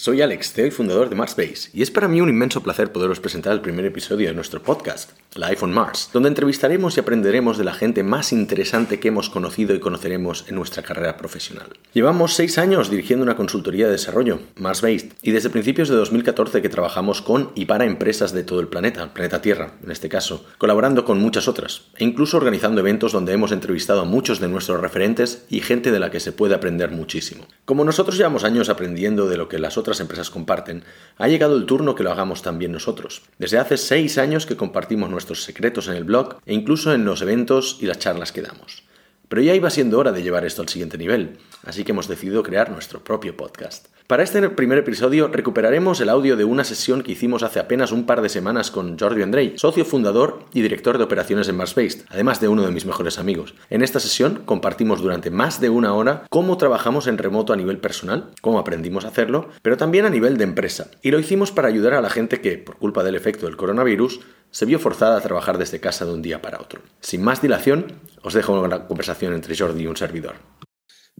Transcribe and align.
Soy 0.00 0.22
Alex, 0.22 0.52
CEO 0.52 0.66
y 0.66 0.70
fundador 0.70 1.08
de 1.08 1.16
Marsbase, 1.16 1.70
y 1.74 1.82
es 1.82 1.90
para 1.90 2.06
mí 2.06 2.20
un 2.20 2.28
inmenso 2.28 2.62
placer 2.62 2.92
poderos 2.92 3.18
presentar 3.18 3.52
el 3.52 3.60
primer 3.60 3.84
episodio 3.84 4.28
de 4.28 4.34
nuestro 4.34 4.62
podcast, 4.62 5.10
la 5.34 5.48
iPhone 5.48 5.72
Mars, 5.72 6.10
donde 6.12 6.28
entrevistaremos 6.28 6.96
y 6.96 7.00
aprenderemos 7.00 7.58
de 7.58 7.64
la 7.64 7.74
gente 7.74 8.04
más 8.04 8.32
interesante 8.32 9.00
que 9.00 9.08
hemos 9.08 9.28
conocido 9.28 9.74
y 9.74 9.80
conoceremos 9.80 10.44
en 10.46 10.54
nuestra 10.54 10.84
carrera 10.84 11.16
profesional. 11.16 11.66
Llevamos 11.94 12.34
seis 12.34 12.58
años 12.58 12.90
dirigiendo 12.90 13.24
una 13.24 13.34
consultoría 13.34 13.86
de 13.86 13.92
desarrollo, 13.92 14.38
Marsbase, 14.54 15.10
y 15.20 15.32
desde 15.32 15.50
principios 15.50 15.88
de 15.88 15.96
2014 15.96 16.62
que 16.62 16.68
trabajamos 16.68 17.20
con 17.20 17.50
y 17.56 17.64
para 17.64 17.84
empresas 17.84 18.32
de 18.32 18.44
todo 18.44 18.60
el 18.60 18.68
planeta, 18.68 19.12
planeta 19.12 19.42
Tierra 19.42 19.72
en 19.82 19.90
este 19.90 20.08
caso, 20.08 20.44
colaborando 20.58 21.04
con 21.04 21.18
muchas 21.18 21.48
otras, 21.48 21.86
e 21.96 22.04
incluso 22.04 22.36
organizando 22.36 22.80
eventos 22.82 23.10
donde 23.10 23.32
hemos 23.32 23.50
entrevistado 23.50 24.02
a 24.02 24.04
muchos 24.04 24.38
de 24.38 24.46
nuestros 24.46 24.80
referentes 24.80 25.44
y 25.50 25.58
gente 25.58 25.90
de 25.90 25.98
la 25.98 26.12
que 26.12 26.20
se 26.20 26.30
puede 26.30 26.54
aprender 26.54 26.92
muchísimo. 26.92 27.48
Como 27.64 27.84
nosotros 27.84 28.16
llevamos 28.16 28.44
años 28.44 28.68
aprendiendo 28.68 29.28
de 29.28 29.36
lo 29.36 29.48
que 29.48 29.58
las 29.58 29.76
otras 29.76 29.87
empresas 30.00 30.30
comparten, 30.30 30.84
ha 31.16 31.28
llegado 31.28 31.56
el 31.56 31.66
turno 31.66 31.94
que 31.94 32.02
lo 32.02 32.12
hagamos 32.12 32.42
también 32.42 32.72
nosotros. 32.72 33.22
Desde 33.38 33.58
hace 33.58 33.76
seis 33.76 34.18
años 34.18 34.44
que 34.44 34.56
compartimos 34.56 35.08
nuestros 35.08 35.42
secretos 35.42 35.88
en 35.88 35.94
el 35.94 36.04
blog 36.04 36.36
e 36.44 36.54
incluso 36.54 36.92
en 36.92 37.04
los 37.04 37.22
eventos 37.22 37.78
y 37.80 37.86
las 37.86 37.98
charlas 37.98 38.32
que 38.32 38.42
damos. 38.42 38.84
Pero 39.28 39.42
ya 39.42 39.54
iba 39.54 39.70
siendo 39.70 39.98
hora 39.98 40.12
de 40.12 40.22
llevar 40.22 40.44
esto 40.44 40.62
al 40.62 40.68
siguiente 40.68 40.98
nivel, 40.98 41.38
así 41.64 41.84
que 41.84 41.92
hemos 41.92 42.08
decidido 42.08 42.42
crear 42.42 42.70
nuestro 42.70 43.02
propio 43.02 43.36
podcast. 43.36 43.88
Para 44.08 44.22
este 44.22 44.48
primer 44.48 44.78
episodio 44.78 45.28
recuperaremos 45.28 46.00
el 46.00 46.08
audio 46.08 46.38
de 46.38 46.44
una 46.44 46.64
sesión 46.64 47.02
que 47.02 47.12
hicimos 47.12 47.42
hace 47.42 47.60
apenas 47.60 47.92
un 47.92 48.06
par 48.06 48.22
de 48.22 48.30
semanas 48.30 48.70
con 48.70 48.98
Jordi 48.98 49.20
Andrei, 49.20 49.52
socio 49.58 49.84
fundador 49.84 50.46
y 50.54 50.62
director 50.62 50.96
de 50.96 51.04
operaciones 51.04 51.46
en 51.46 51.58
Marsbased, 51.58 52.06
además 52.08 52.40
de 52.40 52.48
uno 52.48 52.62
de 52.62 52.70
mis 52.70 52.86
mejores 52.86 53.18
amigos. 53.18 53.54
En 53.68 53.82
esta 53.82 54.00
sesión 54.00 54.40
compartimos 54.46 55.02
durante 55.02 55.30
más 55.30 55.60
de 55.60 55.68
una 55.68 55.92
hora 55.92 56.24
cómo 56.30 56.56
trabajamos 56.56 57.06
en 57.06 57.18
remoto 57.18 57.52
a 57.52 57.56
nivel 57.56 57.80
personal, 57.80 58.30
cómo 58.40 58.58
aprendimos 58.58 59.04
a 59.04 59.08
hacerlo, 59.08 59.50
pero 59.60 59.76
también 59.76 60.06
a 60.06 60.10
nivel 60.10 60.38
de 60.38 60.44
empresa. 60.44 60.86
Y 61.02 61.10
lo 61.10 61.18
hicimos 61.18 61.52
para 61.52 61.68
ayudar 61.68 61.92
a 61.92 62.00
la 62.00 62.08
gente 62.08 62.40
que, 62.40 62.56
por 62.56 62.78
culpa 62.78 63.04
del 63.04 63.14
efecto 63.14 63.44
del 63.44 63.58
coronavirus, 63.58 64.20
se 64.50 64.64
vio 64.64 64.78
forzada 64.78 65.18
a 65.18 65.20
trabajar 65.20 65.58
desde 65.58 65.80
casa 65.80 66.06
de 66.06 66.14
un 66.14 66.22
día 66.22 66.40
para 66.40 66.62
otro. 66.62 66.80
Sin 67.00 67.22
más 67.22 67.42
dilación, 67.42 67.92
os 68.22 68.32
dejo 68.32 68.66
la 68.68 68.86
conversación 68.86 69.34
entre 69.34 69.54
Jordi 69.54 69.82
y 69.82 69.86
un 69.86 69.98
servidor. 69.98 70.36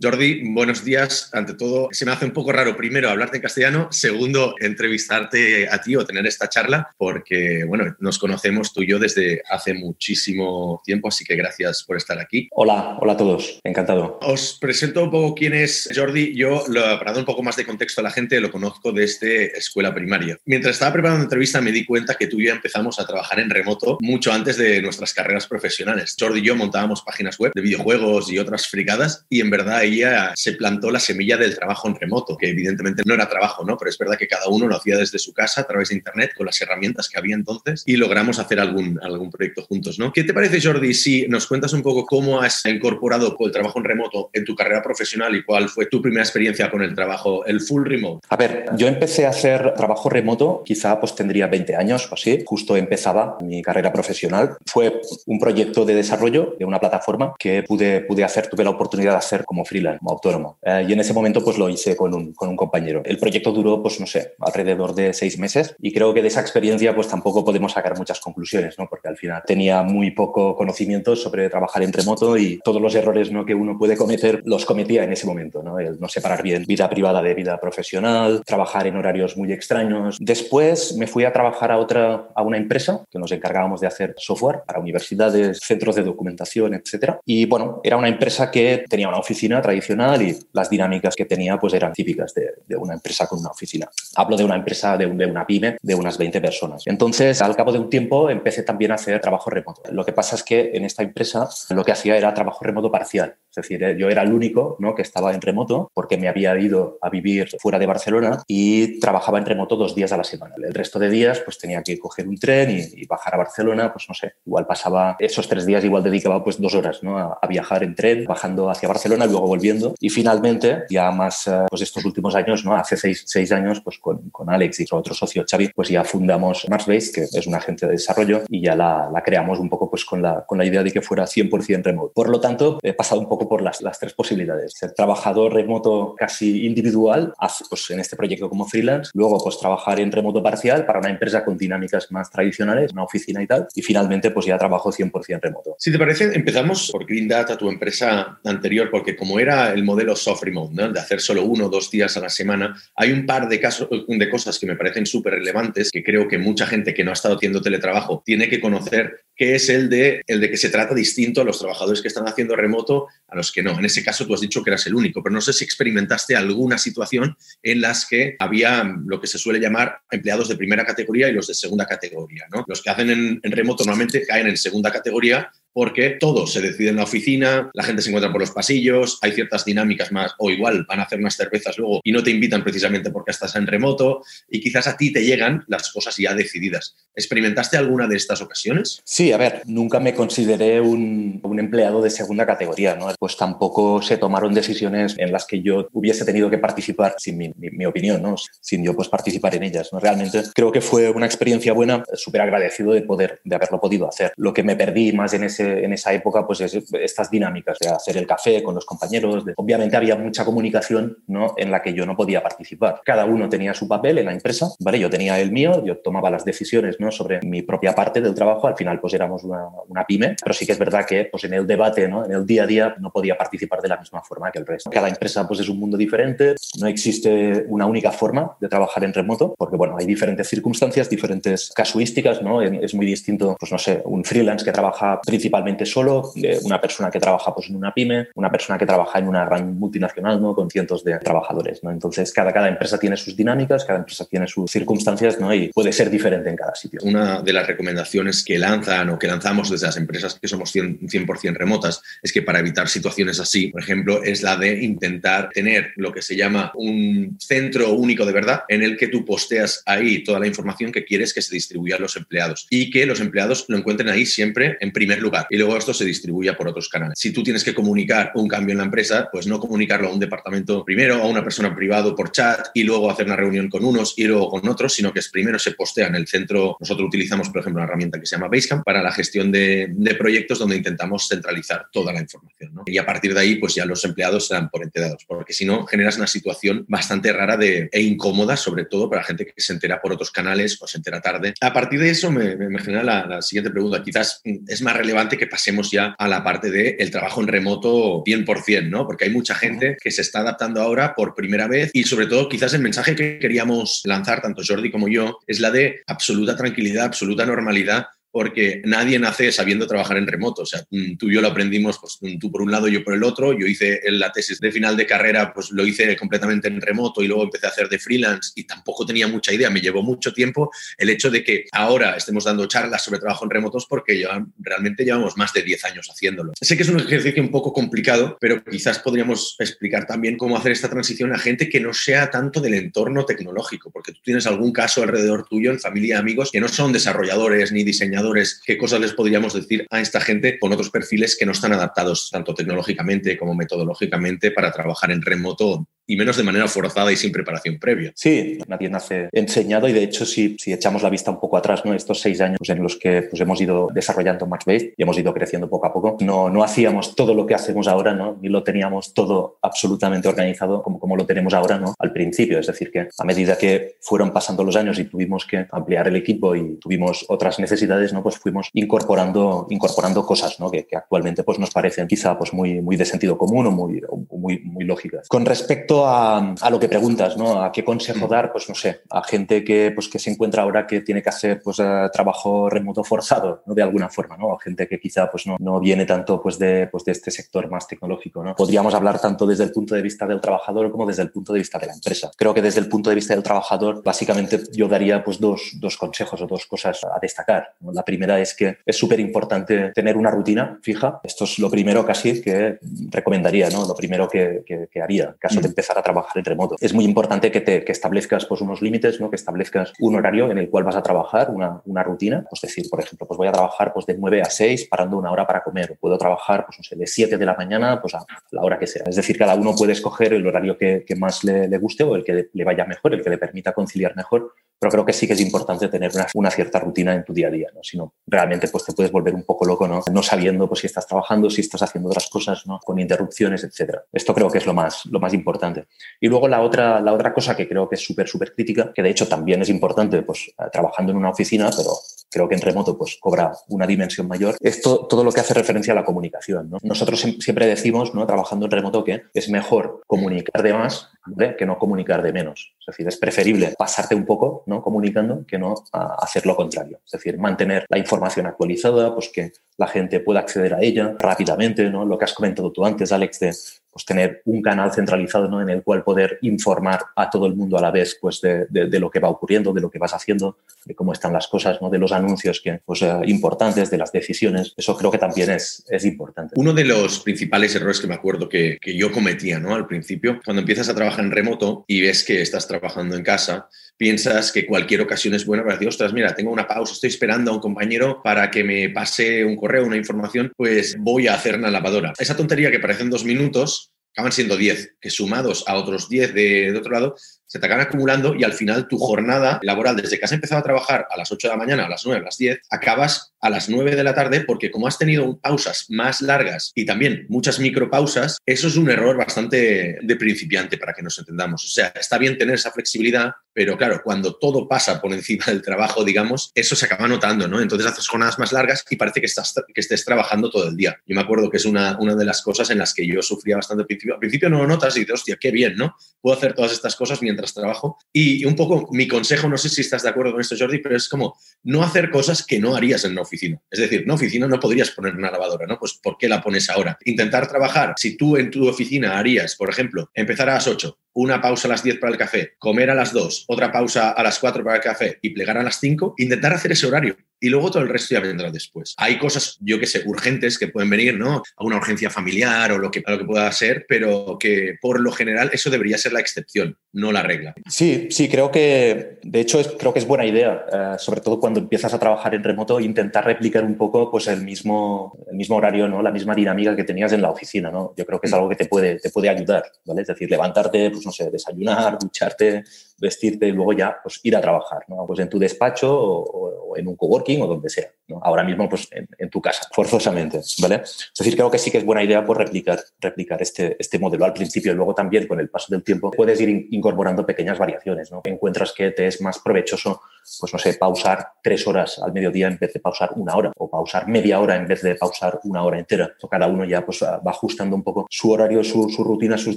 Jordi, 0.01 0.43
buenos 0.45 0.85
días. 0.85 1.31
Ante 1.33 1.55
todo, 1.55 1.89
se 1.91 2.05
me 2.05 2.13
hace 2.13 2.25
un 2.25 2.31
poco 2.31 2.53
raro, 2.53 2.77
primero, 2.77 3.11
hablarte 3.11 3.39
en 3.39 3.43
castellano, 3.43 3.89
segundo, 3.91 4.55
entrevistarte 4.61 5.69
a 5.69 5.81
ti 5.81 5.97
o 5.97 6.05
tener 6.05 6.27
esta 6.27 6.49
charla, 6.49 6.95
porque, 6.97 7.65
bueno, 7.67 7.97
nos 7.99 8.19
conocemos 8.19 8.73
tú 8.73 8.83
y 8.83 8.89
yo 8.89 8.99
desde 8.99 9.43
hace 9.51 9.75
muchísimo 9.75 10.83
tiempo, 10.85 11.09
así 11.09 11.25
que 11.25 11.35
gracias 11.35 11.83
por 11.83 11.97
estar 11.97 12.19
aquí. 12.19 12.49
Hola, 12.53 12.97
hola 13.01 13.15
a 13.15 13.17
todos, 13.17 13.59
encantado. 13.65 14.19
Os 14.23 14.57
presento 14.61 15.03
un 15.03 15.11
poco 15.11 15.35
quién 15.35 15.55
es 15.55 15.89
Jordi. 15.95 16.35
Yo, 16.37 16.65
para 16.99 17.13
dar 17.13 17.19
un 17.19 17.25
poco 17.25 17.43
más 17.43 17.57
de 17.57 17.65
contexto 17.65 18.01
a 18.01 18.05
la 18.05 18.11
gente, 18.11 18.41
lo 18.41 18.53
conozco 18.53 18.93
desde 18.93 19.59
escuela 19.59 19.93
primaria. 19.93 20.39
Mientras 20.45 20.77
estaba 20.77 20.93
preparando 20.93 21.19
la 21.19 21.25
entrevista, 21.25 21.61
me 21.61 21.73
di 21.73 21.85
cuenta 21.85 22.15
que 22.15 22.29
tú 22.29 22.41
y 22.41 22.47
yo 22.47 22.53
empezamos 22.53 23.01
a 23.01 23.07
trabajar 23.07 23.41
en 23.41 23.51
remoto 23.51 23.99
mucho 24.01 24.33
antes 24.33 24.57
de 24.57 24.81
nuestras 24.81 25.13
carreras 25.13 25.47
profesionales. 25.47 26.15
Jordi 26.19 26.41
y 26.41 26.43
yo 26.43 26.55
montábamos 26.55 27.03
páginas 27.03 27.39
web 27.39 27.53
de 27.55 27.63
videojuegos 27.63 28.31
y 28.31 28.39
otras 28.39 28.69
fricadas, 28.69 29.27
y 29.29 29.41
en 29.41 29.51
verdad 29.51 29.88
ella 29.89 30.33
se 30.35 30.53
plantó 30.53 30.91
la 30.91 31.01
semilla 31.01 31.37
del 31.37 31.57
trabajo 31.57 31.89
en 31.89 31.97
remoto, 31.97 32.37
que 32.37 32.49
evidentemente 32.49 33.03
no 33.05 33.15
era 33.15 33.29
trabajo, 33.29 33.65
¿no? 33.65 33.77
Pero 33.77 33.91
es 33.91 33.99
verdad 33.99 34.17
que 34.17 34.29
cada 34.29 34.49
uno 34.49 34.67
lo 34.67 34.77
hacía 34.77 34.97
desde 34.97 35.19
su 35.19 35.33
casa 35.33 35.63
a 35.63 35.67
través 35.67 35.89
de 35.89 35.97
Internet 35.97 36.33
con 36.37 36.47
las 36.47 36.61
herramientas 36.61 37.09
que 37.09 37.19
había 37.19 37.35
entonces 37.35 37.83
y 37.87 37.97
logramos 37.97 38.39
hacer 38.39 38.61
algún, 38.61 38.99
algún 39.03 39.31
proyecto 39.31 39.63
juntos, 39.63 39.99
¿no? 39.99 40.13
¿Qué 40.13 40.25
te 40.25 40.35
parece, 40.35 40.61
Jordi, 40.61 40.95
si 40.95 41.27
nos 41.29 41.47
cuentas 41.47 41.73
un 41.73 41.83
poco 41.83 42.07
cómo 42.07 42.41
has 42.41 42.65
incorporado 42.67 43.37
el 43.39 43.53
trabajo 43.53 43.79
en 43.79 43.85
remoto 43.85 44.31
en 44.33 44.45
tu 44.45 44.55
carrera 44.55 44.83
profesional 44.83 45.35
y 45.35 45.45
cuál 45.45 45.69
fue 45.69 45.87
tu 45.87 46.03
primera 46.03 46.23
experiencia 46.23 46.71
con 46.71 46.83
el 46.83 46.95
trabajo, 46.95 47.45
el 47.47 47.61
full 47.61 47.87
remote? 47.87 48.27
A 48.29 48.37
ver, 48.37 48.67
yo 48.77 48.87
empecé 48.87 49.27
a 49.27 49.31
hacer 49.31 49.75
trabajo 49.75 50.09
remoto, 50.09 50.63
quizá 50.65 50.99
pues 51.01 51.15
tendría 51.15 51.47
20 51.47 51.77
años 51.77 52.09
o 52.11 52.15
así, 52.15 52.43
justo 52.45 52.77
empezaba 52.77 53.39
mi 53.43 53.63
carrera 53.63 53.93
profesional. 53.93 54.57
Fue 54.67 55.01
un 55.27 55.39
proyecto 55.39 55.85
de 55.85 55.95
desarrollo 55.95 56.57
de 56.59 56.65
una 56.65 56.81
plataforma 56.81 57.35
que 57.39 57.63
pude, 57.63 58.01
pude 58.01 58.25
hacer, 58.25 58.49
tuve 58.49 58.65
la 58.65 58.71
oportunidad 58.71 59.13
de 59.13 59.19
hacer 59.19 59.45
como 59.45 59.65
freelance 59.79 59.99
como 59.99 60.13
autónomo. 60.13 60.59
Eh, 60.63 60.87
y 60.89 60.93
en 60.93 61.01
ese 61.01 61.13
momento 61.13 61.43
pues 61.43 61.59
lo 61.59 61.69
hice 61.69 61.97
con 61.97 62.15
un, 62.15 62.33
con 62.33 62.49
un, 62.49 62.57
compañero. 62.57 63.03
El 63.05 63.19
proyecto 63.19 63.53
duró, 63.53 63.83
pues 63.83 64.01
no 64.01 64.07
sé, 64.07 64.35
alrededor 64.41 64.95
de 64.95 65.13
seis 65.13 65.39
meses 65.39 65.75
y 65.81 65.93
creo 65.93 66.13
que 66.13 66.23
de 66.23 66.29
esa 66.29 66.41
experiencia 66.41 66.95
pues 66.95 67.09
tampoco 67.09 67.45
podemos 67.45 67.73
sacar 67.73 67.97
muchas 67.97 68.21
conclusiones, 68.21 68.79
¿no? 68.79 68.89
Porque 68.89 69.09
al 69.09 69.17
final 69.17 69.43
tenía 69.47 69.83
muy 69.83 70.11
poco 70.11 70.57
conocimiento 70.57 71.15
sobre 71.17 71.49
trabajar 71.49 71.83
en 71.83 71.93
remoto 71.93 72.37
y 72.37 72.59
todos 72.65 72.83
los 72.83 72.95
errores 72.95 73.31
¿no? 73.31 73.45
que 73.45 73.55
uno 73.55 73.79
puede 73.79 73.97
cometer 73.97 74.43
los 74.45 74.65
cometía 74.65 75.05
en 75.05 75.13
ese 75.13 75.27
momento, 75.27 75.63
¿no? 75.63 75.79
El 75.79 75.99
no 76.01 76.09
separar 76.09 76.43
bien 76.43 76.65
vida 76.67 76.89
privada 76.89 77.23
de 77.23 77.35
vida 77.35 77.59
profesional, 77.61 78.43
trabajar 78.45 78.87
en 78.87 78.97
horarios 78.97 79.37
muy 79.37 79.53
extraños. 79.53 80.17
Después 80.21 80.97
me 80.97 81.07
fui 81.07 81.25
a 81.25 81.33
trabajar 81.33 81.71
a 81.71 81.79
otra, 81.79 82.29
a 82.35 82.43
una 82.43 82.57
empresa 82.57 83.05
que 83.11 83.19
nos 83.19 83.33
encargábamos 83.33 83.81
de 83.81 83.87
hacer 83.87 84.15
software 84.17 84.63
para 84.67 84.81
universidades, 84.81 85.59
centros 85.63 85.97
de 85.97 86.03
documentación, 86.03 86.75
etcétera. 86.75 87.21
Y 87.25 87.47
bueno, 87.47 87.81
era 87.85 87.97
una 87.97 88.09
empresa 88.09 88.51
que 88.51 88.85
tenía 88.89 89.09
una 89.09 89.19
oficina 89.19 89.61
tradicional 89.69 90.23
y 90.23 90.35
las 90.53 90.71
dinámicas 90.71 91.15
que 91.15 91.27
tenía 91.27 91.59
pues 91.59 91.75
eran 91.75 91.93
típicas 91.93 92.33
de, 92.35 92.77
una 92.77 92.95
empresa 92.95 93.27
con 93.27 93.41
una 93.41 93.51
oficina. 93.51 93.89
Hablo 94.17 94.37
de 94.37 94.45
una 94.45 94.57
empresa, 94.57 94.97
de, 94.97 95.07
de, 95.07 95.27
una 95.27 95.47
pyme 95.47 95.77
de 95.83 95.95
unas 95.95 96.17
20 96.17 96.41
personas. 96.41 96.83
Entonces, 96.87 97.43
al 97.43 97.55
cabo 97.55 97.73
de 97.73 97.79
un 97.79 97.91
tiempo 97.91 98.31
empecé 98.31 98.63
también 98.63 98.93
a 98.93 98.95
hacer 98.95 99.21
trabajo 99.21 99.51
remoto. 99.51 99.83
Lo 99.93 100.05
que 100.05 100.13
pasa 100.13 100.37
es 100.37 100.43
que 100.43 100.71
en 100.75 100.85
esta 100.85 101.03
empresa 101.03 101.49
lo 101.71 101.85
que 101.85 101.93
hacía 101.93 102.17
era 102.17 102.33
trabajo 102.33 102.65
remoto 102.65 102.91
parcial. 102.91 103.37
Es 103.51 103.57
decir, 103.57 103.83
eh, 103.83 103.97
yo 103.99 104.09
era 104.09 104.23
el 104.23 104.33
único 104.33 104.77
¿no? 104.79 104.95
que 104.95 105.03
estaba 105.03 105.33
en 105.35 105.41
remoto 105.41 105.91
porque 105.95 106.17
me 106.17 106.29
había 106.29 106.59
ido 106.59 106.99
a 107.03 107.11
vivir 107.11 107.49
fuera 107.59 107.79
de 107.79 107.87
Barcelona 107.87 108.43
y 108.47 109.01
trabajaba 109.01 109.39
en 109.39 109.47
remoto 109.47 109.77
dos 109.77 109.95
días 109.95 110.13
a 110.13 110.17
la 110.17 110.25
semana. 110.25 110.55
El 110.57 110.75
resto 110.75 110.99
de 110.99 111.09
días 111.09 111.41
pues 111.41 111.59
tenía 111.59 111.83
que 111.83 111.99
coger 111.99 112.29
un 112.29 112.39
tren 112.39 112.71
y, 112.71 113.03
y 113.03 113.07
bajar 113.07 113.35
a 113.35 113.39
Barcelona, 113.39 113.93
pues 113.93 114.07
no 114.09 114.15
sé, 114.15 114.35
igual 114.47 114.67
pasaba 114.67 115.17
esos 115.19 115.49
tres 115.49 115.67
días, 115.67 115.85
igual 115.85 116.03
dedicaba 116.03 116.43
pues 116.43 116.61
dos 116.61 116.75
horas 116.75 117.03
¿no? 117.03 117.19
a, 117.19 117.39
a 117.41 117.47
viajar 117.47 117.83
en 117.83 117.95
tren, 117.95 118.25
bajando 118.25 118.71
hacia 118.71 118.89
Barcelona 118.89 119.27
luego 119.27 119.47
volviendo. 119.47 119.95
Y 120.01 120.11
finalmente, 120.11 120.85
ya 120.91 121.11
más 121.11 121.47
eh, 121.47 121.65
pues 121.69 121.83
estos 121.83 122.05
últimos 122.05 122.35
años, 122.35 122.65
¿no? 122.65 122.75
hace 122.75 122.97
seis, 122.97 123.25
seis 123.27 123.53
años, 123.53 123.81
pues 123.81 123.99
con, 123.99 124.31
con, 124.31 124.51
Alex 124.51 124.81
y 124.81 124.87
con 124.87 125.01
otro 125.01 125.15
socio 125.15 125.45
Xavi, 125.49 125.71
pues 125.75 125.89
ya 125.89 126.05
fundamos 126.05 126.67
Marsbase, 126.69 127.13
que 127.13 127.23
es 127.23 127.47
una 127.47 127.59
agencia 127.59 127.89
de 127.89 127.93
desarrollo, 127.93 128.43
y 128.49 128.63
ya 128.63 128.75
la, 128.75 129.11
la 129.13 129.23
creamos 129.23 129.59
un 129.59 129.69
poco 129.69 129.91
pues 129.91 130.05
con 130.05 130.23
la, 130.23 130.45
con 130.47 130.59
la 130.59 130.65
idea 130.65 130.83
de 130.83 130.91
que 130.91 131.03
fuera 131.03 131.25
100% 131.25 131.83
remoto. 131.83 132.13
Por 132.15 132.29
lo 132.29 132.41
tanto, 132.41 132.79
he 132.83 132.93
pasado 132.93 133.21
un 133.21 133.29
poco 133.29 133.38
por 133.47 133.61
las, 133.61 133.83
las 133.83 133.99
tres 133.99 134.15
posibilidades. 134.15 134.73
Ser 134.73 134.93
trabajador 134.93 135.53
remoto 135.53 136.15
casi 136.17 136.65
individual, 136.65 137.35
pues 137.69 137.91
en 137.91 138.01
este 138.01 138.17
proyecto 138.17 138.49
como 138.49 138.67
freelance, 138.67 139.11
luego 139.15 139.39
pues 139.43 139.59
trabajar 139.59 140.01
en 140.01 140.11
remoto 140.11 140.43
parcial 140.43 140.87
para 140.87 141.01
una 141.01 141.11
empresa 141.11 141.45
con 141.45 141.59
dinámicas 141.59 142.11
más 142.11 142.31
tradicionales, 142.31 142.93
una 142.93 143.05
oficina 143.05 143.43
y 143.43 143.47
tal, 143.47 143.69
y 143.75 143.83
finalmente 143.83 144.31
pues 144.31 144.47
ya 144.47 144.57
trabajo 144.57 144.91
100% 144.91 145.41
remoto. 145.41 145.77
Si 145.79 145.93
te 145.93 145.99
parece, 145.99 146.35
empezamos 146.35 146.91
por 146.91 147.05
Green 147.05 147.29
Data, 147.29 147.57
tu 147.59 147.69
empresa 147.69 148.41
anterior, 148.45 148.89
porque 148.91 149.17
como 149.17 149.39
era 149.39 149.73
el 149.73 149.85
modelo 149.85 150.17
soft 150.17 150.43
remote, 150.43 150.89
de 150.93 151.01
hacer 151.01 151.21
solo 151.21 151.45
uno 151.45 151.67
o 151.67 151.69
dos 151.69 151.91
días 151.91 152.17
a 152.17 152.21
la 152.21 152.29
semana, 152.29 152.75
hay 152.97 153.13
un 153.13 153.27
par 153.27 153.49
de, 153.49 153.61
casos, 153.61 153.89
de 153.91 154.31
cosas 154.31 154.59
que 154.59 154.67
me 154.67 154.77
parecen 154.77 155.07
súper 155.07 155.35
relevantes, 155.35 155.91
que 155.91 156.03
creo 156.03 156.29
que 156.29 156.39
mucha 156.39 156.67
gente 156.67 156.95
que 156.95 157.05
no 157.05 157.11
ha 157.11 157.15
estado 157.15 157.37
haciendo 157.37 157.61
teletrabajo 157.61 158.23
tiene 158.25 158.49
que 158.49 158.61
conocer, 158.61 159.25
que 159.39 159.55
es 159.55 159.69
el 159.69 159.89
de, 159.89 160.23
el 160.27 160.41
de 160.41 160.51
que 160.51 160.57
se 160.57 160.69
trata 160.69 160.95
distinto 160.95 161.41
a 161.41 161.45
los 161.45 161.61
trabajadores 161.61 162.03
que 162.03 162.09
están 162.09 162.27
haciendo 162.27 162.57
remoto 162.57 163.07
a 163.29 163.37
los 163.37 163.53
que 163.53 163.63
no. 163.63 163.79
En 163.79 163.85
ese 163.85 164.03
caso 164.03 164.27
tú 164.27 164.35
has 164.35 164.41
dicho 164.41 164.65
que 164.65 164.71
eras 164.71 164.85
el 164.89 164.97
único, 164.97 165.23
pero 165.23 165.33
no 165.33 165.41
sé 165.41 165.53
si 165.53 165.65
experimentaste 165.65 166.35
alguna 166.35 166.77
situación 166.77 167.37
en 167.63 167.81
las 167.81 168.05
que 168.05 168.35
había 168.41 168.83
lo 169.07 169.21
que 169.21 169.29
se 169.29 169.39
suele 169.39 169.61
llamar 169.61 170.01
empleados 170.11 170.49
de 170.49 170.57
primera 170.57 170.85
categoría 170.85 171.29
y 171.29 171.33
los 171.33 171.47
de 171.47 171.55
segunda 171.55 171.87
categoría. 171.87 172.47
¿no? 172.53 172.65
Los 172.67 172.83
que 172.83 172.91
hacen 172.91 173.11
en, 173.11 173.41
en 173.41 173.53
remoto 173.53 173.85
normalmente 173.85 174.27
caen 174.27 174.49
en 174.49 174.57
segunda 174.57 174.91
categoría 174.91 175.53
porque 175.79 176.17
todo 176.19 176.49
se 176.49 176.61
decide 176.61 176.89
en 176.89 176.97
la 176.97 177.05
oficina, 177.05 177.71
la 177.73 177.85
gente 177.85 178.03
se 178.03 178.09
encuentra 178.09 178.33
por 178.33 178.41
los 178.41 178.51
pasillos, 178.51 179.17
hay 179.23 179.31
ciertas 179.31 179.65
dinámicas 179.65 180.11
más, 180.11 180.35
o 180.39 180.51
igual 180.51 180.85
van 180.89 180.99
a 180.99 181.05
hacer 181.05 181.21
unas 181.21 181.37
cervezas 181.37 181.79
luego 181.79 182.01
y 182.03 182.11
no 182.11 182.21
te 182.21 182.33
invitan 182.33 182.65
precisamente 182.65 183.13
porque 183.13 183.31
estás 183.31 183.55
en 183.55 183.65
remoto, 183.65 184.25
y 184.51 184.61
quizás 184.61 184.89
a 184.89 184.97
ti 184.97 185.13
te 185.13 185.25
llegan 185.25 185.63
las 185.69 185.93
cosas 185.93 186.17
ya 186.17 186.35
decididas. 186.35 186.97
¿Experimentaste 187.15 187.77
alguna 187.77 188.09
de 188.09 188.17
estas 188.17 188.43
ocasiones? 188.43 189.01
Sí, 189.05 189.31
a 189.31 189.37
ver, 189.37 189.63
nunca 189.67 190.01
me 190.01 190.15
consideré 190.15 190.81
un, 190.81 191.39
un 191.45 191.61
empleado 191.61 192.03
de 192.03 192.11
segunda 192.11 192.45
categoría, 192.45 192.97
¿no? 192.97 193.15
Pues 193.17 193.37
tampoco 193.37 194.03
se 194.03 194.17
tomaron 194.17 194.55
decisiones 194.55 195.15
en 195.17 195.31
las 195.31 195.47
que 195.47 195.63
yo 195.63 195.89
hubiese 195.93 196.25
tenido 196.25 196.51
que 196.51 196.59
participar, 196.59 197.15
sin 197.19 197.39
mi, 197.39 197.53
mi, 197.57 197.71
mi 197.71 197.87
opinión, 197.87 198.21
¿no? 198.21 198.35
Sin 198.61 198.83
yo 198.83 198.97
pues 198.97 199.09
participar 199.09 199.55
en 199.55 199.63
ellas, 199.63 199.91
¿no? 199.93 200.01
Realmente 200.01 200.43
creo 200.57 200.73
que 200.73 200.81
fue 200.81 201.09
una 201.11 201.27
experiencia 201.27 201.73
buena, 201.73 202.03
súper 202.15 202.41
agradecido 202.41 202.95
de 202.95 203.03
poder, 203.03 203.41
de 203.45 203.55
haberlo 203.55 203.81
podido 203.81 204.09
hacer. 204.09 204.33
Lo 204.37 204.53
que 204.53 204.65
me 204.65 204.75
perdí 204.75 205.13
más 205.13 205.35
en 205.35 205.45
ese 205.45 205.68
ese, 205.69 205.85
en 205.85 205.93
esa 205.93 206.13
época 206.13 206.47
pues 206.47 206.61
estas 206.61 207.31
dinámicas 207.31 207.79
de 207.79 207.89
hacer 207.89 208.17
el 208.17 208.27
café 208.27 208.63
con 208.63 208.75
los 208.75 208.85
compañeros. 208.85 209.45
obviamente 209.57 209.97
había 209.97 210.17
mucha 210.17 210.45
comunicación 210.45 211.19
¿no? 211.27 211.55
en 211.57 211.71
la 211.71 211.83
que 211.83 211.93
yo 211.93 212.07
no 212.07 212.17
podía 212.17 212.43
participar. 212.43 213.01
Cada 213.05 213.25
uno 213.25 213.49
tenía 213.49 213.75
su 213.75 213.89
papel 213.89 214.19
en 214.19 214.27
la 214.27 214.33
empresa, 214.33 214.69
¿vale? 214.81 214.99
Yo 214.99 215.11
tenía 215.11 215.39
el 215.41 215.53
mío, 215.53 215.85
yo 215.85 215.99
tomaba 215.99 216.31
las 216.31 216.45
decisiones 216.45 216.97
¿no? 216.99 217.11
sobre 217.11 217.41
mi 217.43 217.63
propia 217.63 217.95
parte 217.95 218.21
del 218.21 218.35
trabajo, 218.35 218.67
al 218.67 218.77
final 218.77 219.01
pues 219.01 219.15
éramos 219.15 219.45
una, 219.45 219.67
una 219.89 220.05
pyme, 220.05 220.37
pero 220.43 220.55
sí 220.55 220.67
que 220.67 220.73
es 220.73 220.79
verdad 220.79 221.05
que 221.07 221.27
pues 221.27 221.45
en 221.45 221.55
el 221.55 221.67
debate, 221.67 222.09
¿no? 222.09 222.25
en 222.25 222.33
el 222.33 222.47
día 222.47 222.65
a 222.65 222.67
día, 222.67 222.95
no 222.99 223.11
podía 223.11 223.37
participar 223.37 223.81
de 223.81 223.89
la 223.89 223.97
misma 223.97 224.23
forma 224.23 224.51
que 224.51 224.59
el 224.59 224.67
resto. 224.67 224.91
Cada 224.91 225.09
empresa 225.09 225.47
pues 225.47 225.61
es 225.61 225.69
un 225.69 225.79
mundo 225.79 225.97
diferente, 225.97 226.55
no 226.81 226.87
existe 226.87 227.65
una 227.69 227.87
única 227.87 228.13
forma 228.13 228.57
de 228.61 228.69
trabajar 228.69 229.05
en 229.05 229.13
remoto, 229.13 229.55
porque 229.57 229.77
bueno, 229.77 229.97
hay 229.99 230.07
diferentes 230.07 230.49
circunstancias, 230.49 231.09
diferentes 231.11 231.71
casuísticas, 231.75 232.43
¿no? 232.43 232.63
Es 232.63 232.95
muy 232.95 233.07
distinto, 233.07 233.57
pues 233.59 233.73
no 233.73 233.79
sé, 233.79 234.03
un 234.05 234.25
freelance 234.25 234.65
que 234.65 234.73
trabaja 234.73 235.21
principalmente 235.25 235.58
solo, 235.87 236.33
de 236.35 236.59
una 236.63 236.81
persona 236.81 237.11
que 237.11 237.19
trabaja 237.19 237.55
pues 237.55 237.69
en 237.69 237.77
una 237.77 237.93
pyme, 237.93 238.29
una 238.35 238.51
persona 238.51 238.79
que 238.79 238.87
trabaja 238.87 239.19
en 239.19 239.29
una 239.29 239.45
gran 239.45 239.79
multinacional, 239.79 240.41
¿no? 240.41 240.55
Con 240.55 240.71
cientos 240.71 241.05
de 241.05 241.19
trabajadores, 241.19 241.83
¿no? 241.83 241.91
Entonces, 241.91 242.33
cada, 242.33 242.53
cada 242.53 242.69
empresa 242.69 242.99
tiene 242.99 243.17
sus 243.17 243.37
dinámicas, 243.37 243.85
cada 243.85 243.99
empresa 244.01 244.25
tiene 244.25 244.47
sus 244.47 244.71
circunstancias, 244.71 245.41
¿no? 245.41 245.53
Y 245.55 245.69
puede 245.69 245.93
ser 245.93 246.11
diferente 246.11 246.49
en 246.51 246.57
cada 246.57 246.75
sitio. 246.75 247.01
Una 247.03 247.41
de 247.43 247.53
las 247.53 247.67
recomendaciones 247.67 248.45
que 248.45 248.59
lanzan 248.59 249.11
o 249.11 249.19
que 249.19 249.27
lanzamos 249.27 249.71
desde 249.71 249.87
las 249.87 249.97
empresas 249.97 250.39
que 250.41 250.49
somos 250.49 250.75
100%, 250.75 251.39
100 251.39 251.55
remotas 251.55 252.03
es 252.23 252.33
que 252.33 252.43
para 252.43 252.59
evitar 252.59 252.89
situaciones 252.89 253.41
así, 253.41 253.69
por 253.69 253.83
ejemplo, 253.83 254.23
es 254.23 254.43
la 254.43 254.57
de 254.57 254.83
intentar 254.83 255.51
tener 255.51 255.93
lo 255.97 256.13
que 256.13 256.23
se 256.23 256.37
llama 256.37 256.73
un 256.75 257.37
centro 257.39 257.93
único 257.93 258.25
de 258.25 258.33
verdad 258.33 258.63
en 258.69 258.83
el 258.83 258.97
que 258.97 259.09
tú 259.09 259.25
posteas 259.25 259.83
ahí 259.87 260.23
toda 260.25 260.41
la 260.41 260.47
información 260.47 260.93
que 260.93 261.05
quieres 261.05 261.33
que 261.33 261.43
se 261.43 261.55
distribuya 261.55 261.97
a 261.97 261.99
los 261.99 262.17
empleados 262.17 262.67
y 262.71 262.91
que 262.91 263.07
los 263.07 263.21
empleados 263.21 263.65
lo 263.69 263.77
encuentren 263.77 264.09
ahí 264.09 264.27
siempre 264.27 264.77
en 264.81 264.93
primer 264.93 265.21
lugar 265.21 265.38
y 265.51 265.57
luego 265.57 265.77
esto 265.77 265.95
se 265.95 266.05
distribuya 266.05 266.57
por 266.57 266.69
otros 266.69 266.89
canales. 266.89 267.19
Si 267.19 267.33
tú 267.33 267.43
tienes 267.43 267.65
que 267.65 267.75
comunicar 267.75 268.33
un 268.35 268.49
cambio 268.49 268.73
en 268.73 268.79
la 268.79 268.85
empresa, 268.85 269.29
pues 269.31 269.47
no 269.47 269.59
comunicarlo 269.59 270.09
a 270.09 270.13
un 270.13 270.21
departamento 270.21 270.85
primero, 270.85 271.17
a 271.17 271.27
una 271.27 271.43
persona 271.43 271.75
privado 271.75 272.15
por 272.15 272.33
chat 272.33 272.69
y 272.75 272.83
luego 272.85 273.11
hacer 273.11 273.27
una 273.27 273.37
reunión 273.37 273.69
con 273.69 273.85
unos 273.85 274.15
y 274.17 274.25
luego 274.25 274.51
con 274.51 274.69
otros, 274.69 274.95
sino 274.95 275.13
que 275.13 275.21
es 275.21 275.29
primero 275.29 275.59
se 275.59 275.73
postea 275.73 276.07
en 276.07 276.15
el 276.15 276.27
centro. 276.27 276.77
Nosotros 276.81 277.09
utilizamos, 277.09 277.49
por 277.51 277.61
ejemplo, 277.61 277.81
una 277.81 277.89
herramienta 277.89 278.19
que 278.21 278.27
se 278.27 278.37
llama 278.37 278.49
Basecamp 278.49 278.85
para 278.85 279.03
la 279.03 279.13
gestión 279.13 279.53
de, 279.53 279.95
proyectos 280.19 280.59
donde 280.59 280.77
intentamos 280.77 281.29
centralizar 281.29 281.87
toda 281.93 282.13
la 282.13 282.21
información. 282.21 282.73
Y 282.87 282.99
a 282.99 283.07
partir 283.07 283.35
de 283.35 283.41
ahí, 283.41 283.57
pues 283.57 283.75
ya 283.75 283.85
los 283.85 284.05
empleados 284.05 284.49
se 284.49 284.55
dan 284.55 284.69
por 284.69 284.83
enterados, 284.83 285.25
porque 285.27 285.53
si 285.53 285.65
no, 285.65 285.87
generas 285.87 286.17
una 286.17 286.27
situación 286.27 286.85
bastante 286.89 287.33
rara 287.33 287.57
de, 287.57 287.89
e 287.93 288.01
incómoda, 288.01 288.57
sobre 288.57 288.85
todo 288.85 289.09
para 289.09 289.23
la 289.23 289.27
gente 289.27 289.47
que 289.47 289.53
se 289.57 289.73
entera 289.73 290.01
por 290.01 290.13
otros 290.13 290.31
canales 290.31 290.79
o 290.81 290.87
se 290.87 290.97
entera 290.97 291.21
tarde. 291.21 291.55
A 291.61 291.73
partir 291.73 292.01
de 292.01 292.11
eso 292.11 292.31
me, 292.31 292.57
me 292.57 292.79
genera 292.81 293.05
la, 293.05 293.27
la, 293.27 293.43
siguiente 293.43 293.71
pregunta. 293.71 294.03
Quizás 294.03 294.41
es 294.45 294.83
más 294.83 294.97
relevante 294.97 295.28
que 295.37 295.47
pasemos 295.47 295.91
ya 295.91 296.15
a 296.19 296.29
la 296.29 296.43
parte 296.43 296.71
del 296.71 296.97
el 296.99 297.11
trabajo 297.11 297.41
en 297.41 297.49
remoto 297.49 298.23
100%, 298.25 298.89
¿no? 298.89 299.07
Porque 299.07 299.25
hay 299.25 299.31
mucha 299.31 299.55
gente 299.55 299.97
que 300.01 300.11
se 300.11 300.23
está 300.23 300.41
adaptando 300.41 300.81
ahora 300.81 301.15
por 301.15 301.35
primera 301.35 301.67
vez 301.67 301.91
y 301.93 302.05
sobre 302.05 302.27
todo 302.27 302.49
quizás 302.49 302.73
el 302.75 302.83
mensaje 302.83 303.15
que 303.15 303.39
queríamos 303.39 304.03
lanzar, 304.05 304.41
tanto 304.41 304.63
Jordi 304.67 304.91
como 304.91 305.09
yo, 305.09 305.39
es 305.47 305.61
la 305.61 305.71
de 305.71 306.03
absoluta 306.07 306.57
tranquilidad, 306.57 307.05
absoluta 307.05 307.45
normalidad 307.45 308.07
porque 308.31 308.83
nadie 308.85 309.19
nace 309.19 309.53
sabiendo 309.53 309.87
trabajar 309.87 310.17
en 310.17 310.27
remoto. 310.27 310.63
O 310.63 310.67
sea, 310.67 310.83
mm, 310.91 311.17
tú 311.17 311.29
y 311.29 311.35
yo 311.35 311.41
lo 311.41 311.49
aprendimos, 311.49 311.99
pues 311.99 312.19
mm, 312.21 312.39
tú 312.39 312.51
por 312.51 312.63
un 312.63 312.71
lado, 312.71 312.89
yo 312.89 313.03
por 313.03 313.15
el 313.15 313.23
otro. 313.23 313.59
Yo 313.59 313.67
hice 313.67 314.01
la 314.11 314.33
tesis 314.33 314.61
de 314.61 314.71
final 314.71 314.97
de 314.97 315.07
carrera, 315.07 315.53
pues 315.53 315.71
lo 315.71 315.87
hice 315.87 316.17
completamente 316.17 316.69
en 316.69 316.81
remoto 316.81 317.23
y 317.23 317.29
luego 317.29 317.45
empecé 317.45 317.67
a 317.67 317.71
hacer 317.71 317.89
de 317.89 317.99
freelance 317.99 318.53
y 318.55 318.65
tampoco 318.65 319.07
tenía 319.07 319.29
mucha 319.29 319.53
idea. 319.53 319.71
Me 319.71 319.81
llevó 319.81 320.03
mucho 320.03 320.33
tiempo 320.33 320.71
el 320.97 321.11
hecho 321.11 321.31
de 321.31 321.43
que 321.43 321.65
ahora 321.73 322.17
estemos 322.17 322.45
dando 322.45 322.67
charlas 322.67 323.03
sobre 323.03 323.21
trabajo 323.21 323.45
en 323.45 323.51
remotos 323.51 323.87
porque 323.87 324.19
ya 324.19 324.45
realmente 324.59 325.05
llevamos 325.05 325.37
más 325.37 325.53
de 325.53 325.63
10 325.63 325.85
años 325.87 326.09
haciéndolo. 326.11 326.53
Sé 326.61 326.77
que 326.77 326.83
es 326.83 326.89
un 326.89 327.01
ejercicio 327.01 327.43
un 327.43 327.51
poco 327.51 327.73
complicado, 327.73 328.37
pero 328.41 328.63
quizás 328.63 328.99
podríamos 328.99 329.57
explicar 329.59 330.07
también 330.07 330.37
cómo 330.37 330.57
hacer 330.57 330.73
esta 330.73 330.91
transición 330.91 331.33
a 331.33 331.39
gente 331.39 331.69
que 331.69 331.81
no 331.81 331.95
sea 331.95 332.31
tanto 332.31 332.61
del 332.61 332.75
entorno 332.75 333.25
tecnológico, 333.25 333.91
porque 333.91 334.13
tú 334.13 334.21
tienes 334.23 334.47
algún 334.47 334.73
caso 334.73 335.03
alrededor 335.03 335.47
tuyo 335.49 335.71
en 335.71 335.81
familia, 335.81 336.19
amigos, 336.19 336.51
que 336.53 336.61
no 336.61 336.69
son 336.69 336.93
desarrolladores 336.93 337.73
ni 337.73 337.85
diseñadores 337.85 338.18
qué 338.65 338.79
cosas 338.79 339.01
les 339.01 339.13
podríamos 339.13 339.55
decir 339.55 339.87
a 339.91 340.01
esta 340.01 340.21
gente 340.21 340.59
con 340.59 340.73
otros 340.73 340.91
perfiles 340.91 341.37
que 341.39 341.47
no 341.47 341.53
están 341.53 341.73
adaptados 341.73 342.31
tanto 342.31 342.55
tecnológicamente 342.55 343.37
como 343.37 343.55
metodológicamente 343.55 344.51
para 344.51 344.73
trabajar 344.73 345.11
en 345.11 345.23
remoto 345.23 345.89
y 346.09 346.17
menos 346.17 346.39
de 346.39 346.43
manera 346.43 346.67
forzada 346.67 347.13
y 347.13 347.17
sin 347.17 347.31
preparación 347.31 347.79
previa. 347.79 348.13
Sí, 348.17 348.59
nadie 348.67 348.89
nace 348.89 349.29
enseñado 349.31 349.87
y 349.89 349.93
de 349.93 350.03
hecho 350.03 350.25
si, 350.25 350.57
si 350.59 350.73
echamos 350.73 351.03
la 351.03 351.11
vista 351.11 351.31
un 351.31 351.39
poco 351.39 351.59
atrás, 351.59 351.85
¿no? 351.85 351.93
estos 351.93 352.21
seis 352.21 352.41
años 352.41 352.59
en 352.67 352.83
los 352.83 352.97
que 352.97 353.23
pues, 353.23 353.41
hemos 353.43 353.61
ido 353.61 353.89
desarrollando 353.93 354.47
Matchbase 354.47 354.95
y 354.97 355.03
hemos 355.03 355.19
ido 355.19 355.35
creciendo 355.35 355.69
poco 355.69 355.87
a 355.87 355.93
poco, 355.93 356.17
no, 356.21 356.49
no 356.49 356.65
hacíamos 356.65 357.15
todo 357.15 357.35
lo 357.35 357.47
que 357.47 357.55
hacemos 357.55 357.87
ahora, 357.89 358.15
¿no? 358.15 358.39
ni 358.41 358.49
lo 358.49 358.63
teníamos 358.63 359.13
todo 359.13 359.59
absolutamente 359.61 360.29
organizado 360.29 360.83
como, 360.83 360.99
como 360.99 361.15
lo 361.15 361.27
tenemos 361.27 361.53
ahora 361.53 361.79
¿no? 361.79 361.95
al 361.99 362.13
principio. 362.13 362.59
Es 362.59 362.67
decir, 362.67 362.91
que 362.91 363.09
a 363.17 363.25
medida 363.25 363.59
que 363.59 363.97
fueron 364.01 364.33
pasando 364.33 364.65
los 364.65 364.77
años 364.77 364.99
y 364.99 365.05
tuvimos 365.05 365.45
que 365.45 365.67
ampliar 365.71 366.09
el 366.09 366.17
equipo 366.17 366.57
y 366.57 366.77
tuvimos 366.77 367.27
otras 367.29 367.59
necesidades, 367.59 368.15
¿no? 368.15 368.23
pues 368.23 368.39
fuimos 368.39 368.71
incorporando, 368.73 369.67
incorporando 369.69 370.25
cosas 370.25 370.59
¿no? 370.59 370.71
que, 370.71 370.87
que 370.87 370.97
actualmente 370.97 371.43
pues, 371.43 371.59
nos 371.59 371.71
parecen 371.71 372.09
quizá 372.09 372.39
pues, 372.39 372.55
muy, 372.55 372.81
muy 372.81 372.97
de 372.97 373.05
sentido 373.05 373.37
común 373.37 373.67
o 373.67 373.71
muy, 373.71 374.01
muy, 374.31 374.61
muy 374.61 374.85
lógicas. 374.87 375.29
Con 375.29 375.45
respecto 375.45 375.98
a, 376.07 376.55
lo 376.71 376.79
que 376.79 376.89
preguntas, 376.89 377.37
¿no? 377.37 377.63
¿A 377.63 377.73
qué 377.73 377.85
consejo 377.85 378.27
mm. 378.27 378.31
dar? 378.31 378.53
Pues 378.53 378.69
no 378.69 378.75
sé, 378.75 379.03
a 379.11 379.23
gente 379.23 379.65
que, 379.65 379.93
pues, 379.95 380.09
que 380.09 380.19
se 380.19 380.31
encuentra 380.31 380.63
ahora 380.63 380.87
que 380.87 381.01
tiene 381.01 381.23
que 381.23 381.29
hacer 381.29 381.61
pues, 381.63 381.79
eh, 381.79 382.09
trabajo 382.13 382.69
remoto 382.69 383.05
forzado, 383.05 383.63
¿no? 383.67 383.75
De 383.75 383.83
alguna 383.83 384.09
forma, 384.09 384.37
¿no? 384.37 384.53
A 384.53 384.61
gente 384.61 384.87
que 384.89 384.99
quizá 385.01 385.31
pues, 385.31 385.47
no, 385.47 385.57
no 385.59 385.81
viene 385.81 386.05
tanto 386.05 386.41
pues, 386.43 386.59
de, 386.59 386.89
pues, 386.89 387.05
de 387.05 387.13
este 387.13 387.31
sector 387.31 387.71
más 387.71 387.87
tecnológico, 387.87 388.43
¿no? 388.43 388.55
Podríamos 388.55 388.95
hablar 388.95 389.21
tanto 389.21 389.47
desde 389.47 389.65
el 389.65 389.73
punto 389.73 389.95
de 389.95 390.03
vista 390.03 390.27
del 390.27 390.41
trabajador 390.41 390.91
como 390.91 391.07
desde 391.07 391.23
el 391.23 391.31
punto 391.31 391.53
de 391.53 391.61
vista 391.61 391.79
de 391.79 391.87
la 391.87 391.95
empresa. 391.95 392.31
Creo 392.37 392.55
que 392.55 392.63
desde 392.63 392.81
el 392.81 392.89
punto 392.89 393.11
de 393.11 393.17
vista 393.17 393.35
del 393.35 393.43
trabajador, 393.43 394.03
básicamente 394.03 394.61
yo 394.73 394.89
daría 394.89 395.23
pues, 395.25 395.41
dos, 395.41 395.73
dos 395.81 395.97
consejos 395.97 396.41
o 396.43 396.47
dos 396.47 396.67
cosas 396.67 397.05
a 397.05 397.19
destacar. 397.21 397.75
La 397.93 398.05
primera 398.05 398.39
es 398.41 398.55
que 398.55 398.79
es 398.85 398.97
súper 398.97 399.21
importante 399.21 399.93
tener 399.93 400.17
una 400.17 400.31
rutina 400.31 400.79
fija. 400.83 401.21
Esto 401.23 401.45
es 401.45 401.59
lo 401.59 401.71
primero 401.71 402.05
casi 402.05 402.41
que 402.41 402.79
recomendaría, 403.11 403.71
¿no? 403.71 403.87
Lo 403.87 403.95
primero 403.95 404.29
que, 404.29 404.63
que, 404.67 405.01
haría 405.01 405.25
en 405.25 405.35
caso 405.39 405.61
de 405.61 405.69
mm. 405.69 405.75
A 405.97 406.03
trabajar 406.03 406.37
en 406.39 406.45
remoto. 406.45 406.77
Es 406.81 406.93
muy 406.93 407.05
importante 407.05 407.51
que, 407.51 407.61
te, 407.61 407.85
que 407.85 407.93
establezcas 407.93 408.47
pues, 408.47 408.61
unos 408.61 408.83
límites, 408.83 409.21
¿no? 409.21 409.31
que 409.31 409.37
establezcas 409.37 409.93
un 410.01 410.17
horario 410.17 410.51
en 410.51 410.59
el 410.59 410.69
cual 410.69 410.85
vas 410.85 410.97
a 410.97 411.03
trabajar, 411.03 411.51
una, 411.51 411.81
una 411.85 412.03
rutina. 412.03 412.45
Pues 412.49 412.61
decir, 412.61 412.89
por 412.91 413.01
ejemplo, 413.01 413.27
pues 413.27 413.39
voy 413.39 413.49
a 413.49 413.53
trabajar 413.53 413.93
pues, 413.93 414.07
de 414.07 414.17
9 414.19 414.43
a 414.43 414.51
6 414.51 414.89
parando 414.91 415.17
una 415.17 415.31
hora 415.31 415.47
para 415.47 415.63
comer. 415.63 415.97
Puedo 416.01 416.19
trabajar 416.19 416.67
pues, 416.67 416.79
no 416.79 416.85
sé, 416.85 416.97
de 416.97 417.07
7 417.07 417.39
de 417.39 417.47
la 417.47 417.55
mañana 417.55 418.01
pues, 418.01 418.15
a 418.15 418.27
la 418.51 418.63
hora 418.63 418.79
que 418.79 418.87
sea. 418.87 419.05
Es 419.07 419.17
decir, 419.17 419.39
cada 419.39 419.55
uno 419.55 419.75
puede 419.77 419.93
escoger 419.93 420.33
el 420.33 420.47
horario 420.47 420.77
que, 420.77 421.05
que 421.07 421.17
más 421.17 421.45
le, 421.45 421.69
le, 421.69 421.79
guste 421.79 422.05
o 422.05 422.17
el 422.17 422.25
que 422.25 422.49
le 422.53 422.65
vaya 422.65 422.85
mejor, 422.85 423.15
el 423.15 423.23
que 423.23 423.31
le 423.31 423.39
permita 423.39 423.73
conciliar 423.73 424.17
mejor. 424.17 424.53
Pero 424.79 424.91
creo 424.93 425.05
que 425.05 425.13
sí 425.13 425.27
que 425.27 425.33
es 425.33 425.41
importante 425.41 425.89
tener 425.89 426.13
una, 426.35 426.51
cierta 426.51 426.79
rutina 426.79 427.15
en 427.15 427.25
tu 427.25 427.33
día 427.33 427.49
a 427.49 427.51
día, 427.51 427.69
¿no? 427.75 427.83
Si 427.83 427.97
no, 427.97 428.15
realmente 428.27 428.69
pues, 428.69 428.85
te 428.85 428.93
puedes 428.93 429.11
volver 429.11 429.35
un 429.35 429.43
poco 429.43 429.65
loco, 429.65 429.89
¿no? 429.89 430.03
No 430.13 430.23
sabiendo 430.23 430.69
pues, 430.69 430.81
si 430.81 430.87
estás 430.87 431.07
trabajando, 431.07 431.51
si 431.51 431.63
estás 431.63 431.83
haciendo 431.83 432.09
otras 432.09 432.29
cosas, 432.29 432.67
¿no? 432.67 432.79
Con 432.79 432.99
interrupciones, 432.99 433.65
etcétera. 433.65 434.05
Esto 434.13 434.35
creo 434.35 434.49
que 434.51 434.59
es 434.59 434.67
lo 434.67 434.75
más, 434.75 435.07
lo 435.07 435.19
más 435.19 435.35
importante. 435.35 435.87
Y 436.21 436.29
luego 436.29 436.47
la 436.47 436.61
otra, 436.63 437.01
la 437.01 437.13
otra 437.13 437.35
cosa 437.35 437.57
que 437.57 437.69
creo 437.69 437.89
que 437.89 437.97
es 437.97 438.05
súper, 438.05 438.29
súper 438.29 438.55
crítica, 438.55 438.93
que 438.95 439.03
de 439.03 439.11
hecho 439.11 439.27
también 439.27 439.63
es 439.63 439.69
importante 439.69 440.23
pues, 440.23 440.49
eh, 440.49 440.65
trabajando 440.73 441.13
en 441.13 441.19
una 441.19 441.31
oficina, 441.31 441.71
pero 441.77 441.91
creo 442.31 442.49
que 442.49 442.55
en 442.55 442.61
remoto 442.61 442.97
pues 442.97 443.19
cobra 443.21 443.53
una 443.69 443.87
dimensión 443.87 444.29
mayor, 444.29 444.57
es 444.61 444.83
todo 444.83 445.25
lo 445.25 445.33
que 445.33 445.41
hace 445.41 445.55
referencia 445.55 445.93
a 445.93 445.97
la 445.97 446.05
comunicación. 446.05 446.71
¿no? 446.71 446.79
Nosotros 446.83 447.21
siempre 447.41 447.67
decimos, 447.67 448.15
¿no? 448.15 448.27
trabajando 448.27 448.67
en 448.67 448.73
remoto, 448.73 449.05
que 449.05 449.25
es 449.33 449.49
mejor 449.49 450.03
comunicar 450.07 450.63
de 450.63 450.73
más 450.75 451.11
que 451.59 451.67
no 451.67 451.79
comunicar 451.79 452.23
de 452.23 452.33
menos. 452.33 452.75
Es 452.81 452.87
decir, 452.87 453.07
es 453.07 453.17
preferible 453.17 453.75
pasarte 453.77 454.15
un 454.15 454.25
poco 454.25 454.63
¿no? 454.67 454.83
comunicando 454.83 455.45
que 455.47 455.59
no 455.59 455.75
hacer 455.93 456.47
lo 456.47 456.57
contrario. 456.57 457.01
Es 457.05 457.13
decir, 457.13 457.39
mantener 457.39 457.85
la 457.89 457.99
información 457.99 458.47
actualizada, 458.47 459.15
pues 459.15 459.29
que 459.29 459.53
la 459.77 459.87
gente 459.87 460.21
pueda 460.21 460.41
acceder 460.41 460.75
a 460.75 460.81
ella 460.81 461.15
rápidamente, 461.19 461.89
¿no? 461.91 462.05
Lo 462.05 462.19
que 462.19 462.25
has 462.25 462.35
comentado 462.35 462.73
tú 462.73 462.85
antes, 462.85 463.13
Alex, 463.13 463.41
de 463.41 463.55
pues 463.99 464.07
tener 464.07 464.43
un 464.45 464.63
canal 464.63 464.93
centralizado 464.93 465.49
¿no? 465.49 465.61
en 465.61 465.69
el 465.71 465.83
cual 465.83 466.05
poder 466.05 466.39
informar 466.43 467.01
a 467.17 467.29
todo 467.29 467.47
el 467.47 467.57
mundo 467.57 467.77
a 467.77 467.81
la 467.81 467.91
vez 467.91 468.17
pues 468.21 468.41
de, 468.41 468.67
de, 468.71 469.01
lo 469.01 469.11
que 469.11 469.19
va 469.19 469.29
ocurriendo, 469.29 469.73
de 469.73 469.81
lo 469.81 469.91
que 469.91 469.99
vas 469.99 470.15
haciendo, 470.15 470.59
de 470.85 470.95
cómo 470.95 471.13
están 471.13 471.33
las 471.33 471.49
cosas, 471.49 471.83
¿no? 471.83 471.91
de 471.91 471.99
los 471.99 472.13
anuncios 472.13 472.61
que, 472.61 472.81
pues, 472.85 473.03
eh, 473.03 473.13
importantes, 473.27 473.91
de 473.91 473.99
las 473.99 474.13
decisiones. 474.13 474.73
Eso 474.77 474.97
creo 474.97 475.11
que 475.11 475.19
también 475.19 475.51
es, 475.51 475.85
es 475.91 476.05
importante. 476.05 476.55
Uno 476.57 476.73
de 476.73 476.85
los 476.85 477.19
principales 477.19 477.75
errores 477.75 477.99
que 477.99 478.07
me 478.07 478.15
acuerdo 478.15 478.49
que, 478.49 478.79
que 478.81 478.97
yo 478.97 479.11
cometía 479.11 479.59
¿no? 479.59 479.75
al 479.75 479.89
principio, 479.89 480.39
cuando 480.45 480.61
empiezas 480.61 480.89
a 480.89 480.95
trabajar 480.95 481.25
en 481.25 481.33
remoto 481.33 481.85
y 481.89 482.01
ves 482.01 482.23
que 482.23 482.41
estás 482.41 482.69
trabajando 482.69 483.17
en 483.17 483.25
casa, 483.25 483.69
piensas 483.99 484.53
que 484.53 484.65
cualquier 484.65 485.03
ocasión 485.03 485.35
es 485.35 485.45
buena 485.45 485.65
para 485.65 485.75
decir, 485.75 485.89
ostras, 485.89 486.13
mira, 486.13 486.35
tengo 486.35 486.53
una 486.53 486.67
pausa, 486.67 486.95
estoy 486.95 487.11
esperando 487.11 487.51
a 487.51 487.55
un 487.55 487.61
compañero 487.61 488.23
para 488.23 488.51
que 488.51 488.65
me 488.65 488.89
pase 488.91 489.45
un 489.45 489.57
correo, 489.57 489.85
una 489.85 489.97
información, 489.97 490.53
pues 490.57 490.97
voy 490.99 491.27
a 491.27 491.35
hacer 491.35 491.57
una 491.57 491.71
lavadora. 491.71 492.13
Esa 492.19 492.37
tontería 492.37 492.71
que 492.71 492.79
parecen 492.79 493.11
dos 493.11 493.25
minutos, 493.25 493.93
acaban 494.15 494.33
siendo 494.33 494.57
diez, 494.57 494.95
que 495.01 495.11
sumados 495.11 495.65
a 495.67 495.75
otros 495.75 496.09
diez 496.09 496.33
de, 496.33 496.73
de 496.73 496.79
otro 496.79 496.93
lado, 496.93 497.17
se 497.49 497.59
te 497.59 497.67
acaban 497.67 497.87
acumulando 497.87 498.35
y 498.35 498.45
al 498.45 498.53
final 498.53 498.87
tu 498.87 498.99
jornada 498.99 499.59
laboral, 499.63 499.97
desde 499.97 500.19
que 500.19 500.25
has 500.25 500.33
empezado 500.33 500.61
a 500.61 500.65
trabajar 500.65 501.09
a 501.11 501.17
las 501.17 501.33
8 501.33 501.49
de 501.49 501.55
la 501.55 501.59
mañana, 501.59 501.87
a 501.87 501.89
las 501.89 502.05
9, 502.05 502.21
a 502.21 502.25
las 502.25 502.37
10, 502.37 502.61
acabas 502.71 503.33
a 503.41 503.51
las 503.51 503.69
9 503.69 503.97
de 503.97 504.05
la 504.05 504.15
tarde 504.15 504.43
porque 504.43 504.71
como 504.71 504.87
has 504.87 504.99
tenido 504.99 505.39
pausas 505.39 505.87
más 505.89 506.21
largas 506.21 506.73
y 506.75 506.85
también 506.85 507.27
muchas 507.29 507.59
micropausas, 507.59 508.39
eso 508.45 508.69
es 508.69 508.77
un 508.77 508.91
error 508.91 509.17
bastante 509.17 509.99
de 510.03 510.17
principiante 510.17 510.77
para 510.77 510.93
que 510.93 511.03
nos 511.03 511.19
entendamos. 511.19 511.65
O 511.65 511.69
sea, 511.69 511.93
está 511.99 512.19
bien 512.19 512.37
tener 512.37 512.57
esa 512.57 512.71
flexibilidad, 512.71 513.33
pero 513.53 513.77
claro, 513.77 514.03
cuando 514.05 514.37
todo 514.37 514.69
pasa 514.69 515.01
por 515.01 515.13
encima 515.13 515.47
del 515.47 515.63
trabajo, 515.63 516.05
digamos, 516.05 516.53
eso 516.55 516.77
se 516.77 516.87
acaba 516.87 517.09
notando, 517.09 517.49
¿no? 517.49 517.61
Entonces 517.61 517.87
haces 517.87 518.09
jornadas 518.09 518.39
más 518.39 518.53
largas 518.53 518.85
y 518.91 518.97
parece 518.97 519.21
que, 519.21 519.27
estás, 519.27 519.55
que 519.75 519.81
estés 519.81 520.05
trabajando 520.05 520.51
todo 520.51 520.69
el 520.69 520.77
día. 520.77 521.01
Yo 521.07 521.15
me 521.15 521.23
acuerdo 521.23 521.51
que 521.51 521.57
es 521.57 521.65
una, 521.65 521.99
una 521.99 522.15
de 522.15 522.25
las 522.25 522.43
cosas 522.43 522.71
en 522.71 522.79
las 522.79 522.93
que 522.93 523.07
yo 523.07 523.23
sufría 523.23 523.57
bastante 523.57 523.83
al 523.83 523.87
principio. 523.87 524.15
Al 524.15 524.21
principio 524.21 524.51
no 524.51 524.59
lo 524.59 524.67
notas 524.67 524.97
y 524.97 525.01
dices, 525.01 525.15
hostia, 525.15 525.37
qué 525.41 525.51
bien, 525.51 525.77
¿no? 525.77 525.97
Puedo 526.21 526.37
hacer 526.37 526.55
todas 526.55 526.73
estas 526.73 526.97
cosas 526.97 527.23
mientras 527.23 527.38
trabajo. 527.47 527.99
Y 528.13 528.45
un 528.45 528.55
poco 528.55 528.89
mi 528.93 529.07
consejo, 529.07 529.49
no 529.49 529.57
sé 529.57 529.69
si 529.69 529.81
estás 529.81 530.03
de 530.03 530.09
acuerdo 530.09 530.33
con 530.33 530.41
esto, 530.41 530.57
Jordi, 530.59 530.79
pero 530.79 530.97
es 530.97 531.09
como 531.09 531.37
no 531.63 531.83
hacer 531.83 532.11
cosas 532.11 532.45
que 532.45 532.59
no 532.59 532.77
harías 532.77 533.05
en 533.05 533.13
una 533.13 533.23
oficina. 533.23 533.61
Es 533.71 533.81
decir, 533.81 534.01
en 534.01 534.05
una 534.05 534.15
oficina 534.15 534.47
no 534.47 534.61
podrías 534.61 534.91
poner 534.91 535.15
una 535.15 535.31
lavadora, 535.31 535.67
¿no? 535.67 535.79
Pues 535.79 535.95
¿por 535.95 536.17
qué 536.19 536.29
la 536.29 536.43
pones 536.43 536.69
ahora? 536.71 536.99
Intentar 537.05 537.49
trabajar, 537.49 537.95
si 537.97 538.17
tú 538.17 538.37
en 538.37 538.51
tu 538.51 538.69
oficina 538.69 539.19
harías, 539.19 539.57
por 539.57 539.71
ejemplo, 539.71 540.11
empezar 540.15 540.49
a 540.51 540.55
las 540.55 540.67
8, 540.67 540.99
una 541.15 541.41
pausa 541.41 541.69
a 541.69 541.71
las 541.71 541.83
10 541.83 541.99
para 541.99 542.13
el 542.13 542.19
café, 542.19 542.55
comer 542.59 542.91
a 542.91 542.95
las 542.95 543.13
2, 543.13 543.47
otra 543.49 543.73
pausa 543.73 544.11
a 544.11 544.23
las 544.23 544.39
4 544.39 544.63
para 544.63 544.77
el 544.77 544.83
café 544.83 545.19
y 545.23 545.31
plegar 545.31 545.59
a 545.59 545.63
las 545.63 545.81
5, 545.81 546.15
intentar 546.19 546.53
hacer 546.53 546.73
ese 546.73 546.87
horario 546.87 547.17
y 547.41 547.49
luego 547.49 547.71
todo 547.71 547.83
el 547.83 547.89
resto 547.89 548.15
ya 548.15 548.21
vendrá 548.21 548.51
después. 548.51 548.95
Hay 548.97 549.19
cosas, 549.19 549.57
yo 549.61 549.79
que 549.79 549.87
sé, 549.87 550.03
urgentes 550.07 550.59
que 550.59 550.69
pueden 550.69 550.91
venir, 550.91 551.19
¿no? 551.19 551.43
A 551.57 551.65
una 551.65 551.77
urgencia 551.77 552.11
familiar 552.11 552.73
o 552.73 552.79
lo 552.79 552.91
que, 552.91 553.03
lo 553.07 553.19
que 553.19 553.25
pueda 553.25 553.51
ser, 553.53 553.87
pero 553.89 554.37
que 554.39 554.77
por 554.81 555.01
lo 555.01 555.13
general 555.13 555.51
eso 555.53 555.71
debería 555.71 555.99
ser 555.99 556.13
la 556.13 556.21
excepción, 556.21 556.77
no 556.93 557.13
la 557.13 557.23
regla. 557.23 557.55
Sí, 557.69 558.09
sí, 558.11 558.29
creo 558.29 558.51
que, 558.51 559.19
de 559.23 559.41
hecho, 559.41 559.61
es, 559.61 559.69
creo 559.79 559.93
que 559.93 559.99
es 559.99 560.07
buena 560.07 560.27
idea, 560.27 560.65
eh, 560.73 560.95
sobre 560.99 561.21
todo 561.21 561.41
cuando 561.41 561.61
empiezas 561.61 561.95
a 561.95 561.99
trabajar 561.99 562.35
en 562.35 562.45
remoto, 562.45 562.81
intentar 562.81 563.25
replicar 563.25 563.65
un 563.65 563.77
poco 563.77 564.11
pues, 564.11 564.27
el, 564.29 564.43
mismo, 564.43 565.19
el 565.31 565.37
mismo 565.37 565.57
horario, 565.57 565.89
¿no? 565.89 566.03
La 566.03 566.11
misma 566.11 566.35
dinámica 566.35 566.75
que 566.75 566.85
tenías 566.85 567.13
en 567.13 567.23
la 567.23 567.31
oficina, 567.31 567.71
¿no? 567.71 567.95
Yo 567.97 568.05
creo 568.05 568.21
que 568.21 568.27
es 568.27 568.33
algo 568.33 568.49
que 568.49 568.57
te 568.57 568.67
puede, 568.67 568.99
te 568.99 569.11
puede 569.11 569.29
ayudar, 569.29 569.65
¿vale? 569.85 570.03
Es 570.03 570.09
decir, 570.09 570.31
levantarte, 570.31 570.91
pues 570.91 571.05
no 571.05 571.13
sé, 571.13 571.31
desayunar, 571.31 571.99
ducharte, 571.99 572.65
vestirte 572.99 573.47
y 573.47 573.53
luego 573.53 573.73
ya 573.73 573.97
pues, 574.03 574.21
ir 574.23 574.37
a 574.37 574.41
trabajar, 574.41 574.81
¿no? 574.89 575.07
Pues 575.07 575.21
en 575.21 575.29
tu 575.29 575.39
despacho 575.39 575.95
o, 575.99 576.77
en 576.77 576.87
un 576.87 576.97
coworking 576.97 577.43
o 577.43 577.47
donde 577.47 577.69
sea, 577.69 577.91
¿no? 578.09 578.21
Ahora 578.23 578.45
mismo 578.45 578.69
pues 578.69 578.89
en, 578.91 579.31
tu 579.31 579.41
casa, 579.41 579.67
forzosamente, 579.73 580.41
¿vale? 580.61 580.83
Es 580.85 581.13
decir, 581.19 581.35
creo 581.35 581.51
que 581.51 581.59
sí 581.59 581.71
que 581.71 581.79
es 581.79 581.85
buena 581.85 582.03
idea 582.03 582.25
pues, 582.25 582.39
replicar, 582.39 582.81
replicar 583.01 583.41
este, 583.43 583.77
este 583.79 583.99
modelo 583.99 584.25
al 584.25 584.33
principio 584.33 584.73
y 584.73 584.75
luego 584.75 584.95
también 584.95 585.27
con 585.27 585.41
el 585.41 585.49
paso 585.49 585.67
del 585.71 585.83
tiempo 585.83 586.11
puedes 586.11 586.41
ir 586.41 586.69
incorporando 586.71 587.25
pequeñas 587.25 587.59
variaciones, 587.59 588.11
¿no? 588.11 588.21
Encuentras 588.25 588.73
que 588.73 588.91
te 588.91 589.07
es 589.07 589.21
más 589.21 589.39
provechoso 589.39 590.01
pues 590.41 590.53
no 590.53 590.59
sé, 590.59 590.75
pausar 590.75 591.33
tres 591.43 591.67
horas 591.67 591.99
al 591.99 592.13
mediodía 592.13 592.49
en 592.49 592.59
vez 592.59 592.73
de 592.73 592.81
pausar 592.81 593.11
una 593.17 593.35
hora 593.35 593.53
o 593.57 593.71
pausar 593.71 594.09
media 594.09 594.41
hora 594.41 594.57
en 594.57 594.67
vez 594.67 594.83
de 594.83 594.95
pausar 594.95 595.41
una 595.45 595.63
hora 595.63 595.79
entera. 595.79 596.13
cada 596.31 596.47
uno 596.47 596.65
ya 596.65 596.85
pues 596.85 597.03
va 597.03 597.31
ajustando 597.31 597.75
un 597.75 597.83
poco 597.83 598.07
su 598.11 598.31
horario, 598.31 598.63
su, 598.63 598.89
su 598.89 599.03
rutina, 599.05 599.39
sus 599.39 599.57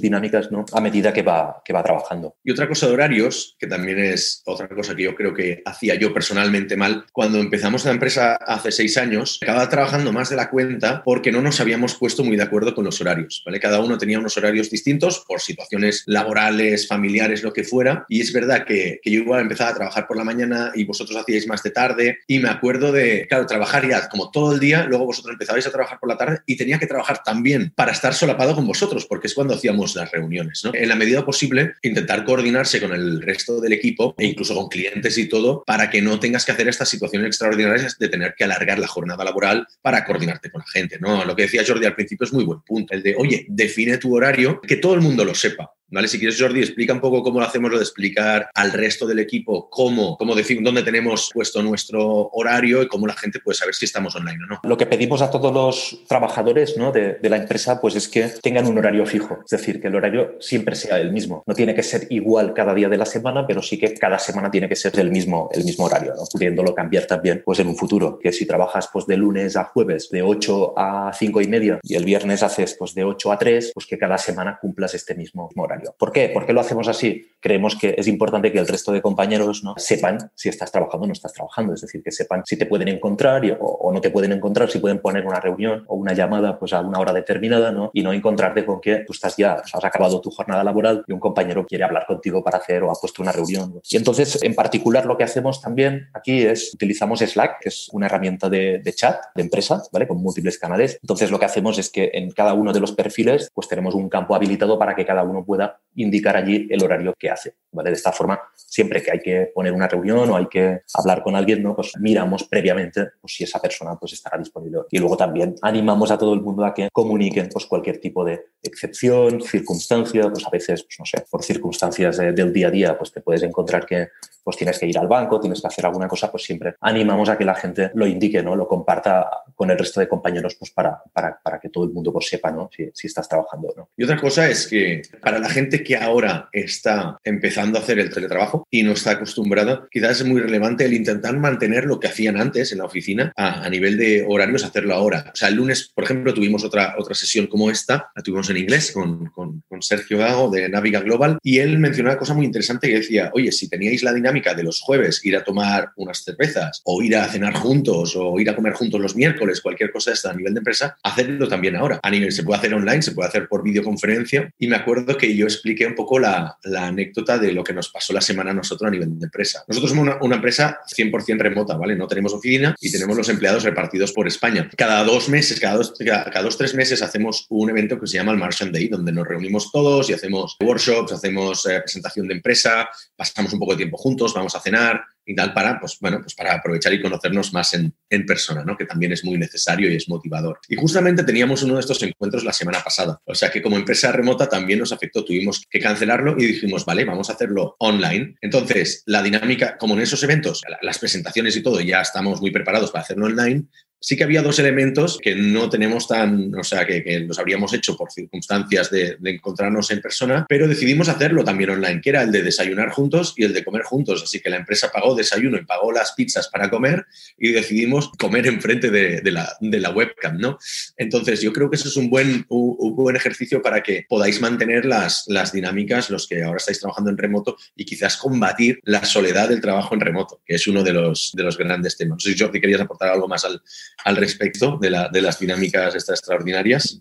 dinámicas, 0.00 0.50
¿no? 0.50 0.64
A 0.72 0.80
medida 0.80 1.12
que 1.12 1.22
va, 1.22 1.60
que 1.64 1.72
va 1.72 1.82
trabajando. 1.82 2.36
Y 2.42 2.52
otra 2.52 2.68
cosa 2.68 2.86
de 2.86 2.94
horarios, 2.94 3.31
que 3.58 3.66
también 3.66 3.98
es 3.98 4.42
otra 4.44 4.68
cosa 4.68 4.94
que 4.94 5.04
yo 5.04 5.14
creo 5.14 5.34
que 5.34 5.62
hacía 5.64 5.94
yo 5.94 6.12
personalmente 6.12 6.76
mal, 6.76 7.04
cuando 7.12 7.38
empezamos 7.38 7.84
la 7.84 7.92
empresa 7.92 8.34
hace 8.34 8.72
seis 8.72 8.96
años, 8.96 9.38
acababa 9.42 9.68
trabajando 9.68 10.12
más 10.12 10.30
de 10.30 10.36
la 10.36 10.50
cuenta 10.50 11.02
porque 11.04 11.32
no 11.32 11.42
nos 11.42 11.60
habíamos 11.60 11.94
puesto 11.94 12.24
muy 12.24 12.36
de 12.36 12.42
acuerdo 12.42 12.74
con 12.74 12.84
los 12.84 13.00
horarios, 13.00 13.42
¿vale? 13.44 13.60
Cada 13.60 13.80
uno 13.80 13.98
tenía 13.98 14.18
unos 14.18 14.36
horarios 14.36 14.70
distintos 14.70 15.24
por 15.26 15.40
situaciones 15.40 16.02
laborales, 16.06 16.86
familiares, 16.86 17.42
lo 17.42 17.52
que 17.52 17.64
fuera, 17.64 18.04
y 18.08 18.20
es 18.20 18.32
verdad 18.32 18.64
que, 18.64 19.00
que 19.02 19.10
yo 19.10 19.20
igual 19.20 19.40
empezaba 19.40 19.70
a 19.70 19.74
trabajar 19.74 20.06
por 20.06 20.16
la 20.16 20.24
mañana 20.24 20.72
y 20.74 20.84
vosotros 20.84 21.16
hacíais 21.16 21.46
más 21.46 21.62
de 21.62 21.70
tarde. 21.70 22.18
Y 22.26 22.38
me 22.38 22.48
acuerdo 22.48 22.92
de, 22.92 23.26
claro, 23.28 23.46
trabajar 23.46 23.88
ya 23.88 24.08
como 24.08 24.30
todo 24.30 24.52
el 24.52 24.60
día, 24.60 24.84
luego 24.84 25.06
vosotros 25.06 25.32
empezabais 25.32 25.66
a 25.66 25.70
trabajar 25.70 25.98
por 25.98 26.08
la 26.08 26.16
tarde 26.16 26.40
y 26.46 26.56
tenía 26.56 26.78
que 26.78 26.86
trabajar 26.86 27.22
también 27.22 27.72
para 27.74 27.92
estar 27.92 28.14
solapado 28.14 28.54
con 28.54 28.66
vosotros, 28.66 29.06
porque 29.06 29.26
es 29.26 29.34
cuando 29.34 29.54
hacíamos 29.54 29.94
las 29.96 30.10
reuniones. 30.10 30.62
¿no? 30.64 30.72
En 30.74 30.88
la 30.88 30.96
medida 30.96 31.24
posible, 31.24 31.74
intentar 31.82 32.24
coordinarse 32.24 32.80
con 32.80 32.92
el 32.92 33.21
resto 33.22 33.60
del 33.60 33.72
equipo 33.72 34.14
e 34.18 34.26
incluso 34.26 34.54
con 34.54 34.68
clientes 34.68 35.16
y 35.18 35.28
todo, 35.28 35.64
para 35.66 35.90
que 35.90 36.02
no 36.02 36.20
tengas 36.20 36.44
que 36.44 36.52
hacer 36.52 36.68
estas 36.68 36.88
situaciones 36.88 37.28
extraordinarias 37.28 37.98
de 37.98 38.08
tener 38.08 38.34
que 38.36 38.44
alargar 38.44 38.78
la 38.78 38.86
jornada 38.86 39.24
laboral 39.24 39.66
para 39.80 40.04
coordinarte 40.04 40.50
con 40.50 40.60
la 40.60 40.66
gente. 40.66 40.98
¿no? 41.00 41.24
Lo 41.24 41.34
que 41.34 41.42
decía 41.42 41.64
Jordi 41.66 41.86
al 41.86 41.94
principio 41.94 42.24
es 42.24 42.32
muy 42.32 42.44
buen 42.44 42.60
punto, 42.60 42.94
el 42.94 43.02
de, 43.02 43.14
oye, 43.16 43.46
define 43.48 43.98
tu 43.98 44.14
horario, 44.14 44.60
que 44.60 44.76
todo 44.76 44.94
el 44.94 45.00
mundo 45.00 45.24
lo 45.24 45.34
sepa. 45.34 45.72
¿Vale? 45.92 46.08
Si 46.08 46.18
quieres, 46.18 46.40
Jordi, 46.40 46.60
explica 46.60 46.94
un 46.94 47.00
poco 47.00 47.22
cómo 47.22 47.38
lo 47.38 47.46
hacemos 47.46 47.70
lo 47.70 47.76
de 47.76 47.84
explicar 47.84 48.48
al 48.54 48.72
resto 48.72 49.06
del 49.06 49.18
equipo 49.18 49.68
cómo, 49.68 50.16
cómo 50.16 50.34
decir, 50.34 50.58
dónde 50.62 50.82
tenemos 50.82 51.30
puesto 51.32 51.62
nuestro 51.62 52.30
horario 52.32 52.82
y 52.82 52.88
cómo 52.88 53.06
la 53.06 53.14
gente 53.14 53.40
puede 53.40 53.58
saber 53.58 53.74
si 53.74 53.84
estamos 53.84 54.16
online 54.16 54.38
o 54.44 54.46
no. 54.46 54.60
Lo 54.62 54.76
que 54.76 54.86
pedimos 54.86 55.20
a 55.20 55.30
todos 55.30 55.52
los 55.52 56.06
trabajadores 56.08 56.76
¿no? 56.76 56.92
de, 56.92 57.18
la 57.22 57.36
empresa 57.36 57.80
pues 57.80 57.94
es 57.96 58.08
que 58.08 58.28
tengan 58.42 58.66
un 58.66 58.78
horario 58.78 59.04
fijo, 59.06 59.40
es 59.44 59.50
decir, 59.50 59.80
que 59.80 59.88
el 59.88 59.94
horario 59.94 60.36
siempre 60.40 60.76
sea 60.76 60.98
el 60.98 61.12
mismo. 61.12 61.42
No 61.46 61.54
tiene 61.54 61.74
que 61.74 61.82
ser 61.82 62.06
igual 62.10 62.54
cada 62.54 62.74
día 62.74 62.88
de 62.88 62.96
la 62.96 63.06
semana, 63.06 63.46
pero 63.46 63.62
sí 63.62 63.78
que 63.78 63.94
cada 63.94 64.18
semana 64.18 64.50
tiene 64.50 64.68
que 64.68 64.76
ser 64.76 64.98
el 64.98 65.10
mismo, 65.10 65.50
el 65.52 65.64
mismo 65.64 65.84
horario, 65.84 66.14
¿no? 66.14 66.24
pudiéndolo 66.30 66.74
cambiar 66.74 67.06
también 67.06 67.42
pues 67.44 67.58
en 67.58 67.68
un 67.68 67.76
futuro. 67.76 68.18
Que 68.18 68.32
si 68.32 68.46
trabajas 68.46 68.88
pues, 68.92 69.06
de 69.06 69.16
lunes 69.16 69.56
a 69.56 69.64
jueves 69.64 70.08
de 70.10 70.22
8 70.22 70.74
a 70.76 71.12
5 71.12 71.40
y 71.40 71.48
media 71.48 71.80
y 71.82 71.96
el 71.96 72.04
viernes 72.04 72.42
haces 72.42 72.76
pues, 72.78 72.94
de 72.94 73.04
8 73.04 73.32
a 73.32 73.38
3, 73.38 73.72
pues 73.74 73.86
que 73.86 73.98
cada 73.98 74.18
semana 74.18 74.58
cumplas 74.60 74.94
este 74.94 75.14
mismo 75.14 75.50
horario. 75.56 75.81
¿Por 75.98 76.12
qué? 76.12 76.28
¿Por 76.28 76.46
qué 76.46 76.52
lo 76.52 76.60
hacemos 76.60 76.88
así? 76.88 77.28
Creemos 77.40 77.76
que 77.76 77.94
es 77.98 78.06
importante 78.06 78.52
que 78.52 78.58
el 78.58 78.68
resto 78.68 78.92
de 78.92 79.02
compañeros 79.02 79.64
¿no? 79.64 79.74
sepan 79.76 80.30
si 80.34 80.48
estás 80.48 80.70
trabajando 80.70 81.04
o 81.04 81.06
no 81.08 81.12
estás 81.12 81.32
trabajando, 81.32 81.74
es 81.74 81.80
decir, 81.80 82.02
que 82.02 82.12
sepan 82.12 82.42
si 82.44 82.56
te 82.56 82.66
pueden 82.66 82.88
encontrar 82.88 83.42
o, 83.60 83.90
no 83.92 84.00
te 84.00 84.10
pueden 84.10 84.32
encontrar, 84.32 84.70
si 84.70 84.78
pueden 84.78 85.00
poner 85.00 85.26
una 85.26 85.40
reunión 85.40 85.84
o 85.88 85.96
una 85.96 86.12
llamada 86.12 86.58
pues, 86.58 86.72
a 86.72 86.80
una 86.80 86.98
hora 86.98 87.12
determinada 87.12 87.72
¿no? 87.72 87.90
y 87.92 88.02
no 88.02 88.12
encontrarte 88.12 88.64
con 88.64 88.80
que 88.80 88.98
tú 89.06 89.12
estás 89.12 89.36
ya, 89.36 89.54
has 89.54 89.84
acabado 89.84 90.20
tu 90.20 90.30
jornada 90.30 90.62
laboral 90.62 91.04
y 91.06 91.12
un 91.12 91.20
compañero 91.20 91.66
quiere 91.66 91.84
hablar 91.84 92.06
contigo 92.06 92.44
para 92.44 92.58
hacer 92.58 92.82
o 92.82 92.90
ha 92.90 92.94
puesto 92.94 93.22
una 93.22 93.32
reunión. 93.32 93.80
Y 93.90 93.96
entonces, 93.96 94.42
en 94.42 94.54
particular, 94.54 95.06
lo 95.06 95.16
que 95.16 95.24
hacemos 95.24 95.60
también 95.60 96.08
aquí 96.14 96.42
es 96.42 96.74
utilizamos 96.74 97.20
Slack, 97.20 97.60
que 97.60 97.68
es 97.68 97.88
una 97.92 98.06
herramienta 98.06 98.48
de, 98.48 98.78
de 98.78 98.92
chat 98.92 99.20
de 99.34 99.42
empresa, 99.42 99.82
¿vale? 99.92 100.06
Con 100.06 100.22
múltiples 100.22 100.58
canales. 100.58 100.98
Entonces, 101.02 101.30
lo 101.30 101.38
que 101.38 101.46
hacemos 101.46 101.78
es 101.78 101.90
que 101.90 102.10
en 102.14 102.30
cada 102.30 102.54
uno 102.54 102.72
de 102.72 102.80
los 102.80 102.92
perfiles, 102.92 103.50
pues 103.54 103.68
tenemos 103.68 103.94
un 103.94 104.08
campo 104.08 104.34
habilitado 104.34 104.78
para 104.78 104.94
que 104.94 105.04
cada 105.04 105.22
uno 105.22 105.44
pueda 105.44 105.71
indicar 105.94 106.36
allí 106.36 106.66
el 106.70 106.82
horario 106.82 107.14
que 107.18 107.30
hace. 107.30 107.56
¿Vale? 107.72 107.90
De 107.90 107.96
esta 107.96 108.12
forma, 108.12 108.40
siempre 108.54 109.02
que 109.02 109.10
hay 109.10 109.20
que 109.20 109.50
poner 109.54 109.72
una 109.72 109.88
reunión 109.88 110.30
o 110.30 110.36
hay 110.36 110.46
que 110.46 110.82
hablar 110.94 111.22
con 111.22 111.34
alguien, 111.36 111.62
¿no? 111.62 111.74
pues 111.74 111.92
miramos 111.98 112.44
previamente 112.44 113.08
pues, 113.20 113.34
si 113.34 113.44
esa 113.44 113.60
persona 113.60 113.96
pues, 113.98 114.12
estará 114.12 114.38
disponible. 114.38 114.80
Y 114.90 114.98
luego 114.98 115.16
también 115.16 115.54
animamos 115.62 116.10
a 116.10 116.18
todo 116.18 116.34
el 116.34 116.40
mundo 116.40 116.64
a 116.64 116.74
que 116.74 116.88
comuniquen 116.92 117.48
pues, 117.52 117.66
cualquier 117.66 117.98
tipo 117.98 118.24
de 118.24 118.46
excepción, 118.62 119.40
circunstancia, 119.40 120.30
pues 120.30 120.46
a 120.46 120.50
veces, 120.50 120.84
pues, 120.84 120.96
no 120.98 121.04
sé, 121.04 121.24
por 121.30 121.42
circunstancias 121.42 122.18
del 122.18 122.52
día 122.52 122.68
a 122.68 122.70
día, 122.70 122.98
pues 122.98 123.12
te 123.12 123.20
puedes 123.20 123.42
encontrar 123.42 123.86
que 123.86 124.08
pues 124.44 124.56
tienes 124.56 124.78
que 124.78 124.86
ir 124.86 124.98
al 124.98 125.06
banco, 125.06 125.38
tienes 125.38 125.60
que 125.60 125.68
hacer 125.68 125.86
alguna 125.86 126.08
cosa, 126.08 126.30
pues 126.30 126.42
siempre 126.42 126.74
animamos 126.80 127.28
a 127.28 127.38
que 127.38 127.44
la 127.44 127.54
gente 127.54 127.92
lo 127.94 128.06
indique, 128.06 128.42
¿no? 128.42 128.56
Lo 128.56 128.66
comparta 128.66 129.30
con 129.54 129.70
el 129.70 129.78
resto 129.78 130.00
de 130.00 130.08
compañeros, 130.08 130.56
pues 130.56 130.72
para, 130.72 131.00
para, 131.12 131.38
para 131.40 131.60
que 131.60 131.68
todo 131.68 131.84
el 131.84 131.90
mundo 131.90 132.12
pues, 132.12 132.28
sepa, 132.28 132.50
¿no? 132.50 132.68
Si, 132.74 132.90
si 132.92 133.06
estás 133.06 133.28
trabajando 133.28 133.68
o 133.68 133.74
no. 133.76 133.88
Y 133.96 134.02
otra 134.02 134.20
cosa 134.20 134.48
es 134.48 134.66
que 134.66 135.02
para 135.20 135.38
la 135.38 135.48
gente 135.48 135.84
que 135.84 135.96
ahora 135.96 136.48
está 136.52 137.18
empezando 137.22 137.61
a 137.62 137.82
hacer 137.82 137.98
el 137.98 138.10
teletrabajo 138.10 138.66
y 138.70 138.82
no 138.82 138.92
está 138.92 139.12
acostumbrada, 139.12 139.86
quizás 139.90 140.20
es 140.20 140.26
muy 140.26 140.40
relevante 140.40 140.84
el 140.84 140.92
intentar 140.92 141.36
mantener 141.38 141.84
lo 141.84 142.00
que 142.00 142.08
hacían 142.08 142.40
antes 142.40 142.72
en 142.72 142.78
la 142.78 142.84
oficina 142.84 143.32
a, 143.36 143.64
a 143.64 143.70
nivel 143.70 143.96
de 143.96 144.24
horarios, 144.28 144.64
hacerlo 144.64 144.94
ahora. 144.94 145.30
O 145.32 145.36
sea, 145.36 145.48
el 145.48 145.54
lunes, 145.54 145.90
por 145.94 146.04
ejemplo, 146.04 146.34
tuvimos 146.34 146.64
otra, 146.64 146.94
otra 146.98 147.14
sesión 147.14 147.46
como 147.46 147.70
esta, 147.70 148.10
la 148.14 148.22
tuvimos 148.22 148.48
en 148.50 148.56
inglés 148.56 148.92
con, 148.92 149.26
con, 149.26 149.62
con 149.68 149.82
Sergio 149.82 150.18
Gago 150.18 150.50
de 150.50 150.68
Naviga 150.68 151.00
Global 151.00 151.38
y 151.42 151.58
él 151.58 151.78
mencionó 151.78 152.10
una 152.10 152.18
cosa 152.18 152.34
muy 152.34 152.44
interesante 152.44 152.88
que 152.88 152.94
decía, 152.94 153.30
oye, 153.34 153.52
si 153.52 153.68
teníais 153.68 154.02
la 154.02 154.12
dinámica 154.12 154.54
de 154.54 154.62
los 154.62 154.80
jueves, 154.80 155.24
ir 155.24 155.36
a 155.36 155.44
tomar 155.44 155.90
unas 155.96 156.24
cervezas 156.24 156.80
o 156.84 157.02
ir 157.02 157.16
a 157.16 157.28
cenar 157.28 157.54
juntos 157.54 158.14
o 158.16 158.38
ir 158.40 158.50
a 158.50 158.56
comer 158.56 158.72
juntos 158.72 159.00
los 159.00 159.16
miércoles, 159.16 159.60
cualquier 159.60 159.92
cosa 159.92 160.12
esta 160.12 160.30
a 160.30 160.34
nivel 160.34 160.54
de 160.54 160.60
empresa, 160.60 160.96
hacerlo 161.02 161.48
también 161.48 161.76
ahora. 161.76 162.00
A 162.02 162.10
nivel, 162.10 162.32
se 162.32 162.42
puede 162.42 162.58
hacer 162.58 162.74
online, 162.74 163.02
se 163.02 163.12
puede 163.12 163.28
hacer 163.28 163.48
por 163.48 163.62
videoconferencia 163.62 164.52
y 164.58 164.66
me 164.66 164.76
acuerdo 164.76 165.16
que 165.16 165.34
yo 165.36 165.46
expliqué 165.46 165.86
un 165.86 165.94
poco 165.94 166.18
la, 166.18 166.56
la 166.64 166.86
anécdota 166.86 167.38
de 167.38 167.51
lo 167.52 167.64
que 167.64 167.72
nos 167.72 167.88
pasó 167.88 168.12
la 168.12 168.20
semana 168.20 168.50
a 168.50 168.54
nosotros 168.54 168.88
a 168.88 168.90
nivel 168.90 169.18
de 169.18 169.26
empresa. 169.26 169.64
Nosotros 169.68 169.90
somos 169.90 170.02
una, 170.06 170.18
una 170.20 170.36
empresa 170.36 170.80
100% 170.86 171.38
remota, 171.38 171.76
¿vale? 171.76 171.96
No 171.96 172.06
tenemos 172.06 172.32
oficina 172.32 172.74
y 172.80 172.90
tenemos 172.90 173.16
los 173.16 173.28
empleados 173.28 173.64
repartidos 173.64 174.12
por 174.12 174.26
España. 174.26 174.70
Cada 174.76 175.04
dos 175.04 175.28
meses, 175.28 175.58
cada 175.60 175.76
dos, 175.76 175.94
cada, 175.98 176.42
dos, 176.42 176.56
tres 176.56 176.74
meses 176.74 177.02
hacemos 177.02 177.46
un 177.48 177.70
evento 177.70 177.98
que 177.98 178.06
se 178.06 178.16
llama 178.16 178.32
el 178.32 178.38
Martian 178.38 178.72
Day, 178.72 178.88
donde 178.88 179.12
nos 179.12 179.26
reunimos 179.26 179.70
todos 179.70 180.08
y 180.10 180.12
hacemos 180.12 180.56
workshops, 180.60 181.12
hacemos 181.12 181.66
eh, 181.66 181.80
presentación 181.80 182.28
de 182.28 182.34
empresa, 182.34 182.88
pasamos 183.16 183.52
un 183.52 183.58
poco 183.58 183.72
de 183.72 183.78
tiempo 183.78 183.96
juntos, 183.96 184.34
vamos 184.34 184.54
a 184.54 184.60
cenar, 184.60 185.02
y 185.24 185.34
tal 185.34 185.52
para, 185.52 185.78
pues, 185.78 185.98
bueno, 186.00 186.20
pues 186.20 186.34
para 186.34 186.54
aprovechar 186.54 186.92
y 186.92 187.00
conocernos 187.00 187.52
más 187.52 187.74
en, 187.74 187.94
en 188.10 188.26
persona, 188.26 188.64
¿no? 188.64 188.76
que 188.76 188.84
también 188.84 189.12
es 189.12 189.24
muy 189.24 189.38
necesario 189.38 189.90
y 189.90 189.96
es 189.96 190.08
motivador. 190.08 190.58
Y 190.68 190.76
justamente 190.76 191.24
teníamos 191.24 191.62
uno 191.62 191.74
de 191.74 191.80
estos 191.80 192.02
encuentros 192.02 192.44
la 192.44 192.52
semana 192.52 192.82
pasada, 192.82 193.20
o 193.24 193.34
sea 193.34 193.50
que 193.50 193.62
como 193.62 193.76
empresa 193.76 194.12
remota 194.12 194.48
también 194.48 194.78
nos 194.78 194.92
afectó, 194.92 195.24
tuvimos 195.24 195.64
que 195.70 195.80
cancelarlo 195.80 196.36
y 196.38 196.46
dijimos, 196.46 196.84
vale, 196.84 197.04
vamos 197.04 197.30
a 197.30 197.34
hacerlo 197.34 197.76
online. 197.78 198.34
Entonces, 198.40 199.02
la 199.06 199.22
dinámica, 199.22 199.76
como 199.76 199.94
en 199.94 200.00
esos 200.00 200.22
eventos, 200.22 200.62
las 200.80 200.98
presentaciones 200.98 201.56
y 201.56 201.62
todo, 201.62 201.80
ya 201.80 202.00
estamos 202.00 202.40
muy 202.40 202.50
preparados 202.50 202.90
para 202.90 203.02
hacerlo 203.02 203.26
online, 203.26 203.64
sí 204.02 204.16
que 204.16 204.24
había 204.24 204.42
dos 204.42 204.58
elementos 204.58 205.18
que 205.22 205.34
no 205.34 205.70
tenemos 205.70 206.08
tan, 206.08 206.52
o 206.54 206.64
sea, 206.64 206.84
que, 206.84 207.02
los 207.26 207.38
habríamos 207.38 207.72
hecho 207.72 207.96
por 207.96 208.10
circunstancias 208.10 208.90
de, 208.90 209.16
encontrarnos 209.24 209.90
en 209.90 210.00
persona, 210.00 210.44
pero 210.48 210.68
decidimos 210.68 211.08
hacerlo 211.08 211.44
también 211.44 211.70
online, 211.70 212.00
que 212.00 212.10
era 212.10 212.22
el 212.22 212.32
de 212.32 212.42
desayunar 212.42 212.90
juntos 212.90 213.32
y 213.36 213.44
el 213.44 213.54
de 213.54 213.64
comer 213.64 213.82
juntos. 213.82 214.22
Así 214.24 214.40
que 214.40 214.50
la 214.50 214.56
empresa 214.56 214.90
pagó 214.92 215.14
desayuno 215.14 215.56
y 215.56 215.64
pagó 215.64 215.92
las 215.92 216.12
pizzas 216.12 216.48
para 216.48 216.68
comer 216.68 217.06
y 217.38 217.52
decidimos 217.52 218.10
comer 218.18 218.46
enfrente 218.46 218.90
de, 218.90 219.20
de, 219.20 219.30
la, 219.30 219.56
de 219.60 219.80
la, 219.80 219.90
webcam, 219.90 220.38
¿no? 220.38 220.58
Entonces, 220.96 221.40
yo 221.40 221.52
creo 221.52 221.70
que 221.70 221.76
eso 221.76 221.88
es 221.88 221.96
un 221.96 222.10
buen, 222.10 222.44
un, 222.48 222.96
buen 222.96 223.14
ejercicio 223.14 223.62
para 223.62 223.82
que 223.82 224.04
podáis 224.08 224.40
mantener 224.40 224.84
las, 224.84 225.24
las 225.28 225.52
dinámicas, 225.52 226.10
los 226.10 226.26
que 226.26 226.42
ahora 226.42 226.56
estáis 226.56 226.80
trabajando 226.80 227.10
en 227.10 227.18
remoto 227.18 227.56
y 227.76 227.84
quizás 227.84 228.16
combatir 228.16 228.80
la 228.84 229.04
soledad 229.04 229.48
del 229.48 229.60
trabajo 229.60 229.94
en 229.94 230.00
remoto, 230.00 230.42
que 230.44 230.56
es 230.56 230.66
uno 230.66 230.82
de 230.82 230.92
los, 230.92 231.32
de 231.34 231.42
los 231.44 231.56
grandes 231.56 231.96
temas. 231.96 232.16
No 232.16 232.20
sé 232.20 232.32
si 232.32 232.38
Jordi 232.38 232.60
querías 232.60 232.80
aportar 232.80 233.10
algo 233.10 233.28
más 233.28 233.44
al, 233.44 233.62
al 234.04 234.16
respecto 234.16 234.78
de, 234.78 234.90
la, 234.90 235.08
de 235.08 235.22
las 235.22 235.38
dinámicas 235.38 235.94
extraordinarias. 235.94 237.00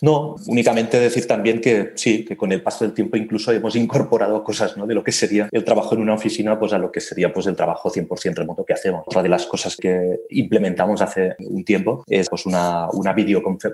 No, 0.00 0.36
únicamente 0.46 1.00
decir 1.00 1.26
también 1.26 1.60
que 1.60 1.92
sí, 1.96 2.24
que 2.24 2.36
con 2.36 2.52
el 2.52 2.62
paso 2.62 2.84
del 2.84 2.94
tiempo 2.94 3.16
incluso 3.16 3.52
hemos 3.52 3.74
incorporado 3.74 4.44
cosas 4.44 4.76
¿no? 4.76 4.86
de 4.86 4.94
lo 4.94 5.02
que 5.02 5.12
sería 5.12 5.48
el 5.50 5.64
trabajo 5.64 5.94
en 5.94 6.02
una 6.02 6.14
oficina 6.14 6.58
pues 6.58 6.72
a 6.72 6.78
lo 6.78 6.92
que 6.92 7.00
sería 7.00 7.32
pues 7.32 7.46
el 7.46 7.56
trabajo 7.56 7.90
100% 7.90 8.34
remoto 8.34 8.64
que 8.64 8.72
hacemos. 8.72 9.04
Otra 9.06 9.22
de 9.22 9.28
las 9.28 9.46
cosas 9.46 9.76
que 9.76 10.20
implementamos 10.30 11.00
hace 11.00 11.34
un 11.38 11.64
tiempo 11.64 12.04
es 12.06 12.28
pues 12.28 12.46
una, 12.46 12.88
una, 12.90 13.14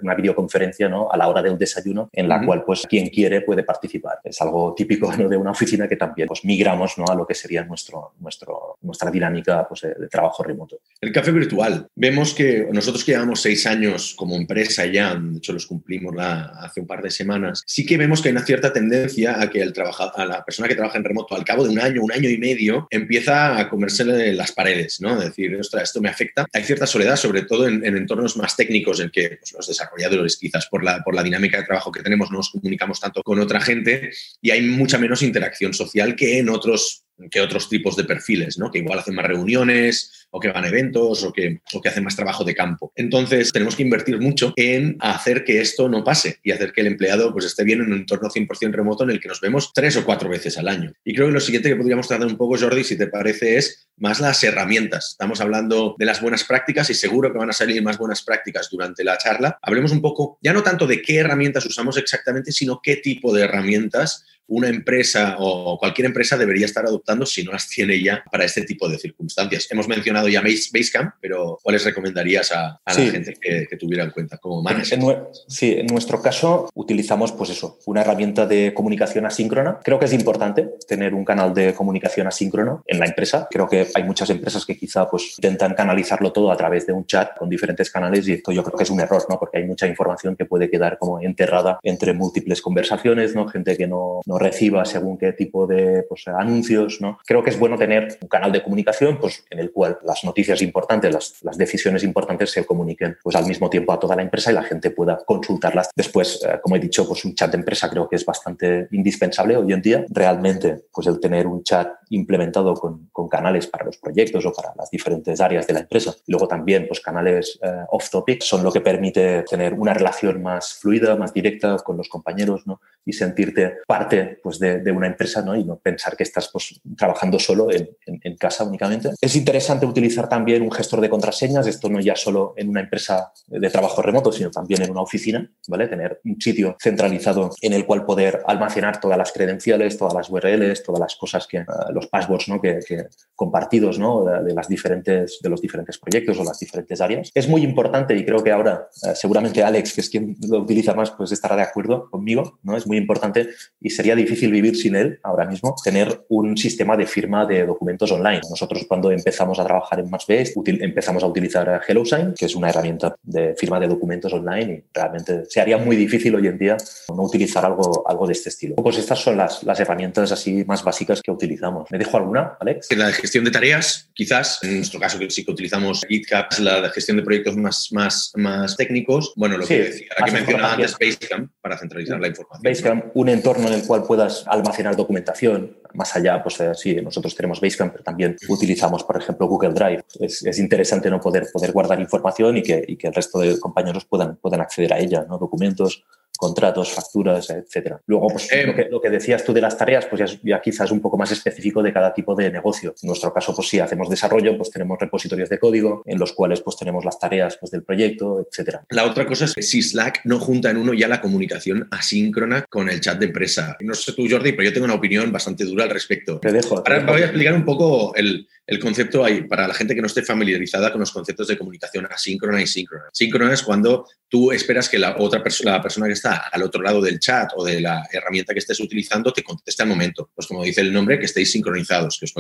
una 0.03 0.15
videoconferencia 0.15 0.89
¿no? 0.89 1.11
a 1.11 1.17
la 1.17 1.29
hora 1.29 1.43
del 1.43 1.59
desayuno 1.59 2.09
en 2.13 2.29
la 2.29 2.45
cual 2.45 2.65
pues 2.65 2.87
quien 2.87 3.09
quiere 3.09 3.43
puede 3.43 3.63
participar. 3.63 4.21
Es 4.25 4.41
algo 4.41 4.75
típico 4.75 5.11
de 5.11 5.37
una 5.37 5.51
oficina 5.51 5.89
que 5.89 5.97
también 5.97 6.29
pues 6.29 6.45
migramos 6.45 6.97
¿no? 6.97 7.05
a 7.07 7.15
lo 7.15 7.27
que 7.27 7.35
sería 7.35 7.65
nuestro, 7.65 8.13
nuestro, 8.21 8.79
nuestra 8.83 9.11
dinámica 9.11 9.67
pues, 9.69 9.83
de, 9.83 10.09
trabajo 10.09 10.43
remoto. 10.43 10.79
El 11.01 11.13
café 11.13 11.33
virtual. 11.33 11.89
Vemos 11.95 12.35
que 12.35 12.69
nosotros 12.73 13.05
que 13.05 13.13
llevamos 13.13 13.41
seis 13.41 13.67
años 13.67 14.15
como 14.17 14.37
empresa 14.37 14.87
ya, 14.87 15.15
de 15.15 15.39
hecho 15.39 15.53
los 15.53 15.67
cumplimos 15.67 15.90
hace 16.19 16.81
un 16.81 16.87
par 16.87 17.03
de 17.03 17.11
semanas, 17.11 17.63
sí 17.67 17.85
que 17.87 17.97
vemos 17.97 18.21
que 18.21 18.29
hay 18.29 18.33
una 18.33 18.45
cierta 18.45 18.73
tendencia 18.73 19.41
a 19.41 19.51
que 19.51 19.61
el 19.61 19.75
a 20.15 20.25
la 20.25 20.45
persona 20.45 20.69
que 20.69 20.75
trabaja 20.75 20.99
en 20.99 21.05
remoto 21.05 21.35
al 21.35 21.45
cabo 21.45 21.65
de 21.65 21.71
un 21.71 21.81
año, 21.81 22.03
un 22.03 22.13
año 22.13 22.29
y 22.29 22.39
medio, 22.39 22.87
empieza 22.91 23.59
a 23.59 23.69
comerse 23.69 24.05
las 24.05 24.53
paredes, 24.53 25.01
¿no? 25.01 25.19
decir, 25.19 25.55
ostras, 25.57 25.85
esto 25.85 26.01
me 26.01 26.09
afecta. 26.09 26.47
Hay 26.53 26.65
cierta 26.65 26.87
soledad, 26.87 27.17
sobre 27.17 27.43
todo 27.43 27.67
en, 27.67 27.85
entornos 27.85 28.37
más 28.37 28.57
técnicos 28.57 29.01
en 29.01 29.11
que 29.11 29.39
pues, 29.41 29.53
los 29.53 29.67
desarrolladores, 29.67 30.37
quizás 30.37 30.67
por 30.67 30.85
la, 30.85 31.03
por 31.03 31.15
la 31.15 31.23
dinámica 31.23 31.59
de 31.59 31.65
trabajo 31.65 31.93
que 31.93 32.03
tenemos, 32.03 32.31
no 32.31 32.39
nos 32.39 32.51
comunicamos 32.51 33.01
tanto 33.01 33.23
con 33.23 33.41
otra 33.41 33.61
gente 33.61 34.11
y 34.41 34.51
hay 34.51 34.63
mucha 34.63 34.99
menos 34.99 35.23
interacción 35.23 35.75
social 35.75 36.15
que 36.17 36.39
en 36.39 36.49
otros 36.49 37.05
que 37.31 37.41
otros 37.41 37.69
tipos 37.69 37.97
de 37.97 38.05
perfiles, 38.05 38.59
¿no? 38.59 38.71
que 38.71 38.79
igual 38.79 38.99
hacen 38.99 39.15
más 39.15 39.27
reuniones 39.27 40.20
o 40.31 40.41
que 40.41 40.49
van 40.49 40.65
a 40.65 40.69
eventos 40.69 41.25
o 41.25 41.33
que, 41.33 41.61
o 41.73 41.81
que 41.81 41.89
hacen 41.89 42.05
más 42.05 42.17
trabajo 42.17 42.45
de 42.45 42.55
campo. 42.55 42.93
Entonces, 42.97 43.53
tenemos 43.53 43.77
que 43.77 43.83
invertir 43.83 44.19
mucho 44.21 44.53
en 44.57 44.97
hacer 45.01 45.45
que 45.45 45.61
esto 45.61 45.89
no 45.89 46.05
pase 46.05 46.39
y 46.43 46.53
hacer 46.53 46.73
que 46.73 46.81
el 46.81 46.89
empleado 46.89 47.33
pues, 47.33 47.45
esté 47.45 47.65
bien 47.65 47.81
en 47.81 47.93
un 47.93 47.99
entorno 47.99 48.29
100% 48.29 48.73
remoto 48.73 49.05
en 49.05 49.11
el 49.11 49.21
que 49.21 49.29
nos 49.29 49.41
vemos 49.41 49.73
tres 49.75 49.97
o 49.97 50.05
cuatro 50.05 50.29
veces 50.29 50.59
al 50.59 50.69
año. 50.69 50.93
Y 51.05 51.15
creo 51.15 51.27
que 51.27 51.33
lo 51.33 51.41
siguiente 51.41 51.69
que 51.69 51.77
podríamos 51.77 52.09
tratar 52.09 52.27
un 52.27 52.37
poco, 52.37 52.59
Jordi, 52.59 52.85
si 52.85 52.97
te 52.97 53.07
parece, 53.07 53.57
es 53.57 53.89
más 53.97 54.21
las 54.21 54.43
herramientas. 54.43 55.11
Estamos 55.13 55.41
hablando 55.41 55.97
de 55.99 56.07
las 56.07 56.21
buenas 56.21 56.45
prácticas 56.45 56.89
y 56.91 56.95
seguro 56.95 57.33
que 57.33 57.39
van 57.39 57.51
a 57.51 57.55
salir 57.55 57.83
más 57.83 57.99
buenas 57.99 58.23
prácticas 58.23 58.69
durante 58.71 59.05
la 59.05 59.19
charla. 59.19 59.59
Hablemos 59.63 59.93
un 59.93 60.01
poco, 60.01 60.39
ya 60.43 60.53
no 60.53 60.63
tanto 60.63 60.87
de 60.87 61.03
qué 61.03 61.19
herramientas 61.19 61.67
usamos 61.67 61.97
exactamente, 61.97 62.53
sino 62.53 62.81
qué 62.83 62.97
tipo 62.97 63.35
de 63.35 63.43
herramientas 63.43 64.25
una 64.51 64.69
empresa 64.69 65.37
o 65.39 65.79
cualquier 65.79 66.07
empresa 66.07 66.37
debería 66.37 66.67
estar 66.67 66.85
adoptando 66.85 67.25
si 67.25 67.45
no 67.45 67.53
las 67.53 67.69
tiene 67.69 68.03
ya 68.03 68.25
para 68.33 68.45
este 68.45 68.63
tipo 68.63 68.89
de 68.89 68.99
circunstancias. 68.99 69.69
Hemos 69.71 69.87
mencionado 69.87 70.20
ya 70.29 70.43
Basecamp, 70.43 71.15
pero 71.21 71.59
¿cuáles 71.63 71.85
recomendarías 71.85 72.53
a, 72.53 72.81
la 72.87 72.95
gente 72.95 73.35
que, 73.41 73.77
tuviera 73.77 74.05
en 74.05 74.11
cuenta 74.11 74.39
como 74.39 74.63
manager? 74.63 75.01
sí, 75.49 75.77
en 75.79 75.87
nuestro 75.87 76.21
caso 76.21 76.69
utilizamos 76.75 77.33
pues 77.33 77.51
eso, 77.51 77.79
una 77.87 78.03
herramienta 78.03 78.47
de 78.47 78.75
comunicación 78.75 79.27
asíncrona. 79.27 79.79
Creo 79.83 79.99
que 79.99 80.05
es 80.05 80.13
importante 80.13 80.69
tener 80.87 81.15
un 81.15 81.25
canal 81.25 81.55
de 81.55 81.75
comunicación 81.75 82.27
asíncrono 82.27 82.83
en 82.87 82.99
la 82.99 83.07
empresa. 83.07 83.49
Creo 83.51 83.69
que 83.69 83.89
hay 83.95 84.05
muchas 84.05 84.31
empresas 84.31 84.67
que 84.67 84.77
quizá 84.77 85.09
pues 85.09 85.35
intentan 85.39 85.75
canalizarlo 85.75 86.33
todo 86.33 86.53
a 86.53 86.57
través 86.57 86.87
de 86.87 86.93
un 86.93 87.07
chat 87.07 87.37
con 87.37 87.49
diferentes 87.49 87.91
canales 87.91 88.27
y 88.29 88.33
esto 88.35 88.53
yo 88.53 88.63
creo 88.63 88.77
que 88.77 88.85
es 88.85 88.91
un 88.91 89.01
error, 89.01 89.25
¿no? 89.29 89.39
Porque 89.39 89.59
hay 89.59 89.65
mucha 89.65 89.87
información 89.87 90.37
que 90.37 90.45
puede 90.45 90.71
quedar 90.71 90.99
como 90.99 91.21
enterrada 91.21 91.79
entre 91.83 92.13
múltiples 92.13 92.61
conversaciones, 92.61 93.35
¿no? 93.35 93.49
Gente 93.49 93.77
que 93.77 93.87
no, 93.87 94.21
no 94.27 94.39
reciba 94.39 94.85
según 94.85 95.19
qué 95.19 95.33
tipo 95.33 95.67
de 95.67 96.05
pues, 96.09 96.27
anuncios. 96.29 97.01
¿no? 97.01 97.19
Creo 97.27 97.43
que 97.43 97.51
es 97.51 97.59
bueno 97.59 97.79
tener 97.79 98.19
un 98.21 98.29
canal 98.29 98.53
de 98.53 98.63
comunicación 98.63 99.19
pues, 99.19 99.45
en 99.51 99.59
el 99.59 99.71
cual 99.71 99.99
las 100.11 100.25
noticias 100.25 100.61
importantes, 100.63 101.13
las, 101.43 101.57
decisiones 101.57 102.03
importantes 102.05 102.51
se 102.51 102.65
comuniquen 102.65 103.17
pues, 103.23 103.37
al 103.37 103.47
mismo 103.47 103.71
tiempo 103.71 103.93
a 103.93 103.99
toda 103.99 104.17
la 104.17 104.23
empresa 104.23 104.51
y 104.51 104.55
la 104.55 104.63
gente 104.63 104.91
pueda 104.91 105.19
consultarlas. 105.25 105.91
Después, 105.95 106.41
eh, 106.45 106.59
como 106.63 106.77
he 106.77 106.81
dicho, 106.81 107.07
pues, 107.07 107.25
un 107.25 107.35
chat 107.35 107.51
de 107.51 107.59
empresa 107.59 107.89
creo 107.89 108.09
que 108.09 108.17
es 108.17 108.25
bastante 108.25 108.89
indispensable 108.91 109.57
hoy 109.57 109.73
en 109.73 109.83
día. 109.83 110.05
Realmente, 110.09 110.85
pues 110.93 111.07
el 111.07 111.21
tener 111.21 111.47
un 111.47 111.63
chat 111.63 111.89
implementado 112.11 112.75
con, 112.75 113.09
con 113.13 113.29
canales 113.29 113.67
para 113.67 113.85
los 113.85 113.97
proyectos 113.99 114.45
o 114.45 114.53
para 114.53 114.75
las 114.77 114.91
diferentes 114.91 115.41
áreas 115.41 115.67
de 115.67 115.75
la 115.75 115.81
empresa. 115.81 116.15
Luego 116.27 116.47
también 116.47 116.87
pues, 116.87 117.01
canales 117.01 117.59
eh, 117.63 117.85
off-topic 117.91 118.43
son 118.43 118.63
lo 118.63 118.73
que 118.73 118.81
permite 118.81 119.43
tener 119.45 119.75
una 119.75 119.95
relación 119.95 120.43
más 120.43 120.75
fluida, 120.75 121.17
más 121.17 121.33
directa 121.33 121.77
con 121.79 121.97
los 121.97 122.09
compañeros 122.09 122.67
¿no? 122.67 122.81
y 123.05 123.13
sentirte 123.13 123.79
parte 123.87 124.41
pues, 124.43 124.59
de, 124.59 124.91
una 124.91 125.07
empresa 125.07 125.43
¿no? 125.43 125.55
y 125.57 125.65
no 125.65 125.77
pensar 125.79 126.17
que 126.17 126.25
estás 126.25 126.51
pues, 126.53 126.81
trabajando 126.97 127.39
solo 127.39 127.71
en, 127.71 127.89
en, 128.07 128.37
casa 128.37 128.65
únicamente. 128.65 129.11
Es 129.21 129.37
interesante 129.37 129.87
utilizar 129.87 130.29
también 130.29 130.63
un 130.63 130.73
gestor 130.73 131.01
de 131.01 131.11
contraseñas, 131.11 131.67
esto 131.67 131.89
no 131.89 132.01
ya 132.01 132.17
solo 132.17 132.55
en 132.57 132.69
una 132.69 132.81
empresa 132.81 133.33
de 133.47 133.71
trabajo 133.71 134.03
remoto, 134.03 134.33
sino 134.33 134.51
también 134.51 134.83
en 134.83 134.91
una 134.91 135.03
oficina, 135.03 135.49
¿vale? 135.69 135.89
Tener 135.89 136.21
un 136.25 136.41
sitio 136.41 136.77
centralizado 136.81 137.51
en 137.61 137.73
el 137.73 137.87
cual 137.87 138.05
poder 138.05 138.43
almacenar 138.47 139.01
todas 139.01 139.19
las 139.19 139.33
credenciales, 139.33 139.99
todas 139.99 140.15
las 140.15 140.31
URLs, 140.31 140.83
todas 140.83 141.01
las 141.01 141.17
cosas 141.17 141.47
que, 141.47 141.61
uh, 141.61 142.00
los 142.01 142.09
passwords 142.09 142.49
¿no? 142.49 142.61
que, 142.61 142.81
que 142.87 143.07
compartidos 143.35 143.99
¿no? 143.99 144.25
de, 144.25 144.55
las 144.55 144.69
diferentes, 144.69 145.39
de 145.43 145.49
los 145.49 145.61
diferentes 145.61 145.99
proyectos 145.99 146.39
o 146.39 146.45
las 146.45 146.59
diferentes 146.59 147.01
áreas. 147.01 147.31
Es 147.35 147.49
muy 147.49 147.63
importante 147.63 148.17
y 148.17 148.25
creo 148.25 148.43
que 148.43 148.53
ahora 148.53 148.89
uh, 149.03 149.15
seguramente 149.15 149.63
Alex, 149.63 149.95
que 149.95 150.01
es 150.01 150.11
quien 150.11 150.37
lo 150.49 150.59
utiliza 150.59 150.95
más, 150.95 151.11
pues 151.13 151.33
estará 151.33 151.57
de 151.57 151.63
acuerdo 151.63 152.09
conmigo, 152.11 152.59
¿no? 152.63 152.77
Es 152.77 152.87
muy 152.87 152.97
importante 152.97 153.49
y 153.81 153.91
sería 153.91 154.15
difícil 154.15 154.51
vivir 154.51 154.77
sin 154.77 154.97
él 154.97 155.19
ahora 155.23 155.47
mismo, 155.47 155.75
tener 155.83 156.25
un 156.29 156.57
sistema 156.57 156.97
de 156.97 157.07
firma 157.07 157.47
de 157.47 157.67
documentos 157.67 158.11
online. 158.13 158.41
Nosotros 158.49 158.85
cuando 158.89 159.11
empezamos 159.11 159.59
a 159.59 159.65
trabajar 159.65 160.01
en 160.01 160.11
MassBase 160.11 160.55
empezamos 160.67 161.23
a 161.23 161.27
utilizar 161.27 161.81
HelloSign, 161.87 162.35
que 162.35 162.47
es 162.47 162.55
una 162.55 162.71
herramienta 162.71 163.15
de 163.23 163.55
firma 163.57 163.81
de 163.81 163.89
documentos 163.89 164.33
online 164.33 164.73
y 164.73 164.85
realmente 164.93 165.45
se 165.49 165.61
haría 165.61 165.79
muy 165.79 165.97
difícil 165.97 166.35
hoy 166.35 166.47
en 166.47 166.59
día 166.59 166.77
no 167.09 167.23
utilizar 167.23 167.65
algo, 167.65 168.05
algo 168.07 168.27
de 168.27 168.33
este 168.33 168.49
estilo. 168.49 168.77
Pues 168.77 168.99
estas 168.99 169.19
son 169.19 169.37
las, 169.37 169.63
las 169.65 169.79
herramientas 169.81 170.33
así 170.33 170.65
más 170.67 170.83
básicas 170.83 171.21
que 171.23 171.31
utilizamos. 171.31 171.90
¿Me 171.91 171.99
dejo 171.99 172.17
alguna, 172.17 172.57
Alex? 172.61 172.89
La 172.97 173.11
gestión 173.11 173.45
de 173.45 173.51
tareas, 173.51 174.09
quizás, 174.15 174.63
en 174.63 174.77
nuestro 174.77 175.01
caso 175.01 175.19
que 175.19 175.29
sí 175.29 175.45
que 175.45 175.51
utilizamos 175.51 176.07
GitHub, 176.09 176.47
la 176.61 176.89
gestión 176.91 177.17
de 177.17 177.25
proyectos 177.25 177.57
más, 177.57 177.89
más, 177.91 178.33
más 178.37 178.77
técnicos. 178.77 179.33
Bueno, 179.35 179.59
lo 179.59 179.67
que 179.67 179.83
decía, 179.83 180.07
la 180.19 180.27
que 180.27 180.33
mencionaba 180.33 180.73
antes, 180.75 180.97
Basecamp, 180.99 181.51
para 181.61 181.77
centralizar 181.77 182.21
la 182.21 182.29
información. 182.29 182.63
Basecamp, 182.63 183.05
un 183.15 183.29
entorno 183.29 183.67
en 183.67 183.75
el 183.75 183.83
cual 183.83 184.05
puedas 184.05 184.45
almacenar 184.47 184.95
documentación. 184.95 185.79
Más 185.95 186.15
allá, 186.15 186.41
pues 186.41 186.61
eh, 186.61 186.73
sí, 186.75 186.95
nosotros 186.95 187.35
tenemos 187.35 187.61
Basecamp, 187.61 187.91
pero 187.93 188.05
también 188.05 188.37
utilizamos, 188.49 189.03
por 189.03 189.17
ejemplo, 189.17 189.49
Google 189.49 189.73
Drive. 189.73 190.05
Es, 190.21 190.45
es 190.45 190.59
interesante 190.61 191.11
no 191.11 191.21
poder, 191.21 191.49
poder 191.53 191.73
guardar 191.73 191.99
información 191.99 192.57
y 192.57 192.63
que, 192.63 192.85
y 192.87 192.97
que, 192.97 193.09
el 193.09 193.15
resto 193.15 193.41
de 193.41 193.59
compañeros 193.59 194.05
puedan, 194.05 194.37
puedan 194.37 194.61
acceder 194.61 194.93
a 194.93 194.99
ella, 195.01 195.27
¿no? 195.29 195.39
documentos, 195.39 196.05
contratos, 196.41 196.91
facturas, 196.91 197.51
etcétera. 197.51 198.01
Luego, 198.07 198.29
pues, 198.29 198.51
eh, 198.51 198.67
lo, 198.67 198.75
que, 198.75 198.89
lo, 198.91 198.99
que, 198.99 199.11
decías 199.11 199.45
tú 199.45 199.53
de 199.53 199.61
las 199.61 199.77
tareas, 199.77 200.07
pues 200.07 200.21
ya, 200.21 200.39
ya, 200.43 200.63
quizás 200.63 200.91
un 200.91 201.03
poco 201.03 201.19
más 201.19 201.31
específico 201.31 201.83
de 201.83 201.93
cada 201.93 202.15
tipo 202.15 202.35
de 202.35 202.51
negocio. 202.51 202.95
En 203.03 203.09
nuestro 203.09 203.31
caso, 203.31 203.55
pues 203.55 203.69
si 203.69 203.79
hacemos 203.79 204.09
desarrollo, 204.09 204.57
pues 204.57 204.71
tenemos 204.71 204.99
repositorios 204.99 205.51
de 205.51 205.59
código 205.59 206.03
en 206.07 206.19
los 206.19 206.33
cuales 206.33 206.63
pues 206.63 206.79
tenemos 206.79 207.05
las 207.05 207.19
tareas 207.19 207.59
pues, 207.61 207.71
del 207.71 207.83
proyecto, 207.83 208.41
etcétera. 208.41 208.87
La 208.89 209.05
otra 209.05 209.27
cosa 209.27 209.45
es 209.45 209.55
que 209.55 209.63
si 209.63 209.83
Slack 209.83 210.23
no 210.25 210.41
junta 210.41 210.71
en 210.71 210.79
uno 210.79 210.95
ya 210.95 211.09
la 211.09 211.21
comunicación 211.21 211.87
asíncrona 211.91 212.65
con 212.71 212.89
el 212.89 213.03
chat 213.03 213.19
de 213.19 213.27
empresa. 213.27 213.77
No 213.81 213.93
sé 213.93 214.15
tú, 214.15 214.27
Jordi, 214.29 214.53
pero 214.53 214.63
yo 214.63 214.73
tengo 214.73 214.87
una 214.87 214.95
opinión 214.95 215.31
bastante 215.31 215.65
dura 215.65 215.85
al 215.85 215.91
respecto. 215.91 216.41
Te 216.41 216.53
dejo. 216.53 216.79
Ahora 216.79 217.05
voy 217.05 217.21
a 217.21 217.27
explicar 217.27 217.53
un 217.53 217.67
poco 217.67 218.15
el, 218.15 218.49
el 218.67 218.79
concepto 218.79 219.25
ahí, 219.25 219.43
para 219.43 219.69
la 219.69 219.75
gente 219.75 219.95
que 219.95 220.01
no 220.01 220.07
esté 220.07 220.23
familiarizada 220.23 220.91
con 220.91 221.01
los 221.01 221.11
conceptos 221.11 221.49
de 221.49 221.59
comunicación 221.59 222.07
asíncrona 222.11 222.63
y 222.63 222.67
síncrona. 222.67 223.11
Síncrona 223.13 223.53
es 223.53 223.63
cuando 223.63 224.07
tú 224.29 224.53
esperas 224.53 224.89
que 224.89 224.99
la 224.99 225.17
otra 225.19 225.43
persona, 225.43 225.73
la 225.73 225.83
persona 225.83 226.07
que 226.07 226.13
está 226.13 226.30
está 226.31 226.49
al 226.53 226.63
otro 226.63 226.83
lado 226.83 227.01
del 227.01 227.19
chat 227.19 227.51
o 227.57 227.65
de 227.65 227.81
la 227.81 228.07
herramienta 228.11 228.53
que 228.53 228.59
estés 228.59 228.81
utilizando 228.81 229.33
te 229.33 229.43
conteste 229.43 229.83
al 229.83 229.89
momento. 229.89 230.31
Pues 230.35 230.47
como 230.47 230.63
dice 230.65 230.81
el 230.81 230.93
nombre, 230.93 231.19
que 231.19 231.27
estéis 231.27 231.51
sincronizados, 231.53 232.19
que 232.19 232.27
os 232.27 232.35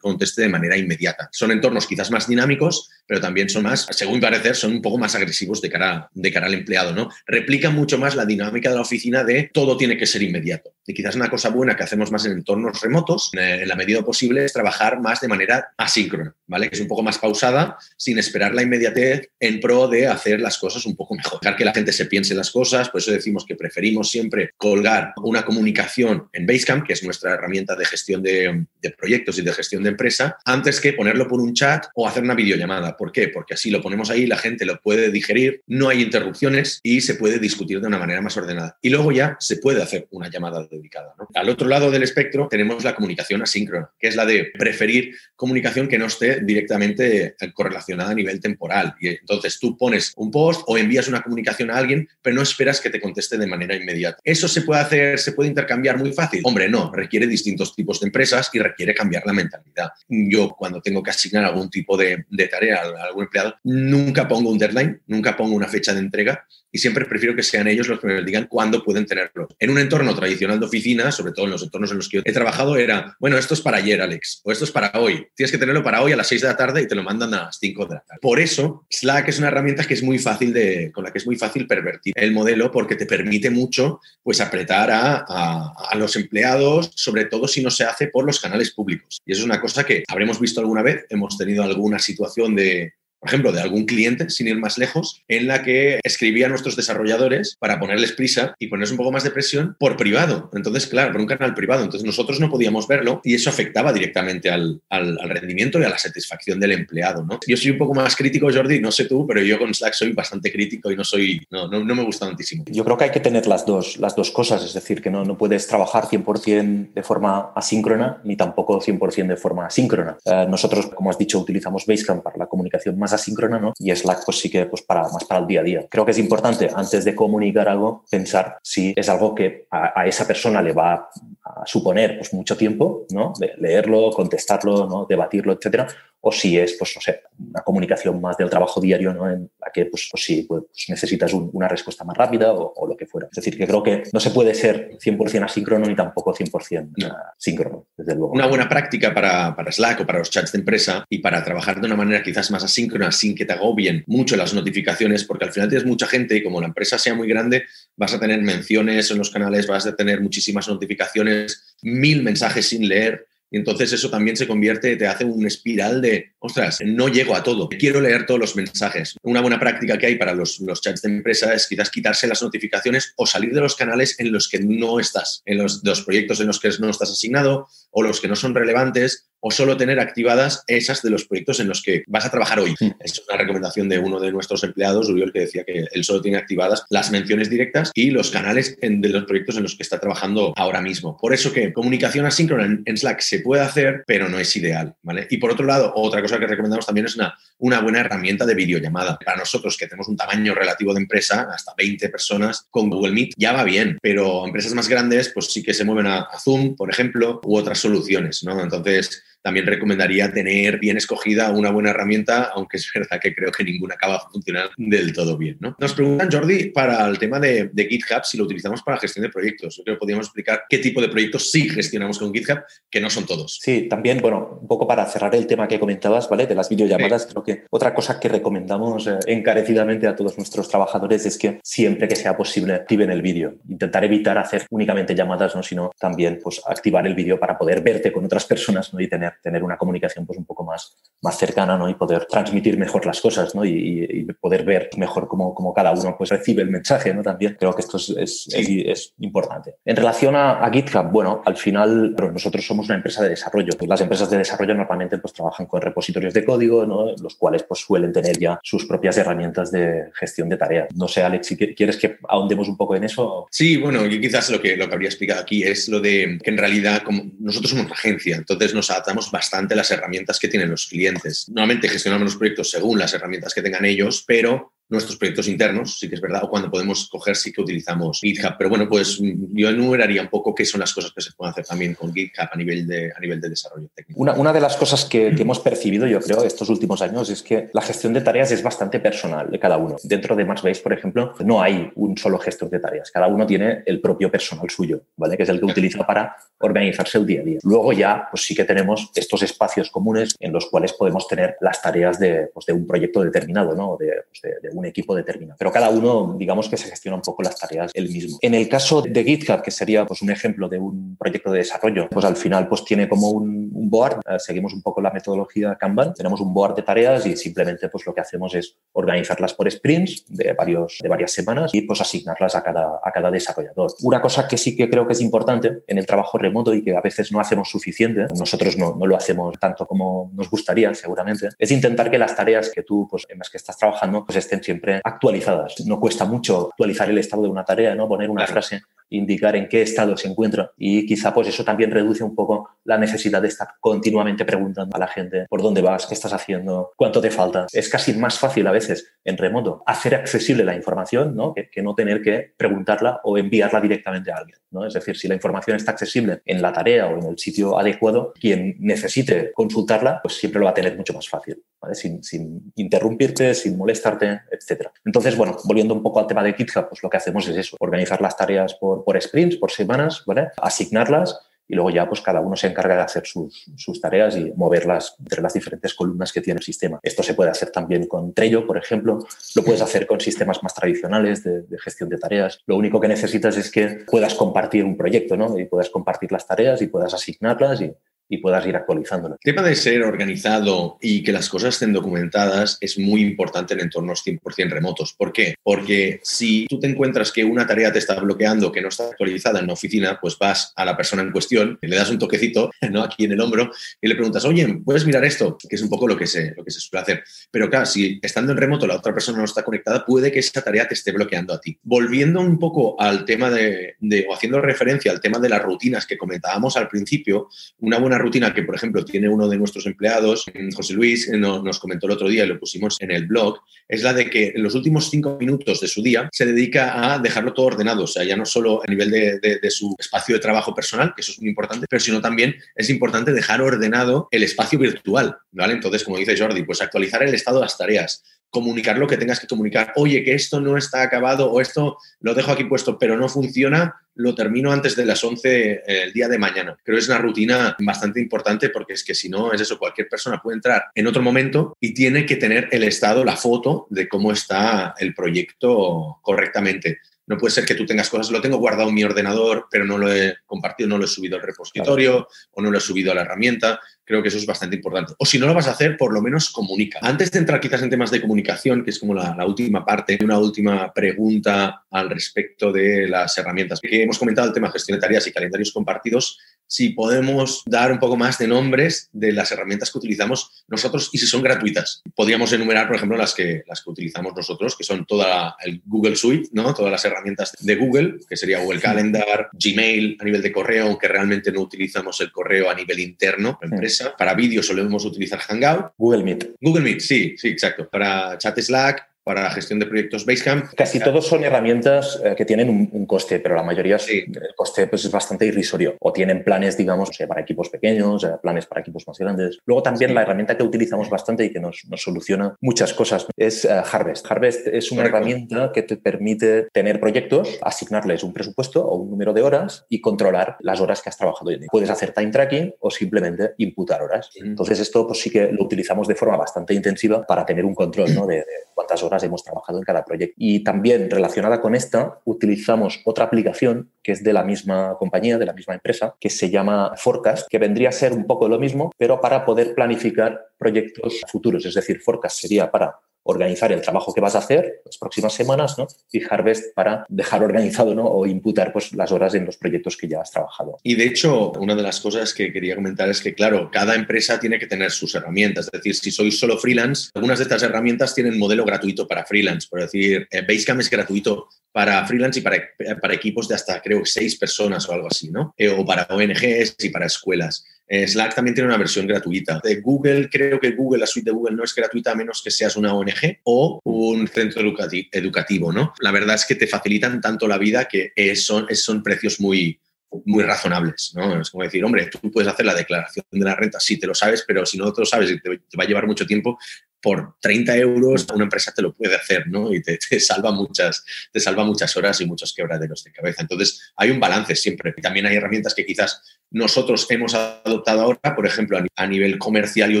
conteste 0.00 0.42
de 0.42 0.48
manera 0.48 0.76
inmediata. 0.76 1.28
Son 1.32 1.50
entornos 1.50 1.86
quizás 1.86 2.10
más 2.10 2.28
dinámicos, 2.28 2.90
pero 3.06 3.20
también 3.20 3.48
son 3.48 3.62
más, 3.62 3.86
según 3.90 4.20
parecer, 4.20 4.54
son 4.54 4.72
un 4.72 4.82
poco 4.82 4.98
más 4.98 5.14
agresivos 5.14 5.60
de 5.60 5.70
cara, 5.70 6.08
de 6.12 6.32
cara 6.32 6.46
al 6.46 6.54
empleado, 6.54 6.92
¿no? 6.92 7.08
Replican 7.26 7.74
mucho 7.74 7.98
más 7.98 8.14
la 8.14 8.26
dinámica 8.26 8.70
de 8.70 8.76
la 8.76 8.82
oficina 8.82 9.24
de 9.24 9.50
todo 9.52 9.76
tiene 9.76 9.96
que 9.96 10.06
ser 10.06 10.22
inmediato. 10.22 10.74
Y 10.86 10.94
quizás 10.94 11.16
una 11.16 11.28
cosa 11.28 11.50
buena 11.50 11.76
que 11.76 11.84
hacemos 11.84 12.10
más 12.10 12.24
en 12.24 12.32
entornos 12.32 12.80
remotos, 12.80 13.30
eh, 13.38 13.60
en 13.62 13.68
la 13.68 13.76
medida 13.76 14.02
posible, 14.02 14.44
es 14.44 14.52
trabajar 14.52 15.00
más 15.00 15.20
de 15.20 15.28
manera 15.28 15.68
asíncrona, 15.76 16.34
¿vale? 16.46 16.68
Que 16.68 16.76
es 16.76 16.80
un 16.80 16.88
poco 16.88 17.02
más 17.02 17.18
pausada, 17.18 17.76
sin 17.96 18.18
esperar 18.18 18.54
la 18.54 18.62
inmediatez 18.62 19.30
en 19.38 19.60
pro 19.60 19.88
de 19.88 20.06
hacer 20.06 20.40
las 20.40 20.58
cosas 20.58 20.86
un 20.86 20.96
poco 20.96 21.14
mejor. 21.14 21.40
Dejar 21.40 21.56
que 21.56 21.64
la 21.64 21.74
gente 21.74 21.92
se 21.92 22.06
piense 22.06 22.34
las 22.34 22.50
cosas, 22.50 22.88
por 22.88 23.00
eso 23.00 23.12
decimos 23.18 23.44
que 23.44 23.54
preferimos 23.54 24.10
siempre 24.10 24.50
colgar 24.56 25.12
una 25.22 25.44
comunicación 25.44 26.28
en 26.32 26.46
Basecamp, 26.46 26.86
que 26.86 26.94
es 26.94 27.04
nuestra 27.04 27.34
herramienta 27.34 27.76
de 27.76 27.84
gestión 27.84 28.22
de, 28.22 28.64
de 28.80 28.90
proyectos 28.90 29.38
y 29.38 29.42
de 29.42 29.52
gestión 29.52 29.82
de 29.82 29.90
empresa, 29.90 30.38
antes 30.44 30.80
que 30.80 30.92
ponerlo 30.92 31.28
por 31.28 31.40
un 31.40 31.54
chat 31.54 31.86
o 31.94 32.06
hacer 32.06 32.22
una 32.22 32.34
videollamada. 32.34 32.96
¿Por 32.96 33.12
qué? 33.12 33.28
Porque 33.28 33.54
así 33.54 33.70
lo 33.70 33.82
ponemos 33.82 34.10
ahí, 34.10 34.26
la 34.26 34.36
gente 34.36 34.64
lo 34.64 34.80
puede 34.80 35.10
digerir, 35.10 35.62
no 35.66 35.88
hay 35.88 36.02
interrupciones 36.02 36.80
y 36.82 37.00
se 37.00 37.14
puede 37.14 37.38
discutir 37.38 37.80
de 37.80 37.86
una 37.86 37.98
manera 37.98 38.20
más 38.20 38.36
ordenada. 38.36 38.78
Y 38.82 38.90
luego 38.90 39.12
ya 39.12 39.36
se 39.40 39.56
puede 39.56 39.82
hacer 39.82 40.06
una 40.10 40.30
llamada 40.30 40.66
dedicada. 40.70 41.14
Al 41.34 41.48
otro 41.48 41.68
lado 41.68 41.90
del 41.90 42.02
espectro 42.02 42.48
tenemos 42.48 42.84
la 42.84 42.94
comunicación 42.94 43.42
asíncrona, 43.42 43.90
que 43.98 44.08
es 44.08 44.16
la 44.16 44.26
de 44.26 44.50
preferir 44.58 45.14
comunicación 45.36 45.88
que 45.88 45.98
no 45.98 46.06
esté 46.06 46.40
directamente 46.40 47.36
correlacionada 47.54 48.10
a 48.10 48.14
nivel 48.14 48.40
temporal. 48.40 48.94
Y 49.00 49.08
entonces 49.08 49.58
tú 49.58 49.76
pones 49.76 50.12
un 50.16 50.30
post 50.30 50.62
o 50.66 50.78
envías 50.78 51.08
una 51.08 51.22
comunicación 51.22 51.70
a 51.70 51.76
alguien, 51.76 52.08
pero 52.22 52.36
no 52.36 52.42
esperas 52.42 52.80
que 52.80 52.90
te 52.90 53.00
conteste 53.08 53.38
de 53.38 53.46
manera 53.46 53.74
inmediata. 53.74 54.20
¿Eso 54.22 54.46
se 54.48 54.62
puede 54.62 54.80
hacer, 54.80 55.18
se 55.18 55.32
puede 55.32 55.48
intercambiar 55.48 55.98
muy 55.98 56.12
fácil? 56.12 56.40
Hombre, 56.44 56.68
no, 56.68 56.92
requiere 56.92 57.26
distintos 57.26 57.74
tipos 57.74 58.00
de 58.00 58.06
empresas 58.06 58.50
y 58.52 58.58
requiere 58.58 58.94
cambiar 58.94 59.24
la 59.26 59.32
mentalidad. 59.32 59.90
Yo 60.08 60.50
cuando 60.50 60.80
tengo 60.80 61.02
que 61.02 61.10
asignar 61.10 61.44
algún 61.44 61.70
tipo 61.70 61.96
de, 61.96 62.26
de 62.28 62.48
tarea 62.48 62.82
a 62.82 63.04
algún 63.06 63.24
empleado, 63.24 63.56
nunca 63.64 64.28
pongo 64.28 64.50
un 64.50 64.58
deadline, 64.58 65.00
nunca 65.06 65.36
pongo 65.36 65.54
una 65.54 65.68
fecha 65.68 65.94
de 65.94 66.00
entrega 66.00 66.46
y 66.70 66.78
siempre 66.78 67.04
prefiero 67.04 67.34
que 67.34 67.42
sean 67.42 67.68
ellos 67.68 67.88
los 67.88 68.00
que 68.00 68.06
me 68.06 68.22
digan 68.22 68.46
cuándo 68.46 68.82
pueden 68.82 69.06
tenerlo. 69.06 69.48
En 69.58 69.70
un 69.70 69.78
entorno 69.78 70.14
tradicional 70.14 70.60
de 70.60 70.66
oficina, 70.66 71.10
sobre 71.12 71.32
todo 71.32 71.46
en 71.46 71.52
los 71.52 71.62
entornos 71.62 71.90
en 71.90 71.96
los 71.98 72.08
que 72.08 72.18
yo 72.18 72.22
he 72.24 72.32
trabajado, 72.32 72.76
era, 72.76 73.16
bueno, 73.20 73.38
esto 73.38 73.54
es 73.54 73.60
para 73.60 73.78
ayer, 73.78 74.00
Alex, 74.00 74.40
o 74.44 74.52
esto 74.52 74.64
es 74.64 74.70
para 74.70 74.92
hoy. 74.94 75.26
Tienes 75.34 75.50
que 75.50 75.58
tenerlo 75.58 75.82
para 75.82 76.02
hoy 76.02 76.12
a 76.12 76.16
las 76.16 76.28
6 76.28 76.42
de 76.42 76.48
la 76.48 76.56
tarde 76.56 76.82
y 76.82 76.88
te 76.88 76.94
lo 76.94 77.02
mandan 77.02 77.34
a 77.34 77.44
las 77.44 77.58
5 77.58 77.86
de 77.86 77.94
la 77.94 78.00
tarde. 78.00 78.20
Por 78.20 78.40
eso, 78.40 78.86
Slack 78.90 79.28
es 79.28 79.38
una 79.38 79.48
herramienta 79.48 79.84
que 79.84 79.94
es 79.94 80.02
muy 80.02 80.18
fácil 80.18 80.52
de, 80.52 80.90
con 80.92 81.04
la 81.04 81.12
que 81.12 81.18
es 81.18 81.26
muy 81.26 81.36
fácil 81.36 81.66
pervertir 81.66 82.12
el 82.16 82.32
modelo 82.32 82.70
porque 82.70 82.96
te 82.96 83.06
permite 83.06 83.50
mucho 83.50 84.00
pues 84.22 84.40
apretar 84.40 84.90
a, 84.90 85.24
a, 85.28 85.72
a 85.90 85.96
los 85.96 86.16
empleados, 86.16 86.90
sobre 86.94 87.24
todo 87.24 87.48
si 87.48 87.62
no 87.62 87.70
se 87.70 87.84
hace 87.84 88.08
por 88.08 88.24
los 88.24 88.40
canales 88.40 88.72
públicos. 88.72 89.20
Y 89.24 89.32
eso 89.32 89.42
es 89.42 89.46
una 89.46 89.60
cosa 89.60 89.84
que 89.84 90.04
habremos 90.08 90.40
visto 90.40 90.60
alguna 90.60 90.82
vez, 90.82 91.06
hemos 91.08 91.36
tenido 91.36 91.62
alguna 91.62 91.98
situación 91.98 92.54
de, 92.54 92.94
por 93.20 93.28
ejemplo, 93.28 93.52
de 93.52 93.60
algún 93.60 93.86
cliente, 93.86 94.30
sin 94.30 94.48
ir 94.48 94.58
más 94.58 94.78
lejos, 94.78 95.22
en 95.28 95.46
la 95.46 95.62
que 95.62 96.00
escribía 96.04 96.46
a 96.46 96.48
nuestros 96.48 96.76
desarrolladores 96.76 97.56
para 97.58 97.80
ponerles 97.80 98.12
prisa 98.12 98.54
y 98.58 98.68
ponerles 98.68 98.92
un 98.92 98.98
poco 98.98 99.12
más 99.12 99.24
de 99.24 99.30
presión 99.30 99.76
por 99.78 99.96
privado. 99.96 100.50
Entonces, 100.54 100.86
claro, 100.86 101.12
por 101.12 101.20
un 101.20 101.26
canal 101.26 101.54
privado. 101.54 101.82
Entonces, 101.82 102.06
nosotros 102.06 102.40
no 102.40 102.50
podíamos 102.50 102.86
verlo 102.86 103.20
y 103.24 103.34
eso 103.34 103.50
afectaba 103.50 103.92
directamente 103.92 104.50
al, 104.50 104.80
al, 104.88 105.18
al 105.20 105.28
rendimiento 105.30 105.80
y 105.80 105.84
a 105.84 105.88
la 105.88 105.98
satisfacción 105.98 106.60
del 106.60 106.72
empleado. 106.72 107.24
¿no? 107.24 107.38
Yo 107.46 107.56
soy 107.56 107.72
un 107.72 107.78
poco 107.78 107.94
más 107.94 108.16
crítico, 108.16 108.48
Jordi, 108.52 108.80
no 108.80 108.92
sé 108.92 109.06
tú, 109.06 109.26
pero 109.26 109.42
yo 109.42 109.58
con 109.58 109.74
Slack 109.74 109.94
soy 109.94 110.12
bastante 110.12 110.52
crítico 110.52 110.90
y 110.90 110.96
no 110.96 111.04
soy, 111.04 111.40
no, 111.50 111.68
no, 111.68 111.84
no 111.84 111.94
me 111.94 112.04
gusta 112.04 112.26
tantísimo. 112.26 112.64
Yo 112.68 112.84
creo 112.84 112.96
que 112.96 113.04
hay 113.04 113.10
que 113.10 113.20
tener 113.20 113.46
las 113.46 113.66
dos, 113.66 113.98
las 113.98 114.14
dos 114.14 114.30
cosas, 114.30 114.64
es 114.64 114.74
decir, 114.74 115.02
que 115.02 115.10
no, 115.10 115.24
no 115.24 115.36
puedes 115.36 115.66
trabajar 115.66 116.04
100% 116.04 116.92
de 116.94 117.02
forma 117.02 117.52
asíncrona 117.54 118.20
ni 118.24 118.36
tampoco 118.36 118.80
100% 118.80 119.26
de 119.26 119.36
forma 119.36 119.66
asíncrona. 119.66 120.16
Eh, 120.24 120.46
nosotros, 120.48 120.86
como 120.86 121.10
has 121.10 121.18
dicho, 121.18 121.38
utilizamos 121.38 121.86
Basecamp 121.86 122.22
para 122.22 122.36
la 122.36 122.46
comunicación 122.46 122.98
más 122.98 123.07
asíncrona, 123.12 123.58
¿no? 123.58 123.72
Y 123.78 123.94
Slack 123.94 124.24
pues 124.24 124.38
sí 124.38 124.50
que 124.50 124.66
pues 124.66 124.82
para, 124.82 125.02
más 125.02 125.24
para 125.24 125.40
el 125.40 125.46
día 125.46 125.60
a 125.60 125.64
día. 125.64 125.86
Creo 125.88 126.04
que 126.04 126.12
es 126.12 126.18
importante, 126.18 126.70
antes 126.74 127.04
de 127.04 127.14
comunicar 127.14 127.68
algo, 127.68 128.04
pensar 128.10 128.58
si 128.62 128.92
es 128.96 129.08
algo 129.08 129.34
que 129.34 129.66
a, 129.70 130.00
a 130.00 130.06
esa 130.06 130.26
persona 130.26 130.62
le 130.62 130.72
va 130.72 131.08
a, 131.56 131.66
suponer 131.66 132.18
pues 132.18 132.32
mucho 132.34 132.56
tiempo, 132.56 133.06
¿no? 133.10 133.32
De 133.38 133.54
leerlo, 133.58 134.10
contestarlo, 134.10 134.86
¿no? 134.86 135.06
Debatirlo, 135.08 135.52
etcétera, 135.52 135.86
o 136.20 136.32
si 136.32 136.58
es, 136.58 136.74
pues, 136.78 136.92
no 136.96 137.00
sé, 137.00 137.22
una 137.38 137.62
comunicación 137.62 138.20
más 138.20 138.36
del 138.36 138.50
trabajo 138.50 138.80
diario, 138.80 139.14
¿no? 139.14 139.30
En 139.30 139.50
la 139.60 139.70
que, 139.72 139.86
pues, 139.86 140.08
pues 140.10 140.24
sí, 140.24 140.44
pues, 140.48 140.64
necesitas 140.88 141.32
un, 141.32 141.48
una 141.52 141.68
respuesta 141.68 142.04
más 142.04 142.16
rápida 142.16 142.52
o, 142.52 142.72
o, 142.74 142.86
lo 142.88 142.96
que 142.96 143.06
fuera. 143.06 143.28
Es 143.30 143.36
decir, 143.36 143.56
que 143.56 143.66
creo 143.66 143.82
que 143.82 144.02
no 144.12 144.18
se 144.18 144.30
puede 144.30 144.54
ser 144.54 144.98
100% 144.98 145.44
asíncrono 145.44 145.86
ni 145.86 145.94
tampoco 145.94 146.34
100% 146.34 146.90
no. 146.96 147.16
síncrono, 147.36 147.86
desde 147.96 148.14
luego. 148.16 148.32
Una 148.32 148.46
buena 148.46 148.68
práctica 148.68 149.14
para, 149.14 149.54
para 149.54 149.70
Slack 149.70 150.00
o 150.00 150.06
para 150.06 150.18
los 150.18 150.30
chats 150.30 150.52
de 150.52 150.58
empresa 150.58 151.04
y 151.08 151.18
para 151.18 151.44
trabajar 151.44 151.80
de 151.80 151.86
una 151.86 151.96
manera 151.96 152.22
quizás 152.22 152.50
más 152.50 152.64
asíncrona 152.64 153.12
sin 153.12 153.36
que 153.36 153.44
te 153.44 153.52
agobien 153.52 154.02
mucho 154.08 154.36
las 154.36 154.54
notificaciones, 154.54 155.24
porque 155.24 155.44
al 155.44 155.52
final 155.52 155.68
tienes 155.68 155.86
mucha 155.86 156.06
gente 156.08 156.36
y 156.36 156.42
como 156.42 156.60
la 156.60 156.66
empresa 156.66 156.98
sea 156.98 157.14
muy 157.14 157.28
grande, 157.28 157.64
vas 157.96 158.12
a 158.12 158.18
tener 158.18 158.42
menciones 158.42 159.10
en 159.12 159.18
los 159.18 159.30
canales, 159.30 159.68
vas 159.68 159.86
a 159.86 159.94
tener 159.94 160.20
muchísimas 160.20 160.66
notificaciones, 160.68 161.37
mil 161.82 162.22
mensajes 162.22 162.68
sin 162.68 162.88
leer 162.88 163.28
y 163.50 163.56
entonces 163.56 163.92
eso 163.92 164.10
también 164.10 164.36
se 164.36 164.46
convierte, 164.46 164.96
te 164.96 165.06
hace 165.06 165.24
un 165.24 165.46
espiral 165.46 166.02
de, 166.02 166.32
ostras, 166.38 166.78
no 166.84 167.08
llego 167.08 167.34
a 167.34 167.42
todo, 167.42 167.68
quiero 167.68 168.00
leer 168.00 168.26
todos 168.26 168.40
los 168.40 168.56
mensajes. 168.56 169.16
Una 169.22 169.40
buena 169.40 169.58
práctica 169.58 169.96
que 169.96 170.06
hay 170.06 170.16
para 170.16 170.34
los, 170.34 170.60
los 170.60 170.82
chats 170.82 171.02
de 171.02 171.08
empresa 171.08 171.54
es 171.54 171.66
quizás 171.66 171.90
quitarse 171.90 172.26
las 172.26 172.42
notificaciones 172.42 173.14
o 173.16 173.26
salir 173.26 173.54
de 173.54 173.60
los 173.60 173.74
canales 173.74 174.18
en 174.20 174.32
los 174.32 174.48
que 174.48 174.58
no 174.58 175.00
estás, 175.00 175.42
en 175.46 175.58
los, 175.58 175.82
los 175.82 176.02
proyectos 176.02 176.40
en 176.40 176.48
los 176.48 176.60
que 176.60 176.70
no 176.78 176.90
estás 176.90 177.10
asignado 177.10 177.68
o 177.90 178.02
los 178.02 178.20
que 178.20 178.28
no 178.28 178.36
son 178.36 178.54
relevantes 178.54 179.27
o 179.40 179.50
solo 179.50 179.76
tener 179.76 180.00
activadas 180.00 180.64
esas 180.66 181.02
de 181.02 181.10
los 181.10 181.24
proyectos 181.26 181.60
en 181.60 181.68
los 181.68 181.82
que 181.82 182.04
vas 182.06 182.24
a 182.24 182.30
trabajar 182.30 182.60
hoy. 182.60 182.74
Es 183.00 183.22
una 183.28 183.38
recomendación 183.38 183.88
de 183.88 183.98
uno 183.98 184.20
de 184.20 184.32
nuestros 184.32 184.64
empleados, 184.64 185.08
Uriol, 185.08 185.32
que 185.32 185.40
decía 185.40 185.64
que 185.64 185.86
él 185.90 186.04
solo 186.04 186.20
tiene 186.20 186.38
activadas 186.38 186.84
las 186.90 187.10
menciones 187.10 187.50
directas 187.50 187.90
y 187.94 188.10
los 188.10 188.30
canales 188.30 188.76
en, 188.80 189.00
de 189.00 189.08
los 189.08 189.24
proyectos 189.24 189.56
en 189.56 189.62
los 189.62 189.76
que 189.76 189.82
está 189.82 189.98
trabajando 189.98 190.52
ahora 190.56 190.80
mismo. 190.80 191.16
Por 191.16 191.34
eso 191.34 191.52
que 191.52 191.72
comunicación 191.72 192.26
asíncrona 192.26 192.64
en, 192.66 192.82
en, 192.84 192.96
Slack 192.96 193.20
se 193.20 193.40
puede 193.40 193.62
hacer, 193.62 194.04
pero 194.06 194.28
no 194.28 194.38
es 194.38 194.54
ideal. 194.56 194.94
¿vale? 195.02 195.26
Y 195.30 195.38
por 195.38 195.52
otro 195.52 195.66
lado, 195.66 195.92
otra 195.94 196.20
cosa 196.20 196.38
que 196.38 196.46
recomendamos 196.46 196.86
también 196.86 197.06
es 197.06 197.16
una, 197.16 197.36
una 197.58 197.80
buena 197.80 198.00
herramienta 198.00 198.44
de 198.44 198.54
videollamada. 198.54 199.18
Para 199.18 199.36
nosotros 199.36 199.76
que 199.76 199.86
tenemos 199.86 200.08
un 200.08 200.16
tamaño 200.16 200.54
relativo 200.54 200.92
de 200.92 201.00
empresa, 201.00 201.48
hasta 201.52 201.74
20 201.76 202.08
personas 202.08 202.66
con 202.70 202.90
Google 202.90 203.12
Meet, 203.12 203.34
ya 203.36 203.52
va 203.52 203.64
bien, 203.64 203.98
pero 204.02 204.46
empresas 204.46 204.74
más 204.74 204.88
grandes 204.88 205.30
pues 205.30 205.52
sí 205.52 205.62
que 205.62 205.74
se 205.74 205.84
mueven 205.84 206.06
a, 206.06 206.20
a 206.20 206.40
Zoom, 206.40 206.76
por 206.76 206.90
ejemplo, 206.90 207.40
u 207.44 207.56
otras 207.56 207.78
soluciones. 207.78 208.42
¿no? 208.44 208.60
Entonces, 208.60 209.22
también 209.42 209.66
recomendaría 209.66 210.30
tener 210.32 210.78
bien 210.78 210.96
escogida 210.96 211.50
una 211.50 211.70
buena 211.70 211.90
herramienta, 211.90 212.50
aunque 212.54 212.76
es 212.76 212.90
verdad 212.92 213.20
que 213.20 213.34
creo 213.34 213.50
que 213.50 213.64
ninguna 213.64 213.94
acaba 213.94 214.14
de 214.14 214.32
funcionar 214.32 214.70
del 214.76 215.12
todo 215.12 215.36
bien. 215.36 215.56
¿no? 215.60 215.76
Nos 215.78 215.94
preguntan, 215.94 216.30
Jordi, 216.30 216.70
para 216.70 217.06
el 217.06 217.18
tema 217.18 217.40
de, 217.40 217.70
de, 217.72 217.84
GitHub, 217.86 218.24
si 218.24 218.36
lo 218.36 218.44
utilizamos 218.44 218.82
para 218.82 218.98
gestión 218.98 219.24
de 219.24 219.30
proyectos. 219.30 219.76
Yo 219.76 219.84
creo 219.84 219.96
que 219.96 220.00
podríamos 220.00 220.26
explicar 220.26 220.64
qué 220.68 220.78
tipo 220.78 221.00
de 221.00 221.08
proyectos 221.08 221.50
sí 221.50 221.68
gestionamos 221.68 222.18
con 222.18 222.32
GitHub, 222.32 222.60
que 222.90 223.00
no 223.00 223.10
son 223.10 223.26
todos. 223.26 223.58
Sí, 223.62 223.88
también, 223.88 224.18
bueno, 224.18 224.58
un 224.60 224.68
poco 224.68 224.86
para 224.86 225.06
cerrar 225.06 225.34
el 225.34 225.46
tema 225.46 225.68
que 225.68 225.78
comentabas, 225.78 226.28
¿vale? 226.28 226.46
De 226.46 226.54
las 226.54 226.68
videollamadas, 226.68 227.22
sí. 227.22 227.28
creo 227.30 227.42
que 227.42 227.64
otra 227.70 227.94
cosa 227.94 228.18
que 228.20 228.28
recomendamos 228.28 229.06
eh, 229.06 229.18
encarecidamente 229.26 230.06
a 230.06 230.16
todos 230.16 230.36
nuestros 230.36 230.68
trabajadores 230.68 231.26
es 231.26 231.38
que 231.38 231.60
siempre 231.62 232.08
que 232.08 232.16
sea 232.16 232.36
posible 232.36 232.74
activen 232.74 233.10
el 233.10 233.22
vídeo. 233.22 233.56
Intentar 233.68 234.04
evitar 234.04 234.38
hacer 234.38 234.66
únicamente 234.70 235.14
llamadas, 235.14 235.54
¿no? 235.54 235.62
Sino 235.62 235.90
también, 235.98 236.40
pues, 236.42 236.60
activar 236.66 237.06
el 237.06 237.14
vídeo 237.14 237.38
para 237.38 237.56
poder 237.56 237.80
verte 237.82 238.12
con 238.12 238.24
otras 238.24 238.44
personas, 238.44 238.92
¿no? 238.92 239.00
Y 239.00 239.08
tener 239.08 239.27
tener 239.42 239.62
una 239.62 239.76
comunicación 239.76 240.26
pues 240.26 240.38
un 240.38 240.44
poco 240.44 240.64
más, 240.64 240.96
más 241.22 241.38
cercana 241.38 241.76
¿no? 241.76 241.88
y 241.88 241.94
poder 241.94 242.26
transmitir 242.26 242.78
mejor 242.78 243.06
las 243.06 243.20
cosas 243.20 243.54
¿no? 243.54 243.64
y, 243.64 244.06
y 244.08 244.24
poder 244.34 244.64
ver 244.64 244.90
mejor 244.96 245.28
cómo, 245.28 245.54
cómo, 245.54 245.72
cada 245.72 245.92
uno 245.92 246.14
pues 246.16 246.30
recibe 246.30 246.62
el 246.62 246.70
mensaje 246.70 247.12
¿no? 247.14 247.22
también. 247.22 247.56
Creo 247.58 247.74
que 247.74 247.82
esto 247.82 247.96
es, 247.96 248.10
es, 248.10 248.42
sí. 248.44 248.84
es, 248.86 248.98
es 248.98 249.14
importante. 249.20 249.76
En 249.84 249.96
relación 249.96 250.36
a, 250.36 250.64
a, 250.64 250.70
GitHub, 250.70 251.10
bueno, 251.10 251.42
al 251.44 251.56
final 251.56 252.14
nosotros 252.32 252.66
somos 252.66 252.86
una 252.86 252.96
empresa 252.96 253.22
de 253.22 253.30
desarrollo. 253.30 253.72
Las 253.86 254.00
empresas 254.00 254.30
de 254.30 254.38
desarrollo 254.38 254.74
normalmente 254.74 255.18
pues 255.18 255.32
trabajan 255.32 255.66
con 255.66 255.80
repositorios 255.80 256.34
de 256.34 256.44
código, 256.44 256.86
¿no? 256.86 257.14
los 257.20 257.36
cuales 257.36 257.62
pues 257.62 257.80
suelen 257.80 258.12
tener 258.12 258.38
ya 258.38 258.58
sus 258.62 258.86
propias 258.86 259.16
herramientas 259.18 259.70
de 259.70 260.10
gestión 260.14 260.48
de 260.48 260.56
tareas. 260.56 260.88
No 260.94 261.08
sé, 261.08 261.22
Alex, 261.22 261.46
si 261.46 261.56
quieres 261.56 261.96
que 261.96 262.18
ahondemos 262.28 262.68
un 262.68 262.76
poco 262.76 262.96
en 262.96 263.04
eso. 263.04 263.46
Sí, 263.50 263.76
bueno, 263.76 264.06
yo 264.06 264.20
quizás 264.20 264.50
lo 264.50 264.60
que, 264.60 264.76
lo 264.76 264.88
que 264.88 264.94
habría 264.94 265.08
explicado 265.08 265.40
aquí 265.40 265.62
es 265.62 265.88
lo 265.88 266.00
de 266.00 266.38
que 266.42 266.50
en 266.50 266.58
realidad 266.58 267.02
como 267.02 267.22
nosotros 267.38 267.70
somos 267.70 267.86
una 267.86 267.94
agencia, 267.94 268.36
entonces 268.36 268.74
nos 268.74 268.90
adaptamos 268.90 269.17
bastante 269.30 269.74
las 269.76 269.90
herramientas 269.90 270.38
que 270.38 270.48
tienen 270.48 270.70
los 270.70 270.86
clientes. 270.86 271.48
Normalmente 271.48 271.88
gestionamos 271.88 272.26
los 272.26 272.36
proyectos 272.36 272.70
según 272.70 272.98
las 272.98 273.12
herramientas 273.14 273.54
que 273.54 273.62
tengan 273.62 273.84
ellos, 273.84 274.24
pero 274.26 274.72
nuestros 274.88 275.16
proyectos 275.16 275.48
internos, 275.48 275.98
sí 275.98 276.08
que 276.08 276.14
es 276.14 276.20
verdad, 276.20 276.44
o 276.44 276.48
cuando 276.48 276.70
podemos 276.70 277.08
coger 277.08 277.36
sí 277.36 277.52
que 277.52 277.60
utilizamos 277.60 278.20
GitHub. 278.20 278.54
Pero 278.56 278.70
bueno, 278.70 278.88
pues 278.88 279.18
yo 279.20 279.68
enumeraría 279.68 280.22
un 280.22 280.28
poco 280.28 280.54
qué 280.54 280.64
son 280.64 280.80
las 280.80 280.92
cosas 280.92 281.12
que 281.12 281.20
se 281.20 281.32
pueden 281.32 281.52
hacer 281.52 281.66
también 281.66 281.94
con 281.94 282.12
GitHub 282.12 282.48
a 282.50 282.56
nivel 282.56 282.86
de, 282.86 283.12
a 283.14 283.20
nivel 283.20 283.40
de 283.40 283.50
desarrollo 283.50 283.88
técnico. 283.94 284.20
Una, 284.20 284.34
una 284.34 284.52
de 284.52 284.60
las 284.60 284.76
cosas 284.76 285.04
que, 285.04 285.34
que, 285.34 285.42
hemos 285.42 285.60
percibido, 285.60 286.06
yo 286.06 286.20
creo, 286.20 286.44
estos 286.44 286.68
últimos 286.68 287.02
años 287.02 287.28
es 287.30 287.42
que 287.42 287.70
la 287.72 287.82
gestión 287.82 288.12
de 288.12 288.20
tareas 288.20 288.50
es 288.50 288.62
bastante 288.62 289.00
personal 289.00 289.50
de 289.50 289.58
cada 289.58 289.76
uno. 289.76 289.96
Dentro 290.02 290.34
de 290.34 290.44
Marsbase, 290.44 290.80
por 290.80 290.92
ejemplo, 290.92 291.34
no 291.40 291.62
hay 291.62 291.90
un 291.94 292.16
solo 292.16 292.38
gestor 292.38 292.70
de 292.70 292.80
tareas. 292.80 293.10
Cada 293.10 293.26
uno 293.26 293.46
tiene 293.46 293.82
el 293.86 294.00
propio 294.00 294.30
personal 294.30 294.68
suyo, 294.70 295.02
¿vale? 295.16 295.36
Que 295.36 295.42
es 295.42 295.48
el 295.48 295.58
que 295.58 295.66
utiliza 295.66 296.06
para 296.06 296.36
organizarse 296.60 297.18
el 297.18 297.26
día 297.26 297.40
a 297.40 297.44
día. 297.44 297.58
Luego 297.62 297.92
ya, 297.92 298.28
pues 298.30 298.44
sí 298.44 298.54
que 298.54 298.64
tenemos 298.64 299.10
estos 299.14 299.42
espacios 299.42 299.90
comunes 299.90 300.34
en 300.38 300.52
los 300.52 300.66
cuales 300.66 300.92
podemos 300.92 301.26
tener 301.26 301.56
las 301.60 301.80
tareas 301.80 302.18
de, 302.18 302.50
pues, 302.52 302.66
de 302.66 302.72
un 302.72 302.86
proyecto 302.86 303.22
determinado, 303.22 303.74
¿no? 303.74 303.96
De, 303.96 304.12
pues 304.28 304.40
de, 304.42 304.68
de, 304.68 304.74
un 304.78 304.86
equipo 304.86 305.14
determinado. 305.14 305.56
Pero 305.58 305.72
cada 305.72 305.90
uno, 305.90 306.34
digamos 306.38 306.68
que 306.68 306.76
se 306.76 306.88
gestiona 306.88 307.16
un 307.16 307.22
poco 307.22 307.42
las 307.42 307.58
tareas 307.58 307.90
él 307.94 308.08
mismo. 308.08 308.38
En 308.40 308.54
el 308.54 308.68
caso 308.68 309.02
de 309.02 309.24
GitHub, 309.24 309.62
que 309.62 309.70
sería 309.70 310.06
pues, 310.06 310.22
un 310.22 310.30
ejemplo 310.30 310.68
de 310.68 310.78
un 310.78 311.16
proyecto 311.16 311.50
de 311.50 311.58
desarrollo, 311.58 312.08
pues 312.10 312.24
al 312.24 312.36
final 312.36 312.68
pues 312.68 312.84
tiene 312.84 313.08
como 313.08 313.30
un, 313.30 313.70
un 313.72 313.90
board, 313.90 314.20
eh, 314.28 314.38
seguimos 314.38 314.72
un 314.72 314.82
poco 314.82 315.00
la 315.00 315.10
metodología 315.10 315.76
Kanban, 315.76 316.14
tenemos 316.14 316.40
un 316.40 316.52
board 316.52 316.76
de 316.76 316.82
tareas 316.82 317.26
y 317.26 317.36
simplemente 317.36 317.88
pues 317.88 318.06
lo 318.06 318.14
que 318.14 318.20
hacemos 318.20 318.54
es 318.54 318.76
organizarlas 318.92 319.54
por 319.54 319.70
sprints 319.70 320.24
de, 320.28 320.52
varios, 320.52 320.98
de 321.02 321.08
varias 321.08 321.32
semanas 321.32 321.74
y 321.74 321.82
pues 321.82 322.00
asignarlas 322.00 322.54
a 322.54 322.62
cada, 322.62 323.00
a 323.02 323.12
cada 323.12 323.30
desarrollador. 323.30 323.92
Una 324.02 324.20
cosa 324.20 324.46
que 324.46 324.56
sí 324.56 324.76
que 324.76 324.88
creo 324.88 325.06
que 325.06 325.12
es 325.12 325.20
importante 325.20 325.82
en 325.86 325.98
el 325.98 326.06
trabajo 326.06 326.38
remoto 326.38 326.74
y 326.74 326.82
que 326.82 326.96
a 326.96 327.00
veces 327.00 327.32
no 327.32 327.40
hacemos 327.40 327.70
suficiente, 327.70 328.26
nosotros 328.36 328.76
no, 328.76 328.94
no 328.96 329.06
lo 329.06 329.16
hacemos 329.16 329.58
tanto 329.58 329.86
como 329.86 330.30
nos 330.34 330.50
gustaría 330.50 330.94
seguramente, 330.94 331.48
es 331.58 331.70
intentar 331.70 332.10
que 332.10 332.18
las 332.18 332.34
tareas 332.36 332.70
que 332.70 332.82
tú, 332.82 333.06
pues, 333.10 333.26
en 333.28 333.38
las 333.38 333.50
que 333.50 333.56
estás 333.56 333.76
trabajando, 333.76 334.24
pues 334.24 334.38
estén 334.38 334.62
siempre 334.68 335.00
actualizadas. 335.02 335.74
No 335.86 335.98
cuesta 335.98 336.26
mucho 336.26 336.68
actualizar 336.70 337.08
el 337.08 337.16
estado 337.16 337.42
de 337.44 337.48
una 337.48 337.64
tarea, 337.64 337.94
¿no? 337.94 338.06
Poner 338.06 338.28
una 338.28 338.44
claro. 338.44 338.52
frase 338.52 338.82
indicar 339.10 339.56
en 339.56 339.68
qué 339.68 339.82
estado 339.82 340.16
se 340.16 340.28
encuentra 340.28 340.72
y 340.76 341.06
quizá 341.06 341.32
pues 341.32 341.48
eso 341.48 341.64
también 341.64 341.90
reduce 341.90 342.24
un 342.24 342.34
poco 342.34 342.70
la 342.84 342.98
necesidad 342.98 343.42
de 343.42 343.48
estar 343.48 343.68
continuamente 343.80 344.44
preguntando 344.44 344.96
a 344.96 344.98
la 344.98 345.08
gente 345.08 345.46
por 345.48 345.62
dónde 345.62 345.82
vas, 345.82 346.06
qué 346.06 346.14
estás 346.14 346.32
haciendo, 346.32 346.92
cuánto 346.96 347.20
te 347.20 347.30
falta. 347.30 347.66
Es 347.72 347.88
casi 347.88 348.14
más 348.14 348.38
fácil 348.38 348.66
a 348.66 348.72
veces 348.72 349.12
en 349.24 349.36
remoto 349.36 349.82
hacer 349.86 350.14
accesible 350.14 350.64
la 350.64 350.74
información 350.74 351.34
¿no? 351.34 351.54
Que, 351.54 351.68
no 351.82 351.94
tener 351.94 352.22
que 352.22 352.54
preguntarla 352.56 353.20
o 353.24 353.38
enviarla 353.38 353.80
directamente 353.80 354.32
a 354.32 354.36
alguien. 354.36 354.58
¿no? 354.70 354.84
Es 354.84 354.94
decir, 354.94 355.16
si 355.16 355.28
la 355.28 355.34
información 355.34 355.76
está 355.76 355.92
accesible 355.92 356.42
en 356.44 356.60
la 356.60 356.72
tarea 356.72 357.06
o 357.06 357.16
en 357.16 357.24
el 357.24 357.38
sitio 357.38 357.78
adecuado, 357.78 358.32
quien 358.38 358.76
necesite 358.80 359.52
consultarla 359.52 360.20
pues 360.22 360.36
siempre 360.36 360.58
lo 360.58 360.64
va 360.64 360.72
a 360.72 360.74
tener 360.74 360.96
mucho 360.96 361.12
más 361.12 361.28
fácil, 361.28 361.62
sin, 361.92 362.22
sin 362.22 362.72
interrumpirte, 362.76 363.54
sin 363.54 363.76
molestarte, 363.76 364.42
etc. 364.50 364.88
Entonces, 365.04 365.36
bueno, 365.36 365.56
volviendo 365.64 365.94
un 365.94 366.02
poco 366.02 366.20
al 366.20 366.26
tema 366.26 366.42
de 366.42 366.52
GitHub, 366.52 366.88
pues 366.88 367.02
lo 367.02 367.08
que 367.08 367.16
hacemos 367.16 367.46
es 367.48 367.56
eso, 367.56 367.76
organizar 367.80 368.20
las 368.20 368.36
tareas 368.36 368.74
por, 368.74 368.97
por 369.04 369.20
sprints, 369.20 369.56
por 369.56 369.70
semanas, 369.70 370.24
asignarlas 370.56 371.38
y 371.68 371.74
luego 371.74 371.90
ya 371.90 372.08
pues 372.08 372.22
cada 372.22 372.40
uno 372.40 372.56
se 372.56 372.66
encarga 372.66 372.96
de 372.96 373.02
hacer 373.02 373.26
sus, 373.26 373.66
sus, 373.76 374.00
tareas 374.00 374.36
y 374.36 374.52
moverlas 374.56 375.14
entre 375.18 375.42
las 375.42 375.52
diferentes 375.52 375.92
columnas 375.94 376.32
que 376.32 376.40
tiene 376.40 376.58
el 376.58 376.64
sistema. 376.64 376.98
Esto 377.02 377.22
se 377.22 377.34
puede 377.34 377.50
hacer 377.50 377.70
también 377.70 378.06
con 378.06 378.32
Trello, 378.32 378.66
por 378.66 378.78
ejemplo, 378.78 379.18
lo 379.54 379.62
puedes 379.62 379.82
hacer 379.82 380.06
con 380.06 380.18
sistemas 380.18 380.62
más 380.62 380.74
tradicionales 380.74 381.44
de, 381.44 381.62
de, 381.62 381.78
gestión 381.78 382.08
de 382.08 382.16
tareas. 382.16 382.60
Lo 382.66 382.76
único 382.76 383.00
que 383.00 383.08
necesitas 383.08 383.56
es 383.58 383.70
que 383.70 384.04
puedas 384.10 384.34
compartir 384.34 384.84
un 384.84 384.96
proyecto, 384.96 385.36
¿no? 385.36 385.58
Y 385.58 385.66
puedas 385.66 385.90
compartir 385.90 386.32
las 386.32 386.46
tareas 386.46 386.80
y 386.80 386.86
puedas 386.86 387.12
asignarlas 387.12 387.82
y, 387.82 387.92
y 388.28 388.38
puedas 388.38 388.66
ir 388.66 388.76
actualizándola. 388.76 389.36
El 389.42 389.54
tema 389.54 389.66
de 389.66 389.74
ser 389.74 390.02
organizado 390.02 390.98
y 391.00 391.22
que 391.22 391.32
las 391.32 391.48
cosas 391.48 391.74
estén 391.74 391.92
documentadas 391.92 392.78
es 392.80 392.98
muy 392.98 393.22
importante 393.22 393.74
en 393.74 393.80
entornos 393.80 394.24
100% 394.24 394.70
remotos. 394.70 395.14
¿Por 395.14 395.32
qué? 395.32 395.54
Porque 395.62 396.20
si 396.22 396.66
tú 396.68 396.78
te 396.78 396.86
encuentras 396.86 397.32
que 397.32 397.44
una 397.44 397.66
tarea 397.66 397.92
te 397.92 397.98
está 397.98 398.18
bloqueando, 398.20 398.72
que 398.72 398.82
no 398.82 398.88
está 398.88 399.04
actualizada 399.04 399.60
en 399.60 399.66
la 399.66 399.72
oficina, 399.72 400.18
pues 400.20 400.36
vas 400.38 400.72
a 400.76 400.84
la 400.84 400.96
persona 400.96 401.22
en 401.22 401.32
cuestión, 401.32 401.78
le 401.80 401.96
das 401.96 402.10
un 402.10 402.18
toquecito 402.18 402.70
¿no? 402.90 403.02
aquí 403.02 403.24
en 403.24 403.32
el 403.32 403.40
hombro 403.40 403.70
y 404.00 404.08
le 404.08 404.14
preguntas, 404.14 404.44
oye, 404.44 404.80
¿puedes 404.84 405.06
mirar 405.06 405.24
esto? 405.24 405.56
Que 405.68 405.76
es 405.76 405.82
un 405.82 405.88
poco 405.88 406.06
lo 406.06 406.16
que 406.16 406.26
se, 406.26 406.54
lo 406.56 406.64
que 406.64 406.70
se 406.70 406.80
suele 406.80 407.02
hacer. 407.02 407.24
Pero 407.50 407.70
claro, 407.70 407.86
si 407.86 408.18
estando 408.22 408.52
en 408.52 408.58
remoto 408.58 408.86
la 408.86 408.96
otra 408.96 409.12
persona 409.12 409.38
no 409.38 409.44
está 409.44 409.62
conectada, 409.62 410.04
puede 410.04 410.30
que 410.30 410.40
esa 410.40 410.62
tarea 410.62 410.86
te 410.86 410.94
esté 410.94 411.12
bloqueando 411.12 411.54
a 411.54 411.60
ti. 411.60 411.78
Volviendo 411.82 412.40
un 412.40 412.58
poco 412.58 413.00
al 413.00 413.24
tema 413.24 413.50
de, 413.50 413.96
de 414.00 414.26
o 414.28 414.34
haciendo 414.34 414.60
referencia 414.60 415.10
al 415.10 415.20
tema 415.20 415.38
de 415.38 415.48
las 415.48 415.62
rutinas 415.62 416.06
que 416.06 416.18
comentábamos 416.18 416.76
al 416.76 416.88
principio, 416.88 417.48
una 417.80 417.98
buena 417.98 418.17
rutina 418.18 418.52
que, 418.52 418.62
por 418.62 418.74
ejemplo, 418.74 419.04
tiene 419.04 419.28
uno 419.28 419.48
de 419.48 419.56
nuestros 419.56 419.86
empleados, 419.86 420.44
José 420.74 420.94
Luis, 420.94 421.28
nos 421.30 421.78
comentó 421.78 422.06
el 422.06 422.12
otro 422.12 422.28
día 422.28 422.44
y 422.44 422.48
lo 422.48 422.58
pusimos 422.58 422.96
en 423.00 423.10
el 423.10 423.26
blog, 423.26 423.60
es 423.88 424.02
la 424.02 424.12
de 424.12 424.28
que 424.28 424.52
en 424.54 424.62
los 424.62 424.74
últimos 424.74 425.10
cinco 425.10 425.38
minutos 425.40 425.80
de 425.80 425.88
su 425.88 426.02
día 426.02 426.28
se 426.32 426.46
dedica 426.46 427.14
a 427.14 427.18
dejarlo 427.18 427.52
todo 427.52 427.66
ordenado, 427.66 428.04
o 428.04 428.06
sea, 428.06 428.24
ya 428.24 428.36
no 428.36 428.44
solo 428.44 428.82
a 428.86 428.90
nivel 428.90 429.10
de 429.10 429.70
su 429.70 429.94
espacio 429.98 430.34
de 430.34 430.40
trabajo 430.40 430.74
personal, 430.74 431.12
que 431.14 431.22
eso 431.22 431.32
es 431.32 431.40
muy 431.40 431.48
importante, 431.48 431.86
pero 431.88 432.00
sino 432.00 432.20
también 432.20 432.56
es 432.74 432.90
importante 432.90 433.32
dejar 433.32 433.62
ordenado 433.62 434.28
el 434.30 434.42
espacio 434.42 434.78
virtual, 434.78 435.36
¿vale? 435.52 435.74
Entonces, 435.74 436.04
como 436.04 436.18
dice 436.18 436.36
Jordi, 436.36 436.62
pues 436.64 436.82
actualizar 436.82 437.22
el 437.22 437.34
estado 437.34 437.58
de 437.58 437.64
las 437.64 437.78
tareas, 437.78 438.22
comunicar 438.50 438.98
lo 438.98 439.06
que 439.06 439.16
tengas 439.16 439.40
que 439.40 439.46
comunicar. 439.46 439.92
Oye, 439.96 440.24
que 440.24 440.34
esto 440.34 440.60
no 440.60 440.76
está 440.76 441.02
acabado 441.02 441.50
o 441.50 441.60
esto 441.60 441.98
lo 442.20 442.34
dejo 442.34 442.52
aquí 442.52 442.64
puesto, 442.64 442.98
pero 442.98 443.16
no 443.16 443.28
funciona, 443.28 444.00
lo 444.14 444.34
termino 444.34 444.72
antes 444.72 444.96
de 444.96 445.04
las 445.04 445.22
11 445.22 445.70
eh, 445.70 445.82
el 445.86 446.12
día 446.12 446.28
de 446.28 446.38
mañana. 446.38 446.76
Creo 446.82 446.96
que 446.96 447.00
es 447.00 447.08
una 447.08 447.18
rutina 447.18 447.76
bastante 447.80 448.20
importante 448.20 448.70
porque 448.70 448.94
es 448.94 449.04
que 449.04 449.14
si 449.14 449.28
no, 449.28 449.52
es 449.52 449.60
eso, 449.60 449.78
cualquier 449.78 450.08
persona 450.08 450.40
puede 450.42 450.56
entrar 450.56 450.86
en 450.94 451.06
otro 451.06 451.22
momento 451.22 451.76
y 451.80 451.94
tiene 451.94 452.26
que 452.26 452.36
tener 452.36 452.68
el 452.72 452.84
estado, 452.84 453.24
la 453.24 453.36
foto 453.36 453.86
de 453.90 454.08
cómo 454.08 454.32
está 454.32 454.94
el 454.98 455.14
proyecto 455.14 456.18
correctamente. 456.22 456.98
No 457.28 457.36
puede 457.36 457.52
ser 457.52 457.66
que 457.66 457.74
tú 457.74 457.84
tengas 457.84 458.08
cosas, 458.08 458.30
lo 458.30 458.40
tengo 458.40 458.56
guardado 458.56 458.88
en 458.88 458.94
mi 458.94 459.04
ordenador, 459.04 459.66
pero 459.70 459.84
no 459.84 459.98
lo 459.98 460.10
he 460.10 460.38
compartido, 460.46 460.88
no 460.88 460.96
lo 460.96 461.04
he 461.04 461.08
subido 461.08 461.36
al 461.36 461.42
repositorio 461.42 462.10
claro. 462.12 462.28
o 462.52 462.62
no 462.62 462.70
lo 462.70 462.78
he 462.78 462.80
subido 462.80 463.12
a 463.12 463.14
la 463.14 463.20
herramienta. 463.20 463.78
Creo 464.08 464.22
que 464.22 464.28
eso 464.28 464.38
es 464.38 464.46
bastante 464.46 464.76
importante. 464.76 465.12
O 465.18 465.26
si 465.26 465.38
no 465.38 465.46
lo 465.46 465.52
vas 465.52 465.68
a 465.68 465.72
hacer, 465.72 465.98
por 465.98 466.14
lo 466.14 466.22
menos 466.22 466.48
comunica. 466.48 466.98
Antes 467.02 467.30
de 467.30 467.40
entrar 467.40 467.60
quizás 467.60 467.82
en 467.82 467.90
temas 467.90 468.10
de 468.10 468.22
comunicación, 468.22 468.82
que 468.82 468.88
es 468.88 468.98
como 468.98 469.12
la, 469.12 469.44
última 469.44 469.84
parte, 469.84 470.18
una 470.24 470.38
última 470.38 470.90
pregunta 470.94 471.84
al 471.90 472.08
respecto 472.08 472.72
de 472.72 473.06
las 473.06 473.36
herramientas. 473.36 473.80
Que 473.82 474.02
hemos 474.02 474.18
comentado 474.18 474.48
el 474.48 474.54
tema 474.54 474.72
gestión 474.72 474.96
de 474.96 475.02
tareas 475.02 475.26
y 475.26 475.32
calendarios 475.32 475.72
compartidos. 475.72 476.38
Si 476.68 476.90
podemos 476.90 477.62
dar 477.66 477.90
un 477.90 477.98
poco 477.98 478.16
más 478.16 478.38
de 478.38 478.46
nombres 478.46 479.08
de 479.12 479.32
las 479.32 479.50
herramientas 479.50 479.90
que 479.90 479.98
utilizamos 479.98 480.64
nosotros 480.68 481.10
y 481.12 481.18
si 481.18 481.26
son 481.26 481.42
gratuitas. 481.42 482.02
Podríamos 482.14 482.52
enumerar, 482.52 482.86
por 482.86 482.96
ejemplo, 482.96 483.16
las 483.16 483.34
que, 483.34 483.62
las 483.66 483.82
que 483.82 483.90
utilizamos 483.90 484.34
nosotros, 484.36 484.76
que 484.76 484.84
son 484.84 485.06
toda 485.06 485.56
el 485.64 485.82
Google 485.86 486.16
Suite, 486.16 486.50
¿no? 486.52 486.74
todas 486.74 486.92
las 486.92 487.04
herramientas 487.04 487.52
de 487.58 487.76
Google, 487.76 488.18
que 488.28 488.36
sería 488.36 488.60
Google 488.60 488.80
Calendar, 488.80 489.48
Gmail 489.52 490.18
a 490.20 490.24
nivel 490.24 490.42
de 490.42 490.52
correo, 490.52 490.86
aunque 490.86 491.08
realmente 491.08 491.50
no 491.50 491.62
utilizamos 491.62 492.20
el 492.20 492.30
correo 492.30 492.70
a 492.70 492.74
nivel 492.74 493.00
interno, 493.00 493.58
la 493.60 493.68
empresa. 493.68 494.14
Para 494.16 494.34
vídeo 494.34 494.62
solemos 494.62 495.04
utilizar 495.04 495.38
Hangout. 495.40 495.92
Google 495.96 496.22
Meet. 496.22 496.56
Google 496.60 496.82
Meet, 496.82 497.00
sí, 497.00 497.34
sí, 497.36 497.48
exacto. 497.48 497.88
Para 497.88 498.36
chat 498.38 498.58
Slack, 498.58 499.08
para 499.28 499.42
la 499.42 499.50
gestión 499.50 499.78
de 499.78 499.84
proyectos 499.84 500.24
Basecamp. 500.24 500.72
Casi 500.74 500.98
todos 501.00 501.26
son 501.26 501.44
herramientas 501.44 502.18
eh, 502.24 502.34
que 502.34 502.46
tienen 502.46 502.70
un, 502.70 502.88
un, 502.90 503.04
coste, 503.04 503.40
pero 503.40 503.54
la 503.54 503.62
mayoría 503.62 503.98
sí. 503.98 504.24
el 504.26 504.54
coste 504.56 504.86
pues, 504.86 505.04
es 505.04 505.12
bastante 505.12 505.44
irrisorio. 505.44 505.96
O 506.00 506.14
tienen 506.14 506.42
planes, 506.42 506.78
digamos, 506.78 507.10
para 507.28 507.42
equipos 507.42 507.68
pequeños, 507.68 508.24
eh, 508.24 508.30
planes 508.40 508.64
para 508.64 508.80
equipos 508.80 509.06
más 509.06 509.18
grandes. 509.18 509.58
Luego 509.66 509.82
también 509.82 510.10
sí. 510.10 510.14
la 510.14 510.22
herramienta 510.22 510.56
que 510.56 510.62
utilizamos 510.62 511.10
bastante 511.10 511.44
y 511.44 511.52
que 511.52 511.60
nos, 511.60 511.84
nos 511.90 512.02
soluciona 512.02 512.56
muchas 512.62 512.94
cosas 512.94 513.26
es 513.36 513.66
uh, 513.66 513.82
Harvest. 513.92 514.24
Harvest 514.30 514.66
es 514.66 514.90
una 514.90 515.02
Correcto. 515.02 515.18
herramienta 515.18 515.72
que 515.74 515.82
te 515.82 515.98
permite 515.98 516.68
tener 516.72 516.98
proyectos, 516.98 517.58
asignarles 517.60 518.24
un 518.24 518.32
presupuesto 518.32 518.82
o 518.82 518.96
un 518.96 519.10
número 519.10 519.34
de 519.34 519.42
horas 519.42 519.84
y 519.90 520.00
controlar 520.00 520.56
las 520.60 520.80
horas 520.80 521.02
que 521.02 521.10
has 521.10 521.18
trabajado. 521.18 521.50
Puedes 521.70 521.90
hacer 521.90 522.14
time 522.14 522.30
tracking 522.30 522.74
o 522.80 522.90
simplemente 522.90 523.52
imputar 523.58 524.02
horas. 524.02 524.30
Entonces 524.36 524.80
esto 524.80 525.06
pues 525.06 525.20
sí 525.20 525.28
que 525.28 525.52
lo 525.52 525.64
utilizamos 525.64 526.08
de 526.08 526.14
forma 526.14 526.38
bastante 526.38 526.72
intensiva 526.72 527.26
para 527.26 527.44
tener 527.44 527.66
un 527.66 527.74
control 527.74 528.14
¿no? 528.14 528.26
de, 528.26 528.36
de 528.36 528.44
cuántas 528.74 529.02
horas 529.02 529.17
hemos 529.22 529.44
trabajado 529.44 529.78
en 529.78 529.84
cada 529.84 530.04
proyecto. 530.04 530.34
Y 530.36 530.64
también 530.64 531.10
relacionada 531.10 531.60
con 531.60 531.74
esta, 531.74 532.20
utilizamos 532.24 533.00
otra 533.04 533.24
aplicación 533.24 533.90
que 534.02 534.12
es 534.12 534.24
de 534.24 534.32
la 534.32 534.44
misma 534.44 534.96
compañía, 534.98 535.38
de 535.38 535.46
la 535.46 535.52
misma 535.52 535.74
empresa, 535.74 536.14
que 536.20 536.30
se 536.30 536.50
llama 536.50 536.92
Forecast, 536.96 537.48
que 537.48 537.58
vendría 537.58 537.90
a 537.90 537.92
ser 537.92 538.12
un 538.12 538.26
poco 538.26 538.48
lo 538.48 538.58
mismo, 538.58 538.92
pero 538.96 539.20
para 539.20 539.44
poder 539.44 539.74
planificar 539.74 540.48
proyectos 540.56 541.22
futuros. 541.28 541.64
Es 541.66 541.74
decir, 541.74 542.00
Forecast 542.00 542.40
sería 542.40 542.70
para 542.70 542.96
organizar 543.28 543.70
el 543.72 543.82
trabajo 543.82 544.14
que 544.14 544.22
vas 544.22 544.34
a 544.34 544.38
hacer 544.38 544.80
las 544.86 544.96
próximas 544.96 545.34
semanas 545.34 545.76
¿no? 545.76 545.86
y 546.10 546.22
Harvest 546.28 546.74
para 546.74 547.04
dejar 547.10 547.42
organizado 547.42 547.94
¿no? 547.94 548.06
o 548.06 548.26
imputar 548.26 548.72
pues, 548.72 548.92
las 548.94 549.12
horas 549.12 549.34
en 549.34 549.44
los 549.44 549.58
proyectos 549.58 549.98
que 549.98 550.08
ya 550.08 550.22
has 550.22 550.30
trabajado. 550.30 550.78
Y 550.82 550.94
de 550.94 551.04
hecho, 551.04 551.52
una 551.52 551.74
de 551.74 551.82
las 551.82 552.00
cosas 552.00 552.32
que 552.32 552.50
quería 552.50 552.74
comentar 552.74 553.06
es 553.10 553.20
que, 553.20 553.34
claro, 553.34 553.70
cada 553.70 553.94
empresa 553.94 554.40
tiene 554.40 554.58
que 554.58 554.66
tener 554.66 554.90
sus 554.90 555.14
herramientas. 555.14 555.66
Es 555.66 555.72
decir, 555.72 555.94
si 555.94 556.10
sois 556.10 556.38
solo 556.38 556.56
freelance, 556.56 557.10
algunas 557.14 557.38
de 557.38 557.42
estas 557.42 557.62
herramientas 557.62 558.14
tienen 558.14 558.38
modelo 558.38 558.64
gratuito 558.64 559.06
para 559.06 559.26
freelance. 559.26 559.68
Por 559.68 559.82
decir, 559.82 560.26
eh, 560.30 560.40
Basecamp 560.40 560.80
es 560.80 560.88
gratuito 560.88 561.48
para 561.70 562.06
freelance 562.06 562.40
y 562.40 562.42
para, 562.42 562.62
para 563.00 563.14
equipos 563.14 563.46
de 563.46 563.56
hasta, 563.56 563.82
creo, 563.82 564.06
seis 564.06 564.38
personas 564.38 564.88
o 564.88 564.92
algo 564.94 565.08
así, 565.08 565.30
¿no? 565.30 565.54
Eh, 565.58 565.68
o 565.68 565.84
para 565.84 566.06
ONGs 566.08 566.76
y 566.78 566.88
para 566.88 567.04
escuelas. 567.04 567.62
Eh, 567.88 568.06
Slack 568.06 568.34
también 568.34 568.54
tiene 568.54 568.68
una 568.68 568.76
versión 568.76 569.06
gratuita. 569.06 569.60
De 569.62 569.80
Google, 569.80 570.28
creo 570.30 570.60
que 570.60 570.72
Google, 570.72 571.00
la 571.00 571.06
suite 571.06 571.30
de 571.30 571.34
Google 571.34 571.56
no 571.56 571.64
es 571.64 571.74
gratuita 571.74 572.12
a 572.12 572.14
menos 572.14 572.42
que 572.42 572.50
seas 572.50 572.76
una 572.76 572.94
ONG 572.94 573.38
o 573.44 573.80
un 573.84 574.28
centro 574.28 574.60
educativo, 574.60 575.72
¿no? 575.72 575.94
La 576.00 576.10
verdad 576.10 576.34
es 576.34 576.44
que 576.44 576.54
te 576.54 576.66
facilitan 576.66 577.20
tanto 577.20 577.48
la 577.48 577.58
vida 577.58 577.86
que 577.88 578.12
son, 578.36 578.66
son 578.74 579.02
precios 579.02 579.40
muy, 579.40 579.80
muy 580.24 580.42
razonables, 580.42 581.12
¿no? 581.14 581.40
Es 581.40 581.50
como 581.50 581.64
decir, 581.64 581.84
hombre, 581.84 582.06
tú 582.06 582.30
puedes 582.30 582.50
hacer 582.50 582.66
la 582.66 582.74
declaración 582.74 583.24
de 583.30 583.44
la 583.44 583.54
renta, 583.54 583.78
sí, 583.80 583.98
te 583.98 584.06
lo 584.06 584.14
sabes, 584.14 584.44
pero 584.46 584.64
si 584.64 584.78
no 584.78 584.92
te 584.92 585.02
lo 585.02 585.06
sabes 585.06 585.30
te, 585.42 585.50
va 585.50 585.84
a 585.84 585.86
llevar 585.86 586.06
mucho 586.06 586.26
tiempo, 586.26 586.58
por 587.00 587.36
30 587.40 587.76
euros 587.76 588.26
una 588.34 588.44
empresa 588.44 588.72
te 588.72 588.82
lo 588.82 588.92
puede 588.92 589.14
hacer, 589.14 589.46
¿no? 589.46 589.72
Y 589.72 589.82
te, 589.82 589.98
salva 590.20 590.50
muchas, 590.52 591.04
te 591.32 591.40
salva 591.40 591.64
muchas 591.64 591.96
horas 591.96 592.20
y 592.20 592.26
muchos 592.26 592.52
quebraderos 592.54 593.04
de 593.04 593.12
cabeza. 593.12 593.42
Entonces, 593.42 593.92
hay 593.96 594.10
un 594.10 594.20
balance 594.20 594.54
siempre. 594.56 594.92
También 594.94 595.26
hay 595.26 595.36
herramientas 595.36 595.74
que 595.74 595.84
quizás 595.84 596.22
nosotros 596.50 597.06
hemos 597.10 597.34
adoptado 597.34 598.02
ahora, 598.02 598.34
por 598.34 598.46
ejemplo, 598.46 598.78
a 598.96 599.06
nivel 599.06 599.38
comercial, 599.38 599.90
yo 599.90 600.00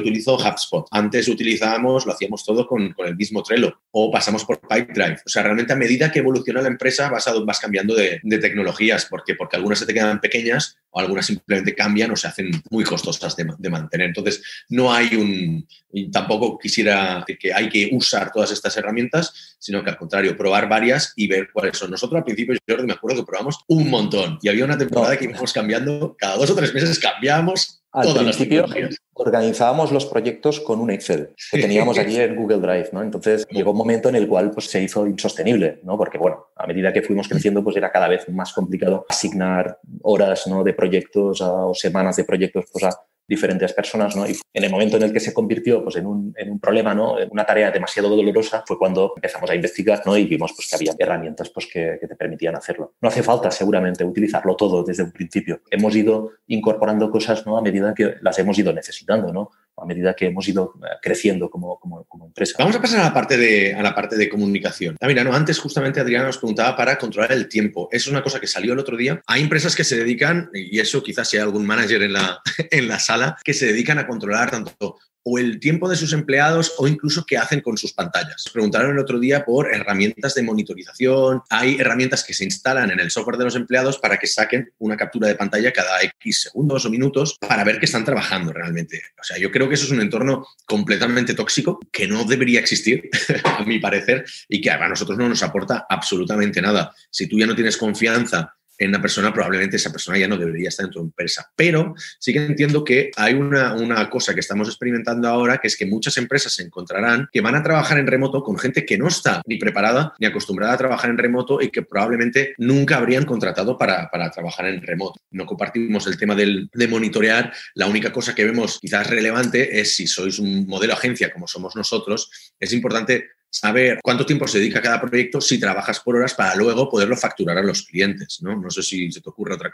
utilizo 0.00 0.36
HubSpot. 0.36 0.86
Antes 0.90 1.28
utilizábamos, 1.28 2.06
lo 2.06 2.12
hacíamos 2.12 2.44
todo 2.44 2.66
con, 2.66 2.94
el 3.04 3.16
mismo 3.16 3.42
Trello 3.42 3.80
o 3.90 4.10
pasamos 4.10 4.44
por 4.44 4.60
Pipedrive. 4.60 5.18
O 5.24 5.28
sea, 5.28 5.42
realmente 5.42 5.72
a 5.72 5.76
medida 5.76 6.10
que 6.10 6.20
evoluciona 6.20 6.62
la 6.62 6.68
empresa 6.68 7.10
vas, 7.10 7.28
vas 7.44 7.60
cambiando 7.60 7.94
de, 7.94 8.20
tecnologías. 8.40 9.06
¿Por 9.06 9.24
Porque 9.36 9.56
algunas 9.56 9.78
se 9.78 9.86
te 9.86 9.94
quedan 9.94 10.20
pequeñas 10.20 10.78
o 10.90 11.00
algunas 11.00 11.26
simplemente 11.26 11.74
cambian 11.74 12.10
o 12.10 12.16
se 12.16 12.28
hacen 12.28 12.50
muy 12.70 12.84
costosas 12.84 13.36
de, 13.36 13.46
de 13.58 13.70
mantener. 13.70 14.08
Entonces, 14.08 14.42
no 14.68 14.92
hay 14.92 15.14
un... 15.14 15.66
Tampoco 16.12 16.58
quisiera 16.58 17.24
que 17.38 17.52
hay 17.52 17.68
que 17.68 17.88
usar 17.92 18.30
todas 18.30 18.50
estas 18.50 18.76
herramientas, 18.76 19.56
sino 19.58 19.82
que 19.82 19.90
al 19.90 19.96
contrario, 19.96 20.36
probar 20.36 20.68
varias 20.68 21.12
y 21.16 21.26
ver 21.26 21.48
cuáles 21.52 21.78
son. 21.78 21.90
Nosotros 21.90 22.18
al 22.18 22.24
principio, 22.24 22.56
Jordi, 22.68 22.86
me 22.86 22.92
acuerdo 22.92 23.20
que 23.20 23.26
probamos 23.26 23.58
un 23.68 23.88
montón 23.88 24.38
y 24.42 24.48
había 24.48 24.64
una 24.64 24.78
temporada 24.78 25.16
que 25.16 25.24
íbamos 25.24 25.52
cambiando 25.52 26.14
cada 26.18 26.36
dos 26.36 26.50
o 26.50 26.54
tres 26.54 26.74
meses 26.74 26.98
cambiamos 26.98 27.82
al 27.92 28.14
principio 28.14 28.66
organizábamos 29.14 29.92
los 29.92 30.06
proyectos 30.06 30.60
con 30.60 30.80
un 30.80 30.90
Excel 30.90 31.30
que 31.50 31.60
teníamos 31.60 31.98
allí 31.98 32.16
en 32.16 32.36
Google 32.36 32.58
Drive, 32.58 32.90
¿no? 32.92 33.02
Entonces 33.02 33.46
llegó 33.50 33.72
un 33.72 33.78
momento 33.78 34.08
en 34.08 34.16
el 34.16 34.28
cual 34.28 34.50
pues, 34.50 34.66
se 34.66 34.82
hizo 34.82 35.06
insostenible, 35.06 35.80
¿no? 35.82 35.96
Porque, 35.96 36.18
bueno, 36.18 36.46
a 36.56 36.66
medida 36.66 36.92
que 36.92 37.02
fuimos 37.02 37.28
creciendo, 37.28 37.64
pues 37.64 37.76
era 37.76 37.90
cada 37.90 38.08
vez 38.08 38.28
más 38.28 38.52
complicado 38.52 39.06
asignar 39.08 39.78
horas, 40.02 40.46
¿no? 40.46 40.62
De 40.62 40.74
proyectos 40.74 41.40
o 41.40 41.74
semanas 41.74 42.16
de 42.16 42.24
proyectos 42.24 42.66
pues, 42.72 42.84
a 42.84 42.90
diferentes 43.28 43.72
personas, 43.74 44.16
¿no? 44.16 44.26
Y 44.26 44.36
en 44.54 44.64
el 44.64 44.70
momento 44.70 44.96
en 44.96 45.02
el 45.02 45.12
que 45.12 45.20
se 45.20 45.34
convirtió 45.34 45.84
pues, 45.84 45.96
en, 45.96 46.06
un, 46.06 46.34
en 46.36 46.50
un 46.50 46.58
problema, 46.58 46.94
¿no? 46.94 47.18
En 47.20 47.28
una 47.30 47.44
tarea 47.44 47.70
demasiado 47.70 48.08
dolorosa, 48.08 48.64
fue 48.66 48.78
cuando 48.78 49.12
empezamos 49.14 49.50
a 49.50 49.54
investigar, 49.54 50.02
¿no? 50.06 50.16
Y 50.16 50.24
vimos 50.24 50.52
pues, 50.56 50.68
que 50.68 50.76
había 50.76 50.94
herramientas 50.98 51.50
pues, 51.50 51.66
que, 51.66 51.98
que 52.00 52.08
te 52.08 52.16
permitían 52.16 52.56
hacerlo. 52.56 52.94
No 53.00 53.08
hace 53.08 53.22
falta, 53.22 53.50
seguramente, 53.50 54.02
utilizarlo 54.04 54.56
todo 54.56 54.82
desde 54.82 55.02
un 55.02 55.12
principio. 55.12 55.60
Hemos 55.70 55.94
ido 55.94 56.32
incorporando 56.46 57.10
cosas, 57.10 57.46
¿no? 57.46 57.58
A 57.58 57.62
medida 57.62 57.94
que 57.94 58.14
las 58.22 58.38
hemos 58.38 58.58
ido 58.58 58.72
necesitando, 58.72 59.32
¿no? 59.32 59.50
A 59.80 59.86
medida 59.86 60.14
que 60.14 60.26
hemos 60.26 60.46
ido 60.48 60.74
eh, 60.82 60.96
creciendo 61.02 61.50
como, 61.50 61.80
empresa. 62.24 62.54
Vamos 62.58 62.76
a 62.76 62.82
pasar 62.82 63.00
a 63.00 63.04
la 63.04 63.14
parte 63.14 63.36
de, 63.36 63.74
a 63.74 63.82
la 63.82 63.94
parte 63.94 64.16
de 64.16 64.28
comunicación. 64.28 64.96
Ah, 65.00 65.06
mira, 65.06 65.24
no, 65.24 65.32
antes 65.32 65.58
justamente 65.58 66.00
Adriana 66.00 66.26
nos 66.26 66.38
preguntaba 66.38 66.76
para 66.76 66.98
controlar 66.98 67.32
el 67.32 67.48
tiempo. 67.48 67.88
Es 67.90 68.06
una 68.06 68.22
cosa 68.22 68.40
que 68.40 68.46
salió 68.46 68.72
el 68.72 68.78
otro 68.78 68.96
día. 68.96 69.20
Hay 69.26 69.42
empresas 69.42 69.74
que 69.74 69.84
se 69.84 69.96
dedican, 69.96 70.50
y 70.52 70.78
eso 70.78 71.02
quizás 71.02 71.28
sea 71.28 71.42
algún 71.42 71.66
manager 71.66 72.02
en 72.02 72.12
la, 72.12 72.40
en 72.70 72.88
la 72.88 72.98
sala, 72.98 73.36
que 73.44 73.54
se 73.54 73.66
dedican 73.66 73.98
a 73.98 74.06
controlar 74.06 74.50
tanto 74.50 74.98
o 75.30 75.38
el 75.38 75.60
tiempo 75.60 75.88
de 75.88 75.96
sus 75.96 76.12
empleados 76.14 76.72
o 76.78 76.88
incluso 76.88 77.24
qué 77.26 77.36
hacen 77.36 77.60
con 77.60 77.76
sus 77.76 77.92
pantallas. 77.92 78.44
Preguntaron 78.50 78.92
el 78.92 78.98
otro 78.98 79.20
día 79.20 79.44
por 79.44 79.74
herramientas 79.74 80.34
de 80.34 80.42
monitorización. 80.42 81.42
Hay 81.50 81.76
herramientas 81.78 82.24
que 82.24 82.32
se 82.32 82.44
instalan 82.44 82.90
en 82.90 83.00
el 83.00 83.10
software 83.10 83.36
de 83.36 83.44
los 83.44 83.54
empleados 83.54 83.98
para 83.98 84.16
que 84.16 84.26
saquen 84.26 84.72
una 84.78 84.96
captura 84.96 85.28
de 85.28 85.34
pantalla 85.34 85.72
cada 85.72 86.00
X 86.02 86.42
segundos 86.42 86.86
o 86.86 86.90
minutos 86.90 87.36
para 87.40 87.62
ver 87.64 87.78
que 87.78 87.84
están 87.84 88.04
trabajando 88.04 88.52
realmente. 88.52 89.02
O 89.20 89.24
sea, 89.24 89.36
yo 89.36 89.50
creo 89.50 89.68
que 89.68 89.74
eso 89.74 89.84
es 89.84 89.90
un 89.90 90.00
entorno 90.00 90.46
completamente 90.66 91.34
tóxico 91.34 91.78
que 91.92 92.06
no 92.06 92.24
debería 92.24 92.60
existir, 92.60 93.10
a 93.44 93.64
mi 93.64 93.78
parecer, 93.78 94.24
y 94.48 94.60
que 94.62 94.70
a 94.70 94.88
nosotros 94.88 95.18
no 95.18 95.28
nos 95.28 95.42
aporta 95.42 95.86
absolutamente 95.88 96.62
nada. 96.62 96.94
Si 97.10 97.26
tú 97.26 97.38
ya 97.38 97.46
no 97.46 97.54
tienes 97.54 97.76
confianza 97.76 98.57
en 98.78 98.90
una 98.90 99.02
persona, 99.02 99.32
probablemente 99.32 99.76
esa 99.76 99.90
persona 99.90 100.16
ya 100.18 100.28
no 100.28 100.36
debería 100.36 100.68
estar 100.68 100.86
en 100.86 100.92
tu 100.92 101.00
empresa. 101.00 101.50
Pero 101.56 101.94
sí 102.18 102.32
que 102.32 102.46
entiendo 102.46 102.84
que 102.84 103.10
hay 103.16 103.34
una, 103.34 103.74
una, 103.74 104.08
cosa 104.08 104.32
que 104.32 104.40
estamos 104.40 104.68
experimentando 104.68 105.28
ahora, 105.28 105.58
que 105.58 105.66
es 105.66 105.76
que 105.76 105.84
muchas 105.84 106.16
empresas 106.16 106.52
se 106.52 106.62
encontrarán 106.62 107.28
que 107.32 107.40
van 107.40 107.56
a 107.56 107.62
trabajar 107.62 107.98
en 107.98 108.06
remoto 108.06 108.42
con 108.42 108.56
gente 108.58 108.86
que 108.86 108.96
no 108.96 109.08
está 109.08 109.42
ni 109.46 109.56
preparada 109.56 110.14
ni 110.18 110.26
acostumbrada 110.26 110.72
a 110.72 110.78
trabajar 110.78 111.10
en 111.10 111.18
remoto 111.18 111.60
y 111.60 111.70
que 111.70 111.82
probablemente 111.82 112.54
nunca 112.58 112.96
habrían 112.96 113.24
contratado 113.24 113.76
para, 113.76 114.08
para 114.10 114.30
trabajar 114.30 114.66
en 114.66 114.80
remoto. 114.80 115.20
No 115.30 115.44
compartimos 115.44 116.06
el 116.06 116.16
tema 116.16 116.34
del, 116.34 116.70
de 116.72 116.88
monitorear. 116.88 117.52
La 117.74 117.86
única 117.86 118.12
cosa 118.12 118.34
que 118.34 118.44
vemos 118.44 118.78
quizás 118.80 119.08
relevante 119.10 119.80
es 119.80 119.96
si 119.96 120.06
sois 120.06 120.38
un 120.38 120.66
modelo 120.66 120.92
agencia 120.92 121.32
como 121.32 121.48
somos 121.48 121.74
nosotros, 121.74 122.30
es 122.60 122.72
importante 122.72 123.30
saber 123.50 124.00
cuánto 124.02 124.26
tiempo 124.26 124.46
se 124.46 124.58
dedica 124.58 124.78
a 124.78 124.82
cada 124.82 125.00
proyecto 125.00 125.40
si 125.40 125.58
trabajas 125.58 126.00
por 126.00 126.16
horas 126.16 126.34
para 126.34 126.54
luego 126.54 126.88
poderlo 126.88 127.16
facturar 127.16 127.58
a 127.58 127.62
los 127.62 127.82
clientes. 127.82 128.38
No, 128.42 128.56
no 128.56 128.70
sé 128.70 128.82
si 128.82 129.10
se 129.10 129.20
te 129.20 129.30
ocurre 129.30 129.54
otra 129.54 129.72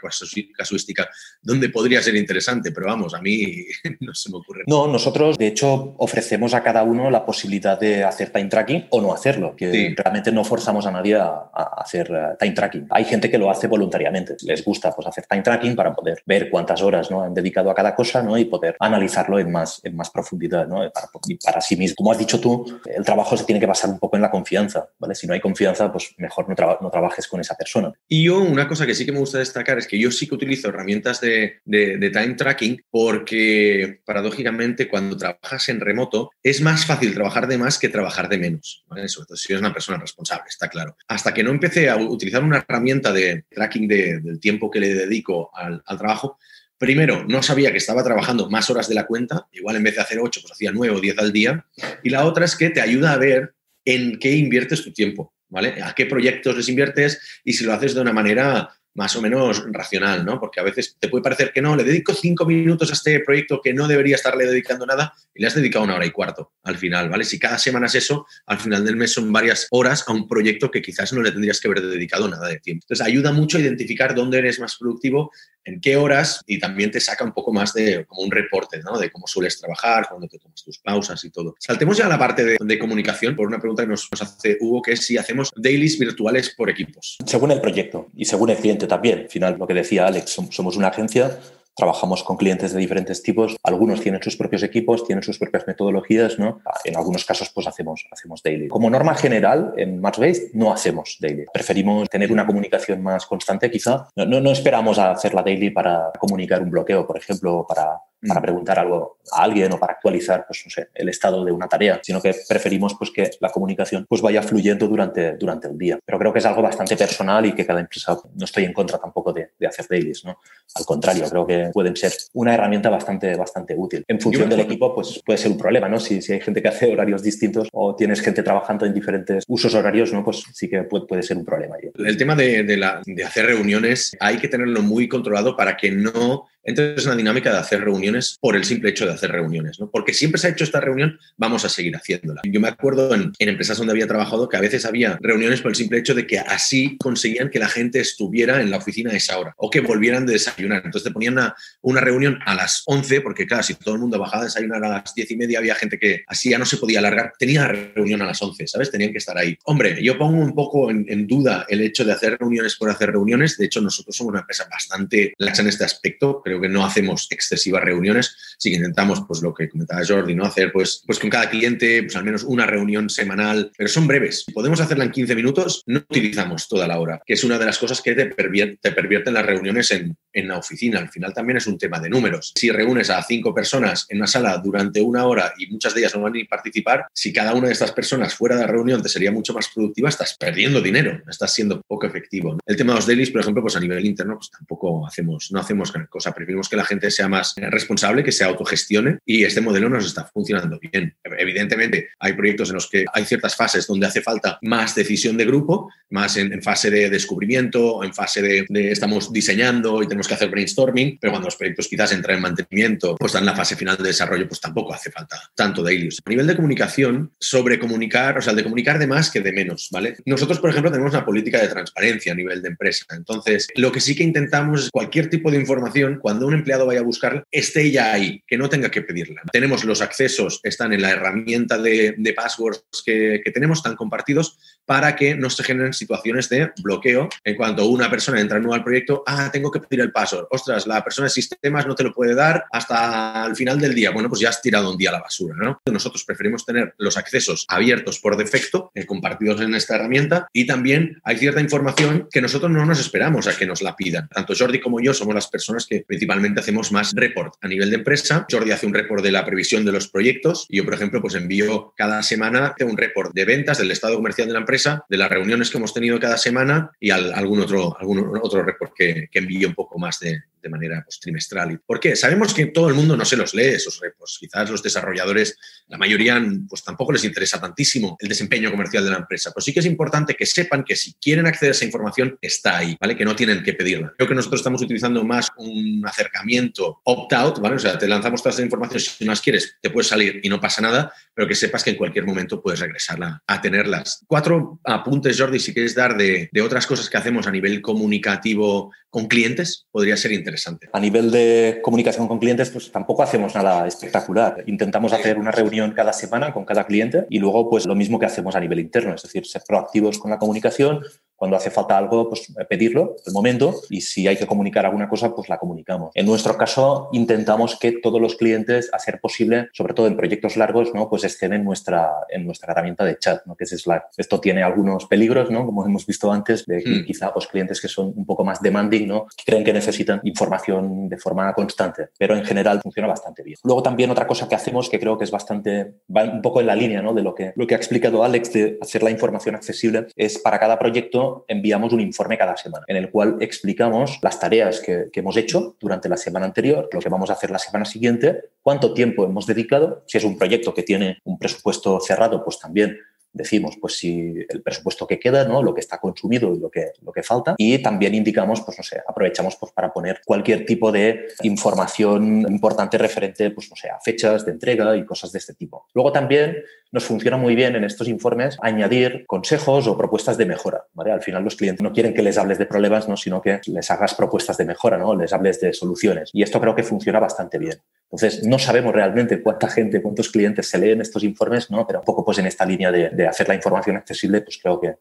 casuística 0.57 1.07
donde 1.41 1.69
podría 1.69 2.01
ser 2.01 2.15
interesante, 2.15 2.71
pero 2.71 2.87
vamos, 2.87 3.13
a 3.13 3.21
mí 3.21 3.65
no 3.99 4.13
se 4.13 4.29
me 4.29 4.37
ocurre. 4.37 4.63
No, 4.67 4.87
nosotros 4.87 5.37
de 5.37 5.47
hecho 5.47 5.95
ofrecemos 5.97 6.53
a 6.53 6.63
cada 6.63 6.83
uno 6.83 7.09
la 7.09 7.25
posibilidad 7.25 7.79
de 7.79 8.03
hacer 8.03 8.31
time 8.31 8.47
tracking 8.47 8.87
o 8.89 9.01
no 9.01 9.13
hacerlo, 9.13 9.55
que 9.55 9.93
realmente 9.97 10.31
no 10.31 10.43
forzamos 10.43 10.85
a 10.85 10.91
nadie 10.91 11.15
a, 11.15 11.49
hacer 11.77 12.09
eh, 12.11 12.35
time 12.39 12.53
tracking. 12.53 12.87
Hay 12.89 13.05
gente 13.05 13.29
que 13.29 13.37
lo 13.37 13.49
hace 13.49 13.67
voluntariamente, 13.67 14.35
les 14.43 14.63
gusta 14.63 14.91
pues, 14.95 15.07
hacer 15.07 15.25
time 15.25 15.41
tracking 15.41 15.75
para 15.75 15.93
poder 15.93 16.23
ver 16.25 16.49
cuántas 16.49 16.81
horas 16.81 17.11
¿no? 17.11 17.21
han 17.21 17.33
dedicado 17.33 17.69
a 17.69 17.75
cada 17.75 17.95
cosa 17.95 18.21
¿no? 18.21 18.37
y 18.37 18.45
poder 18.45 18.75
analizarlo 18.79 19.39
en 19.39 19.51
más, 19.51 19.81
en 19.83 19.95
más 19.95 20.09
profundidad 20.09 20.67
¿no? 20.67 20.77
para, 20.91 21.09
para 21.43 21.61
sí 21.61 21.75
mismo. 21.75 21.95
Como 21.97 22.11
has 22.11 22.17
dicho 22.17 22.39
tú, 22.39 22.79
el 22.85 23.03
trabajo 23.03 23.37
se 23.37 23.43
tiene 23.43 23.59
que 23.59 23.64
basar 23.65 23.89
un 23.89 23.99
poco 23.99 24.15
en 24.15 24.21
la 24.21 24.31
confianza, 24.31 24.89
¿vale? 24.99 25.15
Si 25.15 25.27
no 25.27 25.33
hay 25.33 25.39
confianza, 25.39 25.91
pues 25.91 26.13
mejor 26.17 26.47
no, 26.47 26.89
trabajes 26.89 27.27
con 27.27 27.39
esa 27.39 27.55
persona. 27.55 27.93
Y 28.07 28.25
yo, 28.25 28.39
una 28.39 28.67
cosa 28.67 28.85
que 28.85 28.95
sí 28.95 29.05
que 29.05 29.11
me 29.11 29.19
gusta 29.19 29.39
destacar 29.39 29.77
es 29.77 29.87
que 29.87 29.99
yo 29.99 30.11
sí 30.11 30.27
que 30.27 30.35
utilizo 30.35 30.69
herramientas 30.69 31.21
de, 31.21 31.61
time 31.65 32.35
tracking 32.35 32.83
porque, 32.89 34.01
paradójicamente, 34.05 34.87
cuando 34.87 35.17
trabajas 35.17 35.69
en 35.69 35.79
remoto, 35.79 36.31
es 36.43 36.61
más 36.61 36.85
fácil 36.85 37.13
trabajar 37.13 37.47
de 37.47 37.57
más 37.57 37.79
que 37.79 37.89
trabajar 37.89 38.29
de 38.29 38.37
menos. 38.37 38.83
Sobre 39.07 39.27
todo 39.27 39.37
si 39.37 39.53
eres 39.53 39.61
una 39.61 39.73
persona 39.73 39.97
responsable, 39.97 40.45
está 40.49 40.69
claro. 40.69 40.95
Hasta 41.07 41.33
que 41.33 41.43
no 41.43 41.51
empecé 41.51 41.89
a 41.89 41.97
utilizar 41.97 42.43
una 42.43 42.57
herramienta 42.57 43.11
de 43.11 43.45
tracking 43.49 43.87
del 43.87 44.39
tiempo 44.39 44.69
que 44.71 44.79
le 44.79 44.93
dedico 44.93 45.51
al, 45.53 45.81
al 45.85 45.97
trabajo, 45.97 46.37
Primero, 46.77 47.23
no 47.25 47.41
sabía 47.41 47.71
que 47.71 47.77
estaba 47.77 48.03
trabajando 48.03 48.49
más 48.49 48.69
horas 48.69 48.89
de 48.89 48.95
la 48.95 49.07
cuenta, 49.07 49.47
igual 49.53 49.77
en 49.77 49.83
vez 49.83 49.95
de 49.95 50.01
hacer 50.01 50.19
8, 50.19 50.41
pues 50.41 50.51
hacía 50.51 50.71
9 50.73 50.95
o 50.95 50.99
10 50.99 51.17
al 51.19 51.31
día. 51.31 51.65
Y 52.03 52.09
la 52.09 52.25
otra 52.25 52.43
es 52.43 52.55
que 52.57 52.69
te 52.69 52.81
ayuda 52.81 53.13
a 53.13 53.17
ver 53.17 53.54
en 53.85 54.17
qué 54.19 54.35
inviertes 54.35 54.83
tu 54.83 54.91
tiempo, 54.91 55.33
¿vale? 55.47 55.81
A 55.81 55.93
qué 55.93 56.05
proyectos 56.05 56.57
les 56.57 56.69
inviertes 56.69 57.41
y 57.43 57.53
si 57.53 57.63
lo 57.63 57.73
haces 57.73 57.93
de 57.93 58.01
una 58.01 58.13
manera 58.13 58.69
más 58.95 59.15
o 59.15 59.21
menos 59.21 59.63
racional, 59.71 60.25
¿no? 60.25 60.39
Porque 60.39 60.59
a 60.59 60.63
veces 60.63 60.95
te 60.99 61.09
puede 61.09 61.23
parecer 61.23 61.51
que 61.53 61.61
no, 61.61 61.75
le 61.75 61.83
dedico 61.83 62.13
cinco 62.13 62.45
minutos 62.45 62.89
a 62.89 62.93
este 62.93 63.19
proyecto 63.19 63.61
que 63.61 63.73
no 63.73 63.87
debería 63.87 64.15
estarle 64.15 64.45
dedicando 64.45 64.85
nada 64.85 65.13
y 65.33 65.41
le 65.41 65.47
has 65.47 65.55
dedicado 65.55 65.85
una 65.85 65.95
hora 65.95 66.05
y 66.05 66.11
cuarto 66.11 66.53
al 66.63 66.77
final, 66.77 67.09
¿vale? 67.09 67.25
Si 67.25 67.37
cada 67.37 67.59
semana 67.59 67.87
es 67.87 67.95
eso, 67.95 68.25
al 68.45 68.59
final 68.59 68.85
del 68.85 68.95
mes 68.95 69.13
son 69.13 69.31
varias 69.31 69.67
horas 69.71 70.05
a 70.07 70.13
un 70.13 70.27
proyecto 70.27 70.71
que 70.71 70.81
quizás 70.81 71.13
no 71.13 71.21
le 71.21 71.31
tendrías 71.31 71.59
que 71.59 71.67
haber 71.67 71.81
dedicado 71.81 72.27
nada 72.27 72.47
de 72.47 72.59
tiempo. 72.59 72.85
Entonces 72.85 73.05
ayuda 73.05 73.31
mucho 73.31 73.57
a 73.57 73.61
identificar 73.61 74.15
dónde 74.15 74.39
eres 74.39 74.59
más 74.59 74.77
productivo, 74.77 75.31
en 75.65 75.81
qué 75.81 75.97
horas 75.97 76.41
y 76.45 76.59
también 76.59 76.91
te 76.91 77.01
saca 77.01 77.23
un 77.23 77.33
poco 77.33 77.51
más 77.51 77.73
de 77.73 78.05
como 78.05 78.21
un 78.21 78.31
reporte, 78.31 78.79
¿no? 78.81 78.97
De 78.97 79.11
cómo 79.11 79.27
sueles 79.27 79.59
trabajar, 79.59 80.07
cuándo 80.07 80.27
te 80.27 80.37
tomas 80.37 80.63
tus 80.63 80.77
pausas 80.79 81.23
y 81.25 81.31
todo. 81.31 81.55
Saltemos 81.59 81.97
ya 81.97 82.05
a 82.05 82.09
la 82.09 82.19
parte 82.19 82.45
de, 82.45 82.57
de 82.59 82.79
comunicación 82.79 83.35
por 83.35 83.47
una 83.47 83.59
pregunta 83.59 83.83
que 83.83 83.89
nos, 83.89 84.07
nos 84.11 84.21
hace 84.21 84.57
Hugo, 84.61 84.81
que 84.81 84.93
es 84.93 85.05
si 85.05 85.17
hacemos 85.17 85.51
dailies 85.55 85.99
virtuales 85.99 86.53
por 86.55 86.69
equipos. 86.69 87.17
Según 87.25 87.51
el 87.51 87.61
proyecto 87.61 88.09
y 88.15 88.25
según 88.25 88.51
el 88.51 88.57
cliente 88.57 88.84
también. 88.87 89.19
Al 89.19 89.29
final, 89.29 89.57
lo 89.57 89.67
que 89.67 89.73
decía 89.73 90.07
Alex, 90.07 90.31
somos 90.49 90.77
una 90.77 90.87
agencia, 90.87 91.39
trabajamos 91.75 92.23
con 92.23 92.37
clientes 92.37 92.73
de 92.73 92.79
diferentes 92.79 93.21
tipos. 93.21 93.57
Algunos 93.63 94.01
tienen 94.01 94.21
sus 94.23 94.37
propios 94.37 94.63
equipos, 94.63 95.05
tienen 95.05 95.23
sus 95.23 95.37
propias 95.37 95.67
metodologías, 95.67 96.39
¿no? 96.39 96.61
En 96.83 96.95
algunos 96.95 97.25
casos, 97.25 97.51
pues 97.53 97.67
hacemos, 97.67 98.05
hacemos 98.11 98.41
daily. 98.41 98.67
Como 98.67 98.89
norma 98.89 99.13
general, 99.15 99.73
en 99.77 99.99
Matchbase 99.99 100.51
no 100.53 100.71
hacemos 100.71 101.17
daily. 101.19 101.45
Preferimos 101.53 102.09
tener 102.09 102.31
una 102.31 102.45
comunicación 102.45 103.03
más 103.03 103.25
constante, 103.25 103.69
quizá. 103.69 104.07
No, 104.15 104.25
no, 104.25 104.39
no 104.39 104.51
esperamos 104.51 104.97
a 104.97 105.11
hacer 105.11 105.33
la 105.33 105.43
daily 105.43 105.69
para 105.69 106.11
comunicar 106.17 106.61
un 106.61 106.71
bloqueo, 106.71 107.05
por 107.05 107.17
ejemplo, 107.17 107.65
para 107.67 107.99
para 108.27 108.41
preguntar 108.41 108.79
algo 108.79 109.17
a 109.31 109.43
alguien 109.43 109.71
o 109.73 109.79
para 109.79 109.93
actualizar, 109.93 110.45
pues 110.47 110.61
no 110.65 110.71
sé, 110.71 110.89
el 110.93 111.09
estado 111.09 111.43
de 111.43 111.51
una 111.51 111.67
tarea, 111.67 111.99
sino 112.03 112.21
que 112.21 112.33
preferimos 112.47 112.95
pues 112.95 113.11
que 113.11 113.31
la 113.39 113.49
comunicación 113.49 114.05
pues 114.07 114.21
vaya 114.21 114.41
fluyendo 114.41 114.87
durante, 114.87 115.37
durante 115.37 115.67
el 115.67 115.77
día. 115.77 115.99
Pero 116.05 116.19
creo 116.19 116.33
que 116.33 116.39
es 116.39 116.45
algo 116.45 116.61
bastante 116.61 116.95
personal 116.95 117.45
y 117.45 117.53
que 117.53 117.65
cada 117.65 117.79
empresa, 117.79 118.17
no 118.35 118.45
estoy 118.45 118.65
en 118.65 118.73
contra 118.73 118.97
tampoco 118.97 119.33
de, 119.33 119.51
de 119.59 119.67
hacer 119.67 119.85
dailies, 119.89 120.25
¿no? 120.25 120.39
Al 120.75 120.85
contrario, 120.85 121.25
creo 121.29 121.45
que 121.45 121.69
pueden 121.73 121.95
ser 121.95 122.13
una 122.33 122.53
herramienta 122.53 122.89
bastante, 122.89 123.35
bastante 123.35 123.75
útil. 123.77 124.03
En 124.07 124.19
función 124.19 124.49
del 124.49 124.61
equipo, 124.61 124.93
pues 124.93 125.21
puede 125.25 125.37
ser 125.37 125.51
un 125.51 125.57
problema, 125.57 125.87
¿no? 125.89 125.99
Si, 125.99 126.21
si 126.21 126.33
hay 126.33 126.41
gente 126.41 126.61
que 126.61 126.67
hace 126.67 126.91
horarios 126.91 127.23
distintos 127.23 127.67
o 127.71 127.95
tienes 127.95 128.21
gente 128.21 128.43
trabajando 128.43 128.85
en 128.85 128.93
diferentes 128.93 129.43
usos 129.47 129.73
horarios, 129.75 130.13
¿no? 130.13 130.23
Pues 130.23 130.43
sí 130.53 130.69
que 130.69 130.83
puede, 130.83 131.05
puede 131.05 131.23
ser 131.23 131.37
un 131.37 131.45
problema. 131.45 131.75
El 131.95 132.17
tema 132.17 132.35
de, 132.35 132.63
de, 132.63 132.77
la, 132.77 133.01
de 133.05 133.23
hacer 133.23 133.45
reuniones 133.45 134.15
hay 134.19 134.37
que 134.37 134.47
tenerlo 134.47 134.81
muy 134.81 135.07
controlado 135.07 135.55
para 135.55 135.77
que 135.77 135.91
no 135.91 136.47
entonces, 136.65 137.05
una 137.05 137.15
dinámica 137.15 137.51
de 137.51 137.59
hacer 137.59 137.81
reuniones 137.81 138.37
por 138.41 138.55
el 138.55 138.65
simple 138.65 138.89
hecho 138.89 139.05
de 139.05 139.13
hacer 139.13 139.31
reuniones, 139.31 139.79
¿no? 139.79 139.89
Porque 139.89 140.13
siempre 140.13 140.41
se 140.41 140.47
ha 140.47 140.49
hecho 140.49 140.63
esta 140.63 140.81
reunión, 140.81 141.19
vamos 141.37 141.63
a 141.63 141.69
seguir 141.69 141.95
haciéndola. 141.95 142.41
Yo 142.43 142.59
me 142.59 142.67
acuerdo 142.67 143.13
en, 143.13 143.33
empresas 143.37 143.77
donde 143.77 143.91
había 143.91 144.07
trabajado 144.07 144.49
que 144.49 144.57
a 144.57 144.61
veces 144.61 144.85
había 144.85 145.19
reuniones 145.21 145.61
por 145.61 145.71
el 145.71 145.75
simple 145.75 145.99
hecho 145.99 146.15
de 146.15 146.25
que 146.25 146.39
así 146.39 146.97
conseguían 146.97 147.51
que 147.51 147.59
la 147.59 147.69
gente 147.69 147.99
estuviera 147.99 148.61
en 148.61 148.71
la 148.71 148.77
oficina 148.77 149.11
a 149.11 149.15
esa 149.15 149.37
hora 149.37 149.53
o 149.57 149.69
que 149.69 149.81
volvieran 149.81 150.25
de 150.25 150.33
desayunar. 150.33 150.81
Entonces 150.83 151.03
te 151.03 151.11
ponían 151.11 151.33
una, 151.33 151.55
una 151.81 152.01
reunión 152.01 152.39
a 152.45 152.55
las 152.55 152.81
11, 152.87 153.21
porque 153.21 153.45
claro, 153.45 153.61
si 153.61 153.75
todo 153.75 153.93
el 153.93 154.01
mundo 154.01 154.17
bajaba 154.17 154.41
a 154.41 154.45
desayunar 154.45 154.83
a 154.83 154.89
las 154.89 155.13
10 155.13 155.31
y 155.31 155.37
media, 155.37 155.59
había 155.59 155.75
gente 155.75 155.99
que 155.99 156.23
así 156.27 156.49
ya 156.49 156.57
no 156.57 156.65
se 156.65 156.77
podía 156.77 156.99
alargar. 156.99 157.33
Tenía 157.37 157.67
reunión 157.67 158.23
a 158.23 158.25
las 158.25 158.41
11, 158.41 158.67
¿sabes? 158.67 158.89
Tenían 158.89 159.11
que 159.11 159.19
estar 159.19 159.37
ahí. 159.37 159.55
Hombre, 159.65 160.03
yo 160.03 160.17
pongo 160.17 160.41
un 160.41 160.55
poco 160.55 160.89
en, 160.89 161.05
en 161.07 161.27
duda 161.27 161.65
el 161.69 161.81
hecho 161.81 162.03
de 162.03 162.13
hacer 162.13 162.37
reuniones 162.39 162.75
por 162.75 162.89
hacer 162.89 163.11
reuniones. 163.11 163.57
De 163.57 163.65
hecho, 163.65 163.81
nosotros 163.81 164.15
somos 164.15 164.31
una 164.31 164.39
empresa 164.41 164.67
bastante 164.69 165.33
laxa 165.37 165.61
en 165.61 165.67
este 165.67 165.83
aspecto. 165.83 166.41
Creo 166.43 166.54
que 166.59 166.69
no 166.69 166.85
hacemos 166.85 167.27
excesivas 167.29 167.83
reuniones, 167.83 168.35
sí 168.57 168.69
que 168.69 168.77
intentamos, 168.77 169.23
pues 169.27 169.41
lo 169.41 169.53
que 169.53 169.69
comentaba 169.69 170.01
Jordi, 170.05 170.35
¿no? 170.35 170.45
Hacer 170.45 170.71
pues, 170.71 171.03
pues 171.05 171.19
con 171.19 171.29
cada 171.29 171.49
cliente 171.49 172.03
pues 172.03 172.15
al 172.15 172.23
menos 172.23 172.43
una 172.43 172.65
reunión 172.65 173.09
semanal, 173.09 173.71
pero 173.77 173.89
son 173.89 174.07
breves. 174.07 174.45
Podemos 174.53 174.79
hacerla 174.79 175.05
en 175.05 175.11
15 175.11 175.35
minutos, 175.35 175.83
no 175.85 175.99
utilizamos 175.99 176.67
toda 176.67 176.87
la 176.87 176.99
hora, 176.99 177.21
que 177.25 177.33
es 177.33 177.43
una 177.43 177.57
de 177.57 177.65
las 177.65 177.77
cosas 177.77 178.01
que 178.01 178.13
te, 178.15 178.25
pervierte, 178.27 178.79
te 178.81 178.91
pervierten 178.91 179.33
las 179.33 179.45
reuniones 179.45 179.91
en, 179.91 180.15
en 180.33 180.47
la 180.47 180.57
oficina. 180.57 180.99
Al 180.99 181.09
final 181.09 181.33
también 181.33 181.57
es 181.57 181.67
un 181.67 181.77
tema 181.77 181.99
de 181.99 182.09
números. 182.09 182.53
Si 182.55 182.69
reúnes 182.69 183.09
a 183.09 183.21
cinco 183.23 183.53
personas 183.53 184.05
en 184.09 184.17
una 184.17 184.27
sala 184.27 184.57
durante 184.57 185.01
una 185.01 185.25
hora 185.25 185.53
y 185.57 185.67
muchas 185.67 185.93
de 185.93 186.01
ellas 186.01 186.15
no 186.15 186.21
van 186.21 186.33
a 186.35 186.49
participar, 186.49 187.07
si 187.13 187.33
cada 187.33 187.53
una 187.53 187.67
de 187.67 187.73
estas 187.73 187.91
personas 187.91 188.35
fuera 188.35 188.55
de 188.55 188.61
la 188.61 188.67
reunión 188.67 189.01
te 189.01 189.09
sería 189.09 189.31
mucho 189.31 189.53
más 189.53 189.69
productiva, 189.73 190.09
estás 190.09 190.35
perdiendo 190.37 190.81
dinero, 190.81 191.21
estás 191.29 191.53
siendo 191.53 191.81
poco 191.87 192.05
efectivo. 192.05 192.53
¿no? 192.53 192.59
El 192.65 192.75
tema 192.75 192.93
de 192.93 192.97
los 192.97 193.07
dailies, 193.07 193.31
por 193.31 193.41
ejemplo, 193.41 193.61
pues 193.61 193.75
a 193.75 193.79
nivel 193.79 194.05
interno, 194.05 194.35
pues 194.35 194.51
tampoco 194.51 195.05
hacemos, 195.07 195.49
no 195.51 195.59
hacemos 195.59 195.91
gran 195.91 196.07
cosa. 196.07 196.33
Preferimos 196.45 196.69
que 196.69 196.75
la 196.75 196.85
gente 196.85 197.09
sea 197.09 197.27
más 197.27 197.55
responsable, 197.57 198.23
que 198.23 198.31
se 198.31 198.43
autogestione 198.43 199.17
y 199.25 199.43
este 199.43 199.61
modelo 199.61 199.89
nos 199.89 200.05
está 200.05 200.25
funcionando 200.25 200.79
bien. 200.79 201.15
Evidentemente, 201.23 202.09
hay 202.19 202.33
proyectos 202.33 202.69
en 202.69 202.75
los 202.75 202.87
que 202.87 203.05
hay 203.11 203.25
ciertas 203.25 203.55
fases 203.55 203.87
donde 203.87 204.05
hace 204.05 204.21
falta 204.21 204.59
más 204.61 204.93
decisión 204.93 205.37
de 205.37 205.45
grupo, 205.45 205.91
más 206.11 206.37
en, 206.37 206.53
en 206.53 206.61
fase 206.61 206.91
de 206.91 207.09
descubrimiento, 207.09 208.03
en 208.03 208.13
fase 208.13 208.43
de, 208.43 208.65
de, 208.69 208.91
estamos 208.91 209.33
diseñando 209.33 210.03
y 210.03 210.07
tenemos 210.07 210.27
que 210.27 210.35
hacer 210.35 210.49
brainstorming, 210.49 211.17
pero 211.19 211.31
cuando 211.31 211.47
los 211.47 211.55
proyectos 211.55 211.87
quizás 211.87 212.11
entran 212.11 212.37
en 212.37 212.43
mantenimiento, 212.43 213.15
pues 213.15 213.31
están 213.31 213.41
en 213.41 213.47
la 213.47 213.55
fase 213.55 213.75
final 213.75 213.97
de 213.97 214.03
desarrollo, 214.03 214.47
pues 214.47 214.61
tampoco 214.61 214.93
hace 214.93 215.09
falta 215.09 215.41
tanto 215.55 215.81
daily. 215.81 216.09
A 216.23 216.29
nivel 216.29 216.47
de 216.47 216.55
comunicación, 216.55 217.31
sobre 217.39 217.79
comunicar, 217.79 218.37
o 218.37 218.41
sea, 218.41 218.53
de 218.53 218.63
comunicar 218.63 218.99
de 218.99 219.07
más 219.07 219.31
que 219.31 219.41
de 219.41 219.51
menos, 219.51 219.89
¿vale? 219.91 220.15
Nosotros, 220.25 220.59
por 220.59 220.69
ejemplo, 220.69 220.91
tenemos 220.91 221.13
una 221.13 221.25
política 221.25 221.59
de 221.59 221.67
transparencia 221.67 222.33
a 222.33 222.35
nivel 222.35 222.61
de 222.61 222.69
empresa. 222.69 223.05
Entonces, 223.11 223.67
lo 223.75 223.91
que 223.91 223.99
sí 223.99 224.15
que 224.15 224.23
intentamos 224.23 224.85
es 224.85 224.89
cualquier 224.91 225.29
tipo 225.29 225.49
de 225.49 225.57
información, 225.57 226.19
cuando 226.21 226.34
un 226.43 226.53
empleado 226.53 226.85
vaya 226.85 226.99
a 226.99 227.03
buscarla, 227.03 227.43
esté 227.51 227.91
ya 227.91 228.13
ahí, 228.13 228.43
que 228.47 228.57
no 228.57 228.69
tenga 228.69 228.91
que 228.91 229.01
pedirla. 229.01 229.41
Tenemos 229.51 229.83
los 229.85 230.01
accesos, 230.01 230.59
están 230.63 230.93
en 230.93 231.01
la 231.01 231.11
herramienta 231.11 231.77
de, 231.77 232.15
de 232.17 232.33
passwords 232.33 232.83
que, 233.05 233.41
que, 233.43 233.51
tenemos, 233.51 233.79
están 233.79 233.95
compartidos 233.95 234.57
para 234.85 235.15
que 235.15 235.35
no 235.35 235.49
se 235.49 235.63
generen 235.63 235.93
situaciones 235.93 236.49
de 236.49 236.71
bloqueo 236.81 237.29
en 237.43 237.55
cuanto 237.55 237.85
una 237.87 238.09
persona 238.09 238.39
entra 238.39 238.59
nuevo 238.59 238.73
al 238.73 238.83
proyecto, 238.83 239.23
ah, 239.27 239.49
tengo 239.51 239.71
que 239.71 239.79
pedir 239.79 240.01
el 240.01 240.11
password. 240.11 240.47
Ostras, 240.49 240.87
la 240.87 241.03
persona 241.03 241.25
de 241.25 241.31
sistemas 241.31 241.85
no 241.87 241.95
te 241.95 242.03
lo 242.03 242.13
puede 242.13 242.35
dar 242.35 242.65
hasta 242.71 243.45
el 243.47 243.55
final 243.55 243.79
del 243.79 243.93
día. 243.93 244.11
Bueno, 244.11 244.29
pues 244.29 244.41
ya 244.41 244.49
has 244.49 244.61
tirado 244.61 244.91
un 244.91 244.97
día 244.97 245.09
a 245.09 245.13
la 245.13 245.21
basura, 245.21 245.55
¿no? 245.57 245.81
Nosotros 245.91 246.23
preferimos 246.23 246.65
tener 246.65 246.93
los 246.97 247.17
accesos 247.17 247.65
abiertos 247.67 248.19
por 248.19 248.37
defecto, 248.37 248.91
eh, 248.93 249.05
compartidos 249.05 249.61
en 249.61 249.75
esta 249.75 249.95
herramienta, 249.95 250.47
y 250.53 250.65
también 250.65 251.19
hay 251.23 251.37
cierta 251.37 251.61
información 251.61 252.27
que 252.31 252.41
nosotros 252.41 252.71
no 252.71 252.85
nos 252.85 252.99
esperamos 252.99 253.47
a 253.47 253.57
que 253.57 253.65
nos 253.65 253.81
la 253.81 253.95
pidan. 253.95 254.27
Tanto 254.29 254.53
Jordi 254.57 254.79
como 254.79 254.99
yo 255.01 255.13
somos 255.13 255.35
las 255.35 255.47
personas 255.47 255.85
que 255.85 256.01
principalmente 256.01 256.59
hacemos 256.59 256.91
más 256.91 257.13
report 257.13 257.55
a 257.61 257.67
nivel 257.67 257.89
de 257.89 257.97
empresa. 257.97 258.45
Jordi 258.49 258.71
hace 258.71 258.85
un 258.85 258.93
report 258.93 259.23
de 259.23 259.31
la 259.31 259.45
previsión 259.45 259.85
de 259.85 259.91
los 259.91 260.07
proyectos 260.07 260.65
y 260.69 260.77
yo, 260.77 260.85
por 260.85 260.93
ejemplo, 260.93 261.21
pues 261.21 261.35
envío 261.35 261.93
cada 261.95 262.23
semana 262.23 262.73
un 262.85 262.97
report 262.97 263.33
de 263.33 263.45
ventas 263.45 263.77
del 263.77 263.91
estado 263.91 264.15
comercial 264.15 264.47
de 264.47 264.53
la 264.53 264.59
empresa, 264.59 264.74
de 265.09 265.17
las 265.17 265.29
reuniones 265.29 265.69
que 265.69 265.77
hemos 265.77 265.93
tenido 265.93 266.19
cada 266.19 266.37
semana 266.37 266.91
y 266.99 267.11
al, 267.11 267.33
algún 267.33 267.61
otro, 267.61 267.95
algún 267.99 268.39
otro 268.41 268.63
report 268.63 268.93
que, 268.95 269.27
que 269.31 269.39
envío 269.39 269.67
un 269.67 269.75
poco 269.75 269.97
más 269.97 270.19
de, 270.19 270.43
de 270.65 270.69
manera 270.69 271.03
pues, 271.05 271.19
trimestral. 271.19 271.79
¿Por 271.85 271.99
qué? 271.99 272.15
Sabemos 272.15 272.53
que 272.53 272.65
todo 272.65 272.89
el 272.89 272.95
mundo 272.95 273.15
no 273.15 273.23
se 273.23 273.37
los 273.37 273.53
lee 273.53 273.75
esos 273.75 273.99
reports. 273.99 274.37
Quizás 274.39 274.69
los 274.69 274.81
desarrolladores, 274.81 275.57
la 275.87 275.97
mayoría, 275.97 276.43
pues 276.67 276.83
tampoco 276.83 277.11
les 277.13 277.23
interesa 277.23 277.61
tantísimo 277.61 278.17
el 278.19 278.27
desempeño 278.27 278.71
comercial 278.71 279.05
de 279.05 279.11
la 279.11 279.17
empresa. 279.17 279.51
Pero 279.53 279.63
sí 279.63 279.73
que 279.73 279.79
es 279.79 279.85
importante 279.85 280.33
que 280.33 280.45
sepan 280.47 280.83
que 280.83 280.95
si 280.95 281.13
quieren 281.13 281.45
acceder 281.45 281.71
a 281.71 281.75
esa 281.75 281.85
información, 281.85 282.37
está 282.41 282.77
ahí, 282.77 282.97
¿vale? 282.99 283.15
Que 283.15 283.25
no 283.25 283.35
tienen 283.35 283.61
que 283.61 283.73
pedirla. 283.73 284.13
Creo 284.17 284.27
que 284.27 284.35
nosotros 284.35 284.61
estamos 284.61 284.81
utilizando 284.81 285.23
más 285.23 285.51
un 285.57 286.03
acercamiento 286.05 287.01
opt-out, 287.03 287.59
¿vale? 287.59 287.75
O 287.75 287.79
sea, 287.79 287.97
te 287.97 288.07
lanzamos 288.07 288.41
todas 288.41 288.57
las 288.57 288.65
informaciones, 288.65 289.15
si 289.17 289.23
no 289.23 289.31
las 289.31 289.41
quieres, 289.41 289.77
te 289.79 289.91
puedes 289.91 290.07
salir 290.07 290.39
y 290.41 290.49
no 290.49 290.59
pasa 290.59 290.81
nada, 290.81 291.13
pero 291.33 291.47
que 291.47 291.53
sepas 291.53 291.83
que 291.83 291.91
en 291.91 291.97
cualquier 291.97 292.25
momento 292.25 292.61
puedes 292.61 292.79
regresar 292.79 293.21
a, 293.23 293.43
a 293.45 293.61
tenerlas. 293.61 294.23
Cuatro 294.25 294.79
apuntes, 294.83 295.39
Jordi, 295.39 295.59
si 295.59 295.73
quieres 295.73 295.93
dar 295.93 296.17
de, 296.17 296.49
de 296.51 296.61
otras 296.61 296.87
cosas 296.87 297.09
que 297.09 297.17
hacemos 297.17 297.45
a 297.45 297.51
nivel 297.51 297.81
comunicativo 297.81 298.91
con 299.09 299.27
clientes, 299.27 299.87
podría 299.91 300.17
ser 300.17 300.31
interesante. 300.31 300.54
A 300.91 300.99
nivel 300.99 301.31
de 301.31 301.79
comunicación 301.83 302.27
con 302.27 302.39
clientes, 302.39 302.69
pues 302.69 302.91
tampoco 302.91 303.23
hacemos 303.23 303.53
nada 303.55 303.87
espectacular. 303.87 304.63
Intentamos 304.67 305.13
hacer 305.13 305.37
una 305.37 305.51
reunión 305.51 305.91
cada 305.91 306.13
semana 306.13 306.53
con 306.53 306.65
cada 306.65 306.85
cliente 306.85 307.25
y 307.29 307.39
luego, 307.39 307.69
pues 307.69 307.85
lo 307.85 307.95
mismo 307.95 308.19
que 308.19 308.25
hacemos 308.25 308.55
a 308.55 308.59
nivel 308.59 308.79
interno, 308.79 309.13
es 309.15 309.23
decir, 309.23 309.45
ser 309.45 309.63
proactivos 309.67 310.19
con 310.19 310.31
la 310.31 310.37
comunicación, 310.37 311.01
cuando 311.35 311.57
hace 311.57 311.69
falta 311.69 311.97
algo, 311.97 312.29
pues 312.29 312.53
pedirlo 312.69 313.15
el 313.25 313.33
momento 313.33 313.73
y 313.89 314.01
si 314.01 314.27
hay 314.27 314.37
que 314.37 314.47
comunicar 314.47 314.85
alguna 314.85 315.09
cosa, 315.09 315.33
pues 315.33 315.49
la 315.49 315.57
comunicamos. 315.57 316.11
En 316.13 316.25
nuestro 316.25 316.57
caso, 316.57 317.09
intentamos 317.11 317.77
que 317.77 317.93
todos 317.93 318.21
los 318.21 318.35
clientes, 318.35 318.89
a 318.93 318.99
ser 318.99 319.19
posible, 319.19 319.69
sobre 319.73 319.93
todo 319.93 320.07
en 320.07 320.15
proyectos 320.15 320.57
largos, 320.57 320.93
¿no? 320.93 321.09
pues 321.09 321.23
estén 321.23 321.53
en 321.53 321.63
nuestra, 321.63 322.11
en 322.29 322.45
nuestra 322.45 322.71
herramienta 322.71 323.03
de 323.03 323.17
chat, 323.17 323.45
¿no? 323.45 323.55
que 323.55 323.65
es 323.65 323.71
Slack. 323.71 324.05
Esto 324.17 324.39
tiene 324.39 324.63
algunos 324.63 325.05
peligros, 325.05 325.51
¿no? 325.51 325.65
como 325.65 325.85
hemos 325.85 326.05
visto 326.05 326.31
antes, 326.31 326.65
de 326.65 326.83
que 326.83 327.05
quizá 327.05 327.33
pues, 327.33 327.47
clientes 327.47 327.81
que 327.81 327.87
son 327.87 328.13
un 328.15 328.25
poco 328.25 328.43
más 328.43 328.61
demanding, 328.61 329.07
¿no? 329.07 329.27
creen 329.45 329.63
que 329.63 329.73
necesitan 329.73 330.21
información 330.23 331.09
de 331.09 331.17
forma 331.17 331.53
constante, 331.53 332.09
pero 332.17 332.35
en 332.35 332.45
general 332.45 332.81
funciona 332.81 333.07
bastante 333.07 333.43
bien. 333.43 333.57
Luego 333.63 333.83
también 333.83 334.09
otra 334.09 334.27
cosa 334.27 334.47
que 334.47 334.55
hacemos 334.55 334.89
que 334.89 334.99
creo 334.99 335.17
que 335.17 335.23
es 335.23 335.31
bastante, 335.31 335.95
va 336.15 336.23
un 336.23 336.41
poco 336.41 336.61
en 336.61 336.67
la 336.67 336.75
línea 336.75 337.01
¿no? 337.01 337.13
de 337.13 337.23
lo 337.23 337.35
que, 337.35 337.53
lo 337.55 337.67
que 337.67 337.75
ha 337.75 337.77
explicado 337.77 338.23
Alex 338.23 338.53
de 338.53 338.77
hacer 338.81 339.03
la 339.03 339.11
información 339.11 339.55
accesible, 339.55 340.07
es 340.15 340.39
para 340.39 340.59
cada 340.59 340.79
proyecto 340.79 341.24
enviamos 341.47 341.93
un 341.93 342.01
informe 342.01 342.37
cada 342.37 342.57
semana 342.57 342.85
en 342.87 342.97
el 342.97 343.09
cual 343.09 343.37
explicamos 343.39 344.19
las 344.21 344.39
tareas 344.39 344.79
que, 344.79 345.09
hemos 345.13 345.37
hecho 345.37 345.75
durante 345.79 346.09
la 346.09 346.17
semana 346.17 346.45
anterior, 346.45 346.89
lo 346.91 346.99
que 346.99 347.09
vamos 347.09 347.29
a 347.29 347.33
hacer 347.33 347.49
la 347.49 347.59
semana 347.59 347.85
siguiente, 347.85 348.49
cuánto 348.61 348.93
tiempo 348.93 349.25
hemos 349.25 349.45
dedicado, 349.45 350.03
si 350.07 350.17
es 350.17 350.23
un 350.23 350.37
proyecto 350.37 350.73
que 350.73 350.83
tiene 350.83 351.19
un 351.23 351.39
presupuesto 351.39 351.99
cerrado, 351.99 352.43
pues 352.43 352.59
también 352.59 352.97
decimos 353.35 353.75
pues 353.79 353.97
si 353.97 354.33
el 354.47 354.61
presupuesto 354.63 355.05
que 355.05 355.19
queda, 355.19 355.45
¿no? 355.45 355.61
lo 355.61 355.73
que 355.73 355.81
está 355.81 355.99
consumido 355.99 356.55
y 356.55 356.59
lo 356.59 356.71
que, 356.71 356.93
lo 357.01 357.11
que 357.11 357.21
falta. 357.21 357.55
Y 357.57 357.77
también 357.79 358.15
indicamos, 358.15 358.61
pues 358.61 358.77
no 358.77 358.83
sé, 358.83 359.01
aprovechamos 359.05 359.57
pues, 359.57 359.71
para 359.73 359.91
poner 359.91 360.21
cualquier 360.25 360.65
tipo 360.65 360.91
de 360.91 361.27
información 361.43 362.45
importante 362.49 362.97
referente, 362.97 363.51
pues 363.51 363.69
no 363.69 363.75
sé, 363.75 363.89
a 363.89 363.99
fechas 363.99 364.45
de 364.45 364.53
entrega 364.53 364.95
y 364.95 365.05
cosas 365.05 365.31
de 365.33 365.39
este 365.39 365.53
tipo. 365.53 365.85
Luego 365.93 366.11
también 366.11 366.63
nos 366.95 367.03
funciona 367.03 367.35
muy 367.35 367.55
bien 367.55 367.75
en 367.75 367.83
estos 367.83 368.07
informes 368.07 368.57
añadir 368.61 369.25
consejos 369.27 369.85
o 369.85 369.97
propuestas 369.97 370.37
de 370.37 370.45
mejora. 370.45 370.85
Al 370.95 371.21
final 371.21 371.43
los 371.43 371.57
clientes 371.57 371.83
no 371.83 371.91
quieren 371.91 372.13
que 372.13 372.21
les 372.21 372.37
hables 372.37 372.57
de 372.57 372.65
problemas, 372.65 373.09
¿no? 373.09 373.17
sino 373.17 373.41
que 373.41 373.59
les 373.65 373.91
hagas 373.91 374.15
propuestas 374.15 374.55
de 374.57 374.63
mejora, 374.63 374.97
¿no? 374.97 375.13
les 375.13 375.33
hables 375.33 375.59
de 375.59 375.73
soluciones. 375.73 376.29
Y 376.31 376.41
esto 376.41 376.61
creo 376.61 376.73
que 376.73 376.83
funciona 376.83 377.19
bastante 377.19 377.59
bien. 377.59 377.81
Entonces, 378.05 378.47
no 378.47 378.57
sabemos 378.57 378.93
realmente 378.93 379.43
cuánta 379.43 379.67
gente, 379.67 380.01
cuántos 380.01 380.31
clientes 380.31 380.69
se 380.69 380.77
leen 380.77 381.01
estos 381.01 381.25
informes, 381.25 381.69
¿no? 381.69 381.85
pero 381.85 381.99
un 381.99 382.05
poco 382.05 382.23
pues 382.23 382.37
en 382.37 382.45
esta 382.45 382.65
línea 382.65 382.91
de 382.91 383.27
hacer 383.27 383.49
la 383.49 383.55
información 383.55 383.97
accesible, 383.97 384.39
pues 384.39 384.57
creo 384.57 384.79
que, 384.79 384.95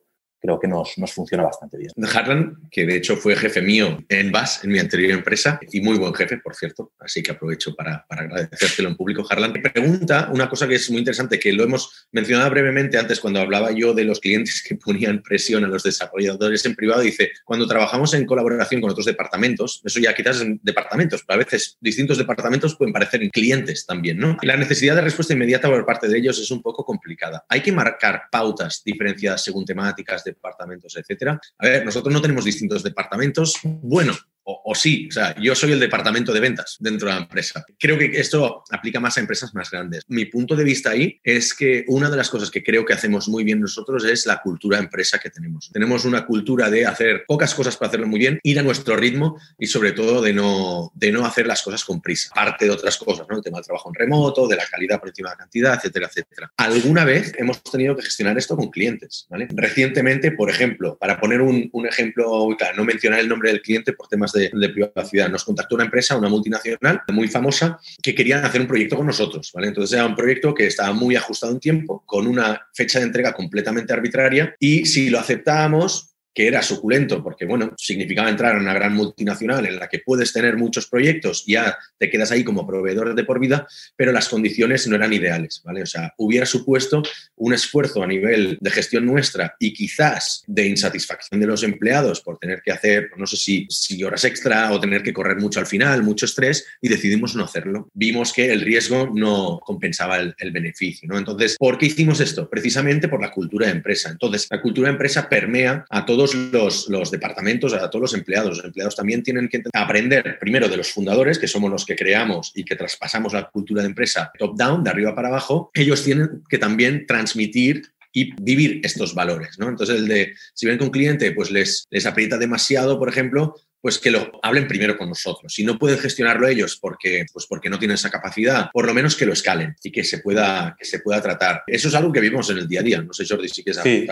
creo 0.44 0.60
que 0.60 0.68
nos, 0.68 0.98
nos 0.98 1.10
funciona 1.10 1.42
bastante 1.42 1.78
bien. 1.78 1.90
Harlan, 2.14 2.58
que 2.70 2.84
de 2.84 2.96
hecho 2.96 3.16
fue 3.16 3.34
jefe 3.34 3.62
mío 3.62 4.04
en 4.10 4.30
BAS, 4.30 4.62
en 4.62 4.72
mi 4.72 4.78
anterior 4.78 5.12
empresa, 5.12 5.58
y 5.72 5.80
muy 5.80 5.96
buen 5.96 6.12
jefe, 6.12 6.36
por 6.36 6.54
cierto, 6.54 6.92
así 7.00 7.22
que 7.22 7.30
aprovecho 7.30 7.74
para, 7.74 8.04
para 8.06 8.22
agradecértelo 8.24 8.90
en 8.90 8.96
público, 8.96 9.24
Harlan, 9.28 9.54
pregunta 9.54 10.28
una 10.30 10.50
cosa 10.50 10.68
que 10.68 10.74
es 10.74 10.90
muy 10.90 10.98
interesante, 10.98 11.38
que 11.38 11.50
lo 11.54 11.64
hemos 11.64 12.08
mencionado 12.12 12.50
brevemente 12.50 12.98
antes 12.98 13.20
cuando 13.20 13.40
hablaba 13.40 13.72
yo 13.72 13.94
de 13.94 14.04
los 14.04 14.20
clientes 14.20 14.62
que 14.62 14.74
ponían 14.76 15.22
presión 15.22 15.64
a 15.64 15.68
los 15.68 15.82
desarrolladores 15.82 16.66
en 16.66 16.74
privado, 16.74 17.00
dice, 17.00 17.30
cuando 17.46 17.66
trabajamos 17.66 18.12
en 18.12 18.26
colaboración 18.26 18.82
con 18.82 18.90
otros 18.90 19.06
departamentos, 19.06 19.80
eso 19.82 19.98
ya 19.98 20.14
quizás 20.14 20.42
en 20.42 20.60
departamentos, 20.62 21.24
pero 21.26 21.40
a 21.40 21.44
veces 21.44 21.78
distintos 21.80 22.18
departamentos 22.18 22.76
pueden 22.76 22.92
parecer 22.92 23.22
en 23.22 23.30
clientes 23.30 23.86
también, 23.86 24.18
¿no? 24.18 24.36
La 24.42 24.58
necesidad 24.58 24.94
de 24.94 25.00
respuesta 25.00 25.32
inmediata 25.32 25.70
por 25.70 25.86
parte 25.86 26.06
de 26.06 26.18
ellos 26.18 26.38
es 26.38 26.50
un 26.50 26.60
poco 26.60 26.84
complicada. 26.84 27.46
Hay 27.48 27.62
que 27.62 27.72
marcar 27.72 28.24
pautas 28.30 28.82
diferenciadas 28.84 29.42
según 29.42 29.64
temáticas, 29.64 30.22
departamentos, 30.34 30.96
etcétera. 30.96 31.40
A 31.58 31.66
ver, 31.66 31.84
nosotros 31.84 32.12
no 32.12 32.20
tenemos 32.20 32.44
distintos 32.44 32.82
departamentos. 32.82 33.58
Bueno, 33.62 34.12
o, 34.44 34.74
sí, 34.74 35.08
o 35.08 35.12
sea, 35.12 35.34
yo 35.40 35.54
soy 35.54 35.72
el 35.72 35.80
departamento 35.80 36.32
de 36.32 36.40
ventas 36.40 36.76
dentro 36.78 37.08
de 37.08 37.14
la 37.14 37.20
empresa. 37.22 37.64
Creo 37.78 37.96
que 37.96 38.06
esto 38.06 38.62
aplica 38.70 39.00
más 39.00 39.16
a 39.16 39.20
empresas 39.20 39.54
más 39.54 39.70
grandes. 39.70 40.04
Mi 40.08 40.26
punto 40.26 40.54
de 40.54 40.64
vista 40.64 40.90
ahí 40.90 41.18
es 41.22 41.54
que 41.54 41.84
una 41.88 42.10
de 42.10 42.16
las 42.16 42.28
cosas 42.28 42.50
que 42.50 42.62
creo 42.62 42.84
que 42.84 42.92
hacemos 42.92 43.28
muy 43.28 43.42
bien 43.42 43.60
nosotros 43.60 44.04
es 44.04 44.26
la 44.26 44.40
cultura 44.42 44.78
empresa 44.78 45.18
que 45.18 45.30
tenemos. 45.30 45.70
Tenemos 45.72 46.04
una 46.04 46.26
cultura 46.26 46.68
de 46.68 46.84
hacer 46.84 47.24
pocas 47.26 47.54
cosas 47.54 47.76
para 47.76 47.88
hacerlo 47.88 48.06
muy 48.06 48.18
bien, 48.18 48.38
ir 48.42 48.58
a 48.58 48.62
nuestro 48.62 48.96
ritmo 48.96 49.38
y 49.58 49.66
sobre 49.66 49.92
todo 49.92 50.20
de 50.20 50.34
no, 50.34 50.92
de 50.94 51.10
no 51.10 51.24
hacer 51.24 51.46
las 51.46 51.62
cosas 51.62 51.82
con 51.84 52.02
prisa. 52.02 52.30
Aparte 52.32 52.66
de 52.66 52.70
otras 52.70 52.98
cosas, 52.98 53.26
¿no? 53.28 53.36
El 53.36 53.42
tema 53.42 53.58
del 53.58 53.64
trabajo 53.64 53.88
en 53.88 53.94
remoto, 53.94 54.46
de 54.46 54.56
la 54.56 54.66
calidad 54.66 55.00
por 55.00 55.08
encima 55.08 55.30
de 55.30 55.34
la 55.36 55.38
cantidad, 55.38 55.74
etcétera, 55.74 56.06
etcétera. 56.08 56.52
Alguna 56.58 57.04
vez 57.04 57.32
hemos 57.38 57.62
tenido 57.62 57.96
que 57.96 58.02
gestionar 58.02 58.36
esto 58.36 58.56
con 58.56 58.70
clientes, 58.70 59.26
¿vale? 59.30 59.48
Recientemente, 59.54 60.32
por 60.32 60.50
ejemplo, 60.50 60.98
para 60.98 61.18
poner 61.18 61.40
un, 61.40 61.70
un 61.72 61.86
ejemplo, 61.86 62.48
no 62.76 62.84
mencionar 62.84 63.20
el 63.20 63.28
nombre 63.28 63.50
del 63.50 63.62
cliente 63.62 63.94
por 63.94 64.08
temas 64.08 64.33
de, 64.34 64.68
privacidad. 64.68 65.28
Nos 65.28 65.44
contactó 65.44 65.74
una 65.74 65.84
empresa, 65.84 66.16
una 66.16 66.28
multinacional 66.28 67.02
muy 67.08 67.28
famosa, 67.28 67.78
que 68.02 68.14
querían 68.14 68.44
hacer 68.44 68.60
un 68.60 68.66
proyecto 68.66 68.96
con 68.96 69.06
nosotros. 69.06 69.50
¿vale? 69.54 69.68
Entonces 69.68 69.94
era 69.96 70.06
un 70.06 70.16
proyecto 70.16 70.54
que 70.54 70.66
estaba 70.66 70.92
muy 70.92 71.16
ajustado 71.16 71.52
en 71.52 71.60
tiempo, 71.60 72.02
con 72.06 72.26
una 72.26 72.66
fecha 72.74 72.98
de 72.98 73.06
entrega 73.06 73.32
completamente 73.32 73.92
arbitraria 73.92 74.54
y 74.58 74.86
si 74.86 75.10
lo 75.10 75.18
aceptábamos, 75.18 76.13
que 76.34 76.48
era 76.48 76.62
suculento 76.62 77.22
porque, 77.22 77.46
bueno, 77.46 77.72
significaba 77.76 78.28
entrar 78.28 78.56
en 78.56 78.62
una 78.62 78.74
gran 78.74 78.94
multinacional 78.94 79.66
en 79.66 79.78
la 79.78 79.88
que 79.88 80.00
puedes 80.00 80.32
tener 80.32 80.56
muchos 80.56 80.88
proyectos, 80.88 81.44
ya 81.46 81.78
te 81.98 82.10
quedas 82.10 82.32
ahí 82.32 82.42
como 82.42 82.66
proveedor 82.66 83.14
de 83.14 83.24
por 83.24 83.38
vida, 83.38 83.66
pero 83.96 84.12
las 84.12 84.28
condiciones 84.28 84.86
no 84.88 84.96
eran 84.96 85.12
ideales, 85.12 85.62
¿vale? 85.64 85.82
O 85.82 85.86
sea, 85.86 86.12
hubiera 86.18 86.46
supuesto 86.46 87.02
un 87.36 87.54
esfuerzo 87.54 88.02
a 88.02 88.06
nivel 88.06 88.58
de 88.60 88.70
gestión 88.70 89.06
nuestra 89.06 89.54
y 89.58 89.72
quizás 89.72 90.42
de 90.46 90.66
insatisfacción 90.66 91.40
de 91.40 91.46
los 91.46 91.62
empleados 91.62 92.20
por 92.20 92.38
tener 92.38 92.62
que 92.62 92.72
hacer, 92.72 93.10
no 93.16 93.26
sé 93.26 93.36
si, 93.36 94.02
horas 94.04 94.24
extra 94.24 94.72
o 94.72 94.80
tener 94.80 95.02
que 95.02 95.12
correr 95.12 95.38
mucho 95.38 95.60
al 95.60 95.66
final, 95.66 96.02
mucho 96.02 96.26
estrés, 96.26 96.66
y 96.80 96.88
decidimos 96.88 97.36
no 97.36 97.44
hacerlo. 97.44 97.88
Vimos 97.94 98.32
que 98.32 98.52
el 98.52 98.60
riesgo 98.60 99.10
no 99.14 99.60
compensaba 99.64 100.16
el, 100.16 100.34
el 100.38 100.50
beneficio, 100.50 101.08
¿no? 101.08 101.16
Entonces, 101.16 101.56
¿por 101.58 101.78
qué 101.78 101.86
hicimos 101.86 102.20
esto? 102.20 102.50
Precisamente 102.50 103.08
por 103.08 103.22
la 103.22 103.30
cultura 103.30 103.66
de 103.66 103.72
empresa. 103.72 104.10
Entonces, 104.10 104.48
la 104.50 104.60
cultura 104.60 104.88
de 104.88 104.92
empresa 104.92 105.28
permea 105.28 105.84
a 105.88 106.04
todo 106.04 106.23
los, 106.32 106.88
los, 106.88 107.10
departamentos, 107.10 107.74
a 107.74 107.90
todos 107.90 108.02
los 108.02 108.14
empleados. 108.14 108.56
Los 108.56 108.64
empleados 108.64 108.94
también 108.94 109.22
tienen 109.22 109.48
que 109.48 109.62
aprender 109.72 110.38
primero 110.38 110.68
de 110.68 110.76
los 110.76 110.92
fundadores, 110.92 111.38
que 111.38 111.48
somos 111.48 111.70
los 111.70 111.84
que 111.84 111.96
creamos 111.96 112.52
y 112.54 112.64
que 112.64 112.76
traspasamos 112.76 113.32
la 113.32 113.50
cultura 113.50 113.82
de 113.82 113.88
empresa 113.88 114.30
top-down, 114.38 114.84
de 114.84 114.90
arriba 114.90 115.14
para 115.14 115.28
abajo. 115.28 115.70
Ellos 115.74 116.04
tienen 116.04 116.42
que 116.48 116.58
también 116.58 117.06
transmitir 117.06 117.82
y 118.12 118.32
vivir 118.40 118.80
estos 118.84 119.12
valores, 119.14 119.58
¿no? 119.58 119.68
Entonces, 119.68 119.96
el 119.96 120.06
de, 120.06 120.34
si 120.54 120.66
ven 120.66 120.78
que 120.78 120.84
un 120.84 120.90
cliente 120.90 121.32
pues 121.32 121.50
les, 121.50 121.84
les 121.90 122.06
aprieta 122.06 122.38
demasiado, 122.38 122.98
por 122.98 123.08
ejemplo, 123.08 123.56
pues 123.84 123.98
que 123.98 124.10
lo 124.10 124.32
hablen 124.42 124.66
primero 124.66 124.96
con 124.96 125.10
nosotros. 125.10 125.52
Si 125.52 125.62
no 125.62 125.78
pueden 125.78 125.98
gestionarlo 125.98 126.48
ellos 126.48 126.78
porque, 126.80 127.26
pues 127.30 127.46
porque 127.46 127.68
no 127.68 127.78
tienen 127.78 127.96
esa 127.96 128.08
capacidad, 128.08 128.70
por 128.72 128.86
lo 128.86 128.94
menos 128.94 129.14
que 129.14 129.26
lo 129.26 129.34
escalen 129.34 129.76
y 129.82 129.92
que 129.92 130.02
se 130.04 130.20
pueda, 130.20 130.74
que 130.78 130.86
se 130.86 131.00
pueda 131.00 131.20
tratar. 131.20 131.64
Eso 131.66 131.88
es 131.88 131.94
algo 131.94 132.10
que 132.10 132.20
vivimos 132.20 132.48
en 132.48 132.56
el 132.56 132.66
día 132.66 132.80
a 132.80 132.82
día. 132.82 133.02
No 133.02 133.12
sé, 133.12 133.26
Jordi, 133.28 133.46
si 133.50 133.62
quieres 133.62 133.82
sí, 133.82 134.06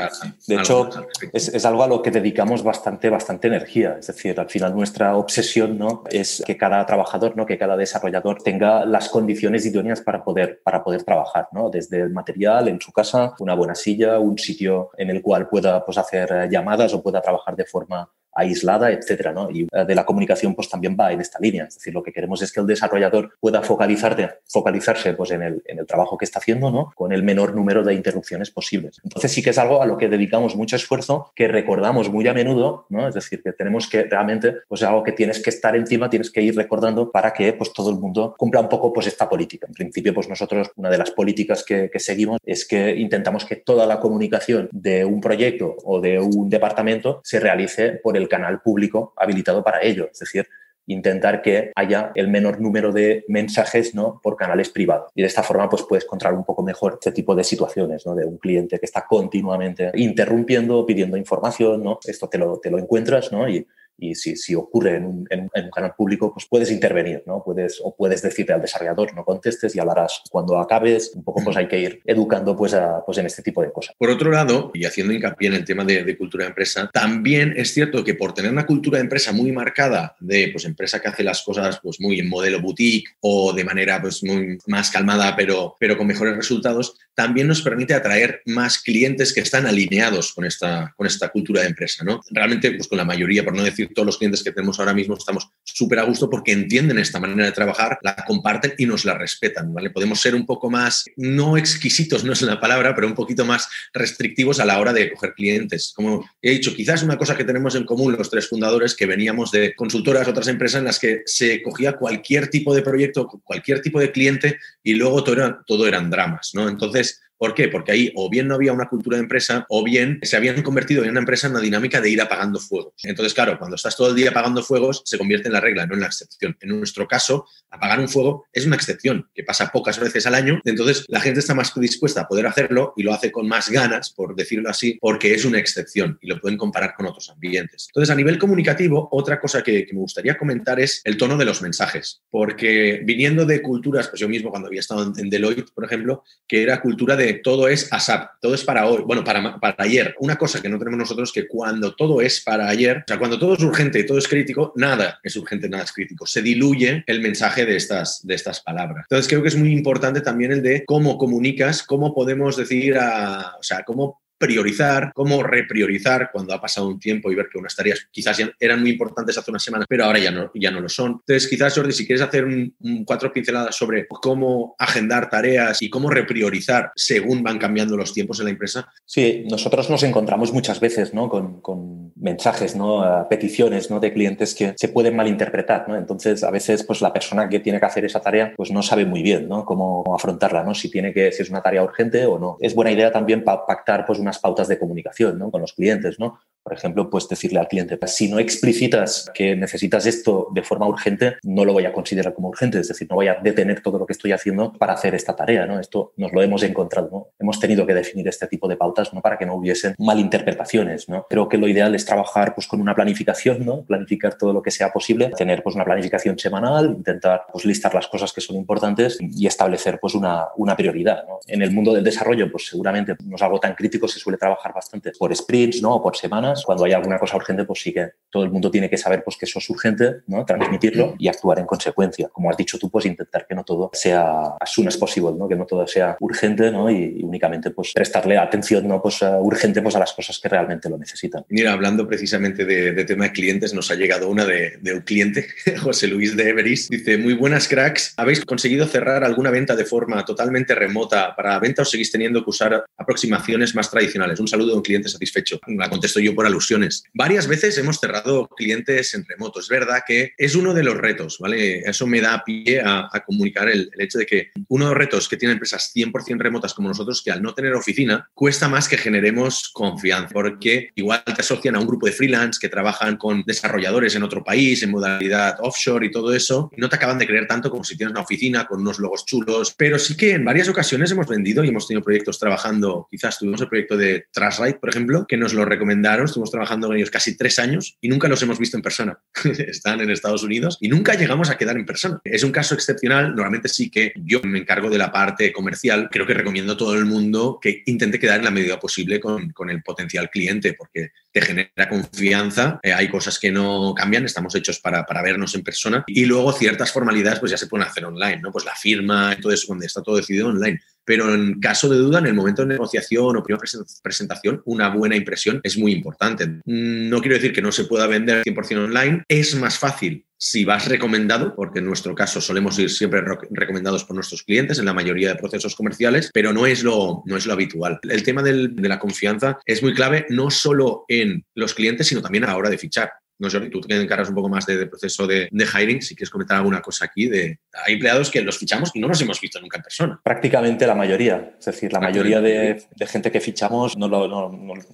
De 0.46 0.56
hecho, 0.56 0.90
es, 1.32 1.48
es, 1.48 1.64
algo 1.64 1.82
a 1.84 1.88
lo 1.88 2.02
que 2.02 2.10
dedicamos 2.10 2.62
bastante, 2.62 3.08
bastante 3.08 3.48
energía. 3.48 3.96
Es 3.98 4.08
decir, 4.08 4.38
al 4.38 4.50
final 4.50 4.76
nuestra 4.76 5.16
obsesión 5.16 5.78
¿no? 5.78 6.04
es 6.10 6.42
que 6.44 6.58
cada 6.58 6.84
trabajador, 6.84 7.34
¿no? 7.34 7.46
que 7.46 7.56
cada 7.56 7.74
desarrollador 7.74 8.42
tenga 8.42 8.84
las 8.84 9.08
condiciones 9.08 9.64
idóneas 9.64 10.02
para 10.02 10.22
poder, 10.22 10.60
para 10.62 10.84
poder 10.84 11.02
trabajar, 11.02 11.48
¿no? 11.52 11.70
desde 11.70 11.98
el 12.02 12.10
material 12.10 12.68
en 12.68 12.78
su 12.78 12.92
casa, 12.92 13.32
una 13.38 13.54
buena 13.54 13.74
silla, 13.74 14.18
un 14.18 14.36
sitio 14.36 14.90
en 14.98 15.08
el 15.08 15.22
cual 15.22 15.48
pueda 15.48 15.82
pues, 15.82 15.96
hacer 15.96 16.50
llamadas 16.50 16.92
o 16.92 17.02
pueda 17.02 17.22
trabajar 17.22 17.56
de 17.56 17.64
forma 17.64 18.06
aislada, 18.34 18.90
etcétera, 18.90 19.32
¿no? 19.32 19.50
Y 19.50 19.62
eh, 19.72 19.84
de 19.86 19.94
la 19.94 20.04
comunicación 20.04 20.54
pues 20.54 20.68
también 20.68 20.96
va 20.98 21.12
en 21.12 21.20
esta 21.20 21.38
línea. 21.38 21.64
Es 21.64 21.74
decir, 21.74 21.92
lo 21.92 22.02
que 22.02 22.12
queremos 22.12 22.42
es 22.42 22.52
que 22.52 22.60
el 22.60 22.66
desarrollador 22.66 23.34
pueda 23.40 23.62
focalizarte, 23.62 24.30
focalizarse 24.48 25.14
pues 25.14 25.30
en 25.30 25.42
el, 25.42 25.62
en 25.66 25.78
el 25.78 25.86
trabajo 25.86 26.16
que 26.16 26.24
está 26.24 26.38
haciendo, 26.38 26.70
¿no? 26.70 26.92
Con 26.94 27.12
el 27.12 27.22
menor 27.22 27.54
número 27.54 27.82
de 27.84 27.94
interrupciones 27.94 28.50
posibles. 28.50 29.00
Entonces 29.04 29.32
sí 29.32 29.42
que 29.42 29.50
es 29.50 29.58
algo 29.58 29.82
a 29.82 29.86
lo 29.86 29.98
que 29.98 30.08
dedicamos 30.08 30.56
mucho 30.56 30.76
esfuerzo, 30.76 31.32
que 31.34 31.48
recordamos 31.48 32.10
muy 32.10 32.26
a 32.28 32.34
menudo, 32.34 32.86
¿no? 32.88 33.08
Es 33.08 33.14
decir, 33.14 33.42
que 33.42 33.52
tenemos 33.52 33.88
que 33.88 34.04
realmente, 34.04 34.56
pues 34.68 34.82
algo 34.82 35.02
que 35.02 35.12
tienes 35.12 35.42
que 35.42 35.50
estar 35.50 35.76
encima, 35.76 36.10
tienes 36.10 36.30
que 36.30 36.42
ir 36.42 36.56
recordando 36.56 37.10
para 37.10 37.32
que 37.32 37.52
pues 37.52 37.72
todo 37.72 37.90
el 37.90 37.96
mundo 37.96 38.34
cumpla 38.38 38.60
un 38.60 38.68
poco 38.68 38.92
pues 38.92 39.06
esta 39.06 39.28
política. 39.28 39.66
En 39.66 39.74
principio, 39.74 40.14
pues 40.14 40.28
nosotros, 40.28 40.70
una 40.76 40.90
de 40.90 40.98
las 40.98 41.10
políticas 41.10 41.64
que, 41.64 41.90
que 41.90 41.98
seguimos 41.98 42.38
es 42.44 42.66
que 42.66 42.96
intentamos 42.96 43.44
que 43.44 43.56
toda 43.56 43.86
la 43.86 44.00
comunicación 44.00 44.68
de 44.72 45.04
un 45.04 45.20
proyecto 45.20 45.76
o 45.84 46.00
de 46.00 46.18
un 46.18 46.48
departamento 46.48 47.20
se 47.24 47.40
realice 47.40 47.92
por 48.02 48.16
el 48.16 48.21
el 48.22 48.28
canal 48.28 48.62
público 48.62 49.12
habilitado 49.16 49.62
para 49.62 49.82
ello. 49.82 50.08
Es 50.10 50.18
decir, 50.20 50.48
intentar 50.86 51.42
que 51.42 51.72
haya 51.74 52.12
el 52.14 52.28
menor 52.28 52.60
número 52.60 52.92
de 52.92 53.24
mensajes 53.28 53.94
¿no? 53.94 54.20
por 54.22 54.36
canales 54.36 54.68
privados. 54.68 55.10
Y 55.14 55.22
de 55.22 55.28
esta 55.28 55.42
forma 55.42 55.68
pues, 55.68 55.82
puedes 55.82 56.04
controlar 56.04 56.36
un 56.36 56.44
poco 56.44 56.62
mejor 56.62 56.94
este 56.94 57.12
tipo 57.12 57.34
de 57.34 57.44
situaciones, 57.44 58.06
¿no? 58.06 58.14
de 58.14 58.26
un 58.26 58.38
cliente 58.38 58.78
que 58.78 58.86
está 58.86 59.06
continuamente 59.06 59.92
interrumpiendo, 59.94 60.84
pidiendo 60.84 61.16
información. 61.16 61.82
¿no? 61.82 61.98
Esto 62.04 62.28
te 62.28 62.38
lo, 62.38 62.58
te 62.58 62.70
lo 62.70 62.78
encuentras 62.78 63.30
¿no? 63.32 63.48
y 63.48 63.66
y 64.02 64.14
si, 64.16 64.54
ocurre 64.54 64.96
en 64.96 65.04
un, 65.04 65.28
canal 65.72 65.94
público, 65.96 66.32
pues 66.32 66.46
puedes 66.50 66.70
intervenir, 66.72 67.22
¿no? 67.24 67.42
Puedes, 67.44 67.80
o 67.82 67.94
puedes 67.94 68.20
decirle 68.20 68.54
al 68.54 68.60
desarrollador, 68.60 69.14
no 69.14 69.24
contestes 69.24 69.76
y 69.76 69.78
hablarás 69.78 70.22
cuando 70.30 70.58
acabes. 70.58 71.12
Un 71.14 71.22
poco 71.22 71.42
pues 71.44 71.56
hay 71.56 71.68
que 71.68 71.78
ir 71.78 72.02
educando 72.04 72.56
pues, 72.56 72.76
pues 73.06 73.18
en 73.18 73.26
este 73.26 73.42
tipo 73.42 73.62
de 73.62 73.70
cosas. 73.70 73.94
Por 73.96 74.10
otro 74.10 74.30
lado, 74.30 74.72
y 74.74 74.84
haciendo 74.84 75.12
hincapié 75.12 75.48
en 75.48 75.54
el 75.54 75.64
tema 75.64 75.84
de, 75.84 76.02
de, 76.02 76.18
cultura 76.18 76.44
de 76.44 76.48
empresa, 76.48 76.90
también 76.92 77.54
es 77.56 77.72
cierto 77.72 78.02
que 78.02 78.14
por 78.14 78.34
tener 78.34 78.50
una 78.50 78.66
cultura 78.66 78.98
de 78.98 79.04
empresa 79.04 79.32
muy 79.32 79.52
marcada, 79.52 80.16
de 80.18 80.48
pues 80.52 80.64
empresa 80.64 81.00
que 81.00 81.08
hace 81.08 81.22
las 81.22 81.42
cosas 81.42 81.78
pues 81.80 82.00
muy 82.00 82.18
en 82.18 82.28
modelo 82.28 82.60
boutique 82.60 83.08
o 83.20 83.52
de 83.52 83.64
manera 83.64 84.00
pues 84.02 84.24
muy 84.24 84.58
más 84.66 84.90
calmada 84.90 85.34
pero, 85.36 85.76
pero 85.78 85.96
con 85.96 86.06
mejores 86.06 86.36
resultados, 86.36 86.96
también 87.14 87.46
nos 87.46 87.62
permite 87.62 87.94
atraer 87.94 88.42
más 88.46 88.78
clientes 88.78 89.32
que 89.32 89.40
están 89.40 89.66
alineados 89.66 90.32
con 90.32 90.44
esta, 90.44 90.94
con 90.96 91.06
esta 91.06 91.28
cultura 91.28 91.62
de 91.62 91.68
empresa, 91.68 92.04
¿no? 92.04 92.20
Realmente, 92.30 92.72
pues 92.72 92.88
con 92.88 92.98
la 92.98 93.04
mayoría, 93.04 93.44
por 93.44 93.54
no 93.54 93.62
decir 93.62 93.91
todos 93.92 94.06
los 94.06 94.18
clientes 94.18 94.42
que 94.42 94.52
tenemos 94.52 94.78
ahora 94.78 94.94
mismo 94.94 95.16
estamos 95.16 95.48
súper 95.62 95.98
a 95.98 96.04
gusto 96.04 96.28
porque 96.28 96.52
entienden 96.52 96.98
esta 96.98 97.20
manera 97.20 97.46
de 97.46 97.52
trabajar, 97.52 97.98
la 98.02 98.16
comparten 98.26 98.74
y 98.78 98.86
nos 98.86 99.04
la 99.04 99.16
respetan, 99.16 99.72
¿vale? 99.72 99.90
Podemos 99.90 100.20
ser 100.20 100.34
un 100.34 100.46
poco 100.46 100.70
más, 100.70 101.04
no 101.16 101.56
exquisitos, 101.56 102.24
no 102.24 102.32
es 102.32 102.42
la 102.42 102.60
palabra, 102.60 102.94
pero 102.94 103.06
un 103.06 103.14
poquito 103.14 103.44
más 103.44 103.68
restrictivos 103.92 104.60
a 104.60 104.64
la 104.64 104.78
hora 104.78 104.92
de 104.92 105.12
coger 105.12 105.34
clientes. 105.34 105.92
Como 105.94 106.28
he 106.40 106.50
dicho, 106.50 106.74
quizás 106.74 107.02
una 107.02 107.18
cosa 107.18 107.36
que 107.36 107.44
tenemos 107.44 107.74
en 107.74 107.84
común 107.84 108.12
los 108.16 108.30
tres 108.30 108.48
fundadores, 108.48 108.94
que 108.94 109.06
veníamos 109.06 109.50
de 109.50 109.74
consultoras, 109.74 110.28
otras 110.28 110.48
empresas 110.48 110.80
en 110.80 110.86
las 110.86 110.98
que 110.98 111.22
se 111.26 111.62
cogía 111.62 111.96
cualquier 111.96 112.48
tipo 112.48 112.74
de 112.74 112.82
proyecto, 112.82 113.28
cualquier 113.44 113.80
tipo 113.80 114.00
de 114.00 114.12
cliente 114.12 114.58
y 114.82 114.94
luego 114.94 115.22
todo, 115.24 115.36
era, 115.36 115.62
todo 115.66 115.86
eran 115.86 116.10
dramas, 116.10 116.50
¿no? 116.54 116.68
Entonces, 116.68 117.20
¿Por 117.42 117.54
qué? 117.54 117.66
Porque 117.66 117.90
ahí 117.90 118.12
o 118.14 118.30
bien 118.30 118.46
no 118.46 118.54
había 118.54 118.72
una 118.72 118.88
cultura 118.88 119.16
de 119.16 119.24
empresa 119.24 119.66
o 119.68 119.82
bien 119.82 120.20
se 120.22 120.36
habían 120.36 120.62
convertido 120.62 121.02
en 121.02 121.10
una 121.10 121.18
empresa 121.18 121.48
en 121.48 121.54
una 121.54 121.60
dinámica 121.60 122.00
de 122.00 122.08
ir 122.08 122.22
apagando 122.22 122.60
fuegos. 122.60 122.94
Entonces, 123.02 123.34
claro, 123.34 123.58
cuando 123.58 123.74
estás 123.74 123.96
todo 123.96 124.10
el 124.10 124.14
día 124.14 124.30
apagando 124.30 124.62
fuegos, 124.62 125.02
se 125.04 125.18
convierte 125.18 125.48
en 125.48 125.54
la 125.54 125.60
regla, 125.60 125.84
no 125.84 125.94
en 125.94 126.02
la 126.02 126.06
excepción. 126.06 126.56
En 126.60 126.68
nuestro 126.68 127.08
caso, 127.08 127.48
apagar 127.68 127.98
un 127.98 128.08
fuego 128.08 128.46
es 128.52 128.64
una 128.64 128.76
excepción 128.76 129.28
que 129.34 129.42
pasa 129.42 129.72
pocas 129.72 129.98
veces 129.98 130.24
al 130.28 130.36
año. 130.36 130.60
Entonces, 130.64 131.04
la 131.08 131.18
gente 131.18 131.40
está 131.40 131.52
más 131.52 131.74
dispuesta 131.74 132.20
a 132.20 132.28
poder 132.28 132.46
hacerlo 132.46 132.94
y 132.96 133.02
lo 133.02 133.12
hace 133.12 133.32
con 133.32 133.48
más 133.48 133.70
ganas, 133.70 134.10
por 134.10 134.36
decirlo 134.36 134.70
así, 134.70 134.98
porque 135.00 135.34
es 135.34 135.44
una 135.44 135.58
excepción 135.58 136.20
y 136.22 136.28
lo 136.28 136.40
pueden 136.40 136.56
comparar 136.56 136.94
con 136.94 137.06
otros 137.06 137.28
ambientes. 137.28 137.88
Entonces, 137.88 138.10
a 138.10 138.14
nivel 138.14 138.38
comunicativo, 138.38 139.08
otra 139.10 139.40
cosa 139.40 139.64
que, 139.64 139.84
que 139.84 139.94
me 139.94 139.98
gustaría 139.98 140.38
comentar 140.38 140.78
es 140.78 141.00
el 141.02 141.16
tono 141.16 141.36
de 141.36 141.44
los 141.44 141.60
mensajes, 141.60 142.22
porque 142.30 143.00
viniendo 143.04 143.44
de 143.44 143.62
culturas, 143.62 144.06
pues 144.06 144.20
yo 144.20 144.28
mismo 144.28 144.50
cuando 144.50 144.68
había 144.68 144.78
estado 144.78 145.12
en 145.16 145.28
Deloitte, 145.28 145.72
por 145.74 145.84
ejemplo, 145.84 146.22
que 146.46 146.62
era 146.62 146.80
cultura 146.80 147.16
de 147.16 147.31
todo 147.34 147.68
es 147.68 147.92
ASAP, 147.92 148.40
todo 148.40 148.54
es 148.54 148.64
para 148.64 148.86
hoy, 148.86 149.02
bueno, 149.02 149.24
para, 149.24 149.58
para 149.58 149.76
ayer. 149.78 150.14
Una 150.18 150.36
cosa 150.36 150.60
que 150.60 150.68
no 150.68 150.78
tenemos 150.78 150.98
nosotros 150.98 151.28
es 151.28 151.32
que 151.32 151.48
cuando 151.48 151.94
todo 151.94 152.20
es 152.20 152.40
para 152.40 152.68
ayer, 152.68 152.98
o 152.98 153.04
sea, 153.06 153.18
cuando 153.18 153.38
todo 153.38 153.54
es 153.54 153.62
urgente 153.62 154.00
y 154.00 154.06
todo 154.06 154.18
es 154.18 154.28
crítico, 154.28 154.72
nada 154.76 155.20
es 155.22 155.36
urgente, 155.36 155.68
nada 155.68 155.84
es 155.84 155.92
crítico. 155.92 156.26
Se 156.26 156.42
diluye 156.42 157.04
el 157.06 157.20
mensaje 157.20 157.66
de 157.66 157.76
estas, 157.76 158.26
de 158.26 158.34
estas 158.34 158.60
palabras. 158.60 159.04
Entonces 159.08 159.28
creo 159.28 159.42
que 159.42 159.48
es 159.48 159.56
muy 159.56 159.72
importante 159.72 160.20
también 160.20 160.52
el 160.52 160.62
de 160.62 160.84
cómo 160.84 161.18
comunicas, 161.18 161.82
cómo 161.82 162.14
podemos 162.14 162.56
decir, 162.56 162.96
a, 162.96 163.56
o 163.58 163.62
sea, 163.62 163.82
cómo 163.84 164.21
priorizar, 164.42 165.12
cómo 165.14 165.40
repriorizar 165.44 166.30
cuando 166.32 166.52
ha 166.52 166.60
pasado 166.60 166.88
un 166.88 166.98
tiempo 166.98 167.30
y 167.30 167.36
ver 167.36 167.46
que 167.48 167.58
unas 167.58 167.76
tareas 167.76 168.08
quizás 168.10 168.36
ya 168.36 168.50
eran 168.58 168.80
muy 168.80 168.90
importantes 168.90 169.38
hace 169.38 169.52
una 169.52 169.60
semana, 169.60 169.86
pero 169.88 170.04
ahora 170.04 170.18
ya 170.18 170.32
no, 170.32 170.50
ya 170.52 170.72
no 170.72 170.80
lo 170.80 170.88
son. 170.88 171.20
Entonces, 171.20 171.48
quizás, 171.48 171.72
Jordi, 171.72 171.92
si 171.92 172.04
quieres 172.04 172.22
hacer 172.22 172.44
un, 172.44 172.74
cuatro 173.06 173.32
pinceladas 173.32 173.76
sobre 173.76 174.08
cómo 174.08 174.74
agendar 174.80 175.30
tareas 175.30 175.80
y 175.80 175.88
cómo 175.88 176.10
repriorizar 176.10 176.90
según 176.96 177.44
van 177.44 177.60
cambiando 177.60 177.96
los 177.96 178.12
tiempos 178.12 178.40
en 178.40 178.46
la 178.46 178.50
empresa. 178.50 178.92
Sí, 179.06 179.44
nosotros 179.48 179.88
nos 179.88 180.02
encontramos 180.02 180.52
muchas 180.52 180.80
veces 180.80 181.14
¿no? 181.14 181.28
con, 181.28 181.60
con 181.60 182.12
mensajes, 182.16 182.74
¿no? 182.74 183.26
peticiones 183.30 183.90
¿no? 183.90 184.00
de 184.00 184.12
clientes 184.12 184.56
que 184.56 184.74
se 184.76 184.88
pueden 184.88 185.14
malinterpretar. 185.14 185.86
Entonces, 185.90 186.42
a 186.42 186.50
veces 186.50 186.82
pues, 186.82 187.00
la 187.00 187.12
persona 187.12 187.48
que 187.48 187.60
tiene 187.60 187.78
que 187.78 187.86
hacer 187.86 188.04
esa 188.04 188.20
tarea 188.20 188.54
pues, 188.56 188.72
no 188.72 188.82
sabe 188.82 189.06
muy 189.06 189.22
bien 189.22 189.48
¿no? 189.48 189.64
cómo 189.64 190.02
afrontarla, 190.16 190.64
¿no? 190.64 190.74
si, 190.74 190.90
tiene 190.90 191.12
que, 191.12 191.30
si 191.30 191.42
es 191.42 191.50
una 191.50 191.62
tarea 191.62 191.84
urgente 191.84 192.26
o 192.26 192.40
no. 192.40 192.56
Es 192.60 192.74
buena 192.74 192.90
idea 192.90 193.12
también 193.12 193.44
pactar 193.44 194.04
pues, 194.06 194.18
unas 194.32 194.38
pautas 194.38 194.68
de 194.68 194.78
comunicación 194.78 195.38
¿no? 195.38 195.50
con 195.50 195.60
los 195.60 195.74
clientes. 195.74 196.18
¿no? 196.18 196.40
Por 196.62 196.74
ejemplo, 196.74 197.10
pues 197.10 197.28
decirle 197.28 197.58
al 197.58 197.66
cliente, 197.66 197.98
si 198.06 198.30
no 198.30 198.38
explicitas 198.38 199.30
que 199.34 199.56
necesitas 199.56 200.06
esto 200.06 200.48
de 200.54 200.62
forma 200.62 200.86
urgente, 200.86 201.36
no 201.42 201.64
lo 201.64 201.72
voy 201.72 201.86
a 201.86 201.92
considerar 201.92 202.34
como 202.34 202.48
urgente, 202.48 202.78
es 202.78 202.88
decir, 202.88 203.08
no 203.10 203.16
voy 203.16 203.26
a 203.26 203.34
detener 203.34 203.82
todo 203.82 203.98
lo 203.98 204.06
que 204.06 204.12
estoy 204.12 204.30
haciendo 204.30 204.72
para 204.72 204.92
hacer 204.92 205.14
esta 205.16 205.34
tarea, 205.34 205.66
¿no? 205.66 205.80
Esto 205.80 206.12
nos 206.16 206.32
lo 206.32 206.40
hemos 206.40 206.62
encontrado, 206.62 207.08
¿no? 207.10 207.26
Hemos 207.40 207.58
tenido 207.58 207.84
que 207.84 207.94
definir 207.94 208.28
este 208.28 208.46
tipo 208.46 208.68
de 208.68 208.76
pautas, 208.76 209.12
¿no? 209.12 209.20
Para 209.20 209.38
que 209.38 209.46
no 209.46 209.56
hubiesen 209.56 209.96
malinterpretaciones, 209.98 211.08
¿no? 211.08 211.26
Creo 211.28 211.48
que 211.48 211.58
lo 211.58 211.66
ideal 211.66 211.96
es 211.96 212.04
trabajar, 212.04 212.54
pues, 212.54 212.68
con 212.68 212.80
una 212.80 212.94
planificación, 212.94 213.66
¿no? 213.66 213.84
Planificar 213.84 214.38
todo 214.38 214.52
lo 214.52 214.62
que 214.62 214.70
sea 214.70 214.92
posible, 214.92 215.32
tener, 215.36 215.64
pues, 215.64 215.74
una 215.74 215.84
planificación 215.84 216.38
semanal, 216.38 216.94
intentar, 216.96 217.42
pues, 217.52 217.64
listar 217.64 217.92
las 217.92 218.06
cosas 218.06 218.32
que 218.32 218.40
son 218.40 218.54
importantes 218.54 219.18
y 219.20 219.46
establecer, 219.48 219.98
pues, 220.00 220.14
una, 220.14 220.46
una 220.56 220.76
prioridad, 220.76 221.26
¿no? 221.26 221.40
En 221.48 221.62
el 221.62 221.72
mundo 221.72 221.92
del 221.92 222.04
desarrollo, 222.04 222.52
pues, 222.52 222.68
seguramente 222.68 223.16
no 223.24 223.34
es 223.34 223.42
algo 223.42 223.58
tan 223.58 223.74
crítico, 223.74 224.06
se 224.06 224.20
suele 224.22 224.38
trabajar 224.38 224.72
bastante 224.72 225.12
por 225.18 225.34
sprints, 225.34 225.82
¿no? 225.82 225.94
O 225.94 226.02
por 226.02 226.16
semanas. 226.16 226.62
Cuando 226.64 226.84
hay 226.84 226.92
alguna 226.92 227.18
cosa 227.18 227.36
urgente, 227.36 227.64
pues 227.64 227.80
sí 227.80 227.92
que 227.92 228.10
todo 228.30 228.44
el 228.44 228.50
mundo 228.50 228.70
tiene 228.70 228.88
que 228.88 228.96
saber, 228.96 229.22
pues, 229.24 229.36
que 229.36 229.46
eso 229.46 229.58
es 229.58 229.68
urgente, 229.68 230.22
¿no? 230.26 230.44
Transmitirlo 230.44 231.14
y 231.18 231.28
actuar 231.28 231.58
en 231.58 231.66
consecuencia. 231.66 232.28
Como 232.28 232.50
has 232.50 232.56
dicho 232.56 232.78
tú, 232.78 232.90
pues, 232.90 233.06
intentar 233.06 233.46
que 233.46 233.54
no 233.54 233.64
todo 233.64 233.90
sea 233.92 234.56
as 234.60 234.70
soon 234.72 234.88
as 234.88 234.96
possible, 234.96 235.32
¿no? 235.36 235.48
Que 235.48 235.56
no 235.56 235.66
todo 235.66 235.86
sea 235.86 236.16
urgente, 236.20 236.70
¿no? 236.70 236.90
Y, 236.90 237.20
únicamente, 237.22 237.70
pues, 237.70 237.92
prestarle 237.92 238.38
atención, 238.38 238.86
¿no? 238.86 239.02
Pues, 239.02 239.20
urgente, 239.22 239.82
pues, 239.82 239.96
a 239.96 239.98
las 239.98 240.12
cosas 240.12 240.38
que 240.38 240.48
realmente 240.48 240.88
lo 240.88 240.96
necesitan. 240.96 241.44
Mira, 241.48 241.72
hablando 241.72 242.06
precisamente 242.06 242.64
de, 242.64 243.04
tema 243.04 243.24
de 243.24 243.32
clientes, 243.32 243.74
nos 243.74 243.90
ha 243.90 243.94
llegado 243.94 244.28
una 244.28 244.44
de, 244.44 244.78
un 244.92 245.00
cliente, 245.00 245.46
José 245.82 246.06
Luis 246.06 246.36
de 246.36 246.50
Everest. 246.50 246.90
Dice, 246.90 247.18
muy 247.18 247.34
buenas 247.34 247.68
cracks, 247.68 248.14
¿habéis 248.16 248.44
conseguido 248.44 248.86
cerrar 248.86 249.24
alguna 249.24 249.50
venta 249.50 249.74
de 249.74 249.84
forma 249.84 250.24
totalmente 250.24 250.74
remota 250.74 251.34
para 251.34 251.58
venta 251.58 251.82
o 251.82 251.84
seguís 251.84 252.10
teniendo 252.12 252.42
que 252.44 252.50
usar 252.50 252.84
aproximaciones 252.96 253.74
más 253.74 253.90
tradicionales? 253.90 254.11
Un 254.20 254.48
saludo 254.48 254.70
de 254.70 254.76
un 254.76 254.82
cliente 254.82 255.08
satisfecho. 255.08 255.60
La 255.66 255.88
contesto 255.88 256.20
yo 256.20 256.34
por 256.34 256.46
alusiones. 256.46 257.04
Varias 257.14 257.46
veces 257.46 257.76
hemos 257.78 257.98
cerrado 257.98 258.48
clientes 258.48 259.14
en 259.14 259.24
remoto. 259.24 259.60
Es 259.60 259.68
verdad 259.68 260.02
que 260.06 260.32
es 260.36 260.54
uno 260.54 260.74
de 260.74 260.82
los 260.82 260.96
retos, 260.96 261.38
¿vale? 261.38 261.80
Eso 261.80 262.06
me 262.06 262.20
da 262.20 262.42
pie 262.44 262.80
a, 262.84 263.08
comunicar 263.26 263.68
el, 263.68 263.90
el, 263.92 264.00
hecho 264.00 264.18
de 264.18 264.26
que 264.26 264.50
uno 264.68 264.86
de 264.86 264.90
los 264.90 264.98
retos 264.98 265.28
que 265.28 265.36
tienen 265.36 265.54
empresas 265.56 265.92
100% 265.94 266.38
remotas 266.38 266.74
como 266.74 266.88
nosotros, 266.88 267.22
que 267.22 267.30
al 267.30 267.42
no 267.42 267.54
tener 267.54 267.74
oficina, 267.74 268.28
cuesta 268.34 268.68
más 268.68 268.88
que 268.88 268.96
generemos 268.96 269.70
confianza, 269.72 270.32
porque 270.32 270.90
igual 270.94 271.22
te 271.24 271.40
asocian 271.40 271.76
a 271.76 271.80
un 271.80 271.86
grupo 271.86 272.06
de 272.06 272.12
freelance 272.12 272.58
que 272.60 272.68
trabajan 272.68 273.16
con 273.16 273.42
desarrolladores 273.46 274.14
en 274.14 274.22
otro 274.22 274.42
país, 274.44 274.82
en 274.82 274.90
modalidad 274.90 275.56
offshore 275.60 276.06
y 276.06 276.10
todo 276.10 276.34
eso, 276.34 276.70
y 276.76 276.80
no 276.80 276.88
te 276.88 276.96
acaban 276.96 277.18
de 277.18 277.26
creer 277.26 277.46
tanto 277.46 277.70
como 277.70 277.84
si 277.84 277.96
tienes 277.96 278.12
una 278.12 278.22
oficina 278.22 278.66
con 278.66 278.80
unos 278.80 278.98
logos 278.98 279.24
chulos, 279.24 279.74
pero 279.76 279.98
sí 279.98 280.16
que 280.16 280.32
en 280.32 280.44
varias 280.44 280.68
ocasiones 280.68 281.10
hemos 281.10 281.26
vendido 281.26 281.64
y 281.64 281.68
hemos 281.68 281.86
tenido 281.86 282.04
proyectos 282.04 282.38
trabajando, 282.38 283.06
quizás 283.10 283.38
tuvimos 283.38 283.60
el 283.60 283.68
proyecto 283.68 283.91
de 283.96 284.26
Trustwrite, 284.32 284.78
por 284.78 284.90
ejemplo, 284.90 285.26
que 285.26 285.36
nos 285.36 285.54
lo 285.54 285.64
recomendaron, 285.64 286.26
estuvimos 286.26 286.50
trabajando 286.50 286.88
con 286.88 286.96
ellos 286.96 287.10
casi 287.10 287.36
tres 287.36 287.58
años 287.58 287.96
y 288.00 288.08
nunca 288.08 288.28
los 288.28 288.42
hemos 288.42 288.58
visto 288.58 288.76
en 288.76 288.82
persona. 288.82 289.18
Están 289.44 290.00
en 290.00 290.10
Estados 290.10 290.42
Unidos 290.42 290.78
y 290.80 290.88
nunca 290.88 291.14
llegamos 291.14 291.50
a 291.50 291.56
quedar 291.56 291.76
en 291.76 291.86
persona. 291.86 292.20
Es 292.24 292.42
un 292.44 292.52
caso 292.52 292.74
excepcional, 292.74 293.28
normalmente 293.34 293.68
sí 293.68 293.90
que 293.90 294.12
yo 294.16 294.40
me 294.42 294.58
encargo 294.58 294.90
de 294.90 294.98
la 294.98 295.12
parte 295.12 295.52
comercial, 295.52 296.08
creo 296.10 296.26
que 296.26 296.34
recomiendo 296.34 296.74
a 296.74 296.76
todo 296.76 296.94
el 296.94 297.04
mundo 297.04 297.58
que 297.60 297.82
intente 297.86 298.18
quedar 298.18 298.38
en 298.38 298.44
la 298.44 298.50
medida 298.50 298.78
posible 298.78 299.20
con, 299.20 299.50
con 299.50 299.70
el 299.70 299.82
potencial 299.82 300.30
cliente, 300.30 300.74
porque 300.74 301.12
te 301.32 301.40
genera 301.40 301.88
confianza, 301.88 302.78
eh, 302.82 302.92
hay 302.92 303.08
cosas 303.08 303.38
que 303.38 303.50
no 303.50 303.94
cambian, 303.96 304.24
estamos 304.24 304.54
hechos 304.54 304.78
para, 304.80 305.04
para, 305.04 305.22
vernos 305.22 305.54
en 305.54 305.62
persona 305.62 306.04
y 306.06 306.24
luego 306.24 306.52
ciertas 306.52 306.92
formalidades 306.92 307.38
pues 307.38 307.50
ya 307.50 307.56
se 307.56 307.68
pueden 307.68 307.86
hacer 307.86 308.04
online, 308.04 308.40
¿no? 308.40 308.50
Pues 308.50 308.64
la 308.64 308.74
firma, 308.74 309.32
eso, 309.32 309.66
donde 309.68 309.86
está 309.86 310.02
todo 310.02 310.16
decidido 310.16 310.48
online. 310.48 310.80
Pero 311.04 311.34
en 311.34 311.60
caso 311.60 311.88
de 311.88 311.96
duda, 311.96 312.18
en 312.18 312.26
el 312.26 312.34
momento 312.34 312.62
de 312.62 312.68
negociación 312.68 313.36
o 313.36 313.42
primera 313.42 313.62
presentación, 314.02 314.62
una 314.64 314.88
buena 314.88 315.16
impresión 315.16 315.60
es 315.62 315.76
muy 315.78 315.92
importante. 315.92 316.60
No 316.64 317.20
quiero 317.20 317.36
decir 317.36 317.52
que 317.52 317.62
no 317.62 317.72
se 317.72 317.84
pueda 317.84 318.06
vender 318.06 318.42
100% 318.44 318.84
online, 318.84 319.24
es 319.28 319.54
más 319.54 319.78
fácil 319.78 320.24
si 320.44 320.64
vas 320.64 320.88
recomendado, 320.88 321.54
porque 321.54 321.78
en 321.78 321.86
nuestro 321.86 322.16
caso 322.16 322.40
solemos 322.40 322.76
ir 322.80 322.90
siempre 322.90 323.22
recomendados 323.50 324.04
por 324.04 324.16
nuestros 324.16 324.42
clientes 324.42 324.76
en 324.80 324.86
la 324.86 324.92
mayoría 324.92 325.28
de 325.28 325.36
procesos 325.36 325.76
comerciales, 325.76 326.30
pero 326.34 326.52
no 326.52 326.66
es 326.66 326.82
lo, 326.82 327.22
no 327.26 327.36
es 327.36 327.46
lo 327.46 327.52
habitual. 327.52 328.00
El 328.02 328.24
tema 328.24 328.42
de 328.42 328.68
la 328.76 328.98
confianza 328.98 329.60
es 329.64 329.84
muy 329.84 329.94
clave 329.94 330.26
no 330.30 330.50
solo 330.50 331.04
en 331.06 331.44
los 331.54 331.74
clientes, 331.74 332.08
sino 332.08 332.22
también 332.22 332.42
a 332.42 332.48
la 332.48 332.56
hora 332.56 332.70
de 332.70 332.78
fichar. 332.78 333.12
No, 333.42 333.50
Jordi, 333.50 333.70
tú 333.70 333.80
te 333.80 334.00
encargas 334.00 334.28
un 334.28 334.36
poco 334.36 334.48
más 334.48 334.64
del 334.66 334.88
proceso 334.88 335.26
de, 335.26 335.48
hiring, 335.50 336.00
si 336.00 336.14
quieres 336.14 336.30
comentar 336.30 336.58
alguna 336.58 336.80
cosa 336.80 337.06
aquí. 337.06 337.28
De, 337.28 337.58
hay 337.84 337.94
empleados 337.94 338.30
que 338.30 338.40
los 338.40 338.56
fichamos 338.56 338.92
y 338.94 339.00
no 339.00 339.08
los 339.08 339.20
hemos 339.20 339.40
visto 339.40 339.60
nunca 339.60 339.78
en 339.78 339.82
persona. 339.82 340.20
Prácticamente 340.22 340.86
la 340.86 340.94
mayoría. 340.94 341.56
Es 341.58 341.64
decir, 341.64 341.92
la 341.92 341.98
mayoría 341.98 342.40
de, 342.40 342.80
gente 343.04 343.32
que 343.32 343.40
fichamos, 343.40 343.96
no, 343.98 344.06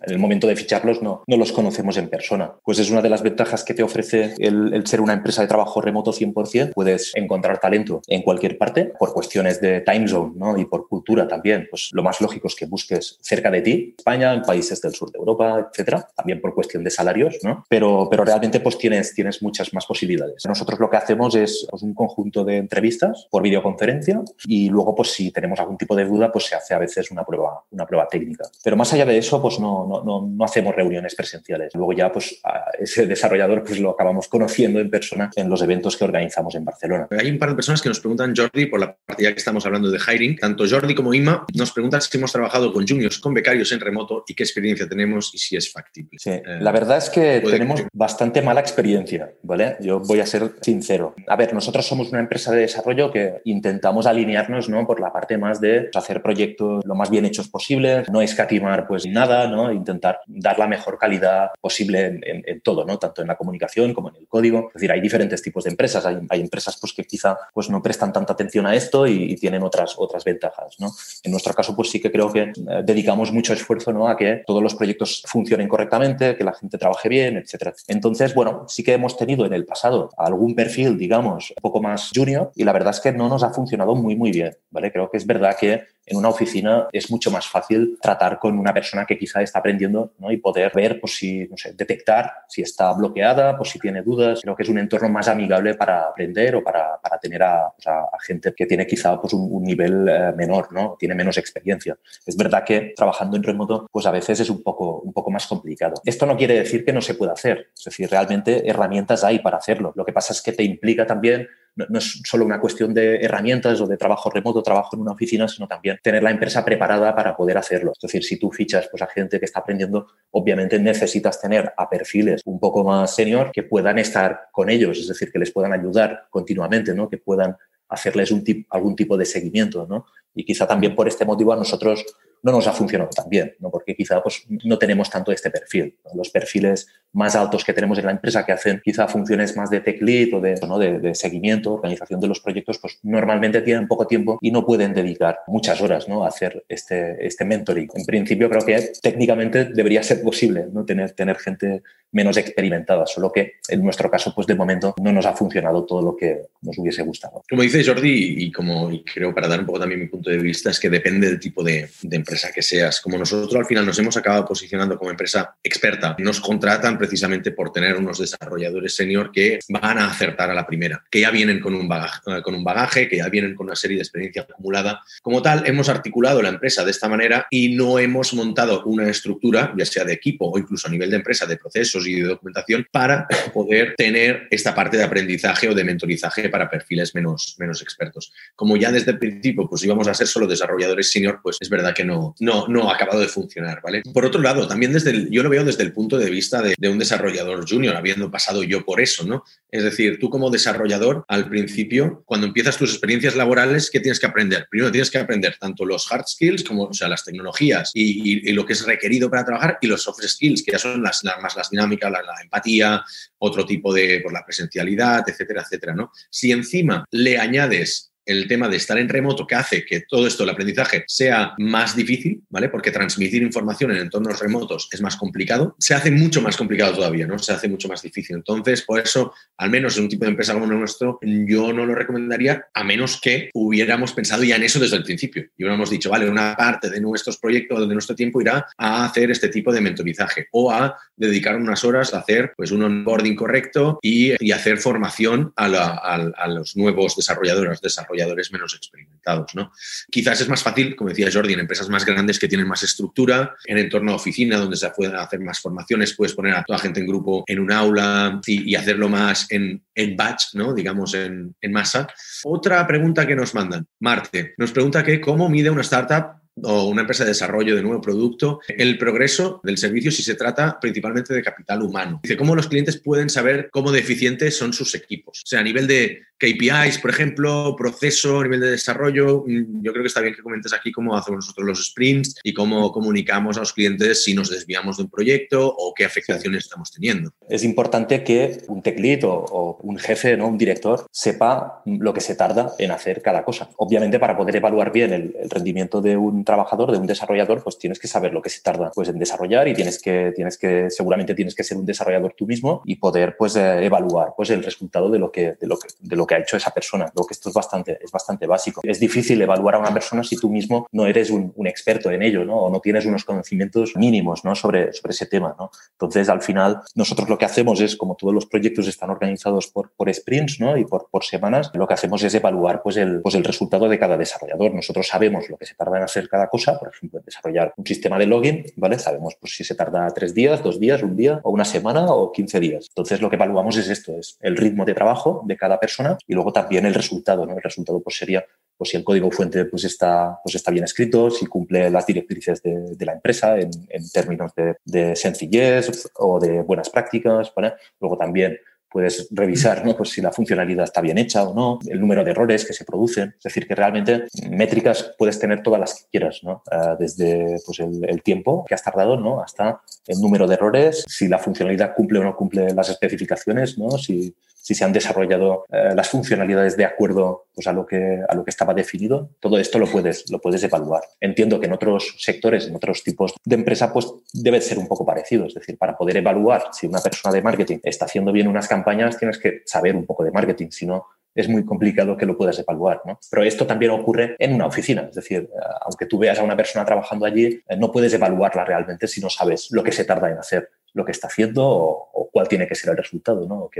en 0.03 0.11
el 0.11 0.18
momento 0.18 0.46
de 0.46 0.57
ficharlos, 0.57 1.03
no, 1.03 1.24
no 1.26 1.36
los 1.36 1.53
conocemos 1.53 1.99
en 1.99 2.09
persona. 2.09 2.53
Pues 2.64 2.78
es 2.78 2.90
una 2.90 3.03
de 3.03 3.11
las 3.11 3.22
ventajas 3.22 3.64
que 3.64 3.74
te 3.74 3.82
ofrece 3.82 4.34
el, 4.38 4.86
ser 4.86 5.03
una 5.03 5.12
empresa 5.12 5.42
de 5.42 5.49
trabajo 5.49 5.82
remoto 5.82 6.11
100%. 6.11 6.72
Puedes 6.72 7.12
encontrar 7.16 7.61
talento 7.61 8.01
en 8.07 8.22
cualquier 8.22 8.57
parte 8.57 8.92
por 8.99 9.12
cuestiones 9.12 9.61
de 9.61 9.82
time 9.82 10.09
zone 10.09 10.32
¿no? 10.36 10.57
y 10.57 10.64
por 10.64 10.88
cultura 10.88 11.28
también. 11.28 11.66
Pues 11.68 11.90
lo 11.92 12.03
más 12.03 12.22
lógico 12.22 12.49
es 12.49 12.55
que 12.55 12.64
busques 12.64 13.18
cerca 13.20 13.51
de 13.51 13.61
ti, 13.61 13.94
España, 13.99 14.32
en 14.32 14.40
países 14.40 14.80
del 14.80 14.94
sur 14.94 15.12
de 15.12 15.18
Europa, 15.18 15.68
etcétera. 15.70 16.09
También 16.16 16.40
por 16.40 16.55
cuestión 16.55 16.82
de 16.82 16.90
salarios, 16.90 17.36
¿no? 17.42 17.66
Pero, 17.68 18.09
pero 18.11 18.24
realmente 18.24 18.38
realmente 18.39 18.61
pues 18.61 18.78
tienes, 18.78 19.14
tienes 19.14 19.43
muchas 19.43 19.74
más 19.74 19.84
posibilidades. 19.84 20.45
Nosotros 20.47 20.78
lo 20.78 20.89
que 20.89 20.97
hacemos 20.97 21.34
es 21.34 21.66
pues, 21.68 21.82
un 21.82 21.93
conjunto 21.93 22.45
de 22.45 22.59
entrevistas 22.59 23.26
por 23.30 23.43
videoconferencia 23.43 24.20
y 24.47 24.68
luego 24.68 24.95
pues 24.95 25.11
si 25.11 25.32
tenemos 25.32 25.59
algún 25.59 25.76
tipo 25.76 25.97
de 25.97 26.05
duda 26.05 26.30
pues 26.30 26.47
se 26.47 26.55
hace 26.55 26.74
a 26.74 26.78
veces 26.78 27.11
una 27.11 27.24
prueba, 27.24 27.64
una 27.70 27.84
prueba 27.84 28.07
técnica. 28.09 28.45
Pero 28.62 28.76
más 28.76 28.93
allá 28.93 29.05
de 29.05 29.18
eso 29.18 29.43
pues 29.43 29.59
no, 29.59 29.86
no, 29.89 30.05
no, 30.05 30.28
no 30.28 30.45
hacemos 30.45 30.74
reuniones 30.74 31.16
presenciales. 31.16 31.74
Luego 31.74 31.93
ya 31.93 32.12
pues 32.12 32.41
ese 32.78 33.07
desarrollador 33.07 33.64
pues 33.64 33.80
lo 33.80 33.91
acabamos 33.91 34.28
conociendo 34.28 34.78
en 34.78 34.89
persona 34.89 35.30
en 35.34 35.49
los 35.49 35.61
eventos 35.62 35.97
que 35.97 36.05
organizamos 36.05 36.55
en 36.55 36.64
Barcelona. 36.64 37.09
Hay 37.18 37.30
un 37.30 37.39
par 37.39 37.51
de 37.51 37.57
personas 37.57 37.82
que 37.82 37.89
nos 37.89 37.99
preguntan, 37.99 38.34
Jordi, 38.36 38.66
por 38.66 38.78
la 38.78 38.95
partida 38.95 39.32
que 39.32 39.39
estamos 39.39 39.66
hablando 39.66 39.91
de 39.91 39.99
hiring, 39.99 40.36
tanto 40.36 40.64
Jordi 40.68 40.95
como 40.95 41.12
Inma 41.12 41.45
nos 41.55 41.72
preguntan 41.72 42.01
si 42.01 42.16
hemos 42.16 42.32
trabajado 42.32 42.72
con 42.72 42.86
juniors, 42.86 43.18
con 43.18 43.34
becarios 43.34 43.72
en 43.72 43.80
remoto 43.80 44.24
y 44.28 44.34
qué 44.34 44.45
experiencia 44.45 44.89
tenemos 44.89 45.34
y 45.34 45.39
si 45.39 45.57
es 45.57 45.72
factible. 45.72 46.18
Sí, 46.18 46.30
la 46.45 46.70
verdad 46.70 46.99
es 46.99 47.11
que 47.11 47.41
tenemos 47.41 47.82
bastante 47.93 48.28
mala 48.43 48.61
experiencia, 48.61 49.33
¿vale? 49.43 49.76
Yo 49.81 50.01
voy 50.01 50.20
a 50.20 50.26
ser 50.26 50.53
sincero. 50.61 51.14
A 51.26 51.37
ver, 51.37 51.53
nosotros 51.55 51.87
somos 51.87 52.11
una 52.11 52.20
empresa 52.20 52.53
de 52.53 52.61
desarrollo 52.61 53.11
que 53.11 53.41
intentamos 53.45 54.07
alinearnos, 54.07 54.68
¿no? 54.68 54.87
Por 54.87 55.01
la 55.01 55.12
parte 55.12 55.39
más 55.39 55.61
de 55.61 55.91
hacer 55.95 56.22
proyectos 56.22 56.85
lo 56.85 56.95
más 56.95 57.11
bien 57.11 57.24
hechos 57.24 57.49
posible, 57.49 58.05
no 58.11 58.22
escatimar 58.22 58.87
pues 58.87 59.07
nada, 59.07 59.49
¿no? 59.49 59.72
Intentar 59.72 60.20
dar 60.26 60.59
la 60.59 60.66
mejor 60.66 60.99
calidad 60.99 61.51
posible 61.61 62.20
en, 62.22 62.61
todo, 62.61 62.85
¿no? 62.85 62.99
Tanto 62.99 63.22
en 63.22 63.29
la 63.29 63.37
comunicación 63.37 63.95
como 63.95 64.11
en 64.11 64.16
el 64.16 64.29
código. 64.29 64.68
Es 64.68 64.74
decir, 64.74 64.93
hay 64.93 65.01
diferentes 65.01 65.43
tipos 65.43 65.64
de 65.64 65.70
empresas. 65.70 66.05
Hay, 66.07 66.18
hay 66.29 66.41
empresas 66.41 66.76
pues 66.81 66.93
que 66.93 67.05
quizá 67.05 67.37
pues 67.53 67.70
no 67.70 67.83
prestan 67.83 68.12
tanta 68.12 68.33
atención 68.33 68.66
a 68.66 68.74
esto 68.74 69.07
y, 69.07 69.37
tienen 69.39 69.62
otras, 69.62 69.95
otras 69.97 70.24
ventajas, 70.24 70.76
¿no? 70.81 70.91
En 71.22 71.31
nuestro 71.31 71.55
caso 71.55 71.76
pues 71.76 71.91
sí 71.91 72.01
que 72.01 72.11
creo 72.11 72.33
que 72.33 72.41
eh, 72.41 72.53
dedicamos 72.85 73.33
mucho 73.33 73.53
esfuerzo, 73.53 73.93
¿no? 73.93 74.09
A 74.09 74.16
que 74.16 74.43
todos 74.47 74.62
los 74.62 74.74
proyectos 74.74 75.22
funcionen 75.26 75.68
correctamente, 75.68 76.37
que 76.37 76.43
la 76.43 76.53
gente 76.53 76.76
trabaje 76.76 77.09
bien, 77.09 77.37
etcétera. 77.37 77.74
Entonces, 77.87 78.07
entonces, 78.09 78.34
bueno, 78.34 78.64
sí 78.68 78.82
que 78.82 78.94
hemos 78.94 79.16
tenido 79.16 79.46
en 79.46 79.52
el 79.52 79.64
pasado 79.64 80.11
algún 80.16 80.54
perfil, 80.54 80.96
digamos, 80.98 81.50
un 81.50 81.62
poco 81.62 81.80
más 81.80 82.11
junior 82.14 82.50
y 82.54 82.64
la 82.64 82.72
verdad 82.72 82.94
es 82.94 83.00
que 83.00 83.12
no 83.12 83.28
nos 83.28 83.42
ha 83.42 83.50
funcionado 83.50 83.94
muy, 83.94 84.16
muy 84.16 84.30
bien, 84.30 84.56
¿vale? 84.70 84.92
Creo 84.92 85.11
que 85.11 85.16
es 85.16 85.26
verdad 85.26 85.56
que 85.59 85.84
en 86.09 86.16
una 86.16 86.28
oficina 86.28 86.88
es 86.92 87.11
mucho 87.11 87.30
más 87.30 87.46
fácil 87.46 87.98
tratar 88.00 88.38
con 88.38 88.59
una 88.59 88.72
persona 88.72 89.04
que 89.04 89.18
quizá 89.18 89.42
está 89.42 89.59
aprendiendo 89.59 90.12
¿no? 90.18 90.32
y 90.32 90.38
poder 90.38 90.72
ver, 90.74 91.00
pues 91.00 91.16
si, 91.16 91.46
no 91.48 91.56
sé, 91.56 91.74
detectar 91.74 92.32
si 92.48 92.62
está 92.62 92.92
bloqueada, 92.92 93.56
pues 93.56 93.70
si 93.70 93.78
tiene 93.78 94.02
dudas. 94.02 94.40
Creo 94.42 94.56
que 94.56 94.62
es 94.62 94.68
un 94.68 94.78
entorno 94.78 95.09
más 95.09 95.28
amigable 95.28 95.74
para 95.74 96.04
aprender 96.04 96.56
o 96.56 96.64
para, 96.64 96.98
para 97.00 97.18
tener 97.18 97.42
a, 97.42 97.70
pues, 97.74 97.86
a, 97.86 98.09
gente 98.20 98.54
que 98.56 98.66
tiene 98.66 98.86
quizá 98.86 99.20
pues, 99.20 99.32
un, 99.34 99.62
nivel 99.62 100.09
eh, 100.09 100.32
menor, 100.36 100.72
¿no? 100.72 100.96
Tiene 100.98 101.14
menos 101.14 101.36
experiencia. 101.36 101.96
Es 102.24 102.36
verdad 102.36 102.64
que 102.64 102.94
trabajando 102.96 103.36
en 103.36 103.42
remoto, 103.42 103.86
pues 103.92 104.06
a 104.06 104.11
veces 104.11 104.40
es 104.40 104.50
un 104.50 104.62
poco, 104.62 105.00
un 105.00 105.12
poco 105.12 105.30
más 105.30 105.46
complicado. 105.46 106.00
Esto 106.04 106.24
no 106.24 106.36
quiere 106.36 106.54
decir 106.54 106.84
que 106.84 106.92
no 106.92 107.02
se 107.02 107.14
pueda 107.14 107.32
hacer. 107.32 107.68
Es 107.76 107.86
realmente 108.07 108.68
herramientas 108.68 109.24
hay 109.24 109.40
para 109.40 109.59
hacerlo. 109.59 109.92
Lo 109.96 110.05
que 110.05 110.12
pasa 110.12 110.32
es 110.32 110.42
que 110.42 110.53
te 110.53 110.62
implica 110.62 111.07
también 111.07 111.49
no, 111.88 111.99
es 111.99 112.20
solo 112.24 112.44
una 112.44 112.61
cuestión 112.61 112.92
de 112.92 113.16
herramientas 113.16 113.80
o 113.80 113.86
de 113.86 113.96
trabajo 113.96 114.30
remoto, 114.30 114.62
trabajo 114.62 114.96
en 114.96 115.03
una 115.03 115.12
oficina, 115.12 115.46
sino 115.46 115.68
también 115.68 115.99
tener 116.03 116.22
la 116.22 116.30
empresa 116.30 116.64
preparada 116.64 117.14
para 117.14 117.36
poder 117.36 117.57
hacerlo. 117.57 117.92
Es 117.92 118.01
decir, 118.01 118.24
si 118.24 118.38
tú 118.38 118.51
fichas 118.51 118.88
pues, 118.90 119.03
a 119.03 119.07
gente 119.07 119.38
que 119.38 119.44
está 119.44 119.61
aprendiendo, 119.61 120.09
obviamente 120.32 120.78
necesitas 120.78 121.40
tener 121.40 121.72
a 121.76 121.88
perfiles 121.88 122.42
un 122.44 122.59
poco 122.59 122.82
más 122.82 123.14
senior 123.14 123.53
que 123.53 123.62
puedan 123.62 123.99
estar 123.99 124.49
con 124.51 124.70
ellos, 124.70 124.99
es 124.99 125.09
decir, 125.09 125.30
que 125.30 125.38
les 125.38 125.53
puedan 125.53 125.72
ayudar 125.72 126.26
continuamente, 126.30 126.94
¿no? 126.94 127.09
que 127.09 127.18
puedan 127.18 127.57
hacerles 127.88 128.34
algún 128.70 128.96
tipo 128.96 129.16
de 129.16 129.24
seguimiento. 129.24 129.86
¿no? 129.88 130.07
Y 130.34 130.44
quizá 130.44 130.66
también 130.66 130.94
por 130.94 131.07
este 131.07 131.24
motivo 131.24 131.53
a 131.53 131.57
nosotros 131.57 132.05
no 132.43 132.53
nos 132.53 132.66
ha 132.66 132.72
funcionado 132.72 133.11
tan 133.11 133.28
bien, 133.28 133.55
¿no? 133.61 133.70
porque 133.70 133.95
quizá 133.95 134.22
pues, 134.22 134.45
no 134.64 134.78
tenemos 134.78 135.11
tanto 135.11 135.32
este 135.32 135.51
perfil. 135.51 135.97
Los 136.14 136.30
perfiles 136.30 136.89
más 137.12 137.34
altos 137.36 137.64
que 137.64 137.72
tenemos 137.72 137.99
en 137.99 138.07
la 138.07 138.12
empresa 138.12 138.45
que 138.45 138.53
hacen 138.53 138.80
quizá 138.84 139.09
funciones 139.09 139.57
más 139.57 139.70
de 139.70 139.80
tech 139.80 140.01
lead 140.03 140.34
o 140.34 140.41
de, 140.41 140.55
¿no? 140.66 140.78
de, 140.78 141.14
seguimiento, 141.14 141.74
organización 141.74 142.20
de 142.20 142.28
los 142.28 142.41
proyectos, 142.41 142.78
pues 142.78 142.99
normalmente 143.03 143.62
tienen 143.62 143.89
poco 143.89 144.07
tiempo 144.07 144.39
y 144.41 144.51
no 144.51 144.64
pueden 144.64 144.95
dedicar 144.95 145.41
muchas 145.47 145.80
horas 145.80 146.09
¿no? 146.09 146.24
a 146.24 146.28
hacer 146.28 146.64
este, 146.68 147.26
este 147.26 147.45
mentoring. 147.45 147.89
En 147.95 148.05
principio 148.05 148.49
creo 148.49 148.64
que 148.64 148.93
técnicamente 149.03 149.64
debería 149.66 150.03
ser 150.03 150.22
posible 150.22 150.66
¿no? 150.72 150.84
tener, 150.84 151.12
tener 151.12 151.36
gente 151.36 151.82
menos 152.12 152.36
experimentada, 152.36 153.07
solo 153.07 153.30
que 153.32 153.55
en 153.68 153.82
nuestro 153.82 154.11
caso, 154.11 154.32
pues 154.34 154.47
de 154.47 154.55
momento 154.55 154.95
no 155.03 155.12
nos 155.12 155.26
ha 155.26 155.34
funcionado 155.34 155.84
todo 155.84 156.03
lo 156.03 156.16
que 156.16 156.43
nos 156.62 156.78
hubiese 156.78 157.03
gustado. 157.03 157.43
Como 157.49 157.62
dice 157.62 157.84
Jordi, 157.84 158.45
y 158.45 158.53
como 158.53 158.91
creo 159.05 159.34
para 159.34 159.49
dar 159.49 159.61
un 159.61 159.66
poco 159.66 159.80
también 159.80 160.01
mi 160.01 160.07
punto 160.07 160.30
de 160.30 160.39
vista, 160.39 160.70
es 160.70 160.80
que 160.80 160.89
depende 160.89 161.26
del 161.26 161.39
tipo 161.39 161.62
de, 161.62 161.89
de 162.03 162.16
empresa 162.29 162.53
que 162.53 162.62
seas. 162.62 163.01
Como 163.01 163.16
nosotros 163.16 163.55
al 163.57 163.64
final 163.64 163.87
nos 163.87 163.99
hemos 163.99 164.16
acabado 164.16 164.45
posicionando 164.45 164.99
como 164.99 165.11
empresa 165.11 165.57
experta, 165.62 166.14
nos 166.18 166.41
contratan 166.41 166.99
precisamente 166.99 167.53
por 167.53 167.72
tener 167.72 167.97
unos 167.97 168.18
desarrolladores 168.18 168.95
senior 168.95 169.33
que 169.33 169.59
van 169.68 169.99
a 169.99 170.11
acertar 170.11 170.51
a 170.51 170.55
la 170.55 170.66
primera, 170.66 171.03
que 171.11 171.20
ya 171.20 171.31
vienen 171.31 171.61
con 171.61 171.74
un 171.74 171.89
bagaje, 171.89 172.20
con 172.43 172.55
un 172.55 172.64
bagaje 172.64 173.09
que 173.09 173.16
ya 173.16 173.29
vienen 173.29 173.55
con 173.55 173.66
una 173.66 173.76
serie 173.76 173.97
de 173.97 174.03
experiencia 174.03 174.43
acumulada. 174.43 175.03
Como 175.22 175.41
tal, 175.41 175.66
hemos 175.66 175.89
articulado 175.89 176.43
la 176.43 176.51
empresa 176.51 176.85
de 176.85 176.91
esta 176.91 177.09
manera 177.09 177.47
y 177.51 177.74
no 177.74 177.99
hemos 177.99 178.35
montado 178.35 178.85
una 178.85 179.09
estructura, 179.09 179.72
ya 179.76 179.87
sea 179.87 180.05
de 180.05 180.12
equipo 180.12 180.51
o 180.51 180.59
incluso 180.59 180.87
a 180.87 180.91
nivel 180.91 181.11
de 181.11 181.16
empresa, 181.16 181.47
de 181.47 181.57
procesos, 181.57 181.79
y 182.07 182.20
de 182.20 182.29
documentación 182.29 182.87
para 182.91 183.26
poder 183.53 183.95
tener 183.97 184.49
esta 184.51 184.74
parte 184.74 184.97
de 184.97 185.05
aprendizaje 185.05 185.68
o 185.68 185.74
de 185.74 185.85
mentorizaje 185.85 186.49
para 186.49 186.68
perfiles 186.68 187.14
menos, 187.14 187.57
menos 187.59 187.83
expertos. 187.83 188.33
Como 188.55 188.76
ya 188.76 188.93
desde 188.93 189.12
el 189.12 189.18
principio 189.18 189.68
pues 189.68 189.85
íbamos 189.85 190.09
a 190.09 190.14
ser 190.14 190.26
solo 190.26 190.47
desarrolladores 190.47 191.11
senior, 191.11 191.41
pues 191.43 191.57
es 191.61 191.70
verdad 191.70 191.95
que 191.95 192.05
no, 192.05 192.17
no, 192.40 192.66
no 192.68 192.90
ha 192.90 192.94
acabado 192.94 193.20
de 193.20 193.28
funcionar, 193.28 193.80
¿vale? 193.82 194.02
Por 194.12 194.24
otro 194.24 194.40
lado, 194.40 194.66
también 194.66 194.92
desde 194.92 195.28
yo 195.30 195.42
lo 195.42 195.50
veo 195.50 195.64
desde 195.64 195.82
el 195.82 195.92
punto 195.92 196.18
de 196.18 196.30
vista 196.30 196.62
de, 196.62 196.88
un 196.88 196.98
desarrollador 196.98 197.68
junior, 197.68 197.96
habiendo 197.96 198.30
pasado 198.30 198.62
yo 198.62 198.84
por 198.84 199.00
eso, 199.00 199.24
¿no? 199.24 199.44
Es 199.70 199.84
decir, 199.84 200.18
tú 200.18 200.30
como 200.30 200.50
desarrollador, 200.50 201.24
al 201.28 201.48
principio, 201.48 202.22
cuando 202.24 202.46
empiezas 202.46 202.76
tus 202.76 202.90
experiencias 202.90 203.36
laborales, 203.36 203.90
¿qué 203.90 204.00
tienes 204.00 204.18
que 204.18 204.26
aprender? 204.26 204.66
Primero 204.70 204.90
tienes 204.90 205.10
que 205.10 205.18
aprender 205.18 205.56
tanto 205.58 205.84
los 205.84 206.10
hard 206.10 206.26
skills 206.26 206.64
como 206.64 206.84
o 206.84 206.94
sea, 206.94 207.08
las 207.08 207.24
tecnologías 207.24 207.90
y, 207.94 208.52
lo 208.52 208.64
que 208.64 208.72
es 208.72 208.84
requerido 208.84 209.30
para 209.30 209.44
trabajar 209.44 209.78
y 209.80 209.86
los 209.86 210.02
soft 210.02 210.22
skills, 210.22 210.62
que 210.62 210.72
ya 210.72 210.78
son 210.78 211.02
las, 211.02 211.22
las 211.22 211.40
más 211.40 211.56
las 211.56 211.70
dinámicas 211.70 212.10
la, 212.10 212.22
empatía, 212.42 213.04
otro 213.38 213.64
tipo 213.66 213.92
de 213.92 214.20
por 214.20 214.24
pues, 214.24 214.32
la 214.32 214.44
presencialidad, 214.44 215.24
etcétera, 215.28 215.62
etcétera, 215.62 215.94
¿no? 215.94 216.10
Si 216.30 216.50
encima 216.50 217.04
le 217.10 217.38
añades 217.38 218.12
el 218.29 218.47
tema 218.47 218.68
de 218.68 218.76
estar 218.76 218.99
en 218.99 219.09
remoto 219.09 219.47
que 219.47 219.55
hace 219.55 219.85
que 219.85 220.03
todo 220.03 220.26
esto, 220.26 220.45
el 220.45 220.51
aprendizaje, 220.51 221.05
sea 221.09 221.55
más 221.59 221.97
difícil, 221.97 222.43
¿vale? 222.51 222.68
Porque 222.68 222.91
transmitir 222.91 223.43
información 223.43 223.91
en 223.91 223.99
entornos 223.99 224.39
remotos 224.39 224.89
es 224.93 225.01
más 225.01 225.16
complicado. 225.16 225.74
Se 225.79 225.95
hace 225.95 226.11
mucho 226.11 226.43
más 226.43 226.57
complicado 226.57 226.95
todavía, 226.95 227.26
¿no? 227.26 227.39
Se 227.39 227.53
hace 227.53 227.68
mucho 227.68 227.89
más 227.89 228.03
difícil. 228.03 228.37
Entonces, 228.37 228.83
por 228.83 229.01
eso, 229.01 229.33
al 229.57 229.70
menos 229.70 229.97
en 229.97 230.05
un 230.05 230.09
tipo 230.11 230.26
de 230.26 230.31
empresa 230.31 230.53
como 230.53 230.66
nuestro, 230.66 231.18
yo 231.22 231.72
no 231.72 231.87
lo 231.87 231.95
recomendaría 231.95 232.66
a 232.74 232.85
menos 232.85 233.18
que 233.18 233.51
hubiéramos 233.55 234.12
pensado 234.12 234.45
ya 234.45 234.57
en 234.57 234.62
eso 234.62 234.79
desde 234.79 234.97
el 234.97 235.05
principio. 235.05 235.45
Y 235.57 235.64
hubiéramos 235.64 235.89
dicho, 235.89 236.11
vale, 236.11 236.29
una 236.29 236.55
parte 236.55 236.91
de 236.91 237.01
nuestros 237.01 237.39
proyectos, 237.39 237.89
de 237.89 237.95
nuestro 237.95 238.14
tiempo 238.14 238.43
irá 238.43 238.66
a 238.76 239.07
hacer 239.07 239.31
este 239.31 239.49
tipo 239.49 239.72
de 239.72 239.81
mentorizaje 239.81 240.49
o 240.53 240.70
a 240.70 240.99
dedicar 241.16 241.57
unas 241.57 241.83
horas 241.83 242.12
a 242.12 242.18
hacer 242.18 242.53
pues 242.57 242.72
un 242.72 242.83
onboarding 242.83 243.35
correcto 243.35 243.99
y, 244.03 244.29
hacer 244.59 244.79
formación 244.79 245.53
a, 245.57 245.66
a 245.66 246.49
los 246.49 246.74
nuevos 246.74 247.14
desarrolladores, 247.14 247.81
desarrolladores 247.81 248.17
menos 248.52 248.74
experimentados. 248.74 249.54
¿no? 249.54 249.72
Quizás 250.10 250.40
es 250.40 250.48
más 250.48 250.62
fácil, 250.62 250.96
como 250.96 251.10
decía 251.10 251.30
Jordi, 251.32 251.52
en 251.52 251.60
empresas 251.60 251.88
más 251.88 252.04
grandes 252.04 252.38
que 252.38 252.48
tienen 252.48 252.66
más 252.66 252.82
estructura, 252.82 253.56
en 253.64 253.78
entorno 253.78 254.12
a 254.12 254.16
oficina 254.16 254.58
donde 254.58 254.76
se 254.76 254.88
pueden 254.90 255.16
hacer 255.16 255.40
más 255.40 255.60
formaciones, 255.60 256.14
puedes 256.14 256.34
poner 256.34 256.54
a 256.54 256.64
toda 256.64 256.78
gente 256.78 257.00
en 257.00 257.06
grupo 257.06 257.44
en 257.46 257.60
un 257.60 257.72
aula 257.72 258.40
y, 258.46 258.74
hacerlo 258.74 259.08
más 259.08 259.50
en, 259.50 259.82
en, 259.94 260.16
batch, 260.16 260.54
¿no? 260.54 260.72
digamos 260.72 261.14
en, 261.14 261.54
en 261.60 261.72
masa. 261.72 262.06
Otra 262.44 262.86
pregunta 262.86 263.26
que 263.26 263.34
nos 263.34 263.54
mandan, 263.54 263.86
Marte, 264.00 264.54
nos 264.56 264.72
pregunta 264.72 265.04
que 265.04 265.20
cómo 265.20 265.48
mide 265.48 265.70
una 265.70 265.82
startup 265.82 266.38
o 266.64 266.88
una 266.88 267.02
empresa 267.02 267.24
de 267.24 267.30
desarrollo 267.30 267.76
de 267.76 267.82
nuevo 267.82 268.00
producto, 268.00 268.60
el 268.68 268.98
progreso 268.98 269.60
del 269.62 269.78
servicio 269.78 270.10
si 270.10 270.22
se 270.22 270.34
trata 270.34 270.78
principalmente 270.80 271.34
de 271.34 271.42
capital 271.42 271.82
humano. 271.82 272.20
Dice, 272.22 272.36
¿cómo 272.36 272.54
los 272.54 272.68
clientes 272.68 273.00
pueden 273.00 273.30
saber 273.30 273.68
cómo 273.70 273.92
deficientes 273.92 274.56
son 274.56 274.72
sus 274.72 274.94
equipos? 274.94 275.42
O 275.44 275.46
sea, 275.46 275.60
a 275.60 275.64
nivel 275.64 275.86
de 275.86 276.22
KPIs, 276.39 276.99
por 276.99 277.11
ejemplo, 277.11 277.74
proceso, 277.76 278.41
a 278.41 278.45
nivel 278.45 278.61
de 278.61 278.70
desarrollo, 278.70 279.45
mm, 279.47 279.82
yo 279.82 279.93
creo 279.93 280.03
que 280.03 280.09
está 280.09 280.20
bien 280.20 280.34
que 280.34 280.43
comentes 280.43 280.72
aquí 280.72 280.93
cómo 280.93 281.16
hacemos 281.16 281.45
nosotros 281.45 281.66
los 281.66 281.86
sprints 281.86 282.36
y 282.43 282.55
cómo 282.55 282.93
comunicamos 282.93 283.57
a 283.57 283.61
los 283.61 283.72
clientes 283.72 284.24
si 284.24 284.34
nos 284.34 284.51
desviamos 284.51 284.97
de 284.97 285.05
un 285.05 285.11
proyecto 285.11 285.66
o 285.66 285.93
qué 285.95 286.05
afectaciones 286.05 286.64
estamos 286.64 286.93
teniendo. 286.93 287.32
Es 287.49 287.64
importante 287.64 288.22
que 288.22 288.62
un 288.68 288.82
tech 288.82 288.99
lead 288.99 289.24
o, 289.24 289.78
un 289.82 289.99
jefe, 289.99 290.36
¿no? 290.36 290.49
un 290.49 290.59
director, 290.59 291.07
sepa 291.11 291.82
lo 291.84 292.12
que 292.12 292.20
se 292.20 292.34
tarda 292.34 292.74
en 292.78 292.91
hacer 292.91 293.22
cada 293.22 293.45
cosa. 293.45 293.70
Obviamente, 293.76 294.18
para 294.18 294.36
poder 294.36 294.57
evaluar 294.57 294.93
bien 294.93 295.12
el 295.12 295.34
rendimiento 295.51 296.01
de 296.01 296.16
un 296.16 296.45
trabajador, 296.45 296.93
de 296.93 296.99
un 296.99 297.07
desarrollador, 297.07 297.62
pues 297.62 297.78
tienes 297.78 297.99
que 297.99 298.09
saber 298.09 298.32
lo 298.32 298.43
que 298.43 298.51
se 298.51 298.61
tarda 298.61 298.91
pues, 298.95 299.09
en 299.09 299.18
desarrollar 299.18 299.68
y 299.68 299.74
tienes 299.74 300.01
que, 300.01 300.32
tienes 300.34 300.59
que, 300.59 300.91
seguramente 300.91 301.34
tienes 301.34 301.55
que 301.55 301.64
ser 301.64 301.78
un 301.78 301.86
desarrollador 301.86 302.34
tú 302.36 302.47
mismo 302.47 302.82
y 302.84 302.97
poder 302.97 303.36
pues, 303.36 303.57
eh, 303.57 303.84
evaluar 303.84 304.34
pues, 304.36 304.51
el 304.51 304.62
resultado 304.62 305.11
de 305.11 305.18
lo, 305.18 305.32
que, 305.32 305.57
de, 305.61 305.66
lo 305.66 305.78
que, 305.78 305.89
de 306.01 306.16
lo 306.16 306.26
que 306.29 306.37
ha 306.37 306.39
hecho 306.39 306.57
esa 306.57 306.70
persona. 306.70 307.11
Creo 307.12 307.26
que 307.26 307.35
esto 307.35 307.49
es 307.49 307.55
bastante, 307.55 307.99
es 308.01 308.12
bastante 308.12 308.47
básico. 308.47 308.81
Es 308.85 309.01
difícil 309.01 309.43
evaluar 309.43 309.74
a 309.74 309.79
una 309.79 309.93
persona 309.93 310.22
si 310.22 310.37
tú 310.37 310.49
mismo 310.49 310.87
no 310.93 311.07
eres 311.07 311.31
un, 311.31 311.53
experto 311.66 312.11
en 312.11 312.22
ello 312.22 312.45
¿no? 312.45 312.57
o 312.57 312.70
no 312.70 312.81
tienes 312.81 313.05
unos 313.05 313.24
conocimientos 313.24 313.95
mínimos 313.97 314.45
¿no? 314.45 314.55
sobre, 314.55 314.93
sobre 314.93 315.12
ese 315.12 315.26
tema. 315.26 315.57
¿no? 315.59 315.70
Entonces, 315.93 316.29
al 316.29 316.41
final, 316.41 316.81
nosotros 316.95 317.29
lo 317.29 317.37
que 317.37 317.45
hacemos 317.45 317.81
es, 317.81 317.97
como 317.97 318.14
todos 318.14 318.33
los 318.33 318.47
proyectos 318.47 318.87
están 318.87 319.11
organizados 319.11 319.66
por, 319.66 319.91
por 319.91 320.12
sprints 320.12 320.61
¿no? 320.61 320.76
y 320.76 320.85
por, 320.85 321.09
por 321.11 321.24
semanas, 321.24 321.70
lo 321.74 321.87
que 321.89 321.95
hacemos 321.95 322.22
es 322.22 322.35
evaluar 322.35 322.83
pues, 322.83 322.97
el, 322.97 323.20
pues, 323.20 323.35
el 323.35 323.45
resultado 323.45 323.89
de 323.89 323.99
cada 323.99 324.16
desarrollador. 324.16 324.74
Nosotros 324.74 325.09
sabemos 325.09 325.49
lo 325.49 325.57
que 325.57 325.66
se 325.66 325.74
tarda 325.74 325.99
en 325.99 326.05
hacer 326.05 326.29
cada 326.29 326.49
cosa, 326.49 326.79
por 326.79 326.89
ejemplo, 326.89 327.18
en 327.18 327.24
desarrollar 327.24 327.72
un 327.76 327.87
sistema 327.87 328.18
de 328.18 328.26
login, 328.26 328.64
¿vale? 328.76 328.99
Sabemos 328.99 329.35
pues, 329.41 329.57
si 329.57 329.64
se 329.64 329.74
tarda 329.74 330.09
tres 330.11 330.35
días, 330.35 330.62
dos 330.62 330.79
días, 330.79 331.03
un 331.03 331.16
día, 331.16 331.41
o 331.43 331.51
una 331.51 331.64
semana, 331.64 332.07
o 332.07 332.33
15 332.33 332.61
días. 332.61 332.87
Entonces, 332.89 333.20
lo 333.20 333.31
que 333.31 333.37
evaluamos 333.37 333.76
es 333.76 333.89
esto, 333.89 334.16
es 334.16 334.37
el 334.41 334.57
ritmo 334.57 334.85
de 334.85 334.95
trabajo 334.95 335.43
de 335.47 335.57
cada 335.57 335.81
persona 335.81 336.17
y 336.26 336.34
luego 336.34 336.52
también 336.52 336.86
el 336.86 336.94
resultado, 336.94 337.46
¿no? 337.46 337.54
El 337.54 337.62
resultado 337.62 338.00
pues, 338.00 338.16
sería 338.16 338.44
pues 338.76 338.90
si 338.90 338.96
el 338.96 339.04
código 339.04 339.30
fuente 339.30 339.64
pues 339.64 339.84
está, 339.84 340.38
pues 340.42 340.54
está 340.54 340.70
bien 340.70 340.84
escrito, 340.84 341.30
si 341.30 341.46
cumple 341.46 341.90
las 341.90 342.06
directrices 342.06 342.62
de, 342.62 343.04
la 343.04 343.12
empresa 343.12 343.58
en, 343.58 343.70
términos 344.12 344.52
de, 344.84 345.16
sencillez 345.16 346.08
o 346.14 346.38
de 346.38 346.62
buenas 346.62 346.88
prácticas. 346.88 347.52
¿vale? 347.54 347.74
Luego 348.00 348.16
también 348.16 348.56
puedes 348.90 349.28
revisar 349.32 349.84
¿no? 349.84 349.96
pues 349.96 350.10
si 350.10 350.20
la 350.20 350.32
funcionalidad 350.32 350.84
está 350.84 351.00
bien 351.00 351.18
hecha 351.18 351.42
o 351.42 351.54
no, 351.54 351.78
el 351.88 352.00
número 352.00 352.24
de 352.24 352.30
errores 352.30 352.64
que 352.64 352.72
se 352.72 352.84
producen. 352.84 353.34
Es 353.36 353.42
decir, 353.42 353.66
que 353.66 353.74
realmente 353.74 354.24
métricas 354.48 355.14
puedes 355.18 355.38
tener 355.38 355.62
todas 355.62 355.80
las 355.80 355.94
que 355.94 356.10
quieras, 356.10 356.40
¿no? 356.42 356.62
Uh, 356.70 356.96
desde 356.98 357.56
pues, 357.66 357.80
el, 357.80 358.08
el, 358.08 358.22
tiempo 358.22 358.64
que 358.66 358.74
has 358.74 358.82
tardado 358.82 359.18
¿no? 359.18 359.42
hasta 359.42 359.82
el 360.06 360.20
número 360.20 360.46
de 360.46 360.54
errores, 360.54 361.04
si 361.06 361.28
la 361.28 361.38
funcionalidad 361.38 361.94
cumple 361.94 362.20
o 362.20 362.24
no 362.24 362.36
cumple 362.36 362.72
las 362.72 362.88
especificaciones, 362.88 363.76
¿no? 363.76 363.90
si, 363.98 364.34
si 364.68 364.74
se 364.74 364.84
han 364.84 364.92
desarrollado 364.92 365.64
uh, 365.70 365.94
las 365.94 366.10
funcionalidades 366.10 366.76
de 366.76 366.84
acuerdo 366.84 367.46
pues, 367.54 367.66
a, 367.66 367.72
lo 367.72 367.86
que, 367.86 368.20
a 368.28 368.34
lo 368.34 368.44
que 368.44 368.50
estaba 368.50 368.74
definido. 368.74 369.30
Todo 369.40 369.58
esto 369.58 369.78
lo 369.78 369.86
puedes, 369.86 370.30
lo 370.30 370.42
puedes 370.42 370.62
evaluar. 370.62 371.04
Entiendo 371.22 371.58
que 371.58 371.64
en 371.64 371.72
otros 371.72 372.16
sectores, 372.18 372.68
en 372.68 372.76
otros 372.76 373.02
tipos 373.02 373.32
de 373.42 373.54
empresa, 373.54 373.90
pues 373.90 374.12
debe 374.34 374.60
ser 374.60 374.78
un 374.78 374.86
poco 374.86 375.06
parecido. 375.06 375.46
Es 375.46 375.54
decir, 375.54 375.78
para 375.78 375.96
poder 375.96 376.18
evaluar 376.18 376.64
si 376.72 376.86
una 376.86 377.00
persona 377.00 377.34
de 377.34 377.40
marketing 377.40 377.78
está 377.82 378.04
haciendo 378.04 378.30
bien 378.30 378.46
unas 378.46 378.68
campañas, 378.68 379.16
tienes 379.16 379.38
que 379.38 379.62
saber 379.64 379.96
un 379.96 380.04
poco 380.04 380.22
de 380.22 380.32
marketing, 380.32 380.68
si 380.68 380.84
no, 380.84 381.06
es 381.34 381.48
muy 381.48 381.64
complicado 381.64 382.14
que 382.14 382.26
lo 382.26 382.36
puedas 382.36 382.58
evaluar. 382.58 383.00
¿no? 383.06 383.18
Pero 383.30 383.44
esto 383.44 383.66
también 383.66 383.92
ocurre 383.92 384.36
en 384.38 384.52
una 384.52 384.66
oficina, 384.66 385.06
es 385.08 385.14
decir, 385.14 385.48
eh, 385.50 385.60
aunque 385.80 386.04
tú 386.04 386.18
veas 386.18 386.38
a 386.38 386.42
una 386.42 386.56
persona 386.56 386.84
trabajando 386.84 387.24
allí, 387.24 387.62
eh, 387.66 387.76
no 387.78 387.90
puedes 387.90 388.12
evaluarla 388.12 388.66
realmente 388.66 389.08
si 389.08 389.22
no 389.22 389.30
sabes 389.30 389.68
lo 389.70 389.82
que 389.82 389.92
se 389.92 390.04
tarda 390.04 390.30
en 390.30 390.36
hacer 390.36 390.68
lo 390.92 391.06
que 391.06 391.12
está 391.12 391.28
haciendo 391.28 391.66
o, 391.66 392.10
o 392.12 392.28
cuál 392.33 392.49
tiene 392.49 392.66
que 392.66 392.74
ser 392.74 392.91
el 392.91 392.97
resultado, 392.97 393.47
¿no? 393.47 393.70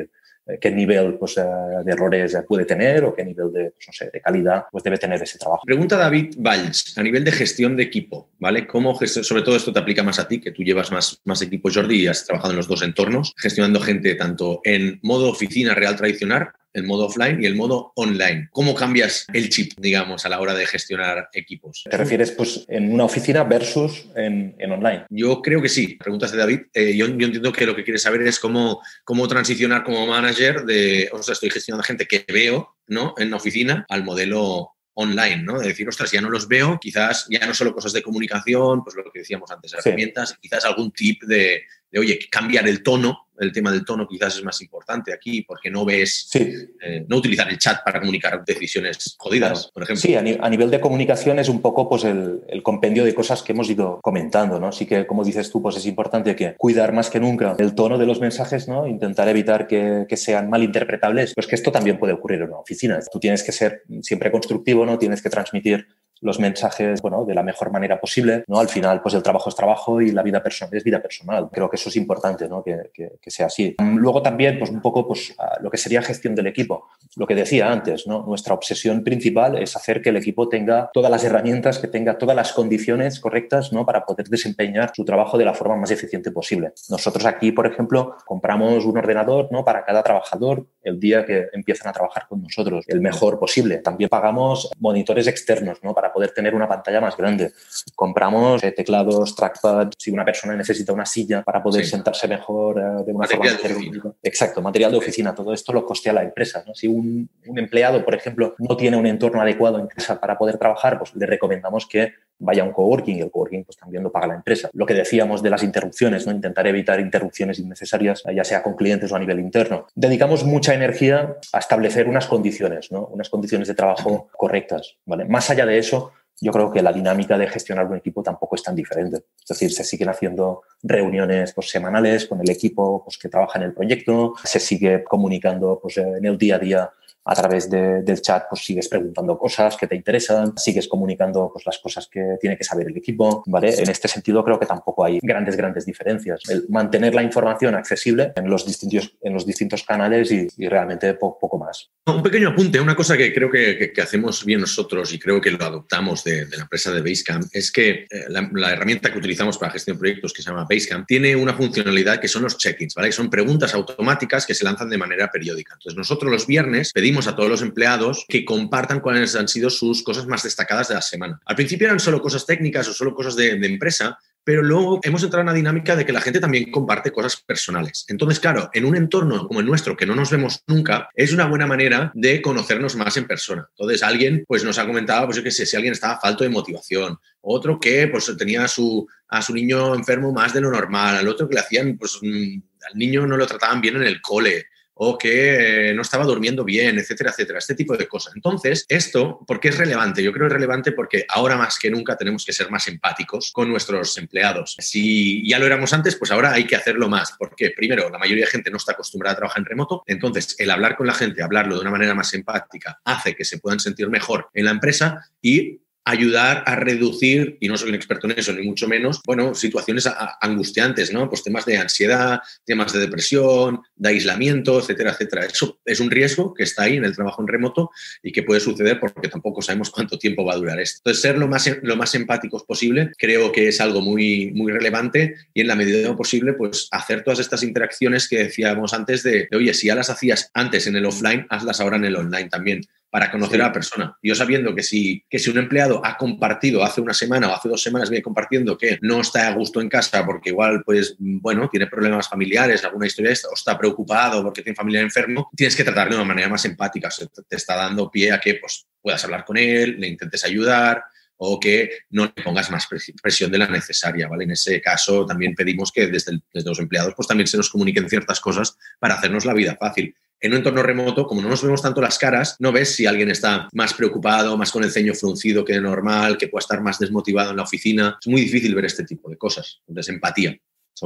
Eh, 0.49 0.59
qué 0.61 0.71
nivel 0.71 1.15
pues, 1.19 1.35
de 1.35 1.93
errores 1.93 2.37
puede 2.47 2.65
tener 2.65 3.05
o 3.05 3.15
qué 3.15 3.25
nivel 3.25 3.53
de, 3.53 3.71
pues, 3.71 3.87
no 3.87 3.93
sé, 3.93 4.11
de 4.11 4.21
calidad 4.21 4.65
pues, 4.73 4.83
debe 4.83 4.97
tener 4.97 5.23
ese 5.23 5.39
trabajo. 5.39 5.63
Pregunta 5.67 5.97
David 5.97 6.37
Valls, 6.39 6.97
a 6.97 7.03
nivel 7.03 7.25
de 7.25 7.33
gestión 7.33 7.77
de 7.77 7.83
equipo, 7.83 8.31
¿vale? 8.39 8.67
¿Cómo 8.67 8.99
sobre 8.99 9.43
todo 9.43 9.57
esto 9.57 9.73
te 9.73 9.79
aplica 9.79 10.03
más 10.03 10.19
a 10.19 10.27
ti, 10.27 10.41
que 10.41 10.53
tú 10.53 10.63
llevas 10.63 10.91
más, 10.91 11.21
más 11.25 11.43
equipo, 11.43 11.69
Jordi, 11.73 12.03
y 12.03 12.07
has 12.07 12.25
trabajado 12.25 12.53
en 12.53 12.57
los 12.57 12.69
dos 12.69 12.83
entornos, 12.83 13.35
gestionando 13.37 13.81
gente 13.81 14.15
tanto 14.15 14.61
en 14.65 14.99
modo 15.03 15.29
oficina 15.31 15.75
real 15.75 15.97
tradicional 15.97 16.53
el 16.79 16.85
modo 16.85 17.07
offline 17.07 17.43
y 17.43 17.47
el 17.47 17.57
modo 17.57 17.93
online. 17.97 18.49
¿Cómo 18.53 18.75
cambias 18.75 19.27
el 19.33 19.49
chip, 19.49 19.73
digamos, 19.79 20.25
a 20.25 20.29
la 20.29 20.41
hora 20.41 20.55
de 20.55 20.67
gestionar 20.67 21.29
equipos? 21.33 21.85
¿Te 21.91 21.97
refieres 21.97 22.31
pues 22.31 22.65
en 22.69 22.93
una 22.93 23.05
oficina 23.05 23.45
versus 23.45 24.07
en, 24.15 24.55
online? 24.71 25.07
Yo 25.11 25.43
creo 25.43 25.61
que 25.63 25.69
sí. 25.69 25.97
Preguntas 25.97 26.33
de 26.33 26.39
David. 26.39 26.61
Eh, 26.73 26.97
yo, 26.97 27.07
entiendo 27.07 27.53
que 27.53 27.67
lo 27.67 27.75
que 27.75 27.85
quieres 27.85 28.03
saber 28.03 28.23
es 28.23 28.38
cómo, 28.39 28.83
cómo 29.05 29.29
transicionar 29.29 29.85
como 29.85 30.07
manager 30.07 30.65
de, 30.65 31.09
o 31.13 31.23
sea, 31.23 31.33
estoy 31.33 31.51
gestionando 31.51 31.85
gente 31.85 32.07
que 32.07 32.25
veo 32.27 32.77
¿no? 32.87 33.15
en 33.19 33.31
la 33.31 33.37
oficina 33.37 33.87
al 33.89 34.05
modelo 34.05 34.75
online, 34.95 35.45
¿no? 35.45 35.61
De 35.61 35.69
decir, 35.69 35.89
ostras, 35.89 36.11
ya 36.11 36.21
no 36.21 36.29
los 36.29 36.49
veo, 36.49 36.77
quizás 36.81 37.27
ya 37.31 37.47
no 37.47 37.55
solo 37.55 37.73
cosas 37.73 37.93
de 37.93 38.03
comunicación, 38.03 38.83
pues 38.83 38.97
lo 38.97 39.05
que 39.13 39.21
decíamos 39.21 39.49
antes, 39.51 39.73
herramientas, 39.73 40.37
quizás 40.41 40.65
algún 40.65 40.91
tip 40.91 41.23
de, 41.23 41.63
de, 41.91 41.99
oye, 41.99 42.19
cambiar 42.31 42.69
el 42.69 42.83
tono 42.83 43.29
el 43.41 43.53
tema 43.53 43.71
del 43.71 43.85
tono 43.85 44.07
quizás 44.07 44.37
es 44.37 44.45
más 44.45 44.61
importante 44.61 45.13
aquí, 45.13 45.43
porque 45.43 45.71
no 45.71 45.85
ves, 45.85 46.29
eh, 46.35 47.05
no 47.09 47.17
utilizar 47.17 47.49
el 47.49 47.59
chat 47.59 47.83
para 47.85 48.01
comunicar 48.01 48.45
decisiones 48.45 49.17
jodidas, 49.19 49.71
por 49.73 49.83
ejemplo. 49.83 50.01
Sí, 50.01 50.15
a, 50.15 50.49
nivel 50.49 50.71
de 50.71 50.81
comunicación 50.81 51.39
es 51.39 51.49
un 51.49 51.61
poco 51.61 51.89
pues, 51.89 52.05
el, 52.05 52.63
compendio 52.63 53.05
de 53.05 53.15
cosas 53.15 53.43
que 53.43 53.53
hemos 53.53 53.71
ido 53.71 54.01
comentando, 54.03 54.59
¿no? 54.59 54.69
Así 54.69 54.87
que, 54.87 55.07
como 55.07 55.25
dices 55.25 55.51
tú, 55.51 55.63
pues 55.63 55.77
es 55.77 55.87
importante 55.87 56.35
que 56.37 56.55
cuidar 56.57 56.93
más 56.93 57.11
que 57.11 57.21
nunca 57.21 57.57
el 57.59 57.75
tono 57.75 57.99
de 57.99 58.07
los 58.07 58.21
mensajes, 58.21 58.69
¿no? 58.69 58.87
Intentar 58.87 59.29
evitar 59.29 59.67
que, 59.67 60.07
que 60.09 60.17
sean 60.17 60.51
malinterpretables, 60.51 61.35
pues 61.35 61.47
que 61.47 61.55
esto 61.55 61.73
también 61.73 61.99
puede 61.99 62.13
ocurrir 62.13 62.43
en 62.43 62.49
una 62.49 62.59
oficina. 62.59 62.99
Tú 63.11 63.19
tienes 63.21 63.43
que 63.43 63.53
ser 63.53 63.83
siempre 64.03 64.31
constructivo, 64.31 64.85
¿no? 64.85 64.99
Tienes 64.99 65.23
que 65.23 65.31
transmitir 65.31 65.87
los 66.21 66.39
mensajes 66.41 67.01
bueno, 67.03 67.25
de 67.25 67.35
la 67.35 67.43
mejor 67.43 67.71
manera 67.71 68.01
posible. 68.01 68.45
¿no? 68.47 68.59
Al 68.59 68.69
final, 68.69 69.01
pues 69.03 69.15
el 69.15 69.23
trabajo 69.23 69.49
es 69.49 69.57
trabajo 69.57 70.01
y 70.01 70.11
la 70.11 70.23
vida 70.23 70.43
personal 70.43 70.75
es 70.75 70.85
vida 70.85 71.01
personal. 71.01 71.49
Creo 71.53 71.69
que 71.69 71.77
eso 71.77 71.89
es 71.89 71.97
importante, 71.97 72.49
¿no? 72.49 72.63
que, 72.63 72.91
que, 72.93 73.31
sea 73.31 73.47
así. 73.47 73.77
Luego 73.79 74.23
también, 74.23 74.59
pues 74.59 74.71
un 74.71 74.81
poco 74.81 75.07
pues, 75.07 75.37
lo 75.61 75.71
que 75.71 75.77
sería 75.77 76.03
gestión 76.03 76.35
del 76.35 76.47
equipo. 76.47 76.89
Lo 77.17 77.27
que 77.27 77.35
decía 77.35 77.71
antes, 77.71 78.07
¿no? 78.07 78.25
nuestra 78.27 78.55
obsesión 78.55 79.05
principal 79.05 79.59
es 79.59 79.77
hacer 79.77 80.03
que 80.03 80.11
el 80.11 80.17
equipo 80.17 80.49
tenga 80.49 80.91
todas 80.93 81.11
las 81.11 81.25
herramientas, 81.25 81.79
que 81.79 81.89
tenga 81.89 82.19
todas 82.19 82.35
las 82.35 82.53
condiciones 82.53 83.21
correctas 83.21 83.73
¿no? 83.73 83.85
para 83.85 84.05
poder 84.05 84.29
desempeñar 84.29 84.93
su 84.95 85.05
trabajo 85.05 85.39
de 85.39 85.45
la 85.45 85.55
forma 85.55 85.77
más 85.77 85.91
eficiente 85.91 86.31
posible. 86.31 86.73
Nosotros 86.89 87.25
aquí, 87.27 87.53
por 87.53 87.67
ejemplo, 87.67 88.17
compramos 88.27 88.85
un 88.85 88.99
ordenador 88.99 89.49
¿no? 89.51 89.65
para 89.65 89.85
cada 89.85 90.03
trabajador 90.03 90.67
el 90.83 90.99
día 90.99 91.25
que 91.25 91.49
empiezan 91.53 91.89
a 91.89 91.93
trabajar 91.93 92.27
con 92.29 92.43
nosotros, 92.43 92.85
el 92.89 93.01
mejor 93.01 93.39
posible. 93.39 93.79
También 93.79 94.09
pagamos 94.09 94.71
monitores 94.79 95.27
externos 95.27 95.79
¿no? 95.83 95.95
para 95.95 96.08
poder 96.13 96.31
tener 96.33 96.55
una 96.55 96.69
pantalla 96.69 97.01
más 97.01 97.17
grande. 97.17 97.53
Compramos 97.95 98.63
eh, 98.65 98.73
teclados, 98.73 99.35
trackpad, 99.35 99.91
si 99.97 100.11
una 100.11 100.25
persona 100.25 100.55
necesita 100.55 100.93
una 100.93 101.07
silla 101.07 101.43
para 101.43 101.63
poder 101.63 101.85
sentarse 101.85 102.29
mejor 102.29 102.79
eh, 102.79 103.05
de 103.05 103.13
una 103.13 103.27
material 103.27 103.59
forma 103.59 104.15
Exacto, 104.23 104.63
material 104.63 104.93
de 104.93 104.99
oficina. 104.99 105.35
Todo 105.35 105.53
esto 105.53 105.73
lo 105.73 105.85
costea 105.85 106.13
la 106.13 106.23
empresa. 106.23 106.65
Si 106.75 106.87
un, 106.87 107.29
un, 107.47 107.59
empleado, 107.59 108.05
por 108.05 108.15
ejemplo, 108.15 108.55
no 108.59 108.77
tiene 108.77 108.97
un 108.97 109.07
entorno 109.07 109.41
adecuado 109.41 109.79
en 109.79 109.87
casa 109.87 110.21
para 110.21 110.39
poder 110.39 110.59
trabajar, 110.59 110.99
pues 110.99 111.15
le 111.15 111.27
recomendamos 111.27 111.87
que 111.87 112.13
vaya 112.39 112.65
un 112.65 112.73
coworking 112.73 113.17
y 113.17 113.21
el 113.21 113.31
coworking 113.31 113.65
pues 113.65 113.77
también 113.77 114.03
lo 114.03 114.13
paga 114.13 114.29
la 114.29 114.35
empresa. 114.35 114.71
Lo 114.73 114.87
que 114.87 114.95
decíamos 114.95 115.43
de 115.43 115.51
las 115.51 115.63
interrupciones, 115.63 116.27
¿no? 116.27 116.33
intentar 116.33 116.67
evitar 116.67 117.01
interrupciones 117.01 117.59
innecesarias, 117.59 118.23
ya 118.35 118.45
sea 118.45 118.63
con 118.63 118.75
clientes 118.75 119.11
o 119.13 119.17
a 119.17 119.19
nivel 119.19 119.41
interno. 119.41 119.87
Dedicamos 119.95 120.45
mucha 120.45 120.75
energía 120.75 121.37
a 121.53 121.59
establecer 121.59 122.09
unas 122.09 122.27
condiciones, 122.27 122.91
¿no? 122.93 123.07
unas 123.07 123.29
condiciones 123.29 123.69
de 123.69 123.75
trabajo 123.75 124.29
correctas. 124.37 124.97
¿vale? 125.05 125.25
Más 125.25 125.51
allá 125.51 125.67
de 125.67 125.79
eso, 125.79 126.13
yo 126.41 126.53
creo 126.53 126.71
que 126.71 126.83
la 126.83 126.93
dinámica 126.93 127.37
de 127.37 127.49
gestionar 127.49 127.87
un 127.87 127.97
equipo 127.97 128.23
tampoco 128.23 128.55
es 128.55 128.63
tan 128.63 128.75
diferente. 128.75 129.25
Es 129.41 129.49
decir, 129.49 129.73
se 129.73 129.85
siguen 129.85 130.09
haciendo 130.09 130.63
reuniones 130.83 131.53
pues, 131.53 131.69
semanales 131.69 132.27
con 132.27 132.41
el 132.41 132.51
equipo 132.51 133.03
pues, 133.05 133.19
que 133.19 133.29
trabaja 133.29 133.59
en 133.59 133.65
el 133.65 133.75
proyecto, 133.75 134.35
se 134.45 134.61
sigue 134.61 135.03
comunicando 135.03 135.81
pues, 135.83 135.97
en 135.99 136.25
el 136.25 136.39
día 136.39 136.57
a 136.57 136.59
día 136.59 136.91
a 137.29 137.35
través 137.35 137.69
del 137.69 138.23
chat 138.23 138.45
pues 138.49 138.65
sigues 138.65 138.89
preguntando 138.89 139.39
cosas 139.39 139.77
que 139.77 139.87
te 139.87 139.95
interesan, 139.95 140.57
sigues 140.57 140.89
comunicando 140.89 141.51
pues 141.53 141.67
las 141.67 141.79
cosas 141.79 142.09
que 142.09 142.37
tiene 142.41 142.57
que 142.57 142.65
saber 142.65 142.89
el 142.89 142.97
equipo, 142.97 143.43
¿vale? 143.47 143.75
En 143.75 143.91
este 143.91 144.09
sentido 144.09 144.43
creo 144.43 144.59
que 144.59 144.65
tampoco 144.65 145.05
hay 145.05 145.19
grandes, 145.23 145.55
grandes 145.55 145.85
diferencias. 145.85 146.41
El 146.49 146.65
mantener 146.71 147.15
la 147.15 147.23
información 147.23 147.75
accesible 147.75 148.33
en 148.35 148.49
los 148.49 148.65
distintos, 148.65 149.15
en 149.21 149.35
los 149.35 149.45
distintos 149.45 149.83
canales 149.83 150.33
y, 150.33 150.49
realmente 150.69 151.13
poco 151.15 151.59
más. 151.59 151.91
Un 152.09 152.23
pequeño 152.23 152.49
apunte, 152.49 152.81
una 152.81 152.97
cosa 152.97 153.17
que 153.17 153.35
creo 153.35 153.51
que, 153.51 153.93
que, 153.95 154.01
hacemos 154.01 154.45
bien 154.45 154.61
nosotros 154.61 155.13
y 155.13 155.19
creo 155.19 155.41
que 155.41 155.51
lo 155.51 155.63
adoptamos 155.63 156.25
de, 156.25 156.47
la 156.47 156.63
empresa 156.63 156.91
de 156.91 157.03
Basecamp 157.03 157.45
es 157.53 157.71
que 157.71 158.07
eh, 158.11 158.25
la, 158.29 158.73
herramienta 158.73 159.13
que 159.13 159.19
utilizamos 159.19 159.59
para 159.59 159.73
gestión 159.73 159.97
de 159.97 160.01
proyectos 160.01 160.33
que 160.33 160.43
se 160.43 160.49
llama 160.49 160.67
Basecamp 160.69 161.07
tiene 161.07 161.37
una 161.37 161.53
funcionalidad 161.53 162.19
que 162.19 162.29
son 162.29 162.43
los 162.43 162.57
check-ins, 162.57 162.95
¿vale? 162.95 163.13
son 163.13 163.29
preguntas 163.29 163.75
automáticas 163.75 164.47
que 164.47 164.55
se 164.55 164.65
lanzan 164.65 164.89
de 164.89 164.97
manera 164.97 165.31
periódica. 165.31 165.75
Entonces 165.75 165.99
nosotros 165.99 166.33
los 166.33 166.47
viernes 166.47 166.93
pedimos 166.93 167.27
a 167.27 167.37
todos 167.37 167.51
los 167.51 167.63
empleados 167.63 168.25
que 168.27 168.45
compartan 168.45 169.01
cuáles 169.01 169.37
han 169.37 169.49
sido 169.49 169.69
sus 169.69 170.03
cosas 170.03 170.27
más 170.27 170.43
destacadas 170.43 170.89
de 170.89 170.95
la 170.95 171.03
semana. 171.03 171.41
Al 171.45 171.57
principio 171.57 171.89
eran 171.89 172.01
solo 172.01 172.23
cosas 172.23 172.47
técnicas 172.47 172.89
o 172.89 172.95
solo 172.95 173.15
cosas 173.15 173.37
de, 173.37 173.51
empresa, 173.51 174.19
pero 174.49 174.63
luego 174.63 174.99
hemos 175.03 175.23
entrado 175.23 175.43
en 175.43 175.49
una 175.49 175.55
dinámica 175.55 175.95
de 175.95 176.07
que 176.07 176.13
la 176.15 176.23
gente 176.23 176.41
también 176.41 176.71
comparte 176.71 177.13
cosas 177.13 177.37
personales. 177.37 178.07
Entonces, 178.09 178.41
claro, 178.41 178.71
en 178.73 178.87
un 178.87 178.97
entorno 178.97 179.47
como 179.47 179.61
el 179.61 179.67
nuestro, 179.67 179.95
que 179.95 180.07
no 180.07 180.15
nos 180.15 180.31
vemos 180.31 180.63
nunca, 180.67 181.11
es 181.15 181.35
una 181.35 181.45
buena 181.45 181.67
manera 181.67 182.11
de 182.15 182.41
conocernos 182.41 182.97
más 182.97 183.15
en 183.19 183.27
persona. 183.27 183.69
Entonces, 183.73 184.03
alguien 184.03 184.47
pues, 184.49 184.65
nos 184.65 184.79
ha 184.79 184.87
comentado, 184.87 185.27
pues 185.27 185.37
yo 185.37 185.43
qué 185.43 185.51
si 185.51 185.77
alguien 185.77 185.93
estaba 185.93 186.19
falto 186.19 186.45
de 186.45 186.49
motivación, 186.49 187.19
otro 187.43 187.79
que 187.79 188.09
pues, 188.09 188.35
tenía 188.39 188.65
a 188.65 188.69
su, 188.69 189.07
a 189.29 189.43
su 189.43 189.53
niño 189.53 189.95
enfermo 189.95 190.33
más 190.33 190.55
de 190.55 190.63
lo 190.63 190.71
normal, 190.71 191.17
al 191.17 191.29
otro 191.29 191.47
que 191.47 191.57
le 191.57 191.61
hacían, 191.61 191.99
pues 191.99 192.19
mm, 192.23 192.63
al 192.91 192.99
niño 192.99 193.27
no 193.27 193.37
lo 193.37 193.47
trataban 193.47 193.83
bien 193.83 193.97
en 193.97 194.05
el 194.05 194.23
cole, 194.23 194.65
o 194.99 195.17
que 195.17 195.91
eh, 195.91 195.95
no 195.95 196.03
estaba 196.03 196.25
durmiendo 196.25 196.65
bien, 196.65 196.99
etcétera, 196.99 197.31
etcétera, 197.31 197.59
este 197.59 197.75
tipo 197.75 197.97
de 197.97 198.09
cosas. 198.09 198.35
Entonces, 198.35 198.85
esto, 198.89 199.45
¿por 199.47 199.61
qué 199.61 199.69
es 199.69 199.79
relevante? 199.79 200.23
Yo 200.23 200.33
creo 200.33 200.45
que 200.45 200.49
es 200.49 200.53
relevante 200.55 200.93
porque 200.93 201.25
ahora 201.29 201.57
más 201.57 201.79
que 201.79 201.91
nunca 201.91 202.17
tenemos 202.17 202.45
que 202.45 202.53
ser 202.53 202.71
más 202.71 202.89
empáticos 202.89 203.53
con 203.53 203.69
nuestros 203.69 204.19
empleados. 204.19 204.77
Si 204.79 205.49
ya 205.49 205.59
lo 205.59 205.67
éramos 205.67 205.93
antes, 205.93 206.17
pues 206.17 206.31
ahora 206.31 206.53
hay 206.53 206.67
que 206.67 206.77
hacerlo 206.77 207.09
más, 207.09 207.35
porque 207.39 207.71
primero, 207.71 208.11
la 208.11 208.19
mayoría 208.19 208.45
de 208.45 208.51
gente 208.51 208.71
no 208.71 208.77
está 208.77 208.93
acostumbrada 208.93 209.35
a 209.35 209.37
trabajar 209.37 209.61
en 209.61 209.67
remoto, 209.67 210.03
entonces 210.07 210.57
el 210.59 210.71
hablar 210.71 210.97
con 210.97 211.07
la 211.07 211.15
gente, 211.15 211.43
hablarlo 211.43 211.77
de 211.77 211.83
una 211.83 211.91
manera 211.91 212.15
más 212.15 212.35
empática, 212.35 213.01
hace 213.05 213.35
que 213.37 213.45
se 213.45 213.59
puedan 213.59 213.81
sentir 213.81 214.09
mejor 214.09 214.49
en 214.53 214.65
la 214.65 214.73
empresa 214.73 215.31
y 215.41 215.81
ayudar 216.09 216.63
a 216.67 216.75
reducir, 216.75 217.59
y 217.61 217.69
no 217.69 217.77
soy 217.77 217.91
un 217.91 217.95
experto 217.95 218.27
en 218.27 218.39
eso, 218.39 218.53
ni 218.55 218.63
mucho 218.63 218.89
menos, 218.89 219.21
bueno, 219.27 219.55
situaciones 219.55 220.09
angustiantes, 220.41 221.13
¿no? 221.13 221.29
Pues 221.29 221.43
temas 221.43 221.67
de 221.67 221.77
ansiedad, 221.77 222.41
temas 222.65 222.95
de 222.95 223.01
depresión, 223.01 223.83
de 223.95 224.09
aislamiento, 224.09 224.79
etcétera, 224.79 225.11
etcétera. 225.11 225.45
Eso 225.45 225.79
es 225.85 226.01
un 226.01 226.11
riesgo 226.11 226.55
que 226.55 226.63
está 226.63 226.85
ahí 226.85 226.97
en 226.97 227.05
el 227.05 227.15
trabajo 227.15 227.43
en 227.43 227.49
remoto 227.49 227.91
y 228.23 228.33
que 228.33 228.43
puede 228.43 228.61
suceder 228.61 228.99
porque 228.99 229.29
tampoco 229.29 229.61
sabemos 229.61 229.91
cuánto 229.91 230.19
tiempo 230.19 230.47
va 230.47 230.55
a 230.55 230.57
durar 230.57 230.81
esto. 230.81 231.01
Entonces, 231.01 231.21
ser 231.21 231.37
lo 231.37 231.47
más, 231.47 231.71
lo 231.83 231.97
más 231.97 232.15
empáticos 232.15 232.65
posible 232.65 233.13
creo 233.19 233.53
que 233.53 233.69
es 233.69 233.79
algo 233.81 234.01
muy, 234.01 234.51
muy 234.55 234.73
relevante 234.73 235.35
y 235.53 235.61
en 235.61 235.67
la 235.67 235.77
medida 235.77 235.99
de 235.99 236.05
lo 236.05 236.17
posible, 236.17 236.55
pues 236.55 236.89
hacer 236.91 237.23
todas 237.23 237.41
estas 237.41 237.63
interacciones 237.63 238.29
que 238.29 238.45
decíamos 238.45 238.95
antes 238.95 239.23
de, 239.23 239.47
de, 239.51 239.57
oye, 239.57 239.75
si 239.75 239.89
ya 239.89 239.95
las 239.95 240.09
hacías 240.09 240.51
antes 240.55 240.87
en 240.87 240.97
el 240.97 241.05
offline, 241.05 241.47
hazlas 241.51 241.81
ahora 241.81 241.99
en 241.99 242.07
el 242.07 242.17
online 242.17 242.49
también 242.49 242.81
para 243.11 243.31
conocer 243.31 243.61
a 243.63 243.67
la 243.67 243.73
persona. 243.73 244.17
Yo 244.23 244.35
sabiendo 244.35 244.75
que 244.75 244.83
si, 244.83 245.25
que 245.29 245.39
si 245.39 245.51
un 245.51 245.59
empleado 245.59 246.05
ha 246.05 246.17
compartido 246.17 246.85
hace 246.85 247.01
una 247.01 247.15
semana 247.15 247.49
o 247.49 247.55
hace 247.55 247.69
dos 247.69 247.83
semanas 247.83 248.11
viene 248.11 248.23
compartiendo 248.23 248.77
que 248.77 248.99
no 249.01 249.21
está 249.21 249.49
a 249.49 249.55
gusto 249.55 249.81
en 249.81 249.89
casa 249.89 250.25
porque 250.27 250.51
igual, 250.51 250.83
pues, 250.85 251.17
bueno, 251.19 251.69
tiene 251.71 251.87
problemas 251.87 252.29
familiares, 252.29 252.85
alguna 252.85 253.07
historia 253.07 253.33
o 253.51 253.55
está 253.55 253.79
preocupado 253.79 254.43
porque 254.43 254.63
tiene 254.63 254.77
familia 254.77 255.01
enfermo, 255.01 255.51
tienes 255.57 255.75
que 255.75 255.85
tratarlo 255.85 256.17
de 256.17 256.23
una 256.23 256.29
manera 256.29 256.49
más 256.49 256.65
empática. 256.65 257.09
O 257.09 257.43
te 257.43 257.57
está 257.57 257.77
dando 257.77 258.11
pie 258.11 258.33
a 258.33 258.41
que 258.41 258.55
pues, 258.57 258.87
puedas 259.01 259.25
hablar 259.25 259.45
con 259.45 259.57
él, 259.57 259.97
le 259.99 260.09
intentes 260.09 260.45
ayudar, 260.45 261.05
o 261.39 261.59
que 261.59 261.91
no 262.11 262.25
le 262.25 262.43
pongas 262.43 262.71
más 262.71 262.87
presión 263.23 263.51
de 263.51 263.59
la 263.59 263.69
necesaria, 263.69 264.29
¿vale? 264.29 264.45
En 264.45 264.51
ese 264.51 264.81
caso 264.83 265.25
también 265.25 265.55
pedimos 265.55 265.93
que 265.93 266.09
desde, 266.09 266.41
desde, 266.53 266.69
los 266.69 266.81
empleados 266.81 267.15
pues 267.15 267.29
también 267.29 267.47
se 267.47 267.57
nos 267.57 267.71
comuniquen 267.71 268.09
ciertas 268.09 268.41
cosas 268.41 268.77
para 268.99 269.15
hacernos 269.15 269.45
la 269.45 269.55
vida 269.55 269.77
fácil 269.79 270.15
en 270.41 270.53
un 270.53 270.59
entorno 270.59 270.83
remoto, 270.83 271.27
como 271.27 271.43
no 271.43 271.49
nos 271.49 271.63
vemos 271.63 271.83
tanto 271.83 272.01
las 272.01 272.19
caras, 272.19 272.57
no 272.59 272.73
ves 272.73 272.95
si 272.95 273.07
alguien 273.07 273.31
está 273.31 273.69
más 273.73 273.95
preocupado, 273.95 274.57
más 274.57 274.71
con 274.71 274.85
el 274.85 274.91
ceño 274.91 275.15
fruncido 275.15 275.65
que 275.65 275.81
normal, 275.81 276.39
que 276.39 276.49
pueda 276.49 276.61
estar 276.61 276.81
más 276.81 276.99
desmotivado 276.99 277.51
en 277.51 277.57
la 277.57 277.63
oficina. 277.65 278.17
Es 278.21 278.29
muy 278.29 278.43
difícil 278.43 278.75
ver 278.75 278.85
este 278.85 279.05
tipo 279.05 279.29
de 279.29 279.37
cosas. 279.37 279.81
Entonces, 279.87 280.15
empatía 280.15 280.59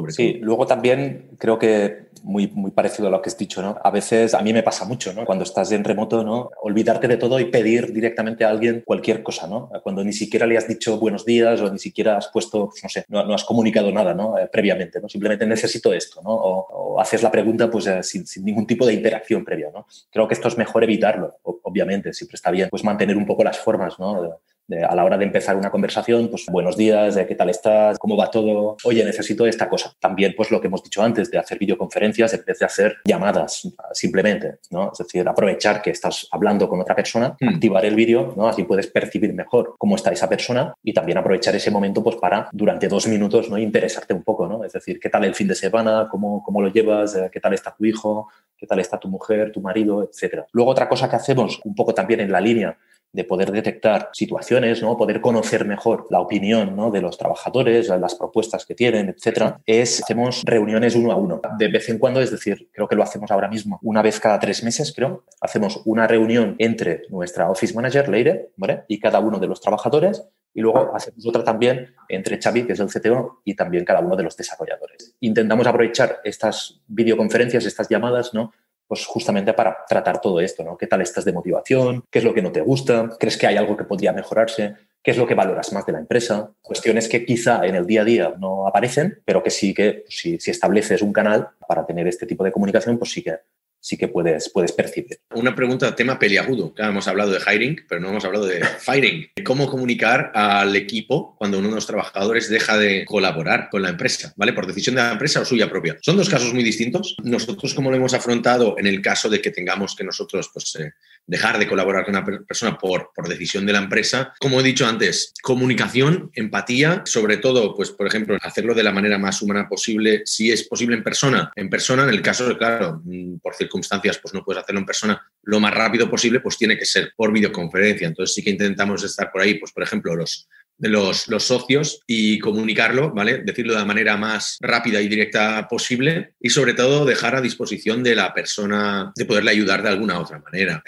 sí, 0.08 0.38
luego 0.40 0.66
también 0.66 1.30
creo 1.38 1.58
que 1.58 2.10
muy, 2.22 2.48
muy 2.48 2.70
parecido 2.70 3.08
a 3.08 3.10
lo 3.10 3.20
que 3.20 3.30
has 3.30 3.36
dicho, 3.36 3.62
¿no? 3.62 3.76
A 3.82 3.90
veces 3.90 4.34
a 4.34 4.42
mí 4.42 4.52
me 4.52 4.62
pasa 4.62 4.84
mucho, 4.84 5.12
¿no? 5.12 5.24
Cuando 5.24 5.44
estás 5.44 5.72
en 5.72 5.84
remoto, 5.84 6.22
¿no? 6.24 6.50
Olvidarte 6.62 7.08
de 7.08 7.16
todo 7.16 7.38
y 7.40 7.46
pedir 7.46 7.92
directamente 7.92 8.44
a 8.44 8.50
alguien 8.50 8.82
cualquier 8.84 9.22
cosa, 9.22 9.46
¿no? 9.46 9.70
Cuando 9.82 10.04
ni 10.04 10.12
siquiera 10.12 10.46
le 10.46 10.56
has 10.56 10.68
dicho 10.68 10.98
buenos 10.98 11.24
días 11.24 11.60
o 11.60 11.70
ni 11.70 11.78
siquiera 11.78 12.16
has 12.16 12.28
puesto, 12.28 12.68
pues, 12.68 12.82
no 12.82 12.88
sé, 12.88 13.04
no, 13.08 13.34
has 13.34 13.44
comunicado 13.44 13.90
nada, 13.90 14.14
¿no? 14.14 14.38
Eh, 14.38 14.48
previamente, 14.50 15.00
¿no? 15.00 15.08
Simplemente 15.08 15.46
necesito 15.46 15.92
esto, 15.92 16.22
¿no? 16.22 16.30
O, 16.30 17.00
haces 17.00 17.22
la 17.22 17.30
pregunta 17.30 17.70
pues 17.70 17.86
eh, 17.86 18.02
sin, 18.02 18.26
sin, 18.26 18.44
ningún 18.44 18.66
tipo 18.66 18.86
de 18.86 18.94
interacción 18.94 19.44
previa, 19.44 19.70
¿no? 19.72 19.86
Creo 20.10 20.28
que 20.28 20.34
esto 20.34 20.48
es 20.48 20.56
mejor 20.58 20.84
evitarlo, 20.84 21.38
obviamente, 21.42 22.12
siempre 22.12 22.36
está 22.36 22.50
bien, 22.50 22.68
pues 22.70 22.84
mantener 22.84 23.16
un 23.16 23.26
poco 23.26 23.42
las 23.42 23.58
formas, 23.58 23.98
¿no? 23.98 24.38
A 24.70 24.94
la 24.94 25.04
hora 25.04 25.18
de 25.18 25.24
empezar 25.24 25.56
una 25.56 25.70
conversación, 25.70 26.28
pues 26.28 26.46
buenos 26.50 26.76
días, 26.76 27.16
¿qué 27.28 27.34
tal 27.34 27.50
estás? 27.50 27.98
¿Cómo 27.98 28.16
va 28.16 28.30
todo? 28.30 28.76
Oye, 28.84 29.04
necesito 29.04 29.46
esta 29.46 29.68
cosa. 29.68 29.92
También, 29.98 30.34
pues 30.36 30.50
lo 30.50 30.60
que 30.60 30.68
hemos 30.68 30.82
dicho 30.82 31.02
antes, 31.02 31.30
de 31.30 31.38
hacer 31.38 31.58
videoconferencias 31.58 32.32
en 32.34 32.44
vez 32.46 32.58
de 32.58 32.64
hacer 32.64 32.96
llamadas 33.04 33.68
simplemente, 33.92 34.58
¿no? 34.70 34.90
Es 34.92 34.98
decir, 34.98 35.28
aprovechar 35.28 35.82
que 35.82 35.90
estás 35.90 36.28
hablando 36.30 36.68
con 36.68 36.80
otra 36.80 36.94
persona, 36.94 37.36
mm. 37.40 37.48
activar 37.48 37.84
el 37.84 37.94
vídeo, 37.94 38.34
¿no? 38.36 38.48
Así 38.48 38.64
puedes 38.64 38.86
percibir 38.86 39.34
mejor 39.34 39.74
cómo 39.78 39.96
está 39.96 40.10
esa 40.10 40.28
persona 40.28 40.74
y 40.82 40.92
también 40.92 41.18
aprovechar 41.18 41.54
ese 41.54 41.70
momento, 41.70 42.02
pues 42.02 42.16
para 42.16 42.48
durante 42.52 42.88
dos 42.88 43.06
minutos, 43.08 43.50
¿no? 43.50 43.58
Interesarte 43.58 44.14
un 44.14 44.22
poco, 44.22 44.46
¿no? 44.46 44.64
Es 44.64 44.72
decir, 44.72 44.98
¿qué 45.00 45.10
tal 45.10 45.24
el 45.24 45.34
fin 45.34 45.48
de 45.48 45.54
semana? 45.54 46.08
¿Cómo, 46.10 46.42
cómo 46.42 46.62
lo 46.62 46.68
llevas? 46.68 47.18
¿Qué 47.30 47.40
tal 47.40 47.52
está 47.52 47.74
tu 47.74 47.84
hijo? 47.84 48.28
¿Qué 48.56 48.66
tal 48.66 48.78
está 48.78 48.98
tu 48.98 49.08
mujer, 49.08 49.50
tu 49.50 49.60
marido, 49.60 50.08
etcétera? 50.08 50.46
Luego 50.52 50.70
otra 50.70 50.88
cosa 50.88 51.10
que 51.10 51.16
hacemos 51.16 51.60
un 51.64 51.74
poco 51.74 51.92
también 51.92 52.20
en 52.20 52.30
la 52.30 52.40
línea 52.40 52.78
de 53.12 53.24
poder 53.24 53.52
detectar 53.52 54.10
situaciones, 54.12 54.82
¿no? 54.82 54.96
poder 54.96 55.20
conocer 55.20 55.66
mejor 55.66 56.06
la 56.10 56.20
opinión 56.20 56.74
¿no? 56.74 56.90
de 56.90 57.00
los 57.00 57.18
trabajadores, 57.18 57.88
las 57.88 58.14
propuestas 58.14 58.64
que 58.64 58.74
tienen, 58.74 59.10
etcétera, 59.10 59.60
es 59.66 60.02
hacemos 60.02 60.42
reuniones 60.44 60.94
uno 60.94 61.12
a 61.12 61.16
uno. 61.16 61.40
De 61.58 61.68
vez 61.68 61.88
en 61.88 61.98
cuando, 61.98 62.20
es 62.20 62.30
decir, 62.30 62.68
creo 62.72 62.88
que 62.88 62.96
lo 62.96 63.02
hacemos 63.02 63.30
ahora 63.30 63.48
mismo, 63.48 63.78
una 63.82 64.02
vez 64.02 64.18
cada 64.18 64.38
tres 64.38 64.62
meses, 64.64 64.92
creo, 64.94 65.24
hacemos 65.40 65.82
una 65.84 66.06
reunión 66.06 66.56
entre 66.58 67.02
nuestra 67.10 67.50
Office 67.50 67.74
Manager, 67.74 68.08
Leire, 68.08 68.50
¿vale? 68.56 68.84
y 68.88 68.98
cada 68.98 69.20
uno 69.20 69.38
de 69.38 69.46
los 69.46 69.60
trabajadores 69.60 70.24
y 70.54 70.60
luego 70.60 70.94
hacemos 70.94 71.26
otra 71.26 71.44
también 71.44 71.94
entre 72.08 72.38
Xavi, 72.40 72.66
que 72.66 72.74
es 72.74 72.80
el 72.80 72.88
CTO, 72.88 73.40
y 73.44 73.54
también 73.54 73.84
cada 73.84 74.00
uno 74.00 74.16
de 74.16 74.22
los 74.22 74.36
desarrolladores. 74.36 75.16
Intentamos 75.20 75.66
aprovechar 75.66 76.20
estas 76.24 76.82
videoconferencias, 76.88 77.64
estas 77.64 77.88
llamadas, 77.88 78.34
¿no? 78.34 78.52
Pues 78.92 79.06
justamente 79.06 79.54
para 79.54 79.86
tratar 79.88 80.20
todo 80.20 80.38
esto, 80.38 80.62
¿no? 80.62 80.76
¿Qué 80.76 80.86
tal 80.86 81.00
estás 81.00 81.24
de 81.24 81.32
motivación? 81.32 82.04
¿Qué 82.10 82.18
es 82.18 82.24
lo 82.26 82.34
que 82.34 82.42
no 82.42 82.52
te 82.52 82.60
gusta? 82.60 83.08
¿Crees 83.18 83.38
que 83.38 83.46
hay 83.46 83.56
algo 83.56 83.74
que 83.74 83.84
podría 83.84 84.12
mejorarse? 84.12 84.74
¿Qué 85.02 85.12
es 85.12 85.16
lo 85.16 85.26
que 85.26 85.34
valoras 85.34 85.72
más 85.72 85.86
de 85.86 85.92
la 85.92 85.98
empresa? 85.98 86.52
Cuestiones 86.60 87.08
que 87.08 87.24
quizá 87.24 87.64
en 87.64 87.74
el 87.74 87.86
día 87.86 88.02
a 88.02 88.04
día 88.04 88.34
no 88.38 88.66
aparecen, 88.66 89.22
pero 89.24 89.42
que 89.42 89.48
sí 89.48 89.72
que 89.72 90.02
pues, 90.04 90.18
si, 90.18 90.38
si 90.38 90.50
estableces 90.50 91.00
un 91.00 91.10
canal 91.10 91.48
para 91.66 91.86
tener 91.86 92.06
este 92.06 92.26
tipo 92.26 92.44
de 92.44 92.52
comunicación, 92.52 92.98
pues 92.98 93.12
sí 93.12 93.22
que 93.22 93.38
sí 93.82 93.96
que 93.96 94.08
puedes, 94.08 94.48
puedes 94.50 94.72
percibir. 94.72 95.18
Una 95.34 95.54
pregunta, 95.54 95.94
tema 95.94 96.18
peliagudo. 96.18 96.72
Claro, 96.72 96.92
hemos 96.92 97.08
hablado 97.08 97.32
de 97.32 97.40
hiring, 97.40 97.80
pero 97.88 98.00
no 98.00 98.10
hemos 98.10 98.24
hablado 98.24 98.46
de 98.46 98.64
firing. 98.64 99.26
¿Cómo 99.44 99.68
comunicar 99.68 100.30
al 100.34 100.74
equipo 100.76 101.34
cuando 101.36 101.58
uno 101.58 101.68
de 101.68 101.74
los 101.74 101.86
trabajadores 101.86 102.48
deja 102.48 102.78
de 102.78 103.04
colaborar 103.04 103.68
con 103.70 103.82
la 103.82 103.88
empresa, 103.88 104.32
¿vale? 104.36 104.52
Por 104.52 104.66
decisión 104.66 104.94
de 104.94 105.02
la 105.02 105.12
empresa 105.12 105.40
o 105.40 105.44
suya 105.44 105.68
propia. 105.68 105.98
Son 106.00 106.16
dos 106.16 106.30
casos 106.30 106.54
muy 106.54 106.62
distintos. 106.62 107.16
Nosotros, 107.24 107.74
¿cómo 107.74 107.90
lo 107.90 107.96
hemos 107.96 108.14
afrontado 108.14 108.76
en 108.78 108.86
el 108.86 109.02
caso 109.02 109.28
de 109.28 109.42
que 109.42 109.50
tengamos 109.50 109.96
que 109.96 110.04
nosotros, 110.04 110.48
pues, 110.52 110.76
eh, 110.76 110.92
dejar 111.26 111.58
de 111.58 111.66
colaborar 111.66 112.04
con 112.04 112.16
una 112.16 112.24
persona 112.24 112.78
por, 112.78 113.10
por 113.14 113.28
decisión 113.28 113.66
de 113.66 113.72
la 113.72 113.78
empresa? 113.78 114.32
Como 114.40 114.60
he 114.60 114.62
dicho 114.62 114.86
antes, 114.86 115.32
comunicación, 115.42 116.30
empatía, 116.34 117.02
sobre 117.04 117.36
todo, 117.36 117.74
pues, 117.74 117.90
por 117.90 118.06
ejemplo, 118.06 118.36
hacerlo 118.42 118.74
de 118.74 118.82
la 118.82 118.92
manera 118.92 119.18
más 119.18 119.42
humana 119.42 119.68
posible, 119.68 120.22
si 120.24 120.50
es 120.50 120.64
posible 120.64 120.96
en 120.96 121.02
persona. 121.02 121.50
En 121.56 121.70
persona, 121.70 122.04
en 122.04 122.10
el 122.10 122.22
caso 122.22 122.56
claro, 122.56 123.00
mm, 123.04 123.38
por 123.38 123.54
circunstancias 123.54 124.18
pues 124.18 124.34
no 124.34 124.44
puedes 124.44 124.62
hacerlo 124.62 124.80
en 124.80 124.86
persona 124.86 125.22
lo 125.42 125.60
más 125.60 125.74
rápido 125.74 126.08
posible, 126.08 126.40
pues 126.40 126.56
tiene 126.56 126.78
que 126.78 126.84
ser 126.84 127.12
por 127.16 127.32
videoconferencia. 127.32 128.06
Entonces 128.06 128.34
sí 128.34 128.42
que 128.42 128.50
intentamos 128.50 129.02
estar 129.04 129.30
por 129.30 129.42
ahí, 129.42 129.54
pues 129.54 129.72
por 129.72 129.82
ejemplo, 129.82 130.14
los, 130.14 130.48
los, 130.78 131.28
los, 131.28 131.44
socios 131.44 132.00
y 132.06 132.38
comunicarlo, 132.38 133.12
¿vale? 133.12 133.38
Decirlo 133.38 133.72
de 133.72 133.80
la 133.80 133.84
manera 133.84 134.16
más 134.16 134.58
rápida 134.60 135.00
y 135.00 135.08
directa 135.08 135.66
posible 135.68 136.34
y 136.40 136.50
sobre 136.50 136.74
todo 136.74 137.04
dejar 137.04 137.36
a 137.36 137.40
disposición 137.40 138.02
de 138.02 138.14
la 138.14 138.32
persona 138.34 139.12
de 139.14 139.24
poderle 139.24 139.50
ayudar 139.50 139.82
de 139.82 139.88
alguna 139.88 140.18
otra 140.18 140.40
manera. 140.40 140.82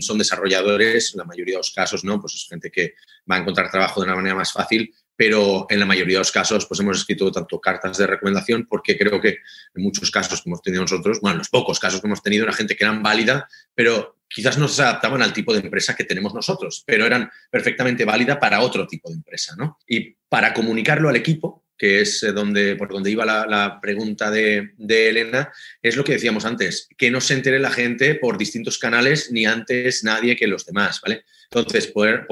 Son, 0.00 0.18
desarrolladores, 0.18 1.12
en 1.14 1.18
la 1.18 1.24
mayoría 1.24 1.54
de 1.54 1.58
los 1.58 1.70
casos, 1.70 2.04
¿no? 2.04 2.20
Pues 2.20 2.34
es 2.34 2.46
gente 2.48 2.70
que 2.70 2.94
va 3.30 3.36
a 3.36 3.38
encontrar 3.38 3.70
trabajo 3.70 4.00
de 4.00 4.06
una 4.06 4.16
manera 4.16 4.34
más 4.34 4.52
fácil, 4.52 4.94
pero 5.16 5.66
en 5.68 5.80
la 5.80 5.86
mayoría 5.86 6.14
de 6.14 6.20
los 6.20 6.30
casos 6.30 6.66
pues 6.66 6.78
hemos 6.80 6.98
escrito 6.98 7.32
tanto 7.32 7.60
cartas 7.60 7.98
de 7.98 8.06
recomendación 8.06 8.66
porque 8.68 8.96
creo 8.96 9.20
que 9.20 9.38
en 9.74 9.82
muchos 9.82 10.10
casos 10.10 10.40
que 10.40 10.48
hemos 10.48 10.62
tenido 10.62 10.82
nosotros, 10.82 11.20
bueno, 11.20 11.34
en 11.34 11.38
los 11.38 11.48
pocos 11.48 11.80
casos 11.80 12.00
que 12.00 12.06
hemos 12.06 12.22
tenido, 12.22 12.44
era 12.44 12.52
gente 12.52 12.76
que 12.76 12.84
eran 12.84 13.02
válida, 13.02 13.48
pero 13.74 14.16
quizás 14.28 14.58
no 14.58 14.68
se 14.68 14.82
adaptaban 14.82 15.22
al 15.22 15.32
tipo 15.32 15.52
de 15.52 15.60
empresa 15.60 15.96
que 15.96 16.04
tenemos 16.04 16.34
nosotros, 16.34 16.84
pero 16.86 17.06
eran 17.06 17.30
perfectamente 17.50 18.04
válida 18.04 18.38
para 18.38 18.60
otro 18.60 18.86
tipo 18.86 19.08
de 19.08 19.16
empresa, 19.16 19.56
¿no? 19.56 19.78
Y 19.86 20.16
para 20.28 20.52
comunicarlo 20.52 21.08
al 21.08 21.16
equipo, 21.16 21.64
que 21.78 22.00
es 22.00 22.22
eh, 22.22 22.32
donde, 22.32 22.76
por 22.76 22.88
donde 22.88 23.10
iba 23.10 23.24
la, 23.24 23.78
pregunta 23.80 24.30
de, 24.30 24.72
de, 24.76 25.08
Elena, 25.08 25.50
es 25.80 25.96
lo 25.96 26.04
que 26.04 26.12
decíamos 26.12 26.44
antes, 26.44 26.88
que 26.98 27.10
no 27.10 27.20
se 27.20 27.34
entere 27.34 27.60
la 27.60 27.70
gente 27.70 28.16
por 28.16 28.36
distintos 28.36 28.78
canales 28.78 29.30
ni 29.30 29.46
antes 29.46 30.02
nadie 30.04 30.36
que 30.36 30.48
los 30.48 30.66
demás, 30.66 31.00
¿vale? 31.00 31.24
Entonces, 31.50 31.86
poder 31.86 32.26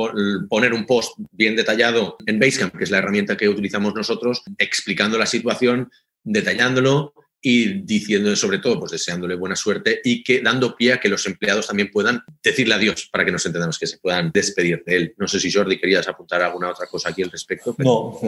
poner 0.48 0.74
un 0.74 0.84
post 0.84 1.14
bien 1.32 1.56
detallado 1.56 2.18
en 2.26 2.38
Basecamp, 2.38 2.76
que 2.76 2.84
es 2.84 2.90
la 2.90 2.98
herramienta 2.98 3.36
que 3.36 3.48
utilizamos 3.48 3.94
nosotros, 3.94 4.42
explicando 4.58 5.16
la 5.16 5.24
situación, 5.24 5.90
detallándolo, 6.22 7.14
y 7.48 7.82
diciendo 7.82 8.34
sobre 8.34 8.58
todo, 8.58 8.80
pues 8.80 8.90
deseándole 8.90 9.36
buena 9.36 9.54
suerte 9.54 10.00
y 10.02 10.24
que 10.24 10.40
dando 10.40 10.74
pie 10.74 10.94
a 10.94 10.98
que 10.98 11.08
los 11.08 11.24
empleados 11.28 11.68
también 11.68 11.92
puedan 11.92 12.24
decirle 12.42 12.74
adiós 12.74 13.08
para 13.12 13.24
que 13.24 13.30
nos 13.30 13.46
entendamos 13.46 13.78
que 13.78 13.86
se 13.86 13.98
puedan 13.98 14.32
despedir 14.34 14.82
de 14.84 14.96
él. 14.96 15.14
No 15.16 15.28
sé 15.28 15.38
si 15.38 15.52
Jordi 15.52 15.78
querías 15.78 16.08
apuntar 16.08 16.42
alguna 16.42 16.70
otra 16.70 16.88
cosa 16.88 17.10
aquí 17.10 17.22
al 17.22 17.30
respecto. 17.30 17.76
No, 17.78 18.18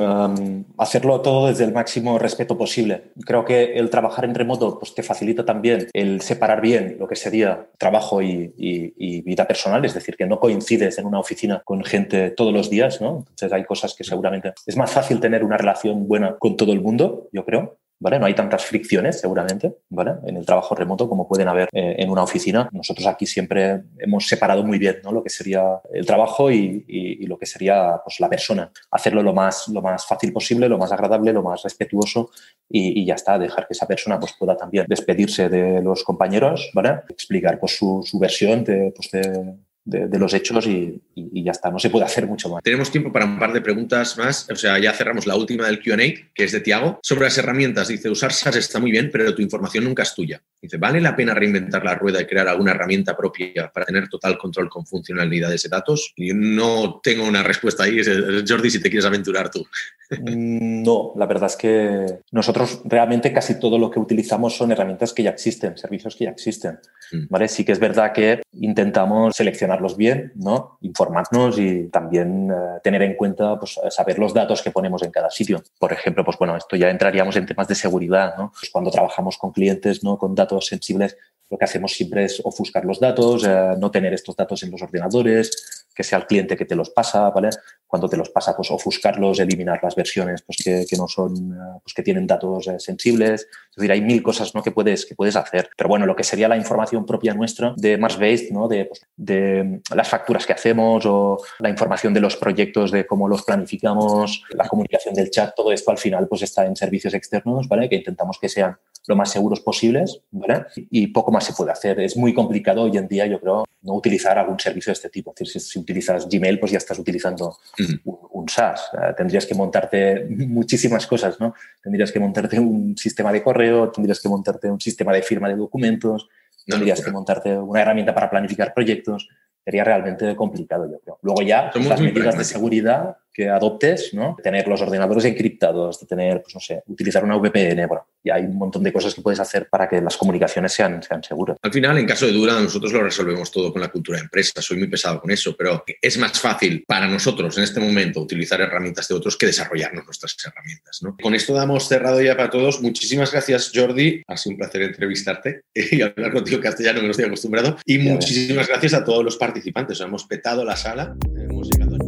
hacerlo 0.79 1.21
todo 1.21 1.49
desde 1.49 1.65
el 1.65 1.73
máximo 1.73 2.17
respeto 2.21 2.57
posible. 2.57 3.11
Creo 3.27 3.45
que 3.45 3.73
el 3.73 3.91
trabajar 3.91 4.25
en 4.25 4.37
remoto 4.37 4.79
pues, 4.79 4.95
te 4.95 5.03
facilita 5.03 5.45
también 5.45 5.89
el 5.95 6.21
separar 6.21 6.61
bien 6.61 6.97
lo 7.01 7.09
que 7.09 7.17
sería 7.17 7.67
trabajo 7.77 8.23
y, 8.23 8.55
y 8.57 9.23
vida 9.23 9.49
personal, 9.49 9.85
es 9.85 9.95
decir, 9.95 10.17
que 10.17 10.27
no 10.27 10.39
coincides 10.39 10.97
en 10.97 11.07
una 11.07 11.19
oficina 11.19 11.61
con 11.65 11.83
gente 11.83 12.31
todos 12.31 12.55
los 12.55 12.71
días, 12.71 13.01
¿no? 13.01 13.25
Entonces 13.31 13.53
hay 13.53 13.65
cosas 13.65 13.97
que 13.97 14.05
seguramente 14.05 14.55
es 14.65 14.77
más 14.77 14.93
fácil 14.93 15.19
tener 15.19 15.43
una 15.43 15.57
relación 15.57 16.07
buena 16.07 16.37
con 16.39 16.57
todo 16.57 16.73
el 16.73 16.81
mundo, 16.81 17.29
yo 17.33 17.45
creo, 17.45 17.79
¿vale? 18.01 18.19
No 18.19 18.27
hay 18.27 18.35
tantas 18.35 18.65
fricciones, 18.65 19.21
seguramente, 19.21 19.77
¿vale? 19.89 20.13
En 20.27 20.37
el 20.37 20.47
trabajo 20.47 20.75
remoto 20.75 21.09
como 21.09 21.27
pueden 21.27 21.49
haber 21.49 21.69
eh, 21.73 21.97
en 21.99 22.11
una 22.11 22.23
oficina. 22.23 22.69
Nosotros 22.73 23.07
aquí 23.07 23.27
siempre 23.27 23.83
hemos 23.99 24.27
separado 24.27 24.65
muy 24.65 24.79
bien, 24.79 24.99
¿no? 25.03 25.13
Lo 25.13 25.23
que 25.23 25.31
sería 25.31 25.81
el 25.93 26.07
trabajo 26.07 26.51
y, 26.51 26.85
y, 26.87 27.27
lo 27.27 27.39
que 27.39 27.47
sería 27.47 28.01
pues, 28.05 28.21
la 28.21 28.29
persona. 28.29 28.71
Hacerlo 28.91 29.23
lo 29.23 29.35
más, 29.35 29.69
lo 29.69 29.83
más 29.83 30.07
fácil 30.07 30.33
posible, 30.33 30.69
lo 30.69 30.79
más 30.79 30.93
agradable, 30.93 31.33
lo 31.33 31.43
más 31.43 31.63
respetuoso 31.63 32.31
y, 32.69 33.01
y 33.01 33.05
ya 33.05 33.15
está. 33.15 33.39
Dejar 33.39 33.67
que 33.67 33.75
esa 33.75 33.87
persona 33.87 34.19
pues, 34.19 34.35
pueda 34.39 34.57
también 34.57 34.87
despedirse 34.89 35.49
de 35.49 35.83
los 35.83 36.05
compañeros, 36.05 36.71
¿vale? 36.75 37.01
Explicar 37.09 37.59
pues, 37.59 37.77
su, 37.77 38.03
su 38.05 38.19
versión 38.19 38.65
de, 38.65 38.93
pues, 38.95 39.11
de 39.11 39.55
de, 39.89 40.19
los 40.19 40.35
hechos 40.35 40.67
y, 40.67 41.01
ya 41.15 41.53
está, 41.53 41.71
no 41.71 41.79
se 41.79 41.91
puede 41.91 42.05
hacer 42.05 42.27
mucho 42.27 42.49
más. 42.49 42.63
Tenemos 42.63 42.91
tiempo 42.91 43.13
para 43.13 43.25
un 43.25 43.39
par 43.39 43.53
de 43.53 43.61
preguntas 43.61 44.17
más, 44.19 44.49
o 44.51 44.57
sea, 44.57 44.79
ya 44.79 44.93
cerramos 44.93 45.27
la 45.27 45.37
última 45.37 45.67
del 45.67 45.81
QA, 45.81 45.97
que 46.35 46.45
es 46.45 46.53
de 46.53 46.61
Tiago, 46.61 46.99
sobre 47.03 47.25
las 47.25 47.39
herramientas. 47.39 47.89
Dice, 47.89 48.11
usar 48.11 48.31
está 48.31 48.79
muy 48.79 48.91
bien, 48.91 49.11
pero 49.13 49.35
tu 49.35 49.43
información 49.43 49.85
nunca 49.85 50.03
es 50.03 50.15
tuya. 50.15 50.43
Dice, 50.61 50.77
¿vale 50.77 51.01
la 51.01 51.17
pena 51.17 51.35
reinventar 51.35 51.85
la 51.85 51.95
rueda 51.95 52.21
y 52.21 52.27
crear 52.27 52.49
alguna 52.49 52.73
herramienta 52.73 53.17
propia 53.17 53.71
para 53.73 53.87
tener 53.87 54.09
total 54.09 54.37
control 54.37 54.69
con 54.69 54.87
funcionalidades 54.87 55.63
de 55.63 55.69
datos? 55.69 56.13
Y 56.17 56.33
no 56.35 57.01
tengo 57.03 57.25
una 57.25 57.43
respuesta 57.43 57.85
ahí, 57.85 58.01
Jordi, 58.47 58.71
si 58.71 58.83
te 58.83 58.91
quieres 58.91 59.07
aventurar 59.07 59.51
tú. 59.51 59.65
Mm, 60.11 60.83
no, 60.83 61.13
la 61.17 61.27
verdad 61.27 61.47
es 61.47 61.57
que 61.57 62.21
nosotros 62.33 62.83
realmente 62.85 63.33
casi 63.33 63.59
todo 63.59 63.79
lo 63.79 63.91
que 63.91 64.01
utilizamos 64.01 64.57
son 64.57 64.73
herramientas 64.73 65.13
que 65.13 65.23
ya 65.23 65.31
existen, 65.31 65.77
servicios 65.77 66.17
que 66.17 66.25
ya 66.25 66.31
existen. 66.31 66.79
Mm. 67.13 67.27
¿vale? 67.29 67.49
Sí 67.49 67.65
que 67.65 67.73
es 67.73 67.79
verdad 67.79 68.13
que 68.13 68.43
intentamos 68.53 69.37
seleccionarlos 69.37 69.97
bien, 69.97 70.33
¿no? 70.37 70.79
informarnos 70.81 71.59
y 71.59 71.89
también 71.89 72.51
eh, 72.51 72.81
tener 72.83 73.03
en 73.03 73.15
cuenta, 73.15 73.59
pues, 73.59 73.79
saber 73.91 74.19
los 74.19 74.35
datos 74.35 74.63
que 74.63 74.71
ponemos 74.71 75.03
en 75.03 75.11
cada 75.11 75.31
sitio. 75.31 75.63
Por 75.79 75.93
ejemplo, 75.93 76.25
pues 76.25 76.39
bueno, 76.39 76.57
esto 76.57 76.77
ya 76.77 76.91
entraríamos 76.91 77.37
en 77.37 77.47
temas 77.47 77.69
de 77.69 77.75
seguridad. 77.75 78.35
¿no? 78.37 78.53
Pues 78.53 78.71
cuando 78.71 78.91
trabajamos 78.91 79.39
con 79.39 79.53
clientes 79.53 80.03
¿no? 80.03 80.19
con 80.19 80.35
datos 80.35 80.67
sensibles, 80.67 81.17
lo 81.51 81.57
que 81.57 81.65
hacemos 81.65 81.93
siempre 81.93 82.25
es 82.25 82.41
ofuscar 82.45 82.85
los 82.85 83.01
datos, 83.01 83.45
eh, 83.45 83.75
no 83.79 83.91
tener 83.91 84.13
estos 84.13 84.37
datos 84.37 84.63
en 84.63 84.71
los 84.71 84.83
ordenadores, 84.83 85.78
que 85.99 86.05
sea 86.05 86.19
el 86.19 86.27
cliente 86.27 86.57
que 86.57 86.65
te 86.65 86.77
los 86.77 86.91
pasa, 86.91 87.29
¿vale? 87.31 87.51
Cuando 87.85 88.09
te 88.09 88.17
los 88.17 88.31
pasa, 88.31 88.55
pues 88.55 88.71
ofuscarlos, 88.71 89.41
eliminar 89.41 89.81
las 89.83 89.97
versiones 89.97 90.43
pues, 90.43 90.59
que, 90.65 90.87
que 90.89 90.97
no 90.97 91.09
son, 91.09 91.35
eh, 91.53 91.81
pues 91.83 91.93
que 91.93 92.05
tienen 92.05 92.25
datos 92.25 92.69
eh, 92.69 92.79
sensibles. 92.79 93.41
Es 93.41 93.77
decir, 93.77 93.91
hay 93.91 94.01
mil 94.01 94.23
cosas 94.23 94.55
¿no? 94.55 94.63
que, 94.63 94.71
puedes, 94.71 95.05
que 95.05 95.17
puedes 95.17 95.35
hacer. 95.35 95.71
Pero 95.77 95.89
bueno, 95.89 96.07
lo 96.07 96.15
que 96.15 96.23
sería 96.23 96.47
la 96.47 96.57
información 96.57 97.05
propia 97.05 97.35
nuestra 97.35 97.75
de 97.77 97.99
Mars-Based, 97.99 98.53
¿no? 98.53 98.69
De, 98.69 98.85
pues, 98.85 99.05
de 99.17 99.81
las 99.93 100.09
facturas 100.09 100.47
que 100.47 100.53
hacemos 100.53 101.05
o 101.05 101.39
la 101.59 101.69
información 101.69 102.15
de 102.15 102.21
los 102.21 102.37
proyectos, 102.37 102.93
de 102.93 103.05
cómo 103.05 103.27
los 103.27 103.43
planificamos, 103.43 104.45
la 104.51 104.69
comunicación 104.69 105.15
del 105.15 105.33
chat, 105.33 105.53
todo 105.57 105.73
esto 105.73 105.91
al 105.91 105.99
final 105.99 106.29
pues 106.29 106.43
está 106.43 106.65
en 106.65 106.77
servicios 106.77 107.13
externos, 107.13 107.67
¿vale? 107.67 107.89
Que 107.89 107.97
intentamos 107.97 108.39
que 108.41 108.49
sean 108.49 108.77
lo 109.09 109.17
más 109.17 109.33
seguros 109.33 109.61
posibles, 109.61 110.21
¿vale? 110.31 110.67
Y 110.77 111.09
poco 111.09 111.33
más 111.33 111.45
se 111.45 111.55
puede 111.55 111.73
hacer. 111.73 111.99
Es 111.99 112.17
muy 112.17 112.33
complicado 112.33 112.83
hoy 112.83 112.97
en 112.97 113.09
día, 113.09 113.27
yo 113.27 113.41
creo, 113.41 113.65
no 113.83 113.95
utilizar 113.95 114.39
algún 114.39 114.59
servicio 114.59 114.91
de 114.91 114.95
este 114.95 115.09
tipo. 115.09 115.33
Es 115.37 115.49
decir, 115.49 115.63
si, 115.63 115.79
utilizas 115.89 116.29
Gmail, 116.29 116.59
pues 116.61 116.73
ya 116.73 116.79
estás 116.79 116.99
utilizando 116.99 117.57
un, 118.05 118.49
SaaS. 118.49 118.91
tendrías 119.17 119.47
que 119.47 119.55
montarte 119.55 120.27
muchísimas 120.31 121.07
cosas, 121.07 121.41
¿no? 121.41 121.55
Tendrías 121.83 122.13
que 122.13 122.21
montarte 122.21 122.59
un 122.61 122.97
sistema 122.97 123.33
de 123.33 123.43
correo, 123.43 123.91
tendrías 123.91 124.21
que 124.21 124.29
montarte 124.29 124.71
un 124.71 124.81
sistema 124.81 125.13
de 125.13 125.23
firma 125.23 125.49
de 125.49 125.57
documentos, 125.57 126.29
tendrías 126.67 127.03
que 127.03 127.11
montarte 127.11 127.57
una 127.57 127.81
herramienta 127.81 128.15
para 128.15 128.31
planificar 128.31 128.75
proyectos. 128.75 129.29
sería 129.65 129.85
realmente 129.85 130.35
complicado, 130.35 130.91
yo 130.91 130.99
creo. 131.01 131.19
Luego 131.23 131.43
ya 131.43 131.71
las 131.75 132.01
medidas 132.01 132.39
de 132.39 132.45
seguridad 132.45 133.17
que 133.39 133.49
adoptes, 133.49 134.13
¿no? 134.15 134.37
Tener 134.43 134.67
los 134.67 134.83
ordenadores 134.83 135.25
encriptados, 135.25 136.01
de 136.01 136.07
tener, 136.09 136.43
pues 136.43 136.57
no 136.57 136.61
sé, 136.61 136.83
utilizar 136.89 137.23
una 137.23 137.37
VPN, 137.37 137.87
bueno, 137.87 138.09
y 138.25 138.31
hay 138.31 138.43
un 138.43 138.59
montón 138.59 138.83
de 138.83 138.93
cosas 138.93 139.15
que 139.15 139.23
puedes 139.23 139.39
hacer 139.39 139.69
para 139.71 139.89
que 139.89 140.01
las 140.01 140.17
comunicaciones 140.17 140.73
sean, 140.73 141.01
sean 141.05 141.23
seguras. 141.23 141.57
Al 141.63 141.73
final, 141.73 141.97
en 141.99 142.07
caso 142.07 142.27
de 142.27 142.33
duda, 142.33 142.61
nosotros 142.61 142.93
lo 142.93 143.01
resolvemos 143.01 143.53
todo 143.53 143.73
con 143.73 143.81
la 143.81 143.93
cultura 143.93 144.19
de 144.19 144.25
empresa. 144.25 144.61
Soy 144.61 144.79
muy 144.79 144.89
pesado 144.89 145.21
con 145.21 145.31
eso, 145.31 145.55
pero 145.57 145.85
es 146.03 146.19
más 146.19 146.41
fácil 146.41 146.83
para 146.85 147.07
nosotros 147.07 147.57
en 147.59 147.63
este 147.63 147.79
momento 147.79 148.21
utilizar 148.21 148.61
herramientas 148.61 149.07
de 149.07 149.15
otros 149.15 149.37
que 149.37 149.47
desarrollarnos 149.47 150.05
nuestras 150.05 150.37
herramientas. 150.45 150.99
¿no? 151.03 151.17
Con 151.23 151.37
esto 151.37 151.55
damos 151.55 151.87
cerrado 151.87 152.21
ya 152.21 152.37
para 152.37 152.51
todos. 152.51 152.83
Muchísimas 152.83 153.31
gracias, 153.31 153.71
Jordi. 153.73 154.21
Ha 154.27 154.37
sido 154.37 154.55
un 154.55 154.59
placer 154.59 154.83
entrevistarte 154.83 155.63
y 155.75 156.03
hablar 156.03 156.33
contigo 156.33 156.61
castellano, 156.61 156.99
que 156.99 157.07
no 157.07 157.13
estoy 157.13 157.27
acostumbrado. 157.27 157.77
Y 157.85 157.99
muchísimas 157.99 158.67
gracias 158.67 158.95
a 158.95 159.05
todos 159.05 159.25
los 159.25 159.37
participantes. 159.37 160.01
Hemos 160.01 160.25
petado 160.25 160.65
la 160.65 160.75
sala. 160.75 161.15
Hemos 161.37 161.69
llegado 161.71 161.95
a... 161.95 162.08